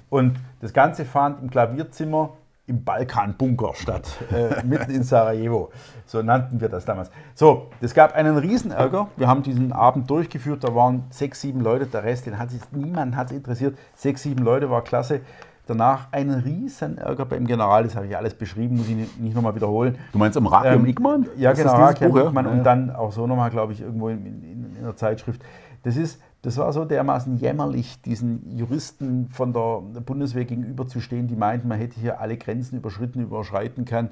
Und 0.09 0.39
das 0.59 0.73
Ganze 0.73 1.05
fand 1.05 1.41
im 1.41 1.49
Klavierzimmer 1.49 2.31
im 2.69 2.83
Balkanbunker 2.83 3.73
statt, 3.73 4.07
äh, 4.31 4.63
mitten 4.63 4.91
in 4.91 5.03
Sarajevo. 5.03 5.71
So 6.05 6.21
nannten 6.21 6.61
wir 6.61 6.69
das 6.69 6.85
damals. 6.85 7.09
So, 7.33 7.67
es 7.81 7.95
gab 7.95 8.13
einen 8.13 8.37
Riesenärger. 8.37 9.07
Wir 9.17 9.27
haben 9.27 9.41
diesen 9.41 9.73
Abend 9.73 10.09
durchgeführt. 10.09 10.63
Da 10.63 10.75
waren 10.75 11.05
sechs, 11.09 11.41
sieben 11.41 11.61
Leute. 11.61 11.87
Der 11.87 12.03
Rest, 12.03 12.27
den 12.27 12.37
hat 12.37 12.51
sich 12.51 12.61
niemand 12.71 13.15
hat 13.15 13.31
interessiert. 13.31 13.77
Sechs, 13.95 14.21
sieben 14.21 14.43
Leute 14.43 14.69
war 14.69 14.83
klasse. 14.83 15.21
Danach 15.65 16.11
einen 16.11 16.39
Riesenärger 16.39 17.25
beim 17.25 17.45
General, 17.45 17.83
das 17.83 17.95
habe 17.95 18.07
ich 18.07 18.17
alles 18.17 18.33
beschrieben, 18.33 18.77
muss 18.77 18.87
ich 18.87 18.95
nicht 19.19 19.35
nochmal 19.35 19.53
wiederholen. 19.53 19.99
Du 20.11 20.17
meinst 20.17 20.35
im 20.35 20.47
Rakium 20.47 20.81
ähm, 20.83 20.87
Igman? 20.87 21.27
Ja, 21.37 21.53
genau, 21.53 21.89
Igman 21.91 22.47
und 22.47 22.63
dann 22.63 22.89
auch 22.89 23.11
so 23.11 23.27
nochmal, 23.27 23.51
glaube 23.51 23.73
ich, 23.73 23.81
irgendwo 23.81 24.09
in, 24.09 24.41
in, 24.75 24.83
der 24.83 24.95
Zeitschrift. 24.95 25.41
Das 25.83 25.95
ist, 25.95 26.21
das 26.41 26.57
war 26.57 26.71
so 26.73 26.85
dermaßen 26.85 27.37
jämmerlich, 27.37 28.01
diesen 28.01 28.57
Juristen 28.57 29.29
von 29.29 29.53
der 29.53 30.01
Bundeswehr 30.01 30.45
gegenüberzustehen, 30.45 31.27
die 31.27 31.35
meinten, 31.35 31.67
man 31.67 31.77
hätte 31.77 31.99
hier 31.99 32.19
alle 32.19 32.37
Grenzen 32.37 32.77
überschritten, 32.77 33.21
überschreiten 33.21 33.85
können. 33.85 34.09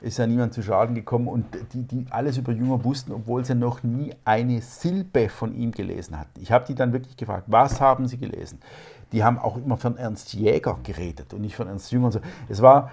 ist 0.00 0.18
ja 0.18 0.26
niemand 0.26 0.54
zu 0.54 0.62
Schaden 0.62 0.94
gekommen 0.94 1.28
und 1.28 1.46
die, 1.72 1.82
die 1.82 2.06
alles 2.10 2.36
über 2.38 2.52
Jünger 2.52 2.84
wussten, 2.84 3.12
obwohl 3.12 3.44
sie 3.44 3.54
noch 3.54 3.82
nie 3.82 4.14
eine 4.24 4.60
Silbe 4.60 5.28
von 5.28 5.54
ihm 5.54 5.72
gelesen 5.72 6.18
hatten. 6.18 6.40
Ich 6.40 6.52
habe 6.52 6.64
die 6.66 6.74
dann 6.74 6.92
wirklich 6.92 7.16
gefragt, 7.16 7.44
was 7.46 7.80
haben 7.80 8.08
sie 8.08 8.18
gelesen? 8.18 8.58
Die 9.12 9.22
haben 9.22 9.38
auch 9.38 9.56
immer 9.56 9.76
von 9.76 9.96
Ernst 9.96 10.34
Jäger 10.34 10.78
geredet 10.82 11.32
und 11.34 11.42
nicht 11.42 11.56
von 11.56 11.68
Ernst 11.68 11.92
Jünger. 11.92 12.10
Es 12.48 12.62
war 12.62 12.90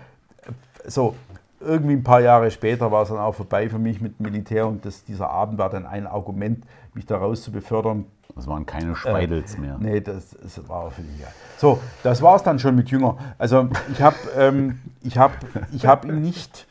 so, 0.86 1.16
irgendwie 1.62 1.94
ein 1.94 2.04
paar 2.04 2.22
Jahre 2.22 2.52
später 2.52 2.92
war 2.92 3.04
es 3.04 3.10
dann 3.10 3.20
auch 3.20 3.36
vorbei 3.36 3.70
für 3.70 3.80
mich 3.80 4.02
mit 4.02 4.20
Militär 4.20 4.68
und 4.68 4.86
das, 4.86 5.04
dieser 5.04 5.30
Abend 5.30 5.58
war 5.58 5.70
dann 5.70 5.86
ein 5.86 6.08
Argument, 6.08 6.66
mich 6.94 7.06
daraus 7.06 7.44
zu 7.44 7.52
befördern. 7.52 8.06
Das 8.36 8.48
waren 8.48 8.66
keine 8.66 8.96
Speidels 8.96 9.56
äh, 9.56 9.60
mehr. 9.60 9.78
Nee, 9.80 10.02
das, 10.02 10.30
das 10.42 10.68
war 10.68 10.86
auch 10.86 10.92
völlig 10.94 11.12
egal. 11.18 11.32
So, 11.58 11.80
das 12.04 12.22
war 12.22 12.36
es 12.36 12.44
dann 12.44 12.60
schon 12.60 12.76
mit 12.76 12.90
Jünger. 12.90 13.18
Also 13.38 13.70
ich 13.92 14.02
habe 14.02 14.16
ähm, 14.38 14.80
hab, 15.16 15.34
ich 15.74 15.86
hab 15.86 16.06
ihn 16.06 16.22
nicht 16.22 16.66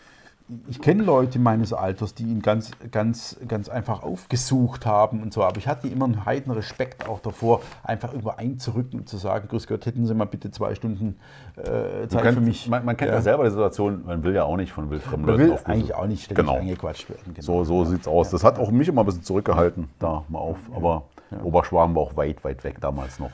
ich 0.69 0.81
kenne 0.81 1.03
Leute 1.03 1.39
meines 1.39 1.73
Alters, 1.73 2.15
die 2.15 2.25
ihn 2.25 2.43
ganz, 2.43 2.73
ganz, 2.91 3.37
ganz 3.47 3.69
einfach 3.69 4.03
aufgesucht 4.03 4.87
haben 4.87 5.23
und 5.23 5.33
so, 5.33 5.45
aber 5.45 5.59
ich 5.59 5.69
hatte 5.69 5.89
immer 5.89 6.07
einen 6.07 6.25
heiden 6.25 6.53
Respekt 6.53 7.09
auch 7.09 7.21
davor, 7.21 7.61
einfach 7.83 8.11
irgendwo 8.11 8.31
einzurücken 8.31 9.01
und 9.01 9.09
zu 9.09 9.17
sagen, 9.17 9.49
Grüß 9.49 9.67
Gott, 9.67 9.87
hätten 9.87 10.07
Sie 10.07 10.15
mal 10.15 10.25
bitte 10.25 10.51
zwei 10.51 10.75
Stunden 10.75 11.17
äh, 11.57 12.09
Zeit 12.09 12.23
könnt, 12.23 12.39
für 12.39 12.45
mich. 12.45 12.69
Man, 12.69 12.85
man 12.85 12.97
kennt 12.97 13.11
ja. 13.11 13.17
ja. 13.17 13.23
selber 13.23 13.45
die 13.45 13.51
Situation, 13.51 14.05
man 14.05 14.23
will 14.23 14.35
ja 14.35 14.45
auch 14.45 14.57
nicht 14.57 14.73
von 14.73 14.91
wildfremden 14.91 15.27
Leuten 15.27 15.51
will 15.51 15.59
eigentlich 15.65 15.95
auch 15.95 16.07
nicht 16.07 16.25
ständig 16.25 16.47
genau. 16.47 16.59
angequatscht 16.59 17.09
werden. 17.09 17.35
Genau. 17.35 17.41
So, 17.41 17.65
so 17.65 17.85
sieht 17.85 18.03
es 18.03 18.09
aus. 18.09 18.31
Das 18.31 18.45
hat 18.45 18.59
auch 18.59 18.71
mich 18.71 18.89
immer 18.89 19.03
ein 19.03 19.07
bisschen 19.07 19.25
zurückgehalten, 19.25 19.89
da 19.99 20.25
mal 20.29 20.39
auf, 20.39 20.59
aber 20.75 21.05
ja. 21.31 21.43
Oberschwaben 21.43 21.95
war 21.95 22.03
auch 22.03 22.17
weit, 22.17 22.43
weit 22.45 22.65
weg 22.65 22.81
damals 22.81 23.19
noch. 23.19 23.31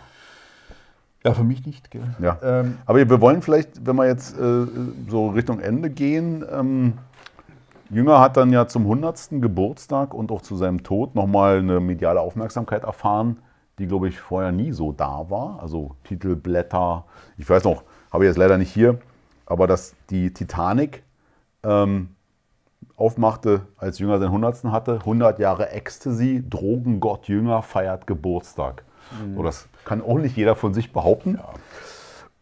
Ja, 1.27 1.35
für 1.35 1.43
mich 1.43 1.67
nicht. 1.67 1.91
Gell? 1.91 2.03
Ja. 2.21 2.39
Ähm, 2.41 2.79
Aber 2.87 2.99
wir 2.99 3.21
wollen 3.21 3.43
vielleicht, 3.43 3.85
wenn 3.85 3.97
wir 3.97 4.07
jetzt 4.07 4.39
äh, 4.39 4.67
so 5.09 5.31
Richtung 5.31 5.59
Ende 5.59 5.91
gehen, 5.91 6.45
ähm, 6.51 6.95
Jünger 7.91 8.21
hat 8.21 8.37
dann 8.37 8.53
ja 8.53 8.69
zum 8.69 8.83
100. 8.83 9.31
Geburtstag 9.41 10.15
und 10.15 10.31
auch 10.31 10.41
zu 10.43 10.57
seinem 10.57 10.85
Tod 10.85 11.17
nochmal 11.17 11.59
eine 11.59 11.81
mediale 11.81 12.21
Aufmerksamkeit 12.21 12.85
erfahren, 12.85 13.39
die, 13.81 13.89
glaube 13.89 14.09
ich, 14.09 14.21
vorher 14.21 14.53
nie 14.53 14.71
so 14.71 14.93
da 14.93 15.29
war. 15.29 15.59
Also 15.61 15.97
Titelblätter, 16.05 17.05
ich 17.39 17.49
weiß 17.51 17.65
noch, 17.65 17.83
habe 18.13 18.25
ich 18.25 18.29
jetzt 18.29 18.39
leider 18.39 18.57
nicht 18.57 18.73
hier, 18.73 18.99
aber 19.47 19.67
dass 19.67 19.97
die 20.11 20.33
Titanic 20.33 21.03
ähm, 21.65 22.11
aufmachte, 22.97 23.63
als 23.79 23.99
Jünger 23.99 24.19
seinen 24.21 24.29
100. 24.29 24.65
hatte, 24.65 24.95
100 25.01 25.41
Jahre 25.41 25.71
Ecstasy, 25.71 26.45
Drogengott 26.49 27.27
Jünger 27.27 27.63
feiert 27.63 28.07
Geburtstag. 28.07 28.85
Mhm. 29.11 29.35
So, 29.35 29.43
das 29.43 29.69
kann 29.87 30.03
auch 30.03 30.19
nicht 30.19 30.37
jeder 30.37 30.55
von 30.55 30.75
sich 30.75 30.93
behaupten. 30.93 31.37
Ja. 31.37 31.49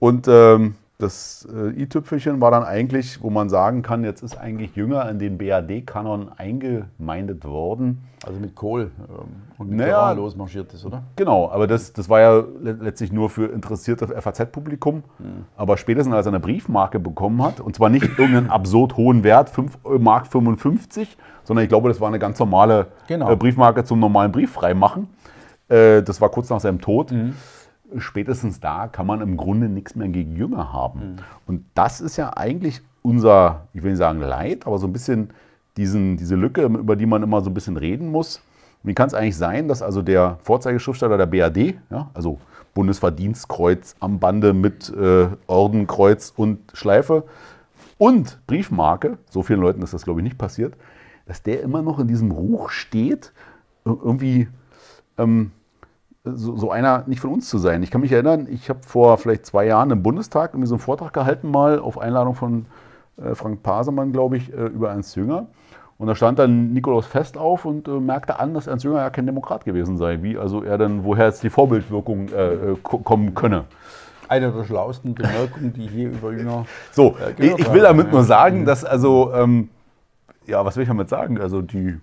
Und 0.00 0.26
ähm, 0.26 0.74
das 0.98 1.46
äh, 1.52 1.82
i-Tüpfelchen 1.82 2.40
war 2.40 2.50
dann 2.50 2.62
eigentlich, 2.62 3.20
wo 3.20 3.28
man 3.28 3.48
sagen 3.48 3.82
kann, 3.82 4.04
jetzt 4.04 4.22
ist 4.22 4.38
eigentlich 4.38 4.76
Jünger 4.76 5.08
in 5.10 5.18
den 5.18 5.38
BAD-Kanon 5.38 6.30
eingemeindet 6.36 7.44
worden. 7.44 8.06
Also 8.24 8.40
mit 8.40 8.54
Kohl 8.54 8.92
ähm, 9.00 9.42
und 9.58 9.70
mit 9.70 9.78
naja, 9.78 10.12
losmarschiert 10.12 10.72
ist, 10.72 10.84
oder? 10.84 11.02
Genau, 11.16 11.50
aber 11.50 11.66
das, 11.66 11.92
das 11.92 12.08
war 12.08 12.20
ja 12.20 12.44
letztlich 12.62 13.12
nur 13.12 13.28
für 13.28 13.46
interessierte 13.46 14.06
FAZ-Publikum. 14.06 15.02
Mhm. 15.18 15.44
Aber 15.56 15.76
spätestens 15.76 16.14
als 16.14 16.26
er 16.26 16.30
eine 16.30 16.40
Briefmarke 16.40 17.00
bekommen 17.00 17.42
hat, 17.42 17.60
und 17.60 17.74
zwar 17.74 17.90
nicht 17.90 18.04
irgendeinen 18.18 18.50
absurd 18.50 18.96
hohen 18.96 19.24
Wert, 19.24 19.50
5 19.50 19.78
Mark 19.98 20.28
55, 20.28 21.18
sondern 21.42 21.64
ich 21.64 21.68
glaube, 21.68 21.88
das 21.88 22.00
war 22.00 22.08
eine 22.08 22.18
ganz 22.18 22.38
normale 22.38 22.86
genau. 23.08 23.30
äh, 23.30 23.36
Briefmarke 23.36 23.84
zum 23.84 23.98
normalen 23.98 24.32
Brief 24.32 24.52
freimachen. 24.52 25.08
Äh, 25.68 26.02
das 26.02 26.20
war 26.20 26.30
kurz 26.30 26.50
nach 26.50 26.60
seinem 26.60 26.80
Tod. 26.80 27.12
Mhm 27.12 27.34
spätestens 27.98 28.60
da 28.60 28.88
kann 28.88 29.06
man 29.06 29.20
im 29.20 29.36
Grunde 29.36 29.68
nichts 29.68 29.94
mehr 29.94 30.08
gegen 30.08 30.36
Jünger 30.36 30.72
haben. 30.72 31.00
Mhm. 31.00 31.16
Und 31.46 31.64
das 31.74 32.00
ist 32.00 32.16
ja 32.16 32.36
eigentlich 32.36 32.82
unser, 33.02 33.68
ich 33.72 33.82
will 33.82 33.90
nicht 33.90 33.98
sagen 33.98 34.20
Leid, 34.20 34.66
aber 34.66 34.78
so 34.78 34.86
ein 34.86 34.92
bisschen 34.92 35.30
diesen, 35.76 36.16
diese 36.16 36.36
Lücke, 36.36 36.62
über 36.62 36.96
die 36.96 37.06
man 37.06 37.22
immer 37.22 37.40
so 37.40 37.50
ein 37.50 37.54
bisschen 37.54 37.76
reden 37.76 38.10
muss. 38.10 38.40
Wie 38.82 38.94
kann 38.94 39.06
es 39.06 39.14
eigentlich 39.14 39.36
sein, 39.36 39.68
dass 39.68 39.82
also 39.82 40.02
der 40.02 40.38
Vorzeigeschriftsteller 40.42 41.16
der 41.16 41.26
BAD, 41.26 41.74
ja, 41.90 42.10
also 42.14 42.38
Bundesverdienstkreuz 42.74 43.96
am 44.00 44.18
Bande 44.18 44.52
mit 44.52 44.92
äh, 44.94 45.28
Orden, 45.46 45.86
Kreuz 45.86 46.32
und 46.36 46.58
Schleife 46.74 47.24
und 47.98 48.38
Briefmarke, 48.46 49.18
so 49.30 49.42
vielen 49.42 49.60
Leuten 49.60 49.80
ist 49.82 49.94
das 49.94 50.04
glaube 50.04 50.20
ich 50.20 50.24
nicht 50.24 50.38
passiert, 50.38 50.74
dass 51.26 51.42
der 51.42 51.62
immer 51.62 51.82
noch 51.82 51.98
in 51.98 52.08
diesem 52.08 52.30
Ruch 52.30 52.70
steht, 52.70 53.32
irgendwie 53.84 54.48
ähm, 55.18 55.52
so, 56.24 56.56
so, 56.56 56.70
einer 56.70 57.04
nicht 57.06 57.20
von 57.20 57.30
uns 57.30 57.48
zu 57.48 57.58
sein. 57.58 57.82
Ich 57.82 57.90
kann 57.90 58.00
mich 58.00 58.12
erinnern, 58.12 58.46
ich 58.50 58.70
habe 58.70 58.80
vor 58.86 59.18
vielleicht 59.18 59.44
zwei 59.44 59.66
Jahren 59.66 59.90
im 59.90 60.02
Bundestag 60.02 60.52
irgendwie 60.52 60.68
so 60.68 60.74
einen 60.74 60.80
Vortrag 60.80 61.12
gehalten, 61.12 61.50
mal 61.50 61.78
auf 61.78 61.98
Einladung 61.98 62.34
von 62.34 62.66
äh, 63.22 63.34
Frank 63.34 63.62
Pasemann, 63.62 64.12
glaube 64.12 64.38
ich, 64.38 64.52
äh, 64.52 64.66
über 64.66 64.90
Ernst 64.90 65.16
Jünger. 65.16 65.46
Und 65.96 66.08
da 66.08 66.14
stand 66.14 66.38
dann 66.38 66.72
Nikolaus 66.72 67.06
Fest 67.06 67.38
auf 67.38 67.64
und 67.64 67.86
äh, 67.86 67.90
merkte 67.92 68.40
an, 68.40 68.54
dass 68.54 68.66
Ernst 68.66 68.84
Jünger 68.84 68.98
ja 68.98 69.10
kein 69.10 69.26
Demokrat 69.26 69.64
gewesen 69.64 69.96
sei. 69.96 70.22
Wie 70.22 70.36
also 70.36 70.62
er 70.62 70.78
denn, 70.78 71.04
woher 71.04 71.26
jetzt 71.26 71.42
die 71.42 71.50
Vorbildwirkung 71.50 72.28
äh, 72.30 72.54
äh, 72.72 72.76
kommen 72.82 73.34
könne. 73.34 73.64
Eine 74.26 74.50
der 74.50 74.64
schlauesten 74.64 75.14
Bemerkungen, 75.14 75.72
die 75.74 75.86
hier 75.86 76.08
über 76.08 76.32
Jünger. 76.32 76.64
So, 76.90 77.16
äh, 77.18 77.34
ich, 77.38 77.58
ich, 77.58 77.72
will 77.72 77.82
damit 77.82 78.10
nur 78.10 78.24
sagen, 78.24 78.64
dass 78.64 78.84
also, 78.84 79.32
ähm, 79.34 79.68
ja, 80.46 80.64
was 80.64 80.76
will 80.76 80.82
ich 80.82 80.88
damit 80.88 81.08
sagen? 81.08 81.40
Also 81.40 81.60
die. 81.60 81.98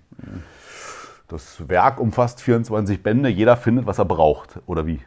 Das 1.32 1.70
Werk 1.70 2.02
umfasst 2.02 2.41
24 2.41 3.02
Bände, 3.02 3.30
jeder 3.30 3.56
findet, 3.56 3.86
was 3.86 3.98
er 3.99 4.03
braucht, 4.03 4.60
oder 4.66 4.86
wie? 4.86 4.99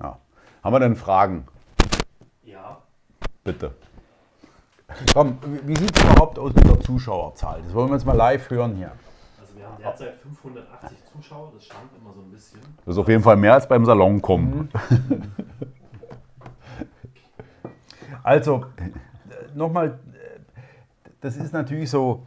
Ja. 0.00 0.20
Haben 0.62 0.72
wir 0.72 0.78
denn 0.78 0.94
Fragen? 0.94 1.48
Ja. 2.44 2.78
Bitte. 3.42 3.74
Komm, 5.12 5.38
wie 5.64 5.74
sieht 5.76 5.96
es 5.96 6.04
überhaupt 6.04 6.38
aus 6.38 6.54
mit 6.54 6.64
der 6.64 6.78
Zuschauerzahl? 6.78 7.60
Das 7.62 7.74
wollen 7.74 7.88
wir 7.88 7.96
jetzt 7.96 8.06
mal 8.06 8.16
live 8.16 8.48
hören 8.48 8.76
hier. 8.76 8.92
Also 9.40 9.56
wir 9.56 9.66
haben 9.66 9.76
derzeit 9.82 10.14
580 10.22 10.98
Zuschauer, 11.12 11.50
das 11.52 11.66
schwankt 11.66 11.96
immer 12.00 12.12
so 12.14 12.20
ein 12.20 12.30
bisschen. 12.30 12.60
Das 12.86 12.94
ist 12.94 12.98
auf 12.98 13.08
jeden 13.08 13.24
Fall 13.24 13.36
mehr 13.36 13.54
als 13.54 13.66
beim 13.66 13.84
Salon 13.84 14.22
kommen. 14.22 14.70
Mhm. 15.08 15.32
Also, 18.22 18.66
nochmal, 19.54 19.98
das 21.20 21.36
ist 21.36 21.52
natürlich 21.52 21.90
so, 21.90 22.24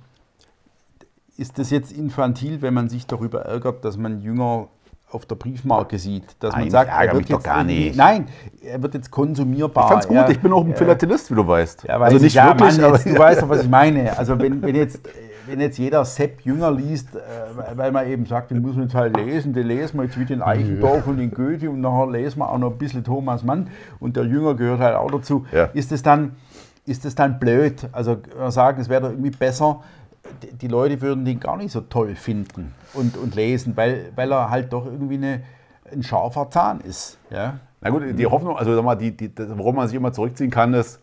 ist 1.38 1.58
das 1.58 1.70
jetzt 1.70 1.92
infantil, 1.92 2.62
wenn 2.62 2.74
man 2.74 2.90
sich 2.90 3.08
darüber 3.08 3.42
ärgert, 3.42 3.84
dass 3.86 3.98
man 3.98 4.22
Jünger 4.22 4.68
auf 5.14 5.26
der 5.26 5.36
Briefmarke 5.36 6.00
sieht, 6.00 6.24
dass 6.40 6.54
nein, 6.54 6.64
man 6.64 6.72
sagt, 6.72 6.92
er 6.92 7.14
wird 7.14 7.30
jetzt 7.30 7.44
gar 7.44 7.64
nicht. 7.64 7.96
Nein, 7.96 8.28
er 8.62 8.82
wird 8.82 8.96
jetzt 8.96 9.12
konsumierbar. 9.12 9.86
Ich 9.86 9.92
fand's 9.92 10.08
gut, 10.08 10.18
er, 10.18 10.30
ich 10.30 10.40
bin 10.40 10.52
auch 10.52 10.66
ein 10.66 10.76
Philatelist, 10.76 11.30
wie 11.32 11.36
du 11.36 11.48
weißt. 11.48 11.84
Ja, 11.88 12.00
also 12.00 12.18
nicht 12.18 12.34
ja, 12.34 12.48
wirklich, 12.48 12.80
Mann, 12.80 12.94
jetzt, 12.94 13.06
du 13.06 13.18
weißt 13.18 13.42
doch, 13.44 13.50
was 13.50 13.64
ich 13.64 13.70
meine. 13.70 14.18
Also 14.18 14.40
wenn, 14.40 14.62
wenn, 14.62 14.76
jetzt, 14.76 15.02
wenn 15.46 15.60
jetzt 15.60 15.78
jeder 15.78 16.04
Sepp 16.06 16.42
Jünger 16.42 16.72
liest, 16.72 17.16
äh, 17.16 17.20
weil 17.76 17.92
man 17.92 18.08
eben 18.08 18.26
sagt, 18.26 18.52
den 18.52 18.62
muss 18.62 18.76
man 18.76 18.86
jetzt 18.86 18.96
halt 18.96 19.16
lesen, 19.16 19.54
den 19.54 19.68
lesen 19.68 19.98
wir 19.98 20.06
jetzt 20.06 20.20
wie 20.20 20.26
den 20.26 20.42
Eichendorff 20.42 21.06
und 21.06 21.18
den 21.18 21.32
Goethe 21.32 21.70
und 21.70 21.82
nachher 21.82 22.10
lesen 22.10 22.40
wir 22.40 22.50
auch 22.50 22.58
noch 22.58 22.72
ein 22.72 22.78
bisschen 22.78 23.04
Thomas 23.04 23.44
Mann 23.44 23.68
und 24.00 24.16
der 24.16 24.26
Jünger 24.26 24.56
gehört 24.56 24.80
halt 24.80 24.96
auch 24.96 25.12
dazu. 25.12 25.46
Ja. 25.52 25.66
Ist 25.74 25.92
es 25.92 26.02
dann, 26.02 26.38
ist 26.86 27.06
das 27.06 27.14
dann 27.14 27.40
blöd? 27.40 27.88
Also 27.92 28.18
sagen, 28.50 28.82
es 28.82 28.90
wäre 28.90 29.02
doch 29.02 29.10
irgendwie 29.10 29.32
besser, 29.32 29.82
die 30.62 30.68
Leute 30.68 31.02
würden 31.02 31.26
den 31.26 31.40
gar 31.40 31.58
nicht 31.58 31.72
so 31.72 31.82
toll 31.82 32.16
finden 32.16 32.74
und, 32.94 33.18
und 33.18 33.36
lesen, 33.36 33.76
weil, 33.76 34.12
weil 34.16 34.32
er 34.32 34.50
halt 34.50 34.72
doch 34.72 34.86
irgendwie 34.86 35.16
eine, 35.16 35.44
ein 35.92 36.04
scharfer 36.04 36.50
Zahn 36.50 36.80
ist. 36.82 37.18
Ja? 37.30 37.60
Na 37.82 37.90
gut, 37.90 38.04
die 38.18 38.26
Hoffnung, 38.26 38.58
also 38.58 38.74
sag 38.76 38.84
mal, 38.84 38.96
die, 38.96 39.16
die, 39.16 39.32
worum 39.38 39.76
man 39.76 39.88
sich 39.88 39.98
immer 39.98 40.14
zurückziehen 40.14 40.50
kann, 40.50 40.74
ist, 40.74 41.02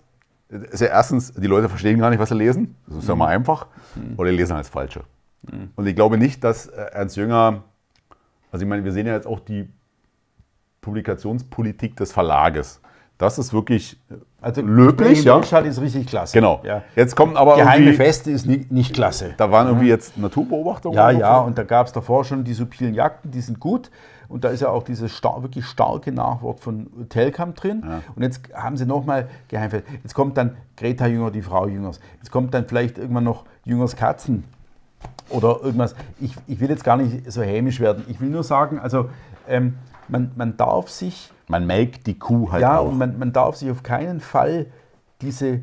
ist 0.48 0.80
ja 0.80 0.88
erstens, 0.88 1.32
die 1.34 1.46
Leute 1.46 1.68
verstehen 1.68 1.98
gar 1.98 2.10
nicht, 2.10 2.18
was 2.18 2.30
sie 2.30 2.34
lesen. 2.34 2.74
Das 2.86 2.98
ist 2.98 3.08
ja 3.08 3.14
mal 3.14 3.28
einfach. 3.28 3.66
Mhm. 3.94 4.14
Oder 4.16 4.30
die 4.30 4.36
lesen 4.36 4.56
als 4.56 4.68
Falsche. 4.68 5.02
Mhm. 5.42 5.70
Und 5.76 5.86
ich 5.86 5.94
glaube 5.94 6.16
nicht, 6.18 6.42
dass 6.42 6.66
äh, 6.66 6.80
Ernst 6.92 7.16
Jünger, 7.16 7.62
also 8.50 8.64
ich 8.64 8.68
meine, 8.68 8.84
wir 8.84 8.92
sehen 8.92 9.06
ja 9.06 9.12
jetzt 9.14 9.26
auch 9.26 9.40
die 9.40 9.68
Publikationspolitik 10.80 11.96
des 11.96 12.12
Verlages. 12.12 12.80
Das 13.18 13.38
ist 13.38 13.52
wirklich 13.52 14.00
also 14.40 14.62
löblich. 14.62 15.24
Ja. 15.24 15.42
Stadt 15.42 15.66
ist 15.66 15.80
richtig 15.80 16.06
klasse. 16.06 16.32
Genau. 16.32 16.60
Ja. 16.64 16.82
Jetzt 16.96 17.14
kommen 17.14 17.36
aber 17.36 17.56
Geheime 17.56 17.92
Feste 17.92 18.30
ist 18.30 18.46
nicht, 18.46 18.72
nicht 18.72 18.94
klasse. 18.94 19.34
Da 19.36 19.50
waren 19.50 19.66
irgendwie 19.66 19.88
jetzt 19.88 20.16
Naturbeobachtungen. 20.16 20.96
Ja, 20.96 21.10
ja, 21.10 21.38
und 21.38 21.58
da 21.58 21.64
gab 21.64 21.86
es 21.86 21.92
davor 21.92 22.24
schon 22.24 22.44
die 22.44 22.54
subtilen 22.54 22.94
Jagden, 22.94 23.30
die 23.30 23.40
sind 23.40 23.60
gut. 23.60 23.90
Und 24.28 24.44
da 24.44 24.50
ist 24.50 24.60
ja 24.60 24.68
auch 24.68 24.84
dieses 24.84 25.16
star 25.16 25.42
wirklich 25.42 25.66
starke 25.66 26.12
Nachwort 26.12 26.60
von 26.60 27.08
Telkamp 27.08 27.56
drin. 27.56 27.82
Ja. 27.84 28.00
Und 28.14 28.22
jetzt 28.22 28.42
haben 28.54 28.76
sie 28.76 28.86
nochmal 28.86 29.28
Geheimfeste. 29.48 29.90
Jetzt 30.02 30.14
kommt 30.14 30.36
dann 30.36 30.56
Greta 30.76 31.06
Jünger, 31.08 31.32
die 31.32 31.42
Frau 31.42 31.66
Jüngers. 31.66 31.98
Jetzt 32.18 32.30
kommt 32.30 32.54
dann 32.54 32.66
vielleicht 32.66 32.96
irgendwann 32.96 33.24
noch 33.24 33.44
Jüngers 33.64 33.96
Katzen 33.96 34.44
oder 35.30 35.58
irgendwas. 35.62 35.96
Ich, 36.20 36.34
ich 36.46 36.60
will 36.60 36.70
jetzt 36.70 36.84
gar 36.84 36.96
nicht 36.96 37.30
so 37.30 37.42
hämisch 37.42 37.80
werden. 37.80 38.04
Ich 38.06 38.20
will 38.20 38.28
nur 38.28 38.44
sagen, 38.44 38.78
also 38.78 39.10
ähm, 39.48 39.74
man, 40.06 40.30
man 40.36 40.56
darf 40.56 40.88
sich 40.90 41.32
man 41.50 41.66
melkt 41.66 42.06
die 42.06 42.18
Kuh 42.18 42.52
halt 42.52 42.62
ja, 42.62 42.78
auch. 42.78 42.88
und 42.88 42.98
man, 42.98 43.18
man 43.18 43.32
darf 43.32 43.56
sich 43.56 43.70
auf 43.70 43.82
keinen 43.82 44.20
Fall 44.20 44.66
diese 45.20 45.60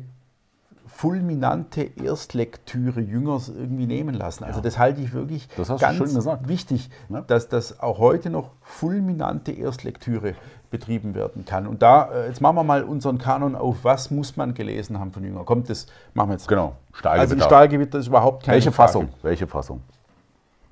fulminante 0.86 1.82
Erstlektüre 1.82 3.00
Jüngers 3.00 3.48
irgendwie 3.48 3.86
nehmen 3.86 4.14
lassen. 4.14 4.44
Also 4.44 4.58
ja. 4.58 4.64
das 4.64 4.78
halte 4.78 5.00
ich 5.00 5.12
wirklich 5.12 5.48
ganz 5.78 6.26
wichtig, 6.48 6.90
ja. 7.08 7.20
dass 7.22 7.48
das 7.48 7.80
auch 7.80 7.98
heute 7.98 8.30
noch 8.30 8.50
fulminante 8.62 9.52
Erstlektüre 9.52 10.34
betrieben 10.70 11.14
werden 11.14 11.44
kann. 11.44 11.66
Und 11.66 11.82
da, 11.82 12.10
äh, 12.10 12.26
jetzt 12.26 12.40
machen 12.40 12.56
wir 12.56 12.64
mal 12.64 12.82
unseren 12.82 13.16
Kanon 13.18 13.54
auf, 13.54 13.84
was 13.84 14.10
muss 14.10 14.36
man 14.36 14.54
gelesen 14.54 14.98
haben 14.98 15.12
von 15.12 15.24
Jünger? 15.24 15.44
Kommt, 15.44 15.70
das 15.70 15.86
machen 16.14 16.30
wir 16.30 16.34
jetzt. 16.34 16.48
Genau, 16.48 16.74
Also 17.02 17.34
ein 17.34 17.40
Stahlgewitter 17.40 17.98
ist 17.98 18.08
überhaupt 18.08 18.44
keine 18.44 18.56
Welche 18.56 18.72
Frage. 18.72 18.88
Fassung? 18.88 19.08
Welche 19.22 19.46
Fassung? 19.46 19.80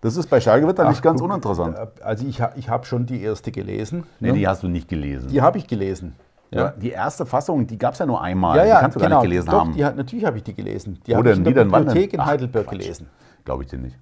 Das 0.01 0.17
ist 0.17 0.29
bei 0.29 0.41
Stahlgewitter 0.41 0.89
nicht 0.89 0.99
Ach, 0.99 1.03
ganz 1.03 1.21
guck, 1.21 1.31
uninteressant. 1.31 1.77
äh, 1.77 1.87
Also 2.03 2.27
ich, 2.27 2.41
ich 2.57 2.69
habe 2.69 2.85
schon 2.87 3.07
die 3.07 3.23
erste 3.23 3.51
gelesen. 3.51 4.05
Nee, 4.21 4.29
ne? 4.29 4.35
die 4.35 4.47
hast 4.49 4.63
du 4.63 4.69
nicht 4.69 4.89
gelesen. 4.89 5.29
die 5.29 5.41
habe 5.41 5.59
ich 5.59 5.67
gelesen. 5.67 6.15
ja. 6.51 6.69
Die 6.71 6.91
erste 6.91 7.25
Fassung, 7.27 7.67
die 7.67 7.79
gab 7.79 7.95
es 7.95 7.99
ja 7.99 8.07
nur 8.07 8.21
einmal. 8.21 8.57
Ja, 8.59 8.65
ja, 8.65 8.75
die 8.77 8.81
kannst 8.83 8.97
du 8.97 9.01
genau. 9.01 9.11
gar 9.11 9.21
nicht 9.23 9.31
gelesen 9.31 9.51
Doch, 9.51 9.61
haben. 9.61 9.73
Die 9.73 9.81
natürlich 9.83 10.25
habe 10.25 10.37
ich 10.37 10.45
die 10.45 10.55
gelesen. 10.55 11.01
Die 11.07 11.17
habe 11.17 11.31
ich 11.31 11.37
in 11.39 11.45
der? 11.45 11.57
Wann? 11.71 11.85
Bibliothek 11.87 12.13
in 12.13 12.21
Ach, 12.21 12.27
Heidelberg 12.27 12.67
Quatsch. 12.67 12.79
gelesen. 12.79 13.09
Glaube 13.45 13.63
ich 13.65 13.71
dir 13.71 13.79
nicht. 13.79 13.97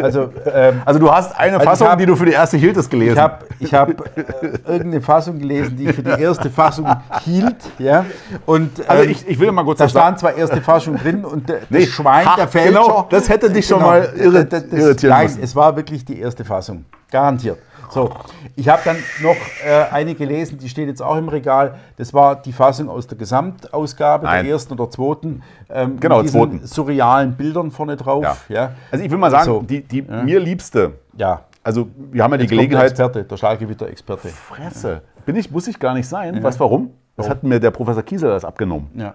Also 0.00 0.30
ähm, 0.52 0.82
Also 0.84 0.98
du 1.00 1.10
hast 1.10 1.36
eine 1.38 1.54
Also 1.58 1.64
Fassung, 1.68 1.88
hab- 1.88 1.98
die 1.98 2.06
du 2.06 2.16
für 2.16 2.24
die 2.26 2.32
erste 2.32 2.56
hieltest, 2.56 2.90
gelesen. 2.90 3.14
ich 3.14 3.18
habe 3.20 3.44
ich 3.58 3.74
hab, 3.74 3.90
äh, 3.90 4.24
irgendeine 4.66 5.00
Fassung 5.00 5.38
gelesen, 5.38 5.76
die 5.76 5.88
ich 5.88 5.94
für 5.96 6.02
die 6.02 6.10
erste 6.22 6.48
Fassung 6.50 6.86
hielt. 7.24 7.56
Ja? 7.78 8.04
Und, 8.46 8.88
Also 8.88 9.02
ähm, 9.04 9.10
ich, 9.10 9.28
ich 9.28 9.38
will 9.38 9.52
mal 9.52 9.64
kurz 9.64 9.78
da 9.78 9.84
was 9.86 9.92
sagen. 9.92 10.04
stand 10.06 10.20
zwar 10.20 10.34
erste 10.34 10.60
Fassung 10.62 10.96
drin 10.96 11.24
und 11.24 11.48
der, 11.48 11.58
Nee, 11.68 11.80
das 11.80 11.88
Schwein, 11.90 12.26
ha, 12.26 12.36
der 12.36 12.48
Fälscher. 12.48 12.68
genau, 12.80 13.06
das 13.10 13.28
hätte 13.28 13.50
dich 13.50 13.66
schon 13.66 13.80
mal 13.80 14.08
irrit- 14.16 14.44
das, 14.48 14.68
das, 14.70 14.80
irritieren 14.80 15.14
Nein, 15.16 15.38
es 15.42 15.54
war 15.56 15.76
wirklich 15.76 16.04
die 16.04 16.18
erste 16.20 16.44
Fassung. 16.44 16.84
Garantiert. 17.10 17.58
So, 17.90 18.10
ich 18.56 18.68
habe 18.68 18.82
dann 18.84 18.96
noch 19.22 19.36
äh, 19.64 19.84
eine 19.92 20.14
gelesen, 20.14 20.58
die 20.58 20.68
steht 20.68 20.88
jetzt 20.88 21.02
auch 21.02 21.16
im 21.16 21.28
Regal. 21.28 21.76
Das 21.96 22.12
war 22.12 22.36
die 22.36 22.52
Fassung 22.52 22.88
aus 22.88 23.06
der 23.06 23.16
Gesamtausgabe, 23.16 24.24
Nein. 24.26 24.44
der 24.44 24.52
ersten 24.54 24.72
oder 24.74 24.90
zweiten. 24.90 25.42
Ähm, 25.68 25.98
Genau, 26.00 26.18
mit 26.18 26.26
diesen 26.26 26.40
zweiten. 26.40 26.66
surrealen 26.66 27.34
Bildern 27.36 27.70
vorne 27.70 27.96
drauf. 27.96 28.46
Ja, 28.48 28.72
Also 28.90 29.04
ich 29.04 29.10
will 29.10 29.18
mal 29.18 29.30
sagen, 29.30 29.44
So. 29.44 29.62
die, 29.62 29.82
die 29.82 30.02
mir 30.02 30.40
liebste, 30.40 30.92
ja. 31.16 31.42
also 31.62 31.88
wir 32.12 32.22
haben 32.22 32.32
ja 32.32 32.38
die 32.38 32.42
Jetzt 32.44 32.50
kommt 32.50 32.60
der 32.60 32.66
Gelegenheit. 32.68 32.90
Experte, 32.90 33.24
der 33.24 33.36
Stahlgewitter-Experte. 33.36 34.28
Fresse. 34.28 35.02
Bin 35.24 35.36
ich, 35.36 35.50
muss 35.50 35.66
ich 35.68 35.78
gar 35.78 35.94
nicht 35.94 36.08
sein. 36.08 36.42
Weißt 36.42 36.58
du 36.60 36.64
warum? 36.64 36.90
Das 37.16 37.28
hat 37.28 37.42
mir 37.42 37.58
der 37.58 37.70
Professor 37.70 38.02
Kiesel 38.02 38.28
das 38.30 38.44
abgenommen. 38.44 38.90
Ja. 38.94 39.14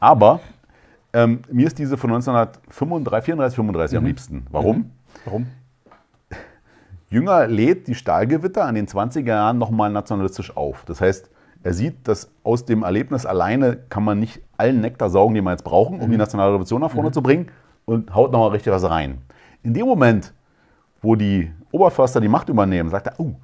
Aber 0.00 0.40
ähm, 1.12 1.40
mir 1.50 1.66
ist 1.66 1.78
diese 1.78 1.96
von 1.96 2.10
1935, 2.10 3.24
34, 3.24 3.56
35 3.56 3.92
Mhm. 3.94 3.98
am 3.98 4.06
liebsten. 4.06 4.46
Warum? 4.50 4.90
Warum? 5.24 5.46
Jünger 7.10 7.46
lädt 7.46 7.88
die 7.88 7.94
Stahlgewitter 7.94 8.64
an 8.64 8.74
den 8.74 8.86
20er 8.86 9.26
Jahren 9.26 9.58
nochmal 9.58 9.90
nationalistisch 9.90 10.54
auf. 10.56 10.84
Das 10.84 11.00
heißt, 11.00 11.30
er 11.62 11.72
sieht, 11.72 12.06
dass 12.06 12.30
aus 12.44 12.66
dem 12.66 12.82
Erlebnis 12.82 13.24
alleine 13.24 13.76
kann 13.88 14.04
man 14.04 14.20
nicht 14.20 14.42
allen 14.58 14.80
Nektar 14.80 15.08
saugen, 15.08 15.34
den 15.34 15.44
wir 15.44 15.52
jetzt 15.52 15.64
brauchen, 15.64 16.00
um 16.00 16.10
die 16.10 16.16
nationale 16.16 16.50
Revolution 16.50 16.80
nach 16.80 16.90
vorne 16.90 17.10
zu 17.10 17.22
bringen 17.22 17.48
und 17.86 18.14
haut 18.14 18.30
nochmal 18.30 18.50
richtig 18.50 18.72
was 18.72 18.88
rein. 18.88 19.22
In 19.62 19.74
dem 19.74 19.86
Moment, 19.86 20.34
wo 21.00 21.16
die 21.16 21.50
Oberförster 21.72 22.20
die 22.20 22.28
Macht 22.28 22.48
übernehmen, 22.48 22.90
sagt 22.90 23.06
er, 23.06 23.18
oh, 23.18 23.34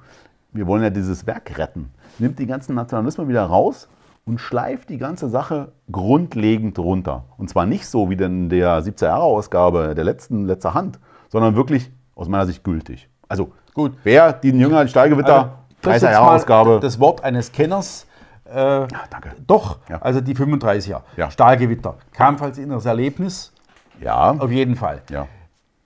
wir 0.53 0.67
wollen 0.67 0.83
ja 0.83 0.89
dieses 0.89 1.25
Werk 1.25 1.57
retten, 1.57 1.89
nimmt 2.19 2.39
die 2.39 2.45
ganzen 2.45 2.75
Nationalismen 2.75 3.27
wieder 3.27 3.43
raus 3.43 3.89
und 4.25 4.39
schleift 4.39 4.89
die 4.89 4.97
ganze 4.97 5.27
Sache 5.27 5.71
grundlegend 5.91 6.77
runter. 6.79 7.25
Und 7.37 7.49
zwar 7.49 7.65
nicht 7.65 7.87
so 7.87 8.09
wie 8.09 8.15
in 8.15 8.49
der 8.49 8.81
70er-Jahre-Ausgabe 8.83 9.93
der 9.95 10.03
letzten, 10.03 10.45
letzter 10.45 10.73
Hand, 10.73 10.99
sondern 11.29 11.55
wirklich 11.55 11.91
aus 12.15 12.29
meiner 12.29 12.45
Sicht 12.45 12.63
gültig. 12.63 13.09
Also 13.27 13.51
Gut. 13.73 13.93
wer 14.03 14.33
die 14.33 14.49
Jünger 14.51 14.83
die 14.85 14.89
Stahlgewitter, 14.91 15.51
das 15.81 15.97
ist 15.97 16.01
jetzt 16.03 16.11
30er-Jahre-Ausgabe, 16.11 16.69
mal 16.71 16.79
Das 16.79 16.99
Wort 16.99 17.23
eines 17.23 17.51
Kenners. 17.51 18.05
Äh, 18.45 18.87
danke. 19.09 19.31
Doch, 19.47 19.79
Ja. 19.89 19.99
also 20.01 20.21
die 20.21 20.35
35er. 20.35 21.01
Ja. 21.17 21.31
Stahlgewitter. 21.31 21.95
Kam 22.13 22.37
als 22.41 22.57
inneres 22.57 22.85
Erlebnis, 22.85 23.51
Ja, 23.99 24.31
auf 24.37 24.51
jeden 24.51 24.75
Fall. 24.75 25.01
ja. 25.09 25.27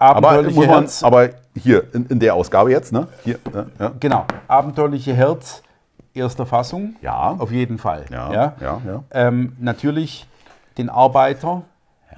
Aber, 0.01 0.29
Abenteuerliche 0.29 0.55
muss 0.55 0.67
man, 0.67 0.79
Herz. 0.83 1.03
aber 1.03 1.29
hier, 1.55 1.93
in, 1.93 2.05
in 2.05 2.19
der 2.19 2.33
Ausgabe 2.33 2.71
jetzt, 2.71 2.93
ne? 2.93 3.07
Hier, 3.23 3.37
ja, 3.53 3.65
ja. 3.79 3.91
Genau. 3.99 4.25
Abenteuerliche 4.47 5.13
Herz, 5.13 5.61
erster 6.13 6.45
Fassung. 6.45 6.95
Ja. 7.01 7.35
Auf 7.37 7.51
jeden 7.51 7.77
Fall. 7.77 8.05
Ja, 8.09 8.31
ja, 8.31 8.53
ja. 8.61 9.03
Ähm, 9.11 9.57
natürlich 9.59 10.25
den 10.77 10.89
Arbeiter, 10.89 11.63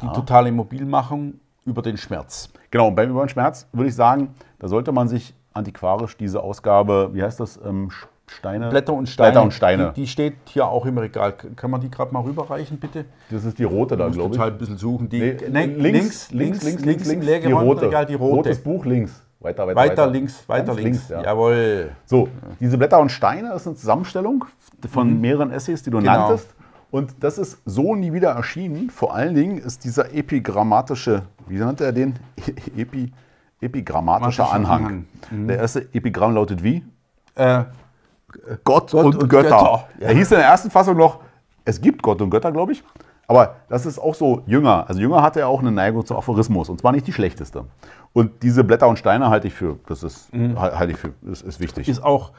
die 0.01 0.07
totale 0.09 0.51
Mobilmachung 0.51 1.35
über 1.65 1.81
den 1.81 1.97
Schmerz. 1.97 2.49
Genau, 2.69 2.87
und 2.87 2.95
beim 2.95 3.09
Über 3.09 3.23
den 3.25 3.29
Schmerz 3.29 3.67
würde 3.73 3.89
ich 3.89 3.95
sagen, 3.95 4.33
da 4.61 4.67
sollte 4.67 4.91
man 4.91 5.07
sich 5.07 5.33
antiquarisch 5.53 6.15
diese 6.17 6.41
Ausgabe, 6.43 7.09
wie 7.13 7.23
heißt 7.23 7.39
das, 7.39 7.59
ähm, 7.65 7.89
Steine? 8.27 8.69
Blätter 8.69 8.93
und 8.93 9.09
Steine. 9.09 9.31
Blätter 9.31 9.43
und 9.43 9.53
Steine. 9.53 9.91
Die, 9.95 10.01
die 10.01 10.07
steht 10.07 10.35
hier 10.45 10.67
auch 10.67 10.85
im 10.85 10.97
Regal. 10.99 11.33
Kann 11.33 11.71
man 11.71 11.81
die 11.81 11.89
gerade 11.89 12.13
mal 12.13 12.21
rüberreichen, 12.21 12.77
bitte? 12.79 13.05
das 13.31 13.43
ist 13.43 13.57
die 13.57 13.63
rote 13.65 13.97
da, 13.97 14.07
glaube 14.07 14.29
ich. 14.29 14.37
total 14.37 14.51
ein 14.51 14.57
bisschen 14.59 14.77
suchen. 14.77 15.09
Die, 15.09 15.19
Nee, 15.19 15.37
nee, 15.49 15.65
links, 15.65 16.31
links, 16.31 16.63
links, 16.63 16.85
links, 16.85 17.03
im 17.07 17.09
links, 17.21 17.25
leeren 17.25 17.47
die 17.47 17.51
rote. 17.51 17.81
Regal 17.87 18.05
die 18.05 18.13
rote. 18.13 18.35
Rotes 18.35 18.59
Buch 18.63 18.85
links. 18.85 19.21
Weiter, 19.41 19.65
weiter, 19.65 19.75
Weiter 19.75 20.07
links, 20.07 20.47
weiter 20.47 20.65
Ganz 20.67 20.79
links. 20.79 21.09
ja. 21.09 21.23
Jawohl. 21.23 21.89
So, 22.05 22.29
diese 22.59 22.77
Blätter 22.77 22.99
und 22.99 23.09
Steine 23.09 23.53
ist 23.55 23.65
eine 23.65 23.75
Zusammenstellung 23.75 24.45
von 24.87 25.19
mehreren 25.19 25.49
Essays, 25.51 25.81
die 25.81 25.89
du 25.89 25.97
Mhm. 25.97 26.03
Genau. 26.03 26.27
nanntest. 26.29 26.53
Und 26.91 27.15
das 27.23 27.39
ist 27.39 27.57
so 27.65 27.95
nie 27.95 28.13
wieder 28.13 28.29
erschienen. 28.31 28.91
Vor 28.91 29.15
allen 29.15 29.33
Dingen 29.33 29.57
ist 29.57 29.83
dieser 29.83 30.13
epigrammatische, 30.13 31.23
wie 31.47 31.57
nannte 31.57 31.85
er 31.85 31.91
den? 31.91 32.19
Epi, 32.77 33.11
epigrammatischer 33.61 34.43
Grammatischer 34.43 34.71
Anhang. 34.73 35.05
Mhm. 35.29 35.47
Der 35.47 35.57
erste 35.57 35.81
Epigramm 35.93 36.35
lautet 36.35 36.63
wie? 36.63 36.83
Äh, 37.35 37.63
Gott, 38.63 38.93
und, 38.93 39.15
und 39.15 39.29
Götter. 39.29 39.49
Götter, 39.49 39.87
ja. 39.99 40.07
Er 40.07 40.13
hieß 40.15 40.31
in 40.31 40.37
der 40.37 40.47
ersten 40.47 40.71
Fassung 40.71 40.97
noch, 40.97 41.19
es 41.65 41.79
gibt 41.79 42.01
Gott 42.01 42.21
und 42.21 42.29
Götter, 42.29 42.51
glaube 42.51 42.71
ich. 42.71 42.83
Aber 43.27 43.55
das 43.69 43.85
ist 43.85 43.97
auch 43.99 44.15
so 44.15 44.41
Jünger. 44.45 44.85
Also 44.89 44.99
Jünger 44.99 45.21
hatte 45.21 45.39
ja 45.39 45.47
auch 45.47 45.61
eine 45.61 45.71
Neigung 45.71 46.05
zu 46.05 46.17
Aphorismus 46.17 46.67
und 46.69 46.81
zwar 46.81 46.91
nicht 46.91 47.07
die 47.07 47.13
schlechteste. 47.13 47.65
Und 48.13 48.43
diese 48.43 48.63
Blätter 48.63 48.89
und 48.89 48.99
Steine 48.99 49.29
halte 49.29 49.47
ich 49.47 49.53
für, 49.53 49.79
das 49.87 50.03
ist, 50.03 50.29
halte 50.33 50.91
ich 50.91 50.97
für, 50.97 51.13
ist, 51.23 51.41
ist 51.41 51.59
wichtig. 51.61 51.87
ist 51.87 52.03
auch, 52.03 52.31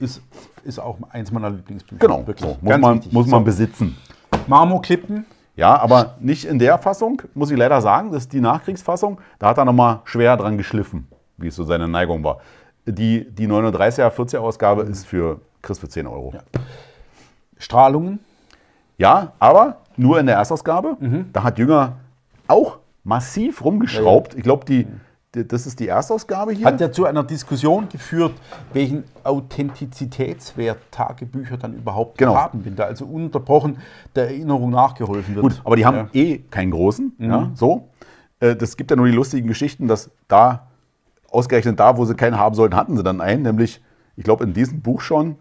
ist, 0.00 0.22
ist 0.64 0.78
auch 0.78 0.96
eins 1.10 1.30
meiner 1.32 1.50
Lieblingsbücher. 1.50 2.00
genau, 2.00 2.24
so, 2.36 2.46
muss, 2.46 2.70
Ganz 2.70 2.82
man, 2.82 2.96
wichtig. 2.96 3.12
muss 3.12 3.26
man 3.26 3.44
besitzen. 3.44 3.96
Marmorklippen. 4.46 5.26
Ja, 5.58 5.76
aber 5.76 6.14
nicht 6.20 6.44
in 6.44 6.60
der 6.60 6.78
Fassung, 6.78 7.20
muss 7.34 7.50
ich 7.50 7.58
leider 7.58 7.80
sagen. 7.80 8.12
Das 8.12 8.22
ist 8.22 8.32
die 8.32 8.40
Nachkriegsfassung. 8.40 9.20
Da 9.40 9.48
hat 9.48 9.58
er 9.58 9.64
nochmal 9.64 10.02
schwer 10.04 10.36
dran 10.36 10.56
geschliffen, 10.56 11.08
wie 11.36 11.48
es 11.48 11.56
so 11.56 11.64
seine 11.64 11.88
Neigung 11.88 12.22
war. 12.22 12.38
Die, 12.86 13.28
die 13.28 13.48
39er, 13.48 14.08
40er 14.08 14.38
Ausgabe 14.38 14.82
ist 14.82 15.04
für 15.04 15.40
Chris 15.60 15.80
für 15.80 15.88
10 15.88 16.06
Euro. 16.06 16.30
Ja. 16.32 16.42
Strahlungen. 17.58 18.20
aber 19.40 19.78
nur 19.96 20.20
in 20.20 20.26
der 20.26 20.36
Erstausgabe. 20.36 20.96
Mhm. 21.00 21.30
Da 21.32 21.42
hat 21.42 21.58
Jünger 21.58 21.96
auch 22.46 22.78
massiv 23.02 23.64
rumgeschraubt. 23.64 24.34
Ich 24.36 24.44
glaube, 24.44 24.64
die, 24.64 24.84
die, 24.84 24.92
das 25.32 25.66
ist 25.66 25.78
die 25.80 25.88
Erstausgabe 25.88 26.52
hier. 26.52 26.66
Hat 26.66 26.80
ja 26.80 26.90
zu 26.90 27.04
einer 27.04 27.22
Diskussion 27.22 27.88
geführt, 27.88 28.32
welchen 28.72 29.04
Authentizitätswert 29.24 30.78
Tagebücher 30.90 31.56
dann 31.56 31.74
überhaupt 31.74 32.18
Genau. 32.18 32.34
haben, 32.36 32.64
wenn 32.64 32.76
da 32.76 32.84
also 32.84 33.04
ununterbrochen 33.04 33.78
der 34.14 34.28
Erinnerung 34.28 34.70
nachgeholfen 34.70 35.34
wird. 35.34 35.42
Gut, 35.42 35.60
aber 35.64 35.76
die 35.76 35.84
haben 35.86 35.96
Ja. 35.96 36.02
Mhm. 36.04 36.08
eh 36.14 36.38
keinen 36.38 36.70
großen. 36.70 37.12
Ja, 37.18 37.50
so. 37.54 37.88
Äh, 38.40 38.56
Das 38.56 38.76
gibt 38.76 38.90
ja 38.90 38.96
nur 38.96 39.06
die 39.06 39.12
lustigen 39.12 39.46
Geschichten, 39.48 39.86
dass 39.88 40.10
da, 40.28 40.68
ausgerechnet 41.30 41.78
da, 41.78 41.96
wo 41.98 42.04
sie 42.04 42.14
keinen 42.14 42.38
haben 42.38 42.54
sollten, 42.54 42.74
hatten 42.76 42.96
sie 42.96 43.02
dann 43.02 43.20
einen. 43.20 43.42
Nämlich, 43.42 43.82
ich 44.16 44.24
glaube, 44.24 44.44
in 44.44 44.52
diesem 44.54 44.80
Buch 44.80 45.00
schon 45.02 45.36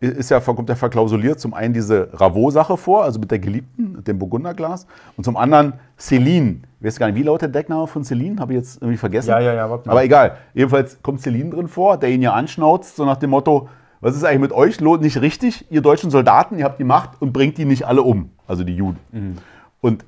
ist 0.00 0.30
ja, 0.30 0.40
kommt 0.40 0.68
ja 0.68 0.74
verklausuliert 0.74 1.40
zum 1.40 1.52
einen 1.52 1.74
diese 1.74 2.08
Ravot-Sache 2.12 2.76
vor, 2.78 3.04
also 3.04 3.20
mit 3.20 3.30
der 3.30 3.38
Geliebten, 3.38 3.96
mit 3.96 4.08
dem 4.08 4.18
Burgunderglas. 4.18 4.86
Und 5.16 5.24
zum 5.24 5.36
anderen 5.36 5.74
Celine. 5.98 6.60
Ich 6.80 6.86
weiß 6.86 6.98
gar 6.98 7.06
nicht, 7.06 7.16
wie 7.16 7.22
lautet 7.22 7.42
der 7.54 7.60
Deckname 7.60 7.86
von 7.86 8.02
Celine? 8.02 8.40
Habe 8.40 8.54
ich 8.54 8.60
jetzt 8.60 8.80
irgendwie 8.80 8.96
vergessen. 8.96 9.28
Ja, 9.28 9.40
ja, 9.40 9.52
ja, 9.52 9.70
warte 9.70 9.86
mal. 9.86 9.92
Aber 9.92 10.04
egal. 10.04 10.38
Jedenfalls 10.54 10.98
kommt 11.02 11.20
Celine 11.20 11.50
drin 11.50 11.68
vor, 11.68 11.98
der 11.98 12.08
ihn 12.08 12.22
ja 12.22 12.32
anschnauzt, 12.32 12.96
so 12.96 13.04
nach 13.04 13.18
dem 13.18 13.30
Motto, 13.30 13.68
was 14.00 14.16
ist 14.16 14.24
eigentlich 14.24 14.40
mit 14.40 14.52
euch 14.52 14.80
lohnt 14.80 15.02
nicht 15.02 15.20
richtig? 15.20 15.66
Ihr 15.70 15.82
deutschen 15.82 16.10
Soldaten, 16.10 16.58
ihr 16.58 16.64
habt 16.64 16.78
die 16.78 16.84
Macht 16.84 17.20
und 17.20 17.34
bringt 17.34 17.58
die 17.58 17.66
nicht 17.66 17.86
alle 17.86 18.00
um. 18.00 18.30
Also 18.46 18.64
die 18.64 18.74
Juden. 18.74 18.98
Mhm. 19.12 19.36
Und 19.82 20.06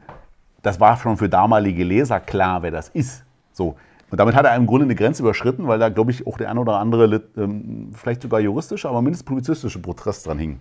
das 0.63 0.81
war 0.81 0.97
schon 0.97 1.19
für 1.19 1.29
damalige 1.29 1.85
Leser 1.85 2.19
klar, 2.19 2.63
wer 2.63 2.71
das 2.71 2.89
ist. 2.89 3.25
So. 3.53 3.77
Und 4.13 4.19
damit 4.19 4.35
hat 4.35 4.45
er 4.45 4.55
im 4.57 4.67
Grunde 4.67 4.85
eine 4.85 4.95
Grenze 4.95 5.23
überschritten, 5.23 5.67
weil 5.67 5.79
da, 5.79 5.89
glaube 5.89 6.11
ich, 6.11 6.27
auch 6.27 6.37
der 6.37 6.51
ein 6.51 6.59
oder 6.59 6.77
andere, 6.77 7.23
ähm, 7.39 7.93
vielleicht 7.95 8.21
sogar 8.21 8.41
juristische, 8.41 8.87
aber 8.87 9.01
mindestens 9.01 9.25
publizistische 9.25 9.79
Protest 9.79 10.27
dran 10.27 10.39
hing. 10.39 10.59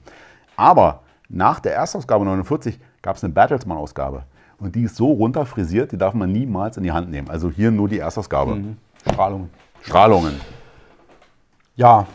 Aber 0.55 1.01
nach 1.27 1.59
der 1.59 1.75
Erstausgabe 1.75 2.23
49 2.23 2.79
gab 3.01 3.17
es 3.17 3.23
eine 3.25 3.33
Bertelsmann-Ausgabe. 3.33 4.23
Und 4.57 4.75
die 4.75 4.83
ist 4.83 4.95
so 4.95 5.11
runterfrisiert, 5.11 5.91
die 5.91 5.97
darf 5.97 6.13
man 6.13 6.31
niemals 6.31 6.77
in 6.77 6.83
die 6.83 6.93
Hand 6.93 7.11
nehmen. 7.11 7.29
Also 7.29 7.49
hier 7.51 7.71
nur 7.71 7.89
die 7.89 7.99
Erstausgabe. 7.99 8.57
Strahlungen. 9.05 9.49
Strahlungen. 9.81 10.39
Ja, 11.75 12.07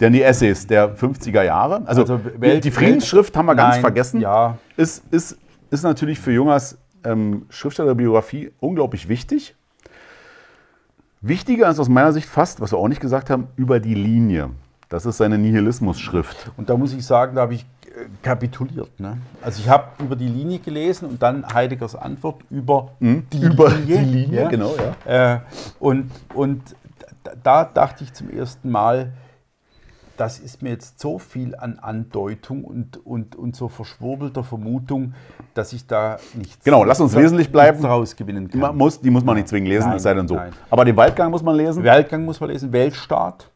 Denn 0.00 0.14
die 0.14 0.22
Essays 0.22 0.66
der 0.66 0.96
50er 0.96 1.42
Jahre, 1.42 1.82
also, 1.84 2.00
Also 2.00 2.16
die, 2.16 2.40
Welt- 2.40 2.64
die 2.64 2.70
Friedensschrift 2.70 3.36
haben 3.36 3.44
wir 3.46 3.54
ganz 3.56 3.74
Nein, 3.74 3.80
vergessen, 3.82 4.20
ja. 4.22 4.56
ist, 4.76 5.02
ist, 5.10 5.36
ist 5.70 5.82
natürlich 5.82 6.18
für 6.18 6.32
Jungers 6.32 6.78
ähm, 7.04 7.44
Schriftstellerbiografie 7.50 8.52
unglaublich 8.58 9.08
wichtig. 9.08 9.54
Wichtiger 11.20 11.68
ist 11.68 11.78
aus 11.78 11.88
meiner 11.88 12.12
Sicht 12.12 12.28
fast, 12.28 12.60
was 12.60 12.72
wir 12.72 12.78
auch 12.78 12.88
nicht 12.88 13.00
gesagt 13.00 13.30
haben, 13.30 13.48
über 13.56 13.80
die 13.80 13.94
Linie. 13.94 14.50
Das 14.88 15.04
ist 15.04 15.18
seine 15.18 15.36
Nihilismus-Schrift. 15.38 16.52
Und 16.56 16.70
da 16.70 16.76
muss 16.76 16.92
ich 16.94 17.04
sagen, 17.04 17.34
da 17.36 17.42
habe 17.42 17.54
ich 17.54 17.62
äh, 17.86 18.06
kapituliert. 18.22 18.98
Ne? 19.00 19.18
Also 19.42 19.60
ich 19.60 19.68
habe 19.68 19.84
über 20.02 20.16
die 20.16 20.28
Linie 20.28 20.60
gelesen 20.60 21.08
und 21.08 21.22
dann 21.22 21.44
Heideggers 21.52 21.94
Antwort 21.96 22.36
über 22.50 22.92
die 23.00 23.06
Hm? 23.06 23.26
über 23.52 23.68
Linie. 23.70 23.98
die 23.98 24.04
Linie, 24.04 24.42
ja? 24.42 24.48
genau, 24.48 24.74
ja. 25.06 25.34
Äh, 25.34 25.40
und, 25.80 26.10
und 26.34 26.62
da 27.42 27.64
dachte 27.64 28.04
ich 28.04 28.12
zum 28.14 28.30
ersten 28.30 28.70
Mal, 28.70 29.12
das 30.18 30.38
ist 30.38 30.60
mir 30.62 30.70
jetzt 30.70 31.00
so 31.00 31.18
viel 31.18 31.54
an 31.56 31.78
Andeutung 31.78 32.64
und, 32.64 33.04
und, 33.06 33.36
und 33.36 33.56
so 33.56 33.68
verschwurbelter 33.68 34.44
Vermutung, 34.44 35.14
dass 35.54 35.72
ich 35.72 35.86
da 35.86 36.18
nichts, 36.34 36.64
Genau, 36.64 36.84
lass 36.84 37.00
uns 37.00 37.14
wesentlich 37.16 37.50
bleiben. 37.50 37.80
daraus 37.80 38.14
gewinnen 38.16 38.50
kann. 38.50 38.60
Man 38.60 38.76
muss, 38.76 39.00
die 39.00 39.10
muss 39.10 39.24
man 39.24 39.36
nicht 39.36 39.48
zwingend 39.48 39.68
lesen, 39.70 39.92
es 39.92 40.02
sei 40.02 40.14
denn 40.14 40.28
so. 40.28 40.34
nein. 40.34 40.52
Aber 40.70 40.84
den 40.84 40.96
Waldgang 40.96 41.30
muss 41.30 41.42
man 41.42 41.56
lesen? 41.56 41.82
Weltgang 41.84 42.24
muss 42.24 42.40
man 42.40 42.50
lesen, 42.50 42.72
Weltstaat. 42.72 43.50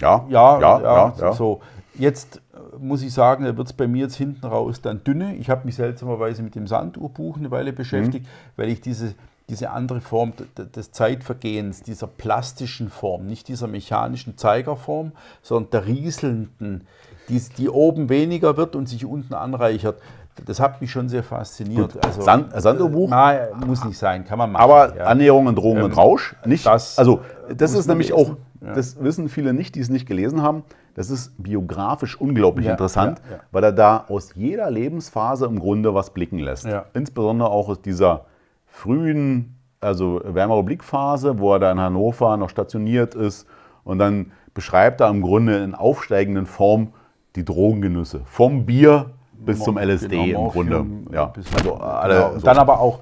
Ja, 0.00 0.24
Ja, 0.28 0.60
ja, 0.60 0.80
ja, 0.80 1.14
ja. 1.18 1.32
so. 1.32 1.60
Jetzt 1.94 2.36
äh, 2.54 2.78
muss 2.78 3.02
ich 3.02 3.12
sagen, 3.12 3.44
da 3.44 3.54
wird 3.56 3.66
es 3.66 3.72
bei 3.74 3.86
mir 3.86 4.04
jetzt 4.04 4.16
hinten 4.16 4.46
raus 4.46 4.80
dann 4.80 5.04
dünne. 5.04 5.34
Ich 5.36 5.50
habe 5.50 5.66
mich 5.66 5.74
seltsamerweise 5.74 6.42
mit 6.42 6.54
dem 6.54 6.66
Sanduhrbuch 6.66 7.36
eine 7.36 7.50
Weile 7.50 7.72
beschäftigt, 7.74 8.24
Mhm. 8.24 8.30
weil 8.56 8.68
ich 8.70 8.80
diese, 8.80 9.14
diese 9.52 9.70
andere 9.70 10.00
Form 10.00 10.32
des 10.74 10.92
Zeitvergehens, 10.92 11.82
dieser 11.82 12.06
plastischen 12.06 12.88
Form, 12.88 13.26
nicht 13.26 13.48
dieser 13.48 13.66
mechanischen 13.68 14.38
Zeigerform, 14.38 15.12
sondern 15.42 15.70
der 15.70 15.86
rieselnden, 15.86 16.86
die, 17.28 17.38
die 17.58 17.68
oben 17.68 18.08
weniger 18.08 18.56
wird 18.56 18.74
und 18.74 18.88
sich 18.88 19.04
unten 19.04 19.34
anreichert. 19.34 20.00
Das 20.46 20.58
hat 20.58 20.80
mich 20.80 20.90
schon 20.90 21.10
sehr 21.10 21.22
fasziniert. 21.22 22.02
Also, 22.02 22.22
Sand- 22.22 22.50
Sanduhrbuch? 22.56 23.10
Nein, 23.10 23.48
muss 23.66 23.84
nicht 23.84 23.98
sein, 23.98 24.24
kann 24.24 24.38
man 24.38 24.50
machen. 24.50 24.62
Aber 24.62 24.96
ja. 24.96 25.04
Annäherung 25.04 25.46
an 25.48 25.54
Drogen 25.54 25.82
und 25.82 25.92
Rausch 25.94 26.34
nicht. 26.46 26.64
das 26.64 26.98
also 26.98 27.20
das 27.54 27.72
muss 27.72 27.80
ist 27.80 27.86
nämlich 27.88 28.08
lesen. 28.08 28.36
auch, 28.62 28.74
das 28.74 29.02
wissen 29.02 29.28
viele 29.28 29.52
nicht, 29.52 29.74
die 29.74 29.80
es 29.80 29.90
nicht 29.90 30.06
gelesen 30.06 30.40
haben. 30.42 30.64
Das 30.94 31.10
ist 31.10 31.32
biografisch 31.42 32.18
unglaublich 32.18 32.64
Ja, 32.66 32.72
interessant, 32.72 33.20
ja, 33.30 33.36
ja. 33.36 33.42
weil 33.50 33.64
er 33.64 33.72
da 33.72 34.04
aus 34.08 34.30
jeder 34.34 34.70
Lebensphase 34.70 35.44
im 35.44 35.58
Grunde 35.58 35.94
was 35.94 36.10
blicken 36.10 36.38
lässt. 36.38 36.64
Ja. 36.64 36.86
Insbesondere 36.94 37.50
auch 37.50 37.68
aus 37.68 37.82
dieser 37.82 38.24
frühen, 38.72 39.56
also 39.80 40.20
Weimarer 40.24 40.58
Republik-Phase, 40.60 41.38
wo 41.38 41.52
er 41.54 41.60
da 41.60 41.70
in 41.72 41.78
Hannover 41.78 42.36
noch 42.36 42.50
stationiert 42.50 43.14
ist 43.14 43.46
und 43.84 43.98
dann 43.98 44.32
beschreibt 44.54 45.00
er 45.00 45.08
im 45.08 45.22
Grunde 45.22 45.62
in 45.62 45.74
aufsteigenden 45.74 46.46
Form 46.46 46.92
die 47.36 47.44
Drogengenüsse. 47.44 48.22
Vom 48.24 48.66
Bier 48.66 49.10
bis 49.32 49.60
zum 49.60 49.76
LSD 49.76 50.08
Genau, 50.08 50.46
im 50.46 50.52
Grunde. 50.52 50.78
Morphium, 50.78 51.06
Ja, 51.12 51.32
also 51.32 51.50
genau. 51.56 52.38
So. 52.38 52.44
Dann 52.46 52.58
aber 52.58 52.80
auch 52.80 53.00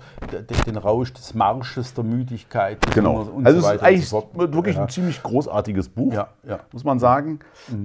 den 0.66 0.76
Rausch 0.76 1.12
des 1.12 1.34
Marsches, 1.34 1.92
der 1.94 2.05
Müdigkeit. 2.05 2.78
Genau. 2.94 3.20
Und 3.20 3.47
also 3.47 3.60
so 3.60 3.68
es 3.68 3.74
ist 3.74 3.82
eigentlich 3.82 4.09
so 4.09 4.28
wirklich 4.34 4.76
ja. 4.76 4.82
ein 4.82 4.88
ziemlich 4.88 5.22
großartiges 5.22 5.88
Buch, 5.88 6.12
Ja, 6.14 6.28
ja. 6.47 6.60
muss 6.72 6.84
man 6.84 6.98
sagen. 6.98 7.40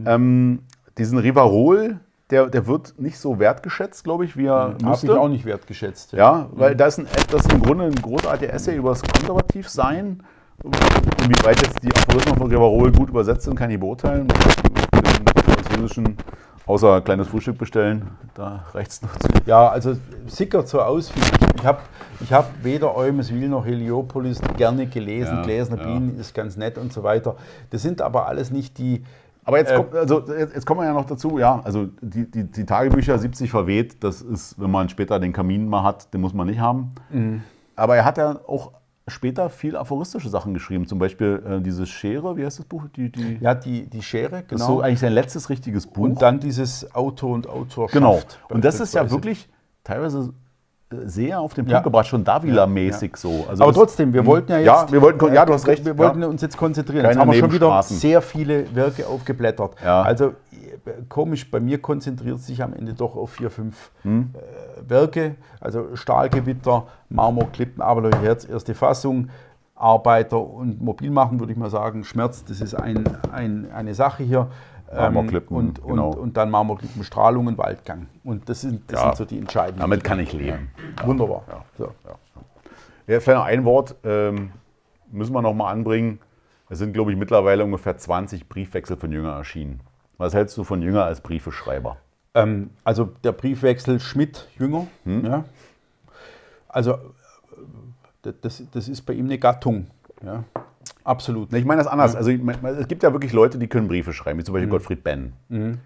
Ähm, 0.06 0.60
diesen 0.98 1.18
Rivarol, 1.18 2.00
der, 2.32 2.48
der 2.48 2.66
wird 2.66 2.96
nicht 3.00 3.20
so 3.20 3.38
wertgeschätzt, 3.40 4.04
glaube 4.04 4.26
ich, 4.26 4.36
wie 4.36 4.48
er 4.48 4.76
ich 4.80 4.86
müsste. 4.86 5.20
auch 5.20 5.28
nicht 5.28 5.46
wertgeschätzt. 5.46 6.14
Ja, 6.14 6.48
weil 6.54 6.76
das 6.76 6.98
ist, 6.98 7.06
ein, 7.06 7.08
das 7.32 7.42
ist 7.46 7.54
im 7.54 7.62
Grunde 7.62 7.86
ein 7.86 7.96
großartiger 7.96 8.52
Essay 8.54 8.76
über 8.76 8.90
das 8.90 9.04
Konservativsein. 9.04 10.24
Inwieweit 10.64 11.62
jetzt 11.62 11.84
die 11.84 11.94
Aphorismen 11.96 12.38
von 12.38 12.48
Rivarol 12.50 12.92
gut 12.92 13.10
übersetzt 13.10 13.44
sind, 13.44 13.56
kann 13.56 13.70
ich 13.70 13.80
beurteilen. 13.80 14.28
Im 14.28 15.54
Französischen, 15.54 16.18
außer 16.66 17.02
kleines 17.02 17.28
Frühstück 17.28 17.58
bestellen, 17.58 18.08
da 18.34 18.66
reicht 18.74 18.92
es 18.92 19.02
noch 19.02 19.16
zu. 19.18 19.28
Ja, 19.46 19.68
also 19.70 19.96
sickert 20.28 20.68
so 20.68 20.82
aus. 20.82 21.14
wie- 21.16 21.22
Ich 21.60 21.66
habe 21.66 21.80
ich 22.22 22.32
hab 22.34 22.52
weder 22.64 22.96
Eumeswil 22.96 23.50
noch 23.50 23.66
Heliopolis 23.66 24.40
gerne 24.58 24.88
gelesen. 24.88 25.36
Ja, 25.38 25.42
Gläserne 25.44 25.82
ja. 25.82 25.88
Bienen 25.88 26.18
ist 26.20 26.34
ganz 26.34 26.58
nett 26.58 26.78
und 26.78 26.92
so 26.94 27.04
weiter. 27.04 27.36
Das 27.72 27.82
sind 27.82 28.02
aber 28.02 28.28
alles 28.28 28.50
nicht 28.52 28.78
die. 28.78 29.04
Aber 29.46 29.60
jetzt, 29.60 29.72
Äh, 29.72 29.76
kommt, 29.78 29.94
also 29.96 30.24
jetzt, 30.28 30.56
jetzt 30.56 30.66
kommen 30.66 30.82
wir 30.82 30.86
ja 30.88 30.94
noch 30.94 31.06
dazu, 31.06 31.38
ja, 31.38 31.62
also 31.64 31.88
die, 32.02 32.30
die, 32.30 32.44
die 32.52 32.66
Tagebücher 32.66 33.18
70 33.18 33.50
verweht, 33.50 34.04
das 34.04 34.22
ist, 34.22 34.60
wenn 34.60 34.72
man 34.72 34.90
später 34.90 35.20
den 35.20 35.32
Kamin 35.34 35.70
mal 35.70 35.84
hat, 35.84 36.14
den 36.14 36.22
muss 36.22 36.34
man 36.34 36.48
nicht 36.48 36.60
haben. 36.60 36.92
Mhm. 37.12 37.44
Aber 37.76 37.96
er 37.96 38.06
hat 38.06 38.18
ja 38.18 38.40
auch 38.48 38.72
später 39.08 39.52
viel 39.52 39.76
aphoristische 39.78 40.30
Sachen 40.30 40.56
geschrieben, 40.56 40.88
zum 40.88 40.98
Beispiel 40.98 41.44
äh, 41.48 41.62
diese 41.62 41.86
Schere, 41.86 42.36
wie 42.38 42.44
heißt 42.46 42.58
das 42.58 42.66
Buch? 42.66 42.86
Die, 42.96 43.12
die, 43.12 43.38
Ja, 43.40 43.54
die, 43.54 43.88
die 43.88 44.02
Schere, 44.02 44.32
das 44.32 44.42
ist 44.42 44.48
genau. 44.50 44.66
so 44.66 44.82
eigentlich 44.82 45.00
sein 45.00 45.14
letztes 45.14 45.50
richtiges 45.50 45.86
Buch. 45.86 46.06
und 46.06 46.22
dann 46.24 46.40
dieses 46.40 46.94
Autor 46.96 47.36
und 47.36 47.48
Autorschaft. 47.48 47.94
genau. 47.94 48.20
Und 48.50 48.66
das 48.66 48.80
ist 48.80 48.96
ja 48.96 49.10
wirklich 49.12 49.48
teilweise 49.84 50.34
sehr 51.06 51.40
auf 51.40 51.54
den 51.54 51.66
Punkt 51.66 51.72
Ja. 51.72 51.80
gebracht, 51.82 52.08
schon 52.08 52.24
Davila-mäßig 52.24 53.18
so. 53.18 53.46
Also 53.50 53.64
Aber 53.64 53.74
trotzdem, 53.74 54.14
wir 54.14 54.26
wollten 54.26 54.52
ja 54.52 54.60
jetzt. 54.60 54.68
Ja, 54.68 54.92
wir 54.92 55.02
wollten, 55.02 55.34
ja, 55.34 55.46
du 55.46 55.54
hast 55.54 55.68
recht. 55.68 55.86
Wir 55.86 55.98
wollten 55.98 56.22
ja. 56.22 56.28
uns 56.28 56.42
jetzt 56.42 56.58
konzentrieren. 56.58 57.04
Keine 57.04 57.14
jetzt 57.14 57.22
haben 57.22 57.32
wir 57.32 57.40
schon 57.40 57.52
wieder 57.52 57.84
sehr 57.84 58.22
viele 58.22 58.74
Werke 58.76 59.08
aufgeblättert. 59.08 59.76
Ja. 59.84 60.02
Also 60.02 60.34
komisch, 61.10 61.50
bei 61.50 61.60
mir 61.60 61.82
konzentriert 61.82 62.40
sich 62.40 62.62
am 62.62 62.74
Ende 62.74 62.94
doch 62.94 63.16
auf 63.16 63.32
vier, 63.32 63.50
fünf 63.50 63.92
Hm. 64.04 64.32
äh, 64.34 64.90
Werke. 64.90 65.36
Also 65.60 65.96
Stahlgewitter, 65.96 66.88
Marmorklippen, 67.10 67.82
Aberloch 67.82 68.22
Herz, 68.22 68.46
erste 68.46 68.76
Fassung. 68.76 69.30
Arbeiter 69.78 70.40
und 70.40 70.82
Mobilmachen, 70.82 71.40
würde 71.40 71.52
ich 71.52 71.58
mal 71.58 71.70
sagen. 71.70 72.06
Schmerz, 72.06 72.46
das 72.46 72.62
ist 72.62 72.76
ein, 72.76 73.04
ein, 73.34 73.68
eine 73.74 73.94
Sache 73.94 74.24
hier. 74.24 74.48
Ähm, 74.96 75.14
Marmorklippen, 75.14 75.56
und, 75.58 75.84
genau. 75.84 76.10
und, 76.12 76.18
und 76.20 76.38
dann 76.38 76.50
Marmorklippen, 76.52 77.04
Strahlungen, 77.04 77.58
Waldgang. 77.58 78.08
Und 78.24 78.50
das 78.50 78.62
sind, 78.62 78.92
das 78.92 79.00
Ja. 79.02 79.06
sind 79.08 79.18
so 79.18 79.26
die 79.26 79.38
entscheidenden. 79.38 79.80
Damit 79.82 80.04
kann 80.04 80.20
ich 80.20 80.34
leben. 80.34 80.70
Wunderbar. 81.04 81.44
So. 81.78 81.92
Ja, 83.08 83.20
vielleicht 83.20 83.28
noch 83.38 83.46
ein 83.46 83.66
Wort 83.66 83.96
ähm, 84.04 84.52
müssen 85.12 85.34
wir 85.34 85.42
noch 85.42 85.54
mal 85.54 85.72
anbringen. 85.72 86.20
Es 86.70 86.80
sind, 86.80 86.94
glaube 86.94 87.12
ich, 87.12 87.18
mittlerweile 87.18 87.64
ungefähr 87.64 87.98
20 87.98 88.50
Briefwechsel 88.50 88.98
von 88.98 89.12
Jünger 89.12 89.34
erschienen. 89.34 89.82
Was 90.18 90.34
hältst 90.34 90.58
du 90.58 90.64
von 90.64 90.82
Jünger 90.82 91.04
als 91.04 91.22
Briefeschreiber? 91.22 91.98
Ähm, 92.34 92.72
also 92.84 93.06
der 93.24 93.34
Briefwechsel 93.34 94.00
Schmidt-Jünger. 94.00 94.88
Hm? 95.04 95.26
Ja. 95.26 95.46
Also 96.68 96.94
äh, 96.94 98.34
das, 98.42 98.64
das 98.72 98.88
ist 98.88 99.04
bei 99.04 99.14
ihm 99.14 99.26
eine 99.26 99.38
Gattung. 99.38 99.88
Ja. 100.24 100.44
Absolut. 101.04 101.54
Ich 101.54 101.66
meine 101.66 101.80
das 101.84 101.88
anders. 101.92 102.16
Also 102.16 102.30
ich 102.32 102.42
meine, 102.42 102.70
es 102.70 102.88
gibt 102.88 103.04
ja 103.04 103.12
wirklich 103.12 103.34
Leute, 103.34 103.58
die 103.58 103.68
können 103.68 103.88
Briefe 103.88 104.14
schreiben, 104.14 104.40
wie 104.40 104.44
zum 104.44 104.54
Mhm. 104.54 104.58
Beispiel 104.58 104.70
Gottfried 104.70 105.04
Benn. 105.04 105.34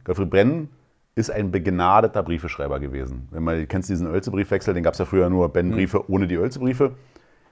Gottfried 0.03 0.30
Benn 0.30 0.69
ist 1.15 1.30
ein 1.31 1.51
begnadeter 1.51 2.23
Briefeschreiber 2.23 2.80
gewesen. 2.80 3.27
Wenn 3.31 3.43
man 3.43 3.57
du 3.57 3.67
kennst 3.67 3.89
diesen 3.89 4.07
Oelze-Briefwechsel, 4.07 4.73
den 4.73 4.84
gab 4.84 4.93
es 4.93 4.99
ja 4.99 5.05
früher 5.05 5.30
nur 5.30 5.49
Ben-Briefe 5.49 5.97
Mhm. 5.99 6.03
ohne 6.07 6.27
die 6.27 6.38
Oelze-Briefe. 6.38 6.91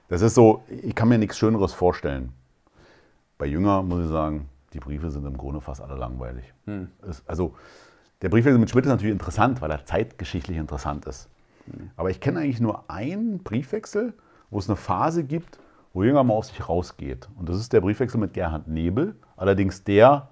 Das 0.08 0.22
ist 0.22 0.34
so, 0.34 0.62
ich 0.68 0.94
kann 0.94 1.08
mir 1.08 1.18
nichts 1.18 1.36
Schöneres 1.36 1.74
vorstellen. 1.74 2.32
Bei 3.36 3.46
Jünger 3.46 3.82
muss 3.82 4.04
ich 4.04 4.08
sagen, 4.10 4.48
die 4.72 4.80
Briefe 4.80 5.10
sind 5.10 5.26
im 5.26 5.36
Grunde 5.36 5.60
fast 5.60 5.80
alle 5.82 5.96
langweilig. 5.96 6.44
Hm. 6.66 6.88
Es, 7.08 7.22
also 7.26 7.54
der 8.22 8.30
Briefwechsel 8.30 8.58
mit 8.58 8.70
Schmidt 8.70 8.86
ist 8.86 8.90
natürlich 8.90 9.12
interessant, 9.12 9.60
weil 9.60 9.70
er 9.70 9.84
zeitgeschichtlich 9.84 10.56
interessant 10.56 11.04
ist. 11.06 11.28
Hm. 11.66 11.90
Aber 11.96 12.10
ich 12.10 12.20
kenne 12.20 12.40
eigentlich 12.40 12.60
nur 12.60 12.84
einen 12.90 13.38
Briefwechsel, 13.42 14.14
wo 14.50 14.58
es 14.58 14.68
eine 14.68 14.76
Phase 14.76 15.24
gibt, 15.24 15.58
wo 15.98 16.04
Jünger 16.04 16.22
mal 16.22 16.34
aus 16.34 16.46
sich 16.46 16.68
rausgeht. 16.68 17.28
Und 17.34 17.48
das 17.48 17.58
ist 17.58 17.72
der 17.72 17.80
Briefwechsel 17.80 18.20
mit 18.20 18.32
Gerhard 18.32 18.68
Nebel, 18.68 19.16
allerdings 19.36 19.82
der 19.82 20.28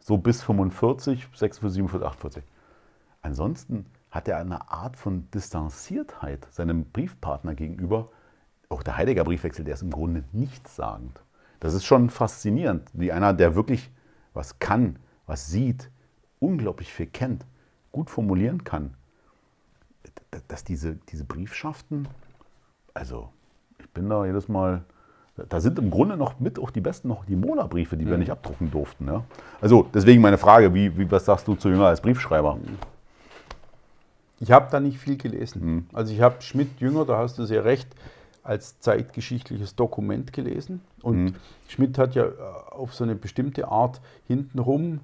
so 0.00 0.18
bis 0.18 0.42
45, 0.42 1.28
46, 1.32 1.74
47, 1.74 2.04
48. 2.04 2.44
Ansonsten 3.22 3.86
hat 4.10 4.26
er 4.26 4.38
eine 4.38 4.72
Art 4.72 4.96
von 4.96 5.30
Distanziertheit 5.30 6.48
seinem 6.50 6.86
Briefpartner 6.86 7.54
gegenüber. 7.54 8.08
Auch 8.68 8.82
der 8.82 8.96
Heidegger 8.96 9.22
Briefwechsel, 9.22 9.64
der 9.64 9.74
ist 9.74 9.82
im 9.82 9.92
Grunde 9.92 10.24
nichtssagend. 10.32 11.22
Das 11.60 11.74
ist 11.74 11.84
schon 11.84 12.10
faszinierend, 12.10 12.90
wie 12.92 13.12
einer, 13.12 13.34
der 13.34 13.54
wirklich 13.54 13.92
was 14.32 14.58
kann, 14.58 14.98
was 15.28 15.46
sieht, 15.46 15.92
unglaublich 16.40 16.92
viel 16.92 17.06
kennt, 17.06 17.46
gut 17.92 18.10
formulieren 18.10 18.64
kann, 18.64 18.94
dass 20.48 20.64
diese, 20.64 20.96
diese 21.08 21.24
Briefschaften, 21.24 22.08
also 22.94 23.28
ich 23.78 23.88
bin 23.90 24.08
da 24.08 24.26
jedes 24.26 24.48
Mal, 24.48 24.84
da 25.36 25.60
sind 25.60 25.78
im 25.78 25.90
Grunde 25.90 26.16
noch 26.16 26.38
mit 26.38 26.58
auch 26.58 26.70
die 26.70 26.80
besten 26.80 27.08
noch 27.08 27.24
die 27.24 27.34
Mola-Briefe, 27.36 27.96
die 27.96 28.06
wir 28.06 28.16
nicht 28.18 28.30
abdrucken 28.30 28.70
durften. 28.70 29.06
Ja? 29.08 29.24
Also 29.60 29.86
deswegen 29.92 30.22
meine 30.22 30.38
Frage, 30.38 30.72
wie, 30.74 30.96
wie, 30.96 31.10
was 31.10 31.24
sagst 31.24 31.48
du 31.48 31.54
zu 31.56 31.68
Jünger 31.68 31.86
als 31.86 32.00
Briefschreiber? 32.00 32.58
Ich 34.40 34.52
habe 34.52 34.68
da 34.70 34.78
nicht 34.78 34.98
viel 34.98 35.16
gelesen. 35.16 35.60
Hm. 35.60 35.86
Also 35.92 36.12
ich 36.12 36.20
habe 36.20 36.40
Schmidt-Jünger, 36.40 37.04
da 37.04 37.18
hast 37.18 37.38
du 37.38 37.44
sehr 37.44 37.64
recht, 37.64 37.88
als 38.44 38.78
zeitgeschichtliches 38.80 39.74
Dokument 39.74 40.32
gelesen. 40.32 40.82
Und 41.02 41.28
Hm. 41.28 41.34
Schmidt 41.66 41.98
hat 41.98 42.14
ja 42.14 42.26
äh, 42.26 42.30
auf 42.70 42.94
so 42.94 43.02
eine 43.02 43.14
bestimmte 43.14 43.68
Art 43.68 44.00
hintenrum 44.28 45.00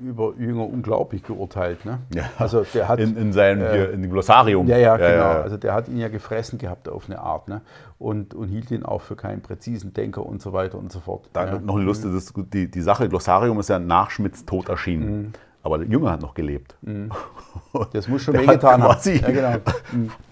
über 0.00 0.32
Jünger 0.38 0.66
unglaublich 0.66 1.22
geurteilt. 1.22 1.84
Ne? 1.84 1.98
Ja. 2.14 2.30
Also 2.38 2.64
der 2.72 2.88
hat 2.88 3.00
In, 3.00 3.16
in 3.16 3.32
seinem 3.32 3.62
äh, 3.62 3.70
hier, 3.72 3.90
in 3.92 4.02
dem 4.02 4.10
Glossarium. 4.10 4.66
Ja, 4.66 4.78
ja, 4.78 4.96
genau. 4.96 5.08
ja. 5.08 5.42
Also 5.42 5.56
der 5.56 5.74
hat 5.74 5.88
ihn 5.88 5.98
ja 5.98 6.08
gefressen 6.08 6.58
gehabt 6.58 6.88
auf 6.88 7.06
eine 7.06 7.18
Art 7.18 7.48
ne? 7.48 7.60
und, 7.98 8.34
und 8.34 8.48
hielt 8.48 8.70
ihn 8.70 8.82
auch 8.82 9.02
für 9.02 9.16
keinen 9.16 9.42
präzisen 9.42 9.92
Denker 9.92 10.24
und 10.24 10.40
so 10.40 10.52
weiter 10.52 10.78
und 10.78 10.90
so 10.90 11.00
fort. 11.00 11.28
Da 11.32 11.46
ja. 11.46 11.58
noch 11.58 11.76
eine 11.76 11.84
Lust, 11.84 12.04
das 12.04 12.32
die, 12.52 12.70
die 12.70 12.80
Sache, 12.80 13.08
Glossarium 13.08 13.58
ist 13.60 13.68
ja 13.68 13.78
nach 13.78 14.10
Schmidts 14.10 14.44
Tod 14.46 14.68
erschienen. 14.68 15.16
Mhm. 15.22 15.32
Aber 15.62 15.78
der 15.78 15.88
Jünger 15.88 16.12
hat 16.12 16.22
noch 16.22 16.34
gelebt. 16.34 16.76
Das 17.92 18.08
muss 18.08 18.22
schon 18.22 18.34
wehgetan 18.34 18.82
haben. 18.82 18.98
Ja, 19.04 19.30
genau. 19.30 19.56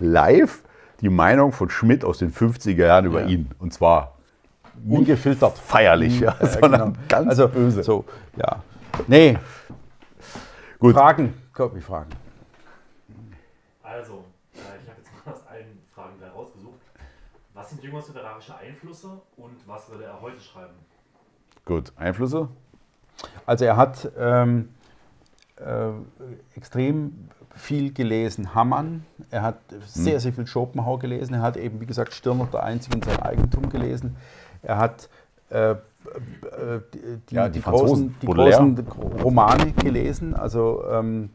live 0.01 0.63
die 1.01 1.09
Meinung 1.09 1.53
von 1.53 1.69
Schmidt 1.69 2.05
aus 2.05 2.19
den 2.19 2.33
50er 2.33 2.87
Jahren 2.87 3.05
über 3.05 3.23
Ja. 3.23 3.27
ihn. 3.27 3.51
Und 3.59 3.73
zwar 3.73 4.17
Ungefiltert. 4.89 5.59
feierlich, 5.59 6.21
ja, 6.21 6.35
Ja, 6.41 6.47
sondern 6.47 6.93
genau. 6.95 7.05
ganz 7.09 7.29
also, 7.29 7.49
böse. 7.49 7.83
So, 7.83 8.05
ja. 8.37 8.63
Nee, 9.07 9.39
Gut. 10.79 10.95
Fragen. 10.95 11.35
Komm, 11.53 11.77
ich 11.77 11.85
fragen. 11.85 12.11
Also, 13.83 14.25
äh, 14.55 14.59
ich 14.83 14.89
habe 14.89 14.99
jetzt 14.99 15.11
mal 15.27 15.33
aus 15.33 15.47
allen 15.47 15.79
Fragen 15.95 16.19
drei 16.21 16.29
rausgesucht. 16.29 16.81
Was 17.55 17.71
sind 17.71 17.83
Jüngers 17.83 18.09
literarische 18.09 18.57
Einflüsse 18.57 19.21
und 19.37 19.57
was 19.67 19.89
würde 19.91 20.05
er 20.05 20.21
heute 20.21 20.41
schreiben? 20.41 20.75
Gut, 21.65 21.93
Einflüsse? 21.97 22.49
Also 23.47 23.65
er 23.65 23.77
hat 23.77 24.11
ähm, 24.19 24.69
äh, 25.57 25.89
extrem 26.55 27.31
viel 27.55 27.93
gelesen 27.93 28.55
Hammann, 28.55 29.07
er 29.31 29.43
hat 29.43 29.61
sehr, 29.87 30.15
hm. 30.15 30.21
sehr 30.21 30.33
viel 30.35 30.47
Schopenhauer 30.47 30.99
gelesen, 30.99 31.35
er 31.35 31.41
hat 31.41 31.57
eben, 31.57 31.81
wie 31.81 31.87
gesagt, 31.87 32.13
Stirner 32.13 32.47
der 32.53 32.65
Einzige 32.65 32.97
in 32.97 33.03
seinem 33.03 33.21
Eigentum 33.21 33.71
gelesen, 33.71 34.17
er 34.63 34.77
hat 34.77 35.09
äh 35.49 35.77
die, 37.31 37.35
ja, 37.35 37.49
die, 37.49 37.59
die, 37.59 37.65
großen, 37.65 38.17
die 38.21 38.27
großen, 38.27 38.87
Romane 39.23 39.73
gelesen, 39.73 40.35
also 40.35 40.85
ähm, 40.91 41.31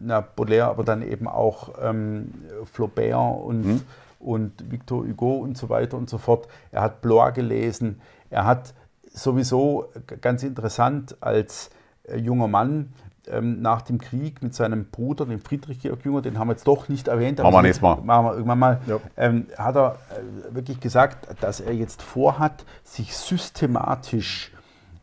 na, 0.00 0.20
Baudelaire, 0.20 0.68
aber 0.68 0.84
dann 0.84 1.02
eben 1.02 1.28
auch 1.28 1.70
ähm, 1.80 2.32
Flaubert 2.64 3.42
und, 3.44 3.64
hm. 3.64 3.80
und 4.18 4.70
Victor 4.70 5.04
Hugo 5.04 5.36
und 5.36 5.56
so 5.56 5.68
weiter 5.68 5.96
und 5.96 6.10
so 6.10 6.18
fort. 6.18 6.48
Er 6.72 6.82
hat 6.82 7.00
Blois 7.00 7.32
gelesen, 7.32 8.00
er 8.30 8.44
hat 8.46 8.74
sowieso 9.12 9.88
ganz 10.20 10.42
interessant 10.42 11.16
als 11.20 11.70
äh, 12.04 12.16
junger 12.16 12.48
Mann 12.48 12.92
ähm, 13.30 13.62
nach 13.62 13.82
dem 13.82 13.98
Krieg 13.98 14.42
mit 14.42 14.54
seinem 14.54 14.86
Bruder, 14.86 15.26
dem 15.26 15.40
Friedrich 15.40 15.80
Georg 15.80 16.04
Jünger, 16.04 16.22
den 16.22 16.38
haben 16.38 16.48
wir 16.48 16.52
jetzt 16.52 16.66
doch 16.66 16.88
nicht 16.88 17.08
erwähnt. 17.08 17.38
Machen 17.38 17.52
wir 17.52 17.62
nächstes 17.62 17.82
Mal. 17.82 17.96
Machen 18.02 18.26
wir 18.26 18.32
irgendwann 18.32 18.58
mal. 18.58 18.80
Ja. 18.86 18.98
Ähm, 19.16 19.46
hat 19.56 19.76
er 19.76 19.96
äh, 20.10 20.54
wirklich 20.54 20.80
gesagt, 20.80 21.28
dass 21.40 21.60
er 21.60 21.74
jetzt 21.74 22.02
vorhat, 22.02 22.64
sich 22.84 23.16
systematisch 23.16 24.52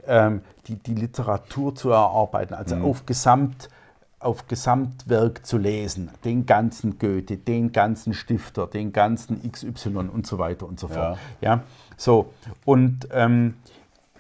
ähm, 0.08 0.42
die, 0.68 0.76
die 0.76 0.96
Literatur 0.96 1.76
zu 1.76 1.92
erarbeiten, 1.92 2.54
also 2.54 2.76
mhm. 2.76 2.86
auf 2.86 3.06
Gesamt 3.06 3.70
auf 4.20 4.48
Gesamtwerk 4.48 5.46
zu 5.46 5.60
lesen, 5.60 6.10
den 6.26 6.48
ganzen 6.48 6.98
Goethe, 6.98 7.38
den 7.38 7.72
ganzen 7.72 8.16
Stifter, 8.16 8.66
den 8.66 8.92
ganzen 8.92 9.50
XY 9.52 10.10
und 10.12 10.26
so 10.26 10.40
weiter 10.40 10.68
und 10.68 10.80
so 10.80 10.88
fort. 10.88 11.20
Ja, 11.40 11.56
ja? 11.56 11.64
so 11.98 12.34
und 12.66 13.08
ähm, 13.12 13.54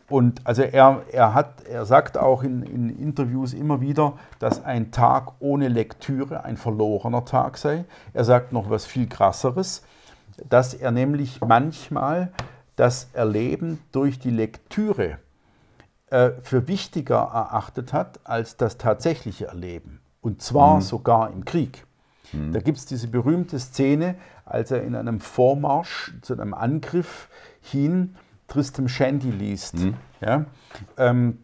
und 0.09 0.41
also 0.45 0.61
er, 0.61 1.03
er, 1.11 1.33
hat, 1.33 1.65
er 1.65 1.85
sagt 1.85 2.17
auch 2.17 2.43
in, 2.43 2.63
in, 2.63 2.89
Interviews 2.89 3.53
immer 3.53 3.81
wieder, 3.81 4.13
dass 4.39 4.63
ein 4.63 4.91
Tag 4.91 5.33
ohne 5.39 5.67
Lektüre 5.67 6.45
ein 6.45 6.55
verlorener 6.55 7.25
Tag 7.25 7.57
sei. 7.57 7.83
Er 8.13 8.23
sagt 8.23 8.53
noch 8.53 8.69
was 8.69 8.85
viel 8.85 9.07
krasseres, 9.07 9.83
dass 10.47 10.73
er 10.73 10.91
nämlich 10.91 11.41
manchmal 11.41 12.31
das 12.77 13.09
Erleben 13.13 13.79
durch 13.91 14.19
die 14.19 14.29
Lektüre 14.29 15.17
äh, 16.09 16.31
für 16.41 16.69
wichtiger 16.69 17.17
erachtet 17.17 17.91
hat 17.91 18.19
als 18.23 18.55
das 18.55 18.77
tatsächliche 18.77 19.47
Erleben. 19.47 19.99
Und 20.21 20.41
zwar 20.41 20.77
mhm. 20.77 20.81
sogar 20.81 21.31
im 21.31 21.43
Krieg. 21.43 21.85
Mhm. 22.31 22.53
Da 22.53 22.61
gibt 22.61 22.77
es 22.77 22.85
diese 22.85 23.09
berühmte 23.09 23.59
Szene, 23.59 24.15
als 24.45 24.71
er 24.71 24.83
in 24.83 24.95
einem 24.95 25.19
Vormarsch 25.19 26.13
zu 26.21 26.31
einem 26.33 26.53
Angriff 26.53 27.27
hin 27.61 28.15
Tristram 28.47 28.87
Shandy 28.87 29.31
liest. 29.31 29.75
Mhm. 29.75 29.93
Ja? 30.21 30.45
Ähm, 30.97 31.39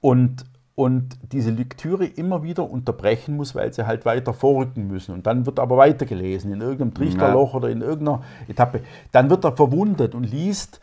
und, 0.00 0.44
und 0.74 1.16
diese 1.32 1.50
Lektüre 1.50 2.04
immer 2.04 2.42
wieder 2.42 2.68
unterbrechen 2.68 3.36
muss, 3.36 3.54
weil 3.54 3.72
sie 3.72 3.86
halt 3.86 4.04
weiter 4.04 4.34
vorrücken 4.34 4.86
müssen. 4.86 5.14
Und 5.14 5.26
dann 5.26 5.46
wird 5.46 5.58
aber 5.58 5.76
weitergelesen 5.76 6.52
in 6.52 6.60
irgendeinem 6.60 6.94
Trichterloch 6.94 7.52
ja. 7.52 7.56
oder 7.56 7.68
in 7.70 7.80
irgendeiner 7.80 8.22
Etappe. 8.48 8.80
Dann 9.12 9.30
wird 9.30 9.44
er 9.44 9.56
verwundet 9.56 10.14
und 10.14 10.24
liest 10.24 10.80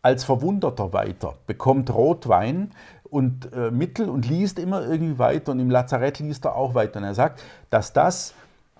als 0.00 0.24
Verwundeter 0.24 0.92
weiter, 0.92 1.34
bekommt 1.46 1.94
Rotwein 1.94 2.72
und 3.04 3.52
äh, 3.52 3.70
Mittel 3.70 4.08
und 4.08 4.28
liest 4.28 4.58
immer 4.58 4.82
irgendwie 4.82 5.18
weiter. 5.18 5.52
Und 5.52 5.60
im 5.60 5.70
Lazarett 5.70 6.18
liest 6.18 6.44
er 6.44 6.56
auch 6.56 6.74
weiter. 6.74 6.98
Und 6.98 7.04
er 7.04 7.14
sagt, 7.14 7.42
dass 7.70 7.92
das 7.92 8.34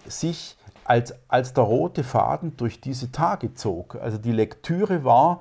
sich 0.07 0.57
als, 0.85 1.15
als 1.28 1.53
der 1.53 1.65
rote 1.65 2.03
Faden 2.03 2.57
durch 2.57 2.81
diese 2.81 3.12
Tage 3.12 3.55
zog. 3.55 3.97
Also 3.97 4.19
die 4.19 4.32
Lektüre 4.32 5.05
war 5.05 5.40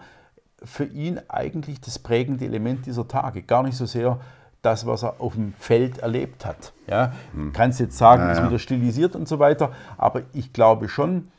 für 0.64 0.86
ihn 0.86 1.20
eigentlich 1.28 1.82
das 1.82 2.00
prägende 2.00 2.46
Element 2.46 2.86
dieser 2.86 3.08
Tage. 3.08 3.42
Gar 3.42 3.64
nicht 3.64 3.78
so 3.78 3.86
sehr 3.86 4.20
das, 4.62 4.86
was 4.86 5.04
er 5.04 5.20
auf 5.20 5.34
dem 5.34 5.54
Feld 5.54 6.00
erlebt 6.00 6.46
hat. 6.46 6.74
Ja, 6.88 7.14
hm. 7.34 7.52
Kannst 7.52 7.80
jetzt 7.80 7.98
sagen, 7.98 8.24
ja, 8.24 8.32
ist 8.34 8.46
wieder 8.46 8.60
stilisiert 8.60 9.16
und 9.16 9.28
so 9.28 9.40
weiter, 9.40 9.72
aber 9.98 10.22
ich 10.34 10.54
glaube 10.54 10.88
schon, 10.88 11.30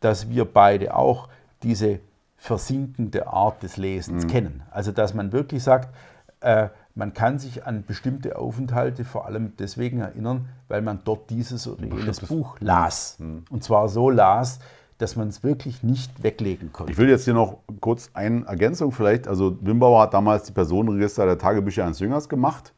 dass 0.00 0.30
wir 0.30 0.44
beide 0.44 0.94
auch 0.94 1.28
diese 1.62 1.98
versinkende 2.36 3.26
Art 3.26 3.62
des 3.62 3.76
Lesens 3.76 4.22
hm. 4.22 4.30
kennen. 4.30 4.62
Also 4.70 4.92
dass 4.92 5.14
man 5.14 5.32
wirklich 5.32 5.62
sagt, 5.62 5.94
äh, 6.40 6.68
man 6.94 7.12
kann 7.12 7.38
sich 7.38 7.66
an 7.66 7.84
bestimmte 7.84 8.38
Aufenthalte 8.38 9.04
vor 9.04 9.26
allem 9.26 9.52
deswegen 9.58 10.00
erinnern, 10.00 10.48
weil 10.68 10.82
man 10.82 11.00
dort 11.04 11.30
dieses 11.30 11.66
oder 11.66 11.84
jenes 11.84 12.20
Buch 12.20 12.56
las. 12.60 13.16
Hm. 13.18 13.44
Und 13.50 13.64
zwar 13.64 13.88
so 13.88 14.10
las, 14.10 14.60
dass 15.00 15.16
man 15.16 15.28
es 15.28 15.42
wirklich 15.42 15.82
nicht 15.82 16.22
weglegen 16.22 16.72
konnte. 16.72 16.92
Ich 16.92 16.98
will 16.98 17.08
jetzt 17.08 17.24
hier 17.24 17.34
noch 17.34 17.58
kurz 17.80 18.10
eine 18.14 18.44
Ergänzung 18.46 18.92
vielleicht. 18.92 19.26
Also 19.28 19.56
Wimbauer 19.60 20.02
hat 20.02 20.14
damals 20.14 20.44
die 20.44 20.52
Personenregister 20.52 21.24
der 21.26 21.38
Tagebücher 21.38 21.84
eines 21.84 22.00
Jüngers 22.00 22.28
gemacht. 22.28 22.74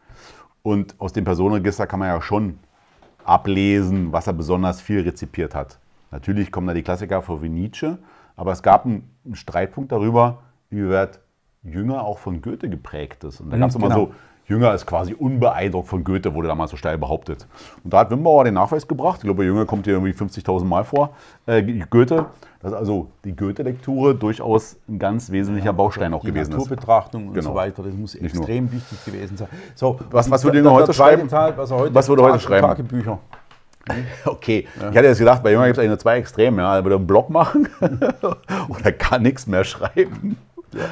Und 0.63 0.95
aus 0.99 1.13
dem 1.13 1.25
Personenregister 1.25 1.87
kann 1.87 1.99
man 1.99 2.09
ja 2.09 2.23
schon 2.23 2.59
ablesen, 3.25 4.13
was 4.13 4.27
er 4.27 4.33
besonders 4.33 4.81
viel 4.81 5.01
rezipiert 5.01 5.55
hat. 5.55 5.79
Natürlich 6.11 6.53
kommen 6.53 6.67
da 6.67 6.75
die 6.75 6.83
Klassiker 6.83 7.23
vor 7.23 7.43
wie 7.43 7.49
Nietzsche, 7.49 7.99
aber 8.37 8.53
es 8.53 8.63
gab 8.63 8.85
einen, 8.85 9.09
Streitpunkt 9.33 9.93
darüber, 9.93 10.43
wie 10.69 10.89
weit 10.89 11.21
Jünger 11.63 12.03
auch 12.03 12.19
von 12.19 12.43
Goethe 12.43 12.69
geprägt 12.69 13.23
ist. 13.25 13.41
Und 13.41 13.51
da 13.51 13.57
gab 13.57 13.71
es 13.71 13.77
mhm, 13.77 13.85
immer 13.85 13.95
genau. 13.95 14.07
so 14.07 14.15
Jünger 14.47 14.75
ist 14.75 14.87
quasi 14.87 15.15
unbeeindruckt 15.15 15.89
von 15.89 16.05
Goethe, 16.05 16.35
wurde 16.35 16.49
damals 16.49 16.71
so 16.71 16.77
steil 16.77 16.99
behauptet. 16.99 17.47
Und 17.85 17.93
da 17.93 18.01
hat 18.01 18.11
Wimbauer 18.11 18.45
den 18.45 18.55
Nachweis 18.55 18.87
gebracht. 18.87 19.19
Ich 19.19 19.25
glaube, 19.25 19.45
Jünger 19.45 19.67
kommt 19.67 19.85
hier 19.85 19.95
irgendwie 19.95 20.13
50.000 20.13 20.65
Mal 20.65 20.85
vor. 20.85 21.11
Äh, 21.47 21.63
Goethe, 21.89 22.27
dass 22.61 22.73
also 22.73 23.09
die 23.25 23.35
Goethe-Lektüre 23.35 24.15
durchaus 24.15 24.77
ein 24.89 24.99
ganz 24.99 25.31
wesentlicher 25.31 25.67
ja, 25.67 25.73
Baustein 25.73 26.13
auch 26.15 26.23
gewesen 26.23 26.53
ist. 26.53 26.59
Naturbetrachtung 26.59 27.29
und 27.29 27.35
genau. 27.35 27.51
so 27.51 27.55
weiter, 27.55 27.83
das 27.83 27.95
muss 27.95 28.15
Nicht 28.15 28.35
extrem 28.35 28.65
nur. 28.65 28.73
wichtig 28.75 29.05
gewesen 29.05 29.37
sein. 29.37 29.49
So, 29.75 29.99
was, 30.11 30.31
was 30.31 30.45
würde 30.45 30.59
Jünger 30.59 30.73
heute 30.73 30.93
schreiben? 30.93 31.29
Teil, 31.29 31.57
was, 31.57 31.71
er 31.71 31.79
heute 31.79 31.95
was 31.95 32.09
würde 32.09 32.23
heute 32.23 32.41
schreiben? 32.41 32.67
Tagebücher. 32.67 33.19
Okay, 34.25 34.69
ja. 34.81 34.91
ich 34.91 34.97
hatte 34.97 35.09
jetzt 35.09 35.19
gedacht, 35.19 35.43
bei 35.43 35.51
Jünger 35.51 35.65
gibt 35.65 35.77
es 35.77 35.81
eigentlich 35.81 35.89
nur 35.89 35.99
zwei 35.99 36.19
Extreme. 36.19 36.63
Ja. 36.63 36.77
Er 36.77 36.85
würde 36.85 36.97
einen 36.97 37.07
Blog 37.07 37.31
machen 37.31 37.69
oder 38.69 38.93
kann 38.93 39.23
nichts 39.23 39.49
mehr 39.49 39.65
schreiben. 39.65 40.37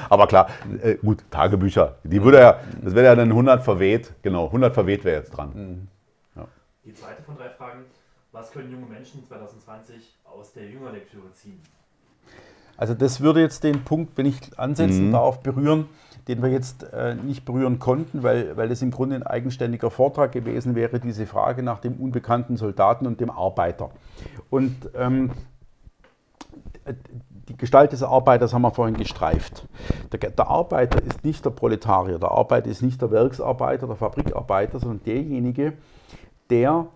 Aber 0.08 0.26
klar, 0.26 0.48
äh, 0.82 0.96
gut, 0.96 1.24
Tagebücher. 1.30 1.96
Die 2.04 2.22
würde 2.22 2.38
ja, 2.38 2.60
das 2.82 2.94
wäre 2.94 3.06
ja 3.06 3.14
dann 3.14 3.30
100 3.30 3.62
verweht. 3.62 4.12
Genau, 4.22 4.46
100 4.46 4.74
verweht 4.74 5.04
wäre 5.04 5.18
jetzt 5.18 5.30
dran. 5.30 5.52
Mhm. 5.54 5.88
Ja. 6.36 6.48
Die 6.84 6.94
zweite 6.94 7.22
von 7.22 7.36
drei 7.36 7.50
Fragen. 7.50 7.84
Was 8.32 8.52
können 8.52 8.70
junge 8.70 8.86
Menschen 8.86 9.24
2020 9.26 10.16
aus 10.24 10.52
der 10.52 10.66
Jüngerlektüre 10.66 11.32
ziehen? 11.32 11.60
Also 12.76 12.94
das 12.94 13.20
würde 13.20 13.40
jetzt 13.40 13.64
den 13.64 13.84
Punkt, 13.84 14.16
wenn 14.16 14.26
ich 14.26 14.58
ansetzen 14.58 15.08
mhm. 15.08 15.12
darf, 15.12 15.40
berühren, 15.40 15.86
den 16.28 16.42
wir 16.42 16.48
jetzt 16.48 16.84
äh, 16.92 17.14
nicht 17.14 17.44
berühren 17.44 17.78
konnten, 17.78 18.22
weil, 18.22 18.56
weil 18.56 18.70
es 18.70 18.80
im 18.80 18.90
Grunde 18.90 19.16
ein 19.16 19.22
eigenständiger 19.22 19.90
Vortrag 19.90 20.32
gewesen 20.32 20.74
wäre, 20.74 21.00
diese 21.00 21.26
Frage 21.26 21.62
nach 21.62 21.80
dem 21.80 21.94
unbekannten 21.96 22.56
Soldaten 22.56 23.06
und 23.06 23.20
dem 23.20 23.30
Arbeiter. 23.30 23.90
Und 24.48 24.88
ähm, 24.94 25.32
die 27.50 27.56
Gestalt 27.56 27.90
des 27.90 28.04
Arbeiters 28.04 28.54
haben 28.54 28.62
wir 28.62 28.70
vorhin 28.70 28.96
gestreift. 28.96 29.66
Der, 30.12 30.30
der, 30.30 30.46
Arbeiter 30.46 31.02
ist 31.02 31.24
nicht 31.24 31.44
der 31.44 31.50
Proletarier, 31.50 32.20
der 32.20 32.30
Arbeiter 32.30 32.70
ist 32.70 32.80
nicht 32.80 33.02
der 33.02 33.10
Werksarbeiter, 33.10 33.88
der 33.88 33.96
Fabrikarbeiter, 33.96 34.78
sondern 34.78 35.02
derjenige, 35.02 35.72
der 36.48 36.86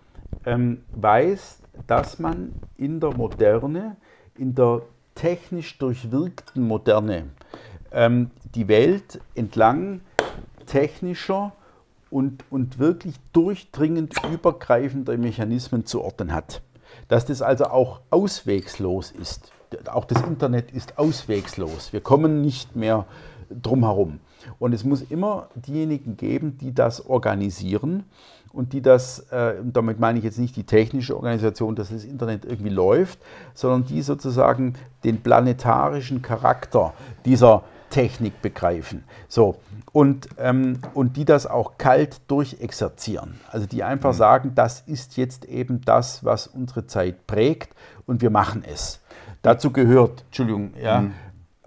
ähm, 0.46 0.84
weiß, 0.92 1.60
dass 1.88 2.20
man 2.20 2.52
in 2.76 3.00
der 3.00 3.12
Moderne, 3.16 3.96
in 4.38 4.54
der 4.54 4.82
technisch 5.16 5.76
durchwirkten 5.78 6.62
Moderne, 6.62 7.30
ähm, 7.90 8.30
die 8.54 8.68
Welt 8.68 9.20
entlang 9.34 10.02
technischer 10.66 11.52
und, 12.10 12.44
und 12.50 12.78
wirklich 12.78 13.16
durchdringend 13.32 14.14
übergreifender 14.32 15.16
Mechanismen 15.18 15.84
zu 15.84 16.00
ordnen 16.00 16.32
hat. 16.32 16.62
Dass 17.08 17.26
das 17.26 17.42
also 17.42 17.64
auch 17.64 18.00
auswegslos 18.10 19.10
ist 19.10 19.53
auch 19.92 20.04
das 20.04 20.22
Internet 20.22 20.70
ist 20.70 20.98
auswegslos. 20.98 21.92
Wir 21.92 22.00
kommen 22.00 22.40
nicht 22.42 22.76
mehr 22.76 23.06
drum 23.50 23.84
herum. 23.84 24.20
Und 24.58 24.72
es 24.72 24.84
muss 24.84 25.02
immer 25.02 25.48
diejenigen 25.54 26.16
geben, 26.16 26.58
die 26.58 26.74
das 26.74 27.06
organisieren 27.06 28.04
und 28.52 28.72
die 28.72 28.82
das, 28.82 29.20
äh, 29.30 29.54
damit 29.64 29.98
meine 29.98 30.18
ich 30.18 30.24
jetzt 30.24 30.38
nicht 30.38 30.56
die 30.56 30.64
technische 30.64 31.16
Organisation, 31.16 31.74
dass 31.74 31.90
das 31.90 32.04
Internet 32.04 32.44
irgendwie 32.44 32.70
läuft, 32.70 33.18
sondern 33.54 33.84
die 33.84 34.02
sozusagen 34.02 34.74
den 35.02 35.22
planetarischen 35.22 36.22
Charakter 36.22 36.94
dieser 37.24 37.64
Technik 37.90 38.42
begreifen. 38.42 39.04
So, 39.28 39.56
und, 39.92 40.28
ähm, 40.38 40.80
und 40.94 41.16
die 41.16 41.24
das 41.24 41.46
auch 41.46 41.78
kalt 41.78 42.20
durchexerzieren. 42.28 43.40
Also 43.50 43.66
die 43.66 43.84
einfach 43.84 44.12
mhm. 44.12 44.16
sagen, 44.16 44.52
das 44.54 44.80
ist 44.86 45.16
jetzt 45.16 45.44
eben 45.44 45.80
das, 45.82 46.24
was 46.24 46.46
unsere 46.48 46.86
Zeit 46.86 47.26
prägt 47.26 47.74
und 48.06 48.20
wir 48.20 48.30
machen 48.30 48.64
es. 48.66 49.00
Dazu 49.44 49.70
gehört, 49.70 50.22
Entschuldigung, 50.22 50.72
ja, 50.82 51.02
mhm. 51.02 51.12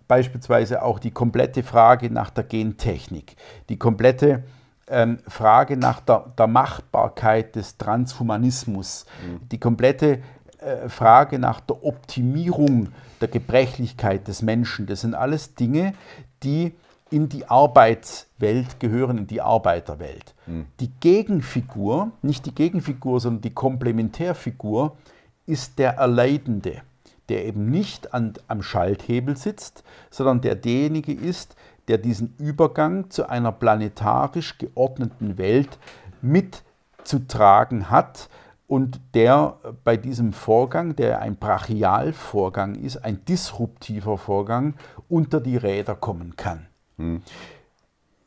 beispielsweise 0.08 0.82
auch 0.82 0.98
die 0.98 1.12
komplette 1.12 1.62
Frage 1.62 2.10
nach 2.10 2.32
der 2.32 2.44
Gentechnik, 2.44 3.36
die 3.70 3.78
komplette 3.78 4.44
ähm, 4.88 5.20
Frage 5.28 5.78
nach 5.78 6.00
der, 6.00 6.34
der, 6.36 6.48
Machbarkeit 6.48 7.56
des 7.56 7.78
Transhumanismus, 7.78 9.06
mhm. 9.24 9.48
die 9.50 9.60
komplette 9.60 10.24
äh, 10.58 10.90
Frage 10.90 11.38
nach 11.38 11.60
der 11.60 11.84
Optimierung 11.86 12.90
der 13.22 13.28
Gebrechlichkeit 13.28 14.28
des 14.28 14.42
Menschen. 14.42 14.88
Das 14.88 15.02
sind 15.02 15.14
alles 15.14 15.54
Dinge, 15.54 15.94
die 16.42 16.74
in 17.12 17.30
die 17.30 17.48
Arbeitswelt 17.48 18.80
gehören, 18.80 19.20
in 19.20 19.28
die 19.28 19.42
Arbeiterwelt. 19.42 20.34
Die 20.80 20.92
Gegenfigur, 21.00 22.12
nicht 22.22 22.46
die 22.46 22.56
Gegenfigur, 22.56 23.20
sondern 23.20 23.42
die 23.42 23.54
Komplementärfigur 23.54 24.98
ist 25.46 25.80
der 25.80 25.96
Erleidende, 25.96 26.82
der 27.30 27.46
eben 27.46 27.70
nicht 27.70 28.14
an, 28.14 28.34
am 28.48 28.62
Schalthebel 28.62 29.38
sitzt, 29.38 29.84
sondern 30.10 30.42
der 30.42 30.56
derjenige 30.56 31.14
ist, 31.14 31.56
der 31.88 31.98
diesen 31.98 32.36
Übergang 32.38 33.10
zu 33.10 33.30
einer 33.30 33.52
planetarisch 33.52 34.58
geordneten 34.58 35.38
Welt 35.38 35.78
mitzutragen 36.22 37.90
hat 37.90 38.30
und 38.68 39.00
der 39.14 39.58
bei 39.84 39.96
diesem 39.96 40.34
Vorgang, 40.34 40.96
der 40.96 41.22
ein 41.22 41.38
Brachialvorgang 41.38 42.76
ist, 42.76 42.98
ein 42.98 43.24
disruptiver 43.26 44.18
Vorgang, 44.18 44.76
unter 45.08 45.40
die 45.40 45.58
Räder 45.58 45.96
kommen 45.96 46.36
kann. 46.36 46.68
Hm. 46.98 47.22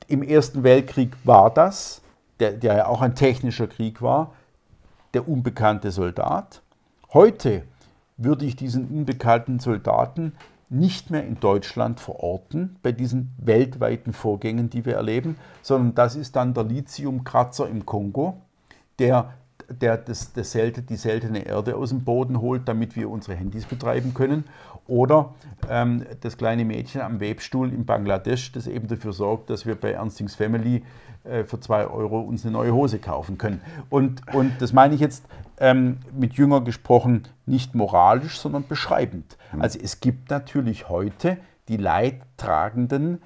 Im 0.09 0.22
Ersten 0.22 0.62
Weltkrieg 0.62 1.14
war 1.24 1.51
das, 1.52 2.01
der, 2.40 2.52
der 2.52 2.77
ja 2.78 2.86
auch 2.86 3.02
ein 3.02 3.14
technischer 3.14 3.66
Krieg 3.66 4.01
war, 4.01 4.32
der 5.12 5.28
unbekannte 5.28 5.90
Soldat. 5.90 6.62
Heute 7.12 7.64
würde 8.22 8.44
ich 8.44 8.56
diesen 8.56 8.86
unbekannten 8.88 9.59
Soldaten 9.59 10.32
nicht 10.68 11.10
mehr 11.10 11.26
in 11.26 11.40
Deutschland 11.40 11.98
verorten 11.98 12.76
bei 12.82 12.92
diesen 12.92 13.32
weltweiten 13.38 14.12
Vorgängen, 14.12 14.70
die 14.70 14.86
wir 14.86 14.94
erleben, 14.94 15.36
sondern 15.62 15.94
das 15.97 16.14
ist 16.14 16.36
dann 16.36 16.55
der 16.55 16.64
Lithiumkratzer 16.64 17.68
im 17.68 17.84
Kongo, 17.84 18.40
der, 19.01 19.32
der 19.68 19.97
das, 19.97 20.32
das 20.32 20.52
Selte, 20.52 20.82
die 20.82 20.97
seltene 20.97 21.44
Erde 21.44 21.74
aus 21.74 21.88
dem 21.88 22.05
Boden 22.05 22.40
holt, 22.40 22.68
damit 22.68 22.94
wir 22.94 23.10
unsere 23.10 23.36
Handys 23.36 23.66
betreiben 23.66 24.14
können. 24.14 24.44
Oder 24.86 25.34
ähm, 25.68 26.05
das 26.20 26.36
kleine 26.36 26.64
Mädchen 26.64 27.01
am 27.01 27.18
Webstuhl 27.18 27.72
in 27.72 27.84
Bangladesch, 27.84 28.52
das 28.52 28.68
eben 28.68 28.86
dafür 28.86 29.12
sorgt, 29.12 29.51
dass 29.51 29.66
wir 29.66 29.74
bei 29.74 29.92
Ernstings 29.92 30.36
Family 30.36 30.84
äh, 31.24 31.44
für 31.44 31.59
zwei 31.59 31.86
Euro 31.86 32.20
uns 32.20 32.44
eine 32.44 32.52
neue 32.52 32.72
Hose 32.72 32.98
kaufen 32.98 33.38
können. 33.38 33.60
Und, 33.88 34.22
und 34.34 34.52
das 34.60 34.72
meine 34.72 34.94
ich 34.94 35.01
jetzt 35.01 35.24
ähm, 35.61 35.99
mit 36.12 36.35
Jünger 36.35 36.62
gesprochen 36.62 37.28
nicht 37.47 37.74
moralisch, 37.74 38.41
sondern 38.41 38.66
beschreibend. 38.66 39.37
Mhm. 39.53 39.62
Also 39.62 39.78
es 39.81 40.01
gibt 40.01 40.31
natürlich 40.31 40.89
heute 40.89 41.37
die 41.69 41.77
Leidtragenden 41.77 43.23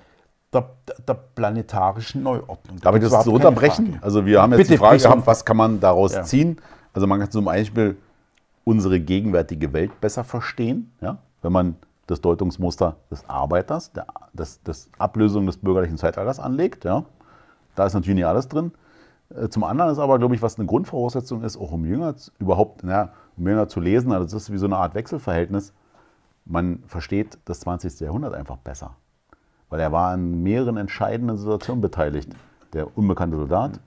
der, 0.53 0.71
der 1.07 1.15
planetarischen 1.15 2.23
Neuordnung. 2.23 2.81
Darf 2.81 2.95
ich 2.97 3.03
das 3.03 3.25
so 3.25 3.33
unterbrechen? 3.33 3.99
Also 4.03 4.27
wir 4.27 4.43
haben 4.43 4.53
jetzt 4.53 4.59
Bitte, 4.59 4.73
die 4.73 4.79
Frage 4.79 5.03
gehabt, 5.03 5.27
was 5.27 5.45
kann 5.45 5.57
man 5.57 5.81
daraus 5.81 6.13
ja. 6.13 6.23
ziehen? 6.25 6.61
Also 6.93 7.07
man 7.07 7.21
kann 7.21 7.31
zum 7.31 7.45
Beispiel 7.47 7.97
unsere 8.65 9.01
gegenwärtige 9.01 9.73
Welt 9.73 10.01
besser 10.01 10.25
verstehen, 10.25 10.93
ja? 11.01 11.19
wenn 11.43 11.53
man 11.53 11.77
das 12.07 12.21
Deutungsmuster 12.21 12.97
des 13.11 13.29
Arbeiters, 13.29 13.93
der, 13.93 14.07
das, 14.33 14.61
das 14.63 14.89
Ablösung 14.99 15.47
des 15.47 15.57
bürgerlichen 15.57 15.99
Zeitalters 15.99 16.39
anlegt. 16.39 16.85
Ja? 16.85 17.05
Da 17.75 17.87
ist 17.87 17.95
natürlich 17.95 18.17
nicht 18.17 18.27
alles 18.27 18.49
drin. 18.49 18.73
Äh, 19.31 19.49
zum 19.49 19.65
anderen 19.65 19.91
ist 19.91 19.99
aber, 19.99 20.19
glaube 20.19 20.35
ich, 20.35 20.43
was 20.43 20.59
eine 20.59 20.67
Grundvoraussetzung 20.67 21.43
ist, 21.43 21.57
auch 21.57 21.73
um 21.73 21.85
Jünger 21.85 22.15
überhaupt, 22.39 22.83
na, 22.85 23.11
um 23.37 23.47
Jünger 23.49 23.69
zu 23.69 23.81
lesen, 23.81 24.13
also 24.13 24.25
das 24.25 24.35
ist 24.35 24.53
wie 24.53 24.59
so 24.59 24.67
eine 24.67 24.77
Art 24.77 24.95
Wechselverhältnis. 24.95 25.73
Man 26.45 26.83
versteht 26.87 27.39
das 27.47 27.61
20. 27.61 28.01
Jahrhundert 28.01 28.35
einfach 28.35 28.59
besser. 28.59 28.97
Weil 29.71 29.81
er 29.81 29.93
war 29.93 30.11
an 30.11 30.43
mehreren 30.43 30.77
entscheidenden 30.77 31.37
Situationen 31.37 31.81
beteiligt. 31.81 32.29
Der 32.75 32.97
unbekannte 32.97 33.37
Soldat. 33.37 33.81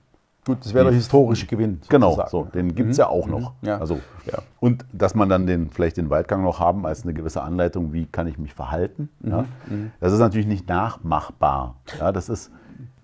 Gut, 0.44 0.64
das 0.64 0.72
wäre 0.72 0.86
der 0.86 0.94
historische 0.94 1.46
Gewinn. 1.46 1.80
Genau, 1.88 2.12
sozusagen. 2.12 2.30
Genau, 2.30 2.44
so, 2.44 2.50
den 2.50 2.74
gibt 2.74 2.90
es 2.90 2.96
mhm. 2.96 3.00
ja 3.00 3.08
auch 3.08 3.26
noch. 3.26 3.52
Mhm. 3.60 3.68
Ja. 3.68 3.78
Also, 3.78 4.00
ja. 4.24 4.38
Und 4.60 4.86
dass 4.92 5.14
man 5.14 5.28
dann 5.28 5.46
den, 5.46 5.70
vielleicht 5.70 5.98
den 5.98 6.08
Waldgang 6.08 6.42
noch 6.42 6.58
haben 6.58 6.86
als 6.86 7.02
eine 7.02 7.12
gewisse 7.12 7.42
Anleitung, 7.42 7.92
wie 7.92 8.06
kann 8.06 8.26
ich 8.26 8.38
mich 8.38 8.54
verhalten. 8.54 9.10
Mhm. 9.20 9.30
Ja. 9.30 9.44
Mhm. 9.68 9.92
Das 10.00 10.12
ist 10.12 10.20
natürlich 10.20 10.46
nicht 10.46 10.66
nachmachbar. 10.68 11.76
Ja, 11.98 12.12
das 12.12 12.30
ist, 12.30 12.50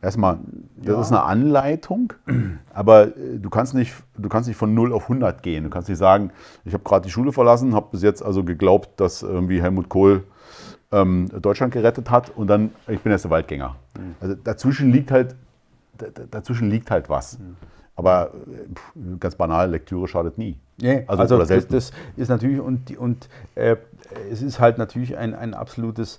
erstmal, 0.04 0.38
das 0.76 0.94
ja. 0.94 1.00
ist 1.00 1.10
eine 1.10 1.22
Anleitung, 1.22 2.12
aber 2.74 3.16
äh, 3.16 3.38
du 3.38 3.50
kannst, 3.50 3.74
nicht, 3.74 3.94
du 4.16 4.28
kannst 4.28 4.48
nicht 4.48 4.56
von 4.56 4.74
0 4.74 4.92
auf 4.92 5.04
100 5.04 5.42
gehen. 5.42 5.64
Du 5.64 5.70
kannst 5.70 5.88
nicht 5.88 5.98
sagen, 5.98 6.30
ich 6.64 6.74
habe 6.74 6.84
gerade 6.84 7.04
die 7.06 7.10
Schule 7.10 7.32
verlassen, 7.32 7.74
habe 7.74 7.88
bis 7.90 8.02
jetzt 8.02 8.22
also 8.22 8.44
geglaubt, 8.44 9.00
dass 9.00 9.22
irgendwie 9.22 9.60
Helmut 9.60 9.88
Kohl 9.88 10.24
ähm, 10.92 11.28
Deutschland 11.40 11.72
gerettet 11.72 12.10
hat 12.10 12.30
und 12.36 12.46
dann, 12.46 12.70
ich 12.86 13.00
bin 13.00 13.12
jetzt 13.12 13.24
der 13.24 13.30
Waldgänger. 13.30 13.76
Mhm. 13.98 14.14
Also 14.20 14.34
dazwischen 14.34 14.92
liegt 14.92 15.10
halt, 15.10 15.34
dazwischen 16.30 16.70
liegt 16.70 16.90
halt 16.90 17.08
was. 17.08 17.38
Mhm. 17.38 17.56
Aber 17.96 18.32
äh, 18.34 19.16
ganz 19.18 19.36
banal, 19.36 19.70
Lektüre 19.70 20.06
schadet 20.08 20.38
nie. 20.38 20.58
Nee, 20.80 21.04
also, 21.06 21.22
also 21.22 21.38
das, 21.38 21.68
das, 21.68 21.92
ist 22.16 22.28
natürlich, 22.28 22.60
und, 22.60 22.96
und 22.98 23.28
äh, 23.54 23.76
es 24.30 24.42
ist 24.42 24.58
halt 24.58 24.78
natürlich 24.78 25.16
ein, 25.16 25.34
ein 25.34 25.54
absolutes 25.54 26.18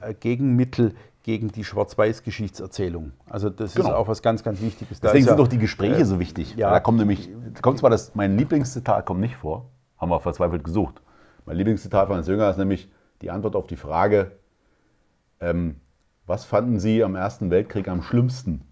äh, 0.00 0.14
Gegenmittel 0.14 0.94
gegen 1.22 1.48
die 1.48 1.64
Schwarz-Weiß-Geschichtserzählung. 1.64 3.12
Also 3.28 3.50
das 3.50 3.74
genau. 3.74 3.88
ist 3.88 3.94
auch 3.94 4.08
was 4.08 4.22
ganz, 4.22 4.42
ganz 4.42 4.60
Wichtiges. 4.60 5.00
Deswegen 5.00 5.26
sind 5.26 5.38
doch 5.38 5.48
die 5.48 5.58
Gespräche 5.58 6.00
äh, 6.00 6.04
so 6.04 6.18
wichtig. 6.18 6.56
Ja. 6.56 6.70
Da 6.70 6.80
kommt 6.80 6.98
nämlich, 6.98 7.28
kommt 7.60 7.78
zwar 7.78 7.90
das, 7.90 8.14
mein 8.14 8.38
Lieblingszitat 8.38 9.04
kommt 9.04 9.20
nicht 9.20 9.36
vor, 9.36 9.66
haben 9.98 10.10
wir 10.10 10.20
verzweifelt 10.20 10.64
gesucht. 10.64 11.02
Mein 11.44 11.56
Lieblingszitat 11.56 12.06
von 12.06 12.16
Hans 12.16 12.26
Jünger 12.26 12.48
ist 12.48 12.56
nämlich 12.56 12.90
die 13.20 13.30
Antwort 13.30 13.54
auf 13.54 13.66
die 13.66 13.76
Frage, 13.76 14.32
ähm, 15.40 15.76
was 16.26 16.44
fanden 16.44 16.78
Sie 16.78 17.02
am 17.02 17.16
Ersten 17.16 17.50
Weltkrieg 17.50 17.88
am 17.88 18.02
schlimmsten? 18.02 18.62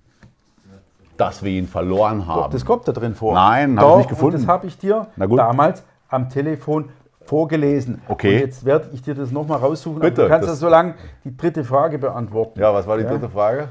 Dass 1.17 1.43
wir 1.43 1.51
ihn 1.51 1.67
verloren 1.67 2.27
haben. 2.27 2.43
Doch, 2.43 2.51
das 2.51 2.65
kommt 2.65 2.87
da 2.87 2.93
drin 2.93 3.15
vor. 3.17 3.35
Nein, 3.35 3.79
habe 3.81 3.91
ich 3.93 3.97
nicht 3.99 4.11
gefunden. 4.11 4.37
das 4.37 4.47
habe 4.47 4.69
ich 4.69 4.79
dir 4.79 5.09
damals 5.17 5.83
am 6.09 6.29
Telefon 6.29 6.91
vorgelesen. 7.29 8.01
Okay. 8.09 8.37
Und 8.37 8.41
jetzt 8.41 8.65
werde 8.65 8.89
ich 8.93 9.03
dir 9.03 9.15
das 9.15 9.31
nochmal 9.31 9.59
raussuchen. 9.59 10.01
Bitte. 10.01 10.23
Du 10.23 10.29
kannst 10.29 10.49
das 10.49 10.59
so 10.59 10.69
lange 10.69 10.95
die 11.25 11.37
dritte 11.37 11.63
Frage 11.63 11.99
beantworten. 11.99 12.59
Ja, 12.59 12.73
was 12.73 12.87
war 12.87 12.97
die 12.97 13.05
ja? 13.05 13.11
dritte 13.11 13.29
Frage? 13.29 13.69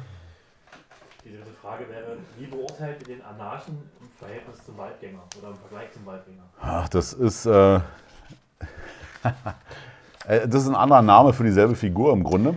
Die 1.26 1.32
dritte 1.32 1.52
Frage 1.60 1.86
wäre, 1.90 2.18
wie 2.38 2.46
beurteilt 2.46 2.98
ihr 3.02 3.16
den 3.16 3.26
Anarchen 3.26 3.80
im 4.00 4.08
Verhältnis 4.16 4.64
zum 4.64 4.78
Waldgänger 4.78 5.24
oder 5.40 5.50
im 5.50 5.56
Vergleich 5.56 5.92
zum 5.92 6.06
Waldgänger? 6.06 6.44
Ach, 6.62 6.88
das 6.88 7.14
ist... 7.14 7.48
Äh, 7.48 7.76
äh 10.28 10.48
das 10.48 10.62
ist 10.62 10.68
ein 10.68 10.76
anderer 10.76 11.02
Name 11.02 11.34
für 11.34 11.44
dieselbe 11.44 11.74
Figur 11.74 12.14
im 12.14 12.24
Grunde. 12.24 12.54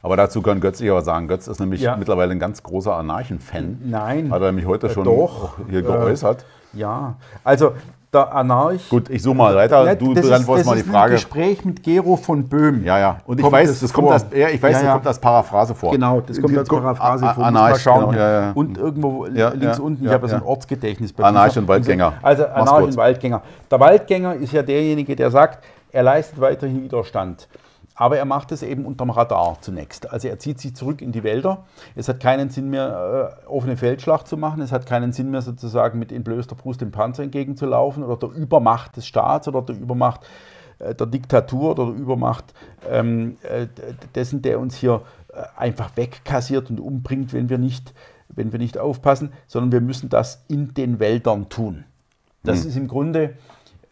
Aber 0.00 0.16
dazu 0.16 0.40
kann 0.40 0.60
Götz 0.60 0.78
sich 0.78 0.90
aber 0.90 1.02
sagen. 1.02 1.28
Götz 1.28 1.46
ist 1.46 1.60
nämlich 1.60 1.82
ja. 1.82 1.96
mittlerweile 1.96 2.32
ein 2.32 2.40
ganz 2.40 2.62
großer 2.62 2.96
Anarchen-Fan. 2.96 3.82
Nein. 3.84 4.32
Hat 4.32 4.40
er 4.40 4.46
nämlich 4.46 4.66
heute 4.66 4.88
schon 4.88 5.04
doch, 5.04 5.58
hier 5.68 5.82
geäußert. 5.82 6.44
Äh, 6.74 6.78
ja, 6.78 7.16
also 7.44 7.74
der 8.12 8.34
Anarch. 8.34 8.88
Gut, 8.90 9.08
ich 9.08 9.22
suche 9.22 9.34
mal 9.34 9.54
weiter. 9.54 9.96
Du 9.96 10.12
beantwortest 10.12 10.66
mal 10.66 10.76
die 10.76 10.82
Frage. 10.82 11.12
Das 11.12 11.22
ist 11.22 11.32
ein 11.32 11.34
Gespräch 11.34 11.64
mit 11.64 11.82
Gero 11.82 12.16
von 12.16 12.46
Böhm. 12.46 12.84
Ja, 12.84 12.98
ja. 12.98 13.18
Und 13.24 13.40
ich 13.40 13.50
weiß, 13.50 13.68
das, 13.68 13.80
das 13.80 13.92
kommt 13.92 14.10
als, 14.10 14.26
ja, 14.34 14.48
ich 14.48 14.62
weiß, 14.62 14.72
ja, 14.74 14.78
ja. 14.78 14.84
das 14.84 14.92
kommt 14.94 15.06
als 15.06 15.18
Paraphrase 15.18 15.74
vor. 15.74 15.92
Genau, 15.92 16.20
das 16.20 16.40
kommt 16.40 16.56
als 16.56 16.68
Paraphrase 16.68 17.32
vor. 17.34 17.44
Anarch, 17.44 17.82
genau, 17.82 18.12
ja, 18.12 18.52
Und 18.52 18.76
irgendwo 18.76 19.26
links 19.26 19.78
unten, 19.78 20.04
ich 20.04 20.12
habe 20.12 20.28
so 20.28 20.36
ein 20.36 20.42
Ortsgedächtnis. 20.42 21.12
Bei 21.12 21.24
Anarch 21.24 21.56
und 21.56 21.66
Waldgänger. 21.68 22.14
Also 22.22 22.46
Anarch 22.46 22.84
und 22.84 22.96
Waldgänger. 22.96 23.42
Der 23.70 23.80
Waldgänger 23.80 24.34
ist 24.34 24.52
ja 24.52 24.62
derjenige, 24.62 25.16
der 25.16 25.30
sagt, 25.30 25.64
er 25.90 26.02
leistet 26.02 26.40
weiterhin 26.40 26.82
Widerstand. 26.82 27.48
Aber 27.94 28.16
er 28.16 28.24
macht 28.24 28.52
es 28.52 28.62
eben 28.62 28.86
unterm 28.86 29.10
Radar 29.10 29.58
zunächst. 29.60 30.10
Also 30.10 30.28
er 30.28 30.38
zieht 30.38 30.60
sich 30.60 30.74
zurück 30.74 31.02
in 31.02 31.12
die 31.12 31.22
Wälder. 31.22 31.64
Es 31.94 32.08
hat 32.08 32.20
keinen 32.20 32.48
Sinn 32.48 32.70
mehr, 32.70 33.36
äh, 33.44 33.46
offene 33.46 33.76
Feldschlacht 33.76 34.26
zu 34.26 34.36
machen. 34.36 34.62
Es 34.62 34.72
hat 34.72 34.86
keinen 34.86 35.12
Sinn 35.12 35.30
mehr, 35.30 35.42
sozusagen 35.42 35.98
mit 35.98 36.10
entblößter 36.10 36.54
Brust 36.54 36.80
dem 36.80 36.90
Panzer 36.90 37.22
entgegenzulaufen 37.22 38.02
oder 38.02 38.16
der 38.16 38.36
Übermacht 38.36 38.96
des 38.96 39.06
Staats 39.06 39.46
oder 39.46 39.62
der 39.62 39.76
Übermacht 39.76 40.26
äh, 40.78 40.94
der 40.94 41.06
Diktatur 41.06 41.72
oder 41.72 41.86
der 41.86 41.94
Übermacht 41.94 42.54
ähm, 42.88 43.36
äh, 43.42 43.66
dessen, 44.14 44.42
der 44.42 44.58
uns 44.58 44.76
hier 44.76 45.02
äh, 45.32 45.42
einfach 45.56 45.96
wegkassiert 45.96 46.70
und 46.70 46.80
umbringt, 46.80 47.32
wenn 47.32 47.48
wir 47.48 47.58
nicht, 47.58 47.94
wenn 48.28 48.52
wir 48.52 48.58
nicht 48.58 48.78
aufpassen, 48.78 49.32
sondern 49.46 49.72
wir 49.72 49.80
müssen 49.80 50.08
das 50.08 50.44
in 50.48 50.74
den 50.74 50.98
Wäldern 50.98 51.48
tun. 51.48 51.84
Das 52.42 52.64
mhm. 52.64 52.70
ist 52.70 52.76
im 52.76 52.88
Grunde 52.88 53.34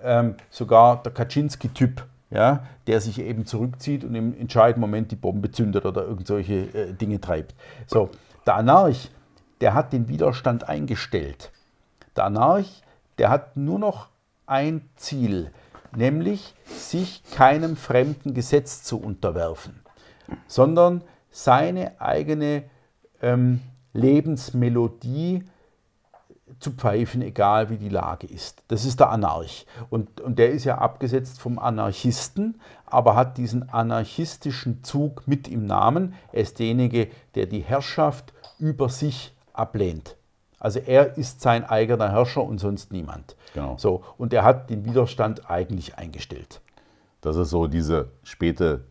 ähm, 0.03 0.35
sogar 0.51 1.03
der 1.03 1.13
Kaczynski-Typ 1.13 2.05
ja, 2.31 2.65
der 2.87 3.01
sich 3.01 3.21
eben 3.21 3.45
zurückzieht 3.45 4.05
und 4.05 4.15
im 4.15 4.39
entscheidenden 4.39 4.81
Moment 4.81 5.11
die 5.11 5.17
Bombe 5.17 5.51
zündet 5.51 5.85
oder 5.85 6.05
irgendwelche 6.05 6.55
äh, 6.55 6.93
Dinge 6.93 7.21
treibt. 7.21 7.55
So, 7.87 8.11
der 8.47 8.57
Anarch, 8.57 9.11
der 9.61 9.75
hat 9.75 9.93
den 9.93 10.09
Widerstand 10.09 10.69
eingestellt. 10.69 11.51
Der 12.17 12.25
Anarch, 12.25 12.83
der 13.19 13.31
hat 13.31 13.57
nur 13.57 13.79
noch 13.79 14.09
ein 14.47 14.89
Ziel, 14.97 15.51
nämlich 15.95 16.55
sich 16.65 17.23
keinem 17.35 17.77
fremden 17.77 18.35
Gesetz 18.35 18.83
zu 18.83 19.01
unterwerfen, 19.01 19.81
sondern 20.47 21.03
seine 21.31 22.01
eigene 22.01 22.65
ähm, 23.23 23.61
Lebensmelodie 23.93 25.45
zu 26.61 26.73
pfeifen, 26.73 27.23
egal 27.23 27.71
wie 27.71 27.79
die 27.79 27.89
Lage 27.89 28.27
ist. 28.27 28.63
Das 28.69 28.85
ist 28.85 29.01
der 29.01 29.11
Anarch. 29.11 29.67
Und, 29.89 30.21
und 30.21 30.39
der 30.39 30.51
ist 30.51 30.65
ja 30.65 30.79
abgesetzt 30.79 31.41
vom 31.41 31.59
Anarchisten, 31.59 32.61
aber 32.87 33.17
hat 33.17 33.39
diesen 33.39 33.69
anarchistischen 33.71 34.85
Zug 34.85 35.27
mit 35.27 35.49
im 35.49 35.67
Namen. 35.67 36.15
Er 36.33 36.43
ist 36.43 36.59
derjenige, 36.59 37.09
der 37.35 37.47
die 37.47 37.61
Herrschaft 37.61 38.33
über 38.59 38.89
sich 38.89 39.35
ablehnt. 39.53 40.17
Also 40.59 40.79
er 40.79 41.17
ist 41.17 41.41
sein 41.41 41.65
eigener 41.65 42.11
Herrscher 42.13 42.43
und 42.43 42.59
sonst 42.59 42.93
niemand. 42.93 43.35
Genau. 43.55 43.77
So, 43.79 44.05
und 44.19 44.33
er 44.35 44.45
hat 44.45 44.69
den 44.69 44.85
Widerstand 44.85 45.51
eigentlich 45.51 45.97
eingestellt. 45.97 46.61
Das 47.23 47.37
ist 47.37 47.51
so 47.51 47.67
diese 47.67 48.09
späte 48.23 48.85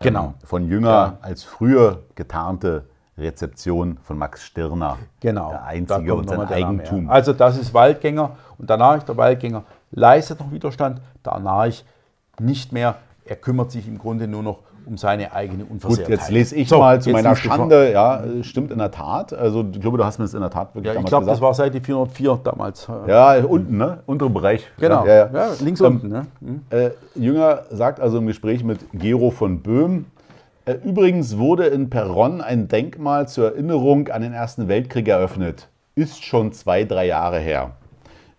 Genau. 0.00 0.26
ähm, 0.26 0.34
von 0.44 0.68
Jünger 0.68 0.88
Ja. 0.90 1.18
als 1.22 1.44
früher 1.44 2.02
getarnte 2.16 2.86
Rezeption 3.16 3.98
von 4.02 4.18
Max 4.18 4.42
Stirner. 4.44 4.98
Genau. 5.20 5.50
Der 5.50 5.58
da 5.58 5.64
Einzige 5.64 6.06
kommt 6.10 6.20
und 6.22 6.28
sein 6.28 6.38
Name 6.38 6.50
Eigentum. 6.50 7.10
Also 7.10 7.32
das 7.32 7.56
ist 7.58 7.72
Waldgänger 7.74 8.30
und 8.58 8.68
der 8.68 8.74
Anarch, 8.76 9.04
der 9.04 9.16
Waldgänger, 9.16 9.62
leistet 9.92 10.40
noch 10.40 10.50
Widerstand, 10.50 11.00
der 11.24 11.34
Anarch 11.34 11.84
nicht 12.40 12.72
mehr. 12.72 12.96
Er 13.24 13.36
kümmert 13.36 13.70
sich 13.70 13.86
im 13.88 13.98
Grunde 13.98 14.26
nur 14.26 14.42
noch 14.42 14.58
um 14.86 14.98
seine 14.98 15.32
eigene 15.32 15.62
Gut, 15.64 15.72
Unversehrtheit. 15.72 16.08
jetzt 16.10 16.30
lese 16.30 16.56
ich 16.56 16.68
So, 16.68 16.78
mal 16.78 17.00
zu 17.00 17.08
meiner. 17.08 17.34
Schande. 17.34 17.90
Ja, 17.90 18.22
äh, 18.22 18.44
stimmt 18.44 18.70
in 18.70 18.76
der 18.78 18.90
Tat. 18.90 19.32
Also 19.32 19.64
ich 19.72 19.80
glaube, 19.80 19.96
du 19.96 20.04
hast 20.04 20.18
mir 20.18 20.26
das 20.26 20.34
in 20.34 20.40
der 20.40 20.50
Tat 20.50 20.74
wirklich 20.74 20.84
Ja, 20.86 20.90
ich 20.92 20.96
damals 20.96 21.08
glaube, 21.08 21.24
gesagt. 21.24 21.36
das 21.36 21.40
war 21.40 21.54
Seite 21.54 21.80
404 21.80 22.40
damals. 22.44 22.86
ja, 23.06 23.36
unten, 23.44 23.78
ne? 23.78 24.00
Untere 24.04 24.28
Bereich. 24.28 24.66
Genau, 24.78 25.06
Ja, 25.06 25.30
ja. 25.32 25.52
Links 25.60 25.80
Ähm, 25.80 25.86
unten. 25.86 26.08
Ne? 26.08 26.26
Hm. 26.40 26.62
Äh, 26.68 26.90
Jünger 27.14 27.62
sagt 27.70 27.98
also 27.98 28.18
im 28.18 28.26
Gespräch 28.26 28.62
mit 28.62 28.80
Gero 28.92 29.30
von 29.30 29.60
Böhm, 29.62 30.04
äh, 30.13 30.13
übrigens 30.72 31.36
wurde 31.36 31.66
in 31.66 31.90
Perron 31.90 32.40
ein 32.40 32.68
Denkmal 32.68 33.28
zur 33.28 33.52
Erinnerung 33.52 34.08
an 34.08 34.22
den 34.22 34.32
Ersten 34.32 34.68
Weltkrieg 34.68 35.08
eröffnet. 35.08 35.68
Ist 35.94 36.24
schon 36.24 36.52
zwei, 36.52 36.84
drei 36.84 37.06
Jahre 37.06 37.38
her. 37.38 37.72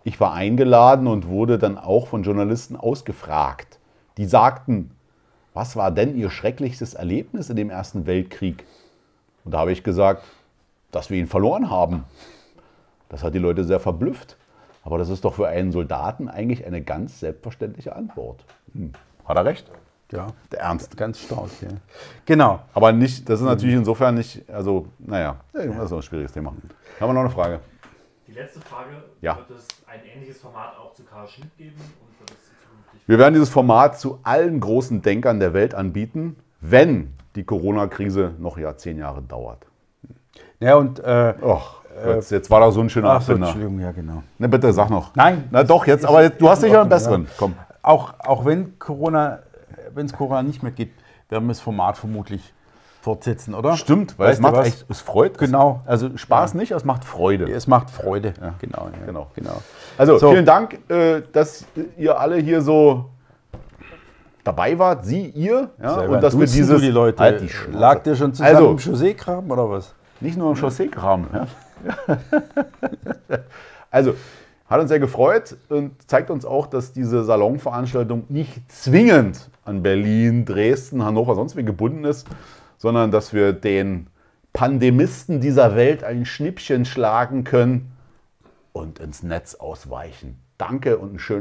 Ich 0.03 0.19
war 0.19 0.34
eingeladen 0.34 1.07
und 1.07 1.27
wurde 1.27 1.57
dann 1.57 1.77
auch 1.77 2.07
von 2.07 2.23
Journalisten 2.23 2.76
ausgefragt. 2.76 3.80
Die 4.18 4.26
sagten, 4.26 4.91
was 5.53 5.76
war 5.76 5.91
denn 5.91 6.15
Ihr 6.18 6.30
schrecklichstes 6.30 6.95
Erlebnis 6.95 7.49
in 7.49 7.56
dem 7.56 7.69
Ersten 7.69 8.06
Weltkrieg? 8.06 8.65
Und 9.43 9.53
da 9.53 9.60
habe 9.60 9.72
ich 9.72 9.84
gesagt, 9.84 10.23
dass 10.91 11.10
wir 11.10 11.19
ihn 11.19 11.27
verloren 11.27 11.69
haben. 11.69 12.03
Das 13.10 13.23
hat 13.23 13.34
die 13.34 13.39
Leute 13.39 13.64
sehr 13.64 13.80
verblüfft. 13.80 14.38
Aber 14.84 14.97
das 14.97 15.10
ist 15.10 15.26
doch 15.26 15.34
für 15.34 15.47
einen 15.47 15.72
Soldaten 15.72 16.30
eigentlich 16.30 16.65
eine 16.65 16.81
ganz 16.81 17.19
selbstverständliche 17.19 17.95
Antwort. 17.95 18.45
Hm. 18.73 18.93
Hat 19.26 19.38
er 19.38 19.45
recht? 19.45 19.65
Ja, 20.16 20.28
Der 20.52 20.60
Ernst. 20.62 20.96
ganz 20.98 21.20
stark. 21.20 21.50
Ja. 21.62 21.70
Genau. 22.26 22.60
Aber 22.74 22.92
nicht, 22.92 23.28
das 23.30 23.40
ist 23.40 23.46
natürlich 23.46 23.76
insofern 23.76 24.16
nicht, 24.16 24.50
also, 24.50 24.88
naja, 25.00 25.36
das 25.54 25.66
ist 25.66 25.94
ein 25.94 26.02
schwieriges 26.02 26.32
Thema. 26.32 26.52
Haben 27.00 27.10
wir 27.10 27.14
noch 27.14 27.22
eine 27.22 27.30
Frage? 27.30 27.60
Die 28.28 28.32
letzte 28.34 28.60
Frage, 28.62 28.90
Ja. 29.22 29.38
wird 29.38 29.52
es 29.60 29.68
ein 29.88 30.00
ähnliches 30.14 30.40
Format 30.42 30.74
auch 30.82 30.94
zu 30.94 31.04
Karl 31.04 31.28
Schmidt 31.28 31.56
geben 31.58 31.76
und 31.76 32.20
wird 32.20 32.30
es 32.32 32.46
zukünftig 32.46 33.08
Wir 33.08 33.20
werden 33.20 33.34
dieses 33.34 33.50
Format 33.50 34.00
zu 34.00 34.20
allen 34.24 34.60
großen 34.60 35.02
Denkern 35.02 35.40
der 35.40 35.54
Welt 35.54 35.76
anbieten, 35.76 36.36
wenn 36.62 37.14
die 37.36 37.44
Corona-Krise 37.44 38.34
noch 38.40 38.58
ja 38.58 38.76
zehn 38.78 38.98
Jahre 38.98 39.22
dauert. 39.22 39.66
Ja, 40.60 40.76
und 40.76 41.00
äh, 41.00 41.34
Och, 41.42 41.82
jetzt, 42.08 42.32
jetzt 42.32 42.50
war 42.50 42.62
da 42.62 42.72
so 42.72 42.80
ein 42.82 42.90
schöner 42.90 43.10
ach 43.12 43.22
so, 43.22 43.34
Abbinder. 43.34 43.48
Entschuldigung, 43.50 43.80
ja 43.82 43.92
genau. 43.92 44.24
Ne, 44.40 44.48
bitte, 44.50 44.72
sag 44.74 44.90
noch. 44.90 45.14
Nein. 45.16 45.44
Na 45.52 45.64
doch, 45.64 45.86
jetzt, 45.86 46.06
aber 46.06 46.24
jetzt, 46.24 46.42
du 46.42 46.50
hast 46.50 46.62
sicher 46.62 46.80
einen 46.82 46.90
besseren. 46.90 47.28
Komm. 47.38 47.54
Auch, 47.82 48.14
auch 48.20 48.46
wenn 48.46 48.80
Corona, 48.80 49.40
wenn 49.96 50.06
es 50.06 50.14
Corona 50.14 50.44
nicht 50.44 50.62
mehr 50.64 50.72
gibt, 50.72 51.02
werden 51.30 51.46
wir 51.46 51.50
das 51.54 51.60
Format 51.62 51.98
vermutlich 51.98 52.54
fortsetzen, 53.02 53.54
oder? 53.54 53.78
Stimmt, 53.78 54.18
weil 54.18 54.30
Weißt 54.30 54.40
es 54.40 54.42
macht 54.42 54.56
was? 54.56 54.68
echt, 54.68 54.86
es 54.90 55.02
freut. 55.02 55.38
Genau. 55.38 55.82
Also 55.86 56.18
Spaß 56.18 56.56
nicht, 56.56 56.72
es 56.72 56.84
macht 56.86 57.06
Freude. 57.06 57.50
Es 57.52 57.68
macht 57.68 57.92
Freude. 57.92 58.34
Genau, 58.60 58.90
ja, 58.92 59.06
genau. 59.06 59.28
genau. 59.36 59.62
Also 59.98 60.18
So. 60.18 60.32
vielen 60.32 60.46
Dank, 60.46 60.80
äh, 60.90 61.22
dass 61.32 61.66
ihr 61.98 62.20
alle 62.20 62.38
hier 62.38 62.62
so 62.62 63.10
dabei 64.44 64.78
wart. 64.80 65.06
Sie, 65.06 65.28
ihr. 65.30 65.70
Ja, 65.82 65.96
Selber 65.96 66.16
und 66.16 66.22
dass 66.24 66.38
wir 66.38 66.48
dieses. 66.48 66.82
die 66.82 66.90
Leute. 66.90 67.22
Halt 67.22 67.42
die 67.42 67.50
Schnauze. 67.50 67.78
Lag 67.78 68.02
dir 68.04 68.16
schon 68.16 68.34
zusammen 68.34 68.56
Also- 68.56 68.72
im 68.72 68.78
Chausseekram 68.80 69.52
oder 69.52 69.70
was? 69.70 69.94
Nicht 70.20 70.38
nur 70.38 70.50
im 70.52 70.56
Chausseekram. 70.56 71.28
Ja. 71.34 71.48
also, 73.92 74.16
hat 74.68 74.82
uns 74.82 74.90
sehr 74.90 75.00
gefreut 75.00 75.58
und 75.70 75.92
zeigt 76.10 76.30
uns 76.30 76.46
auch, 76.46 76.68
dass 76.68 76.92
diese 76.92 77.24
Salonveranstaltung 77.24 78.26
nicht 78.30 78.72
zwingend 78.72 79.50
an 79.64 79.84
Berlin, 79.84 80.46
Dresden, 80.46 81.04
Hannover, 81.04 81.36
sonst 81.36 81.56
wie 81.56 81.64
gebunden 81.64 82.04
ist, 82.04 82.28
sondern 82.78 83.12
dass 83.12 83.34
wir 83.34 83.54
den 83.54 84.08
Pandemisten 84.54 85.42
dieser 85.42 85.76
Welt 85.76 86.04
ein 86.04 86.26
Schnippchen 86.26 86.86
schlagen 86.86 87.44
können 87.44 87.92
und 88.74 89.00
ins 89.00 89.22
Netz 89.22 89.56
ausweichen. 89.56 90.40
Danke 90.58 90.98
und 90.98 91.10
einen 91.10 91.20
schönen 91.20 91.34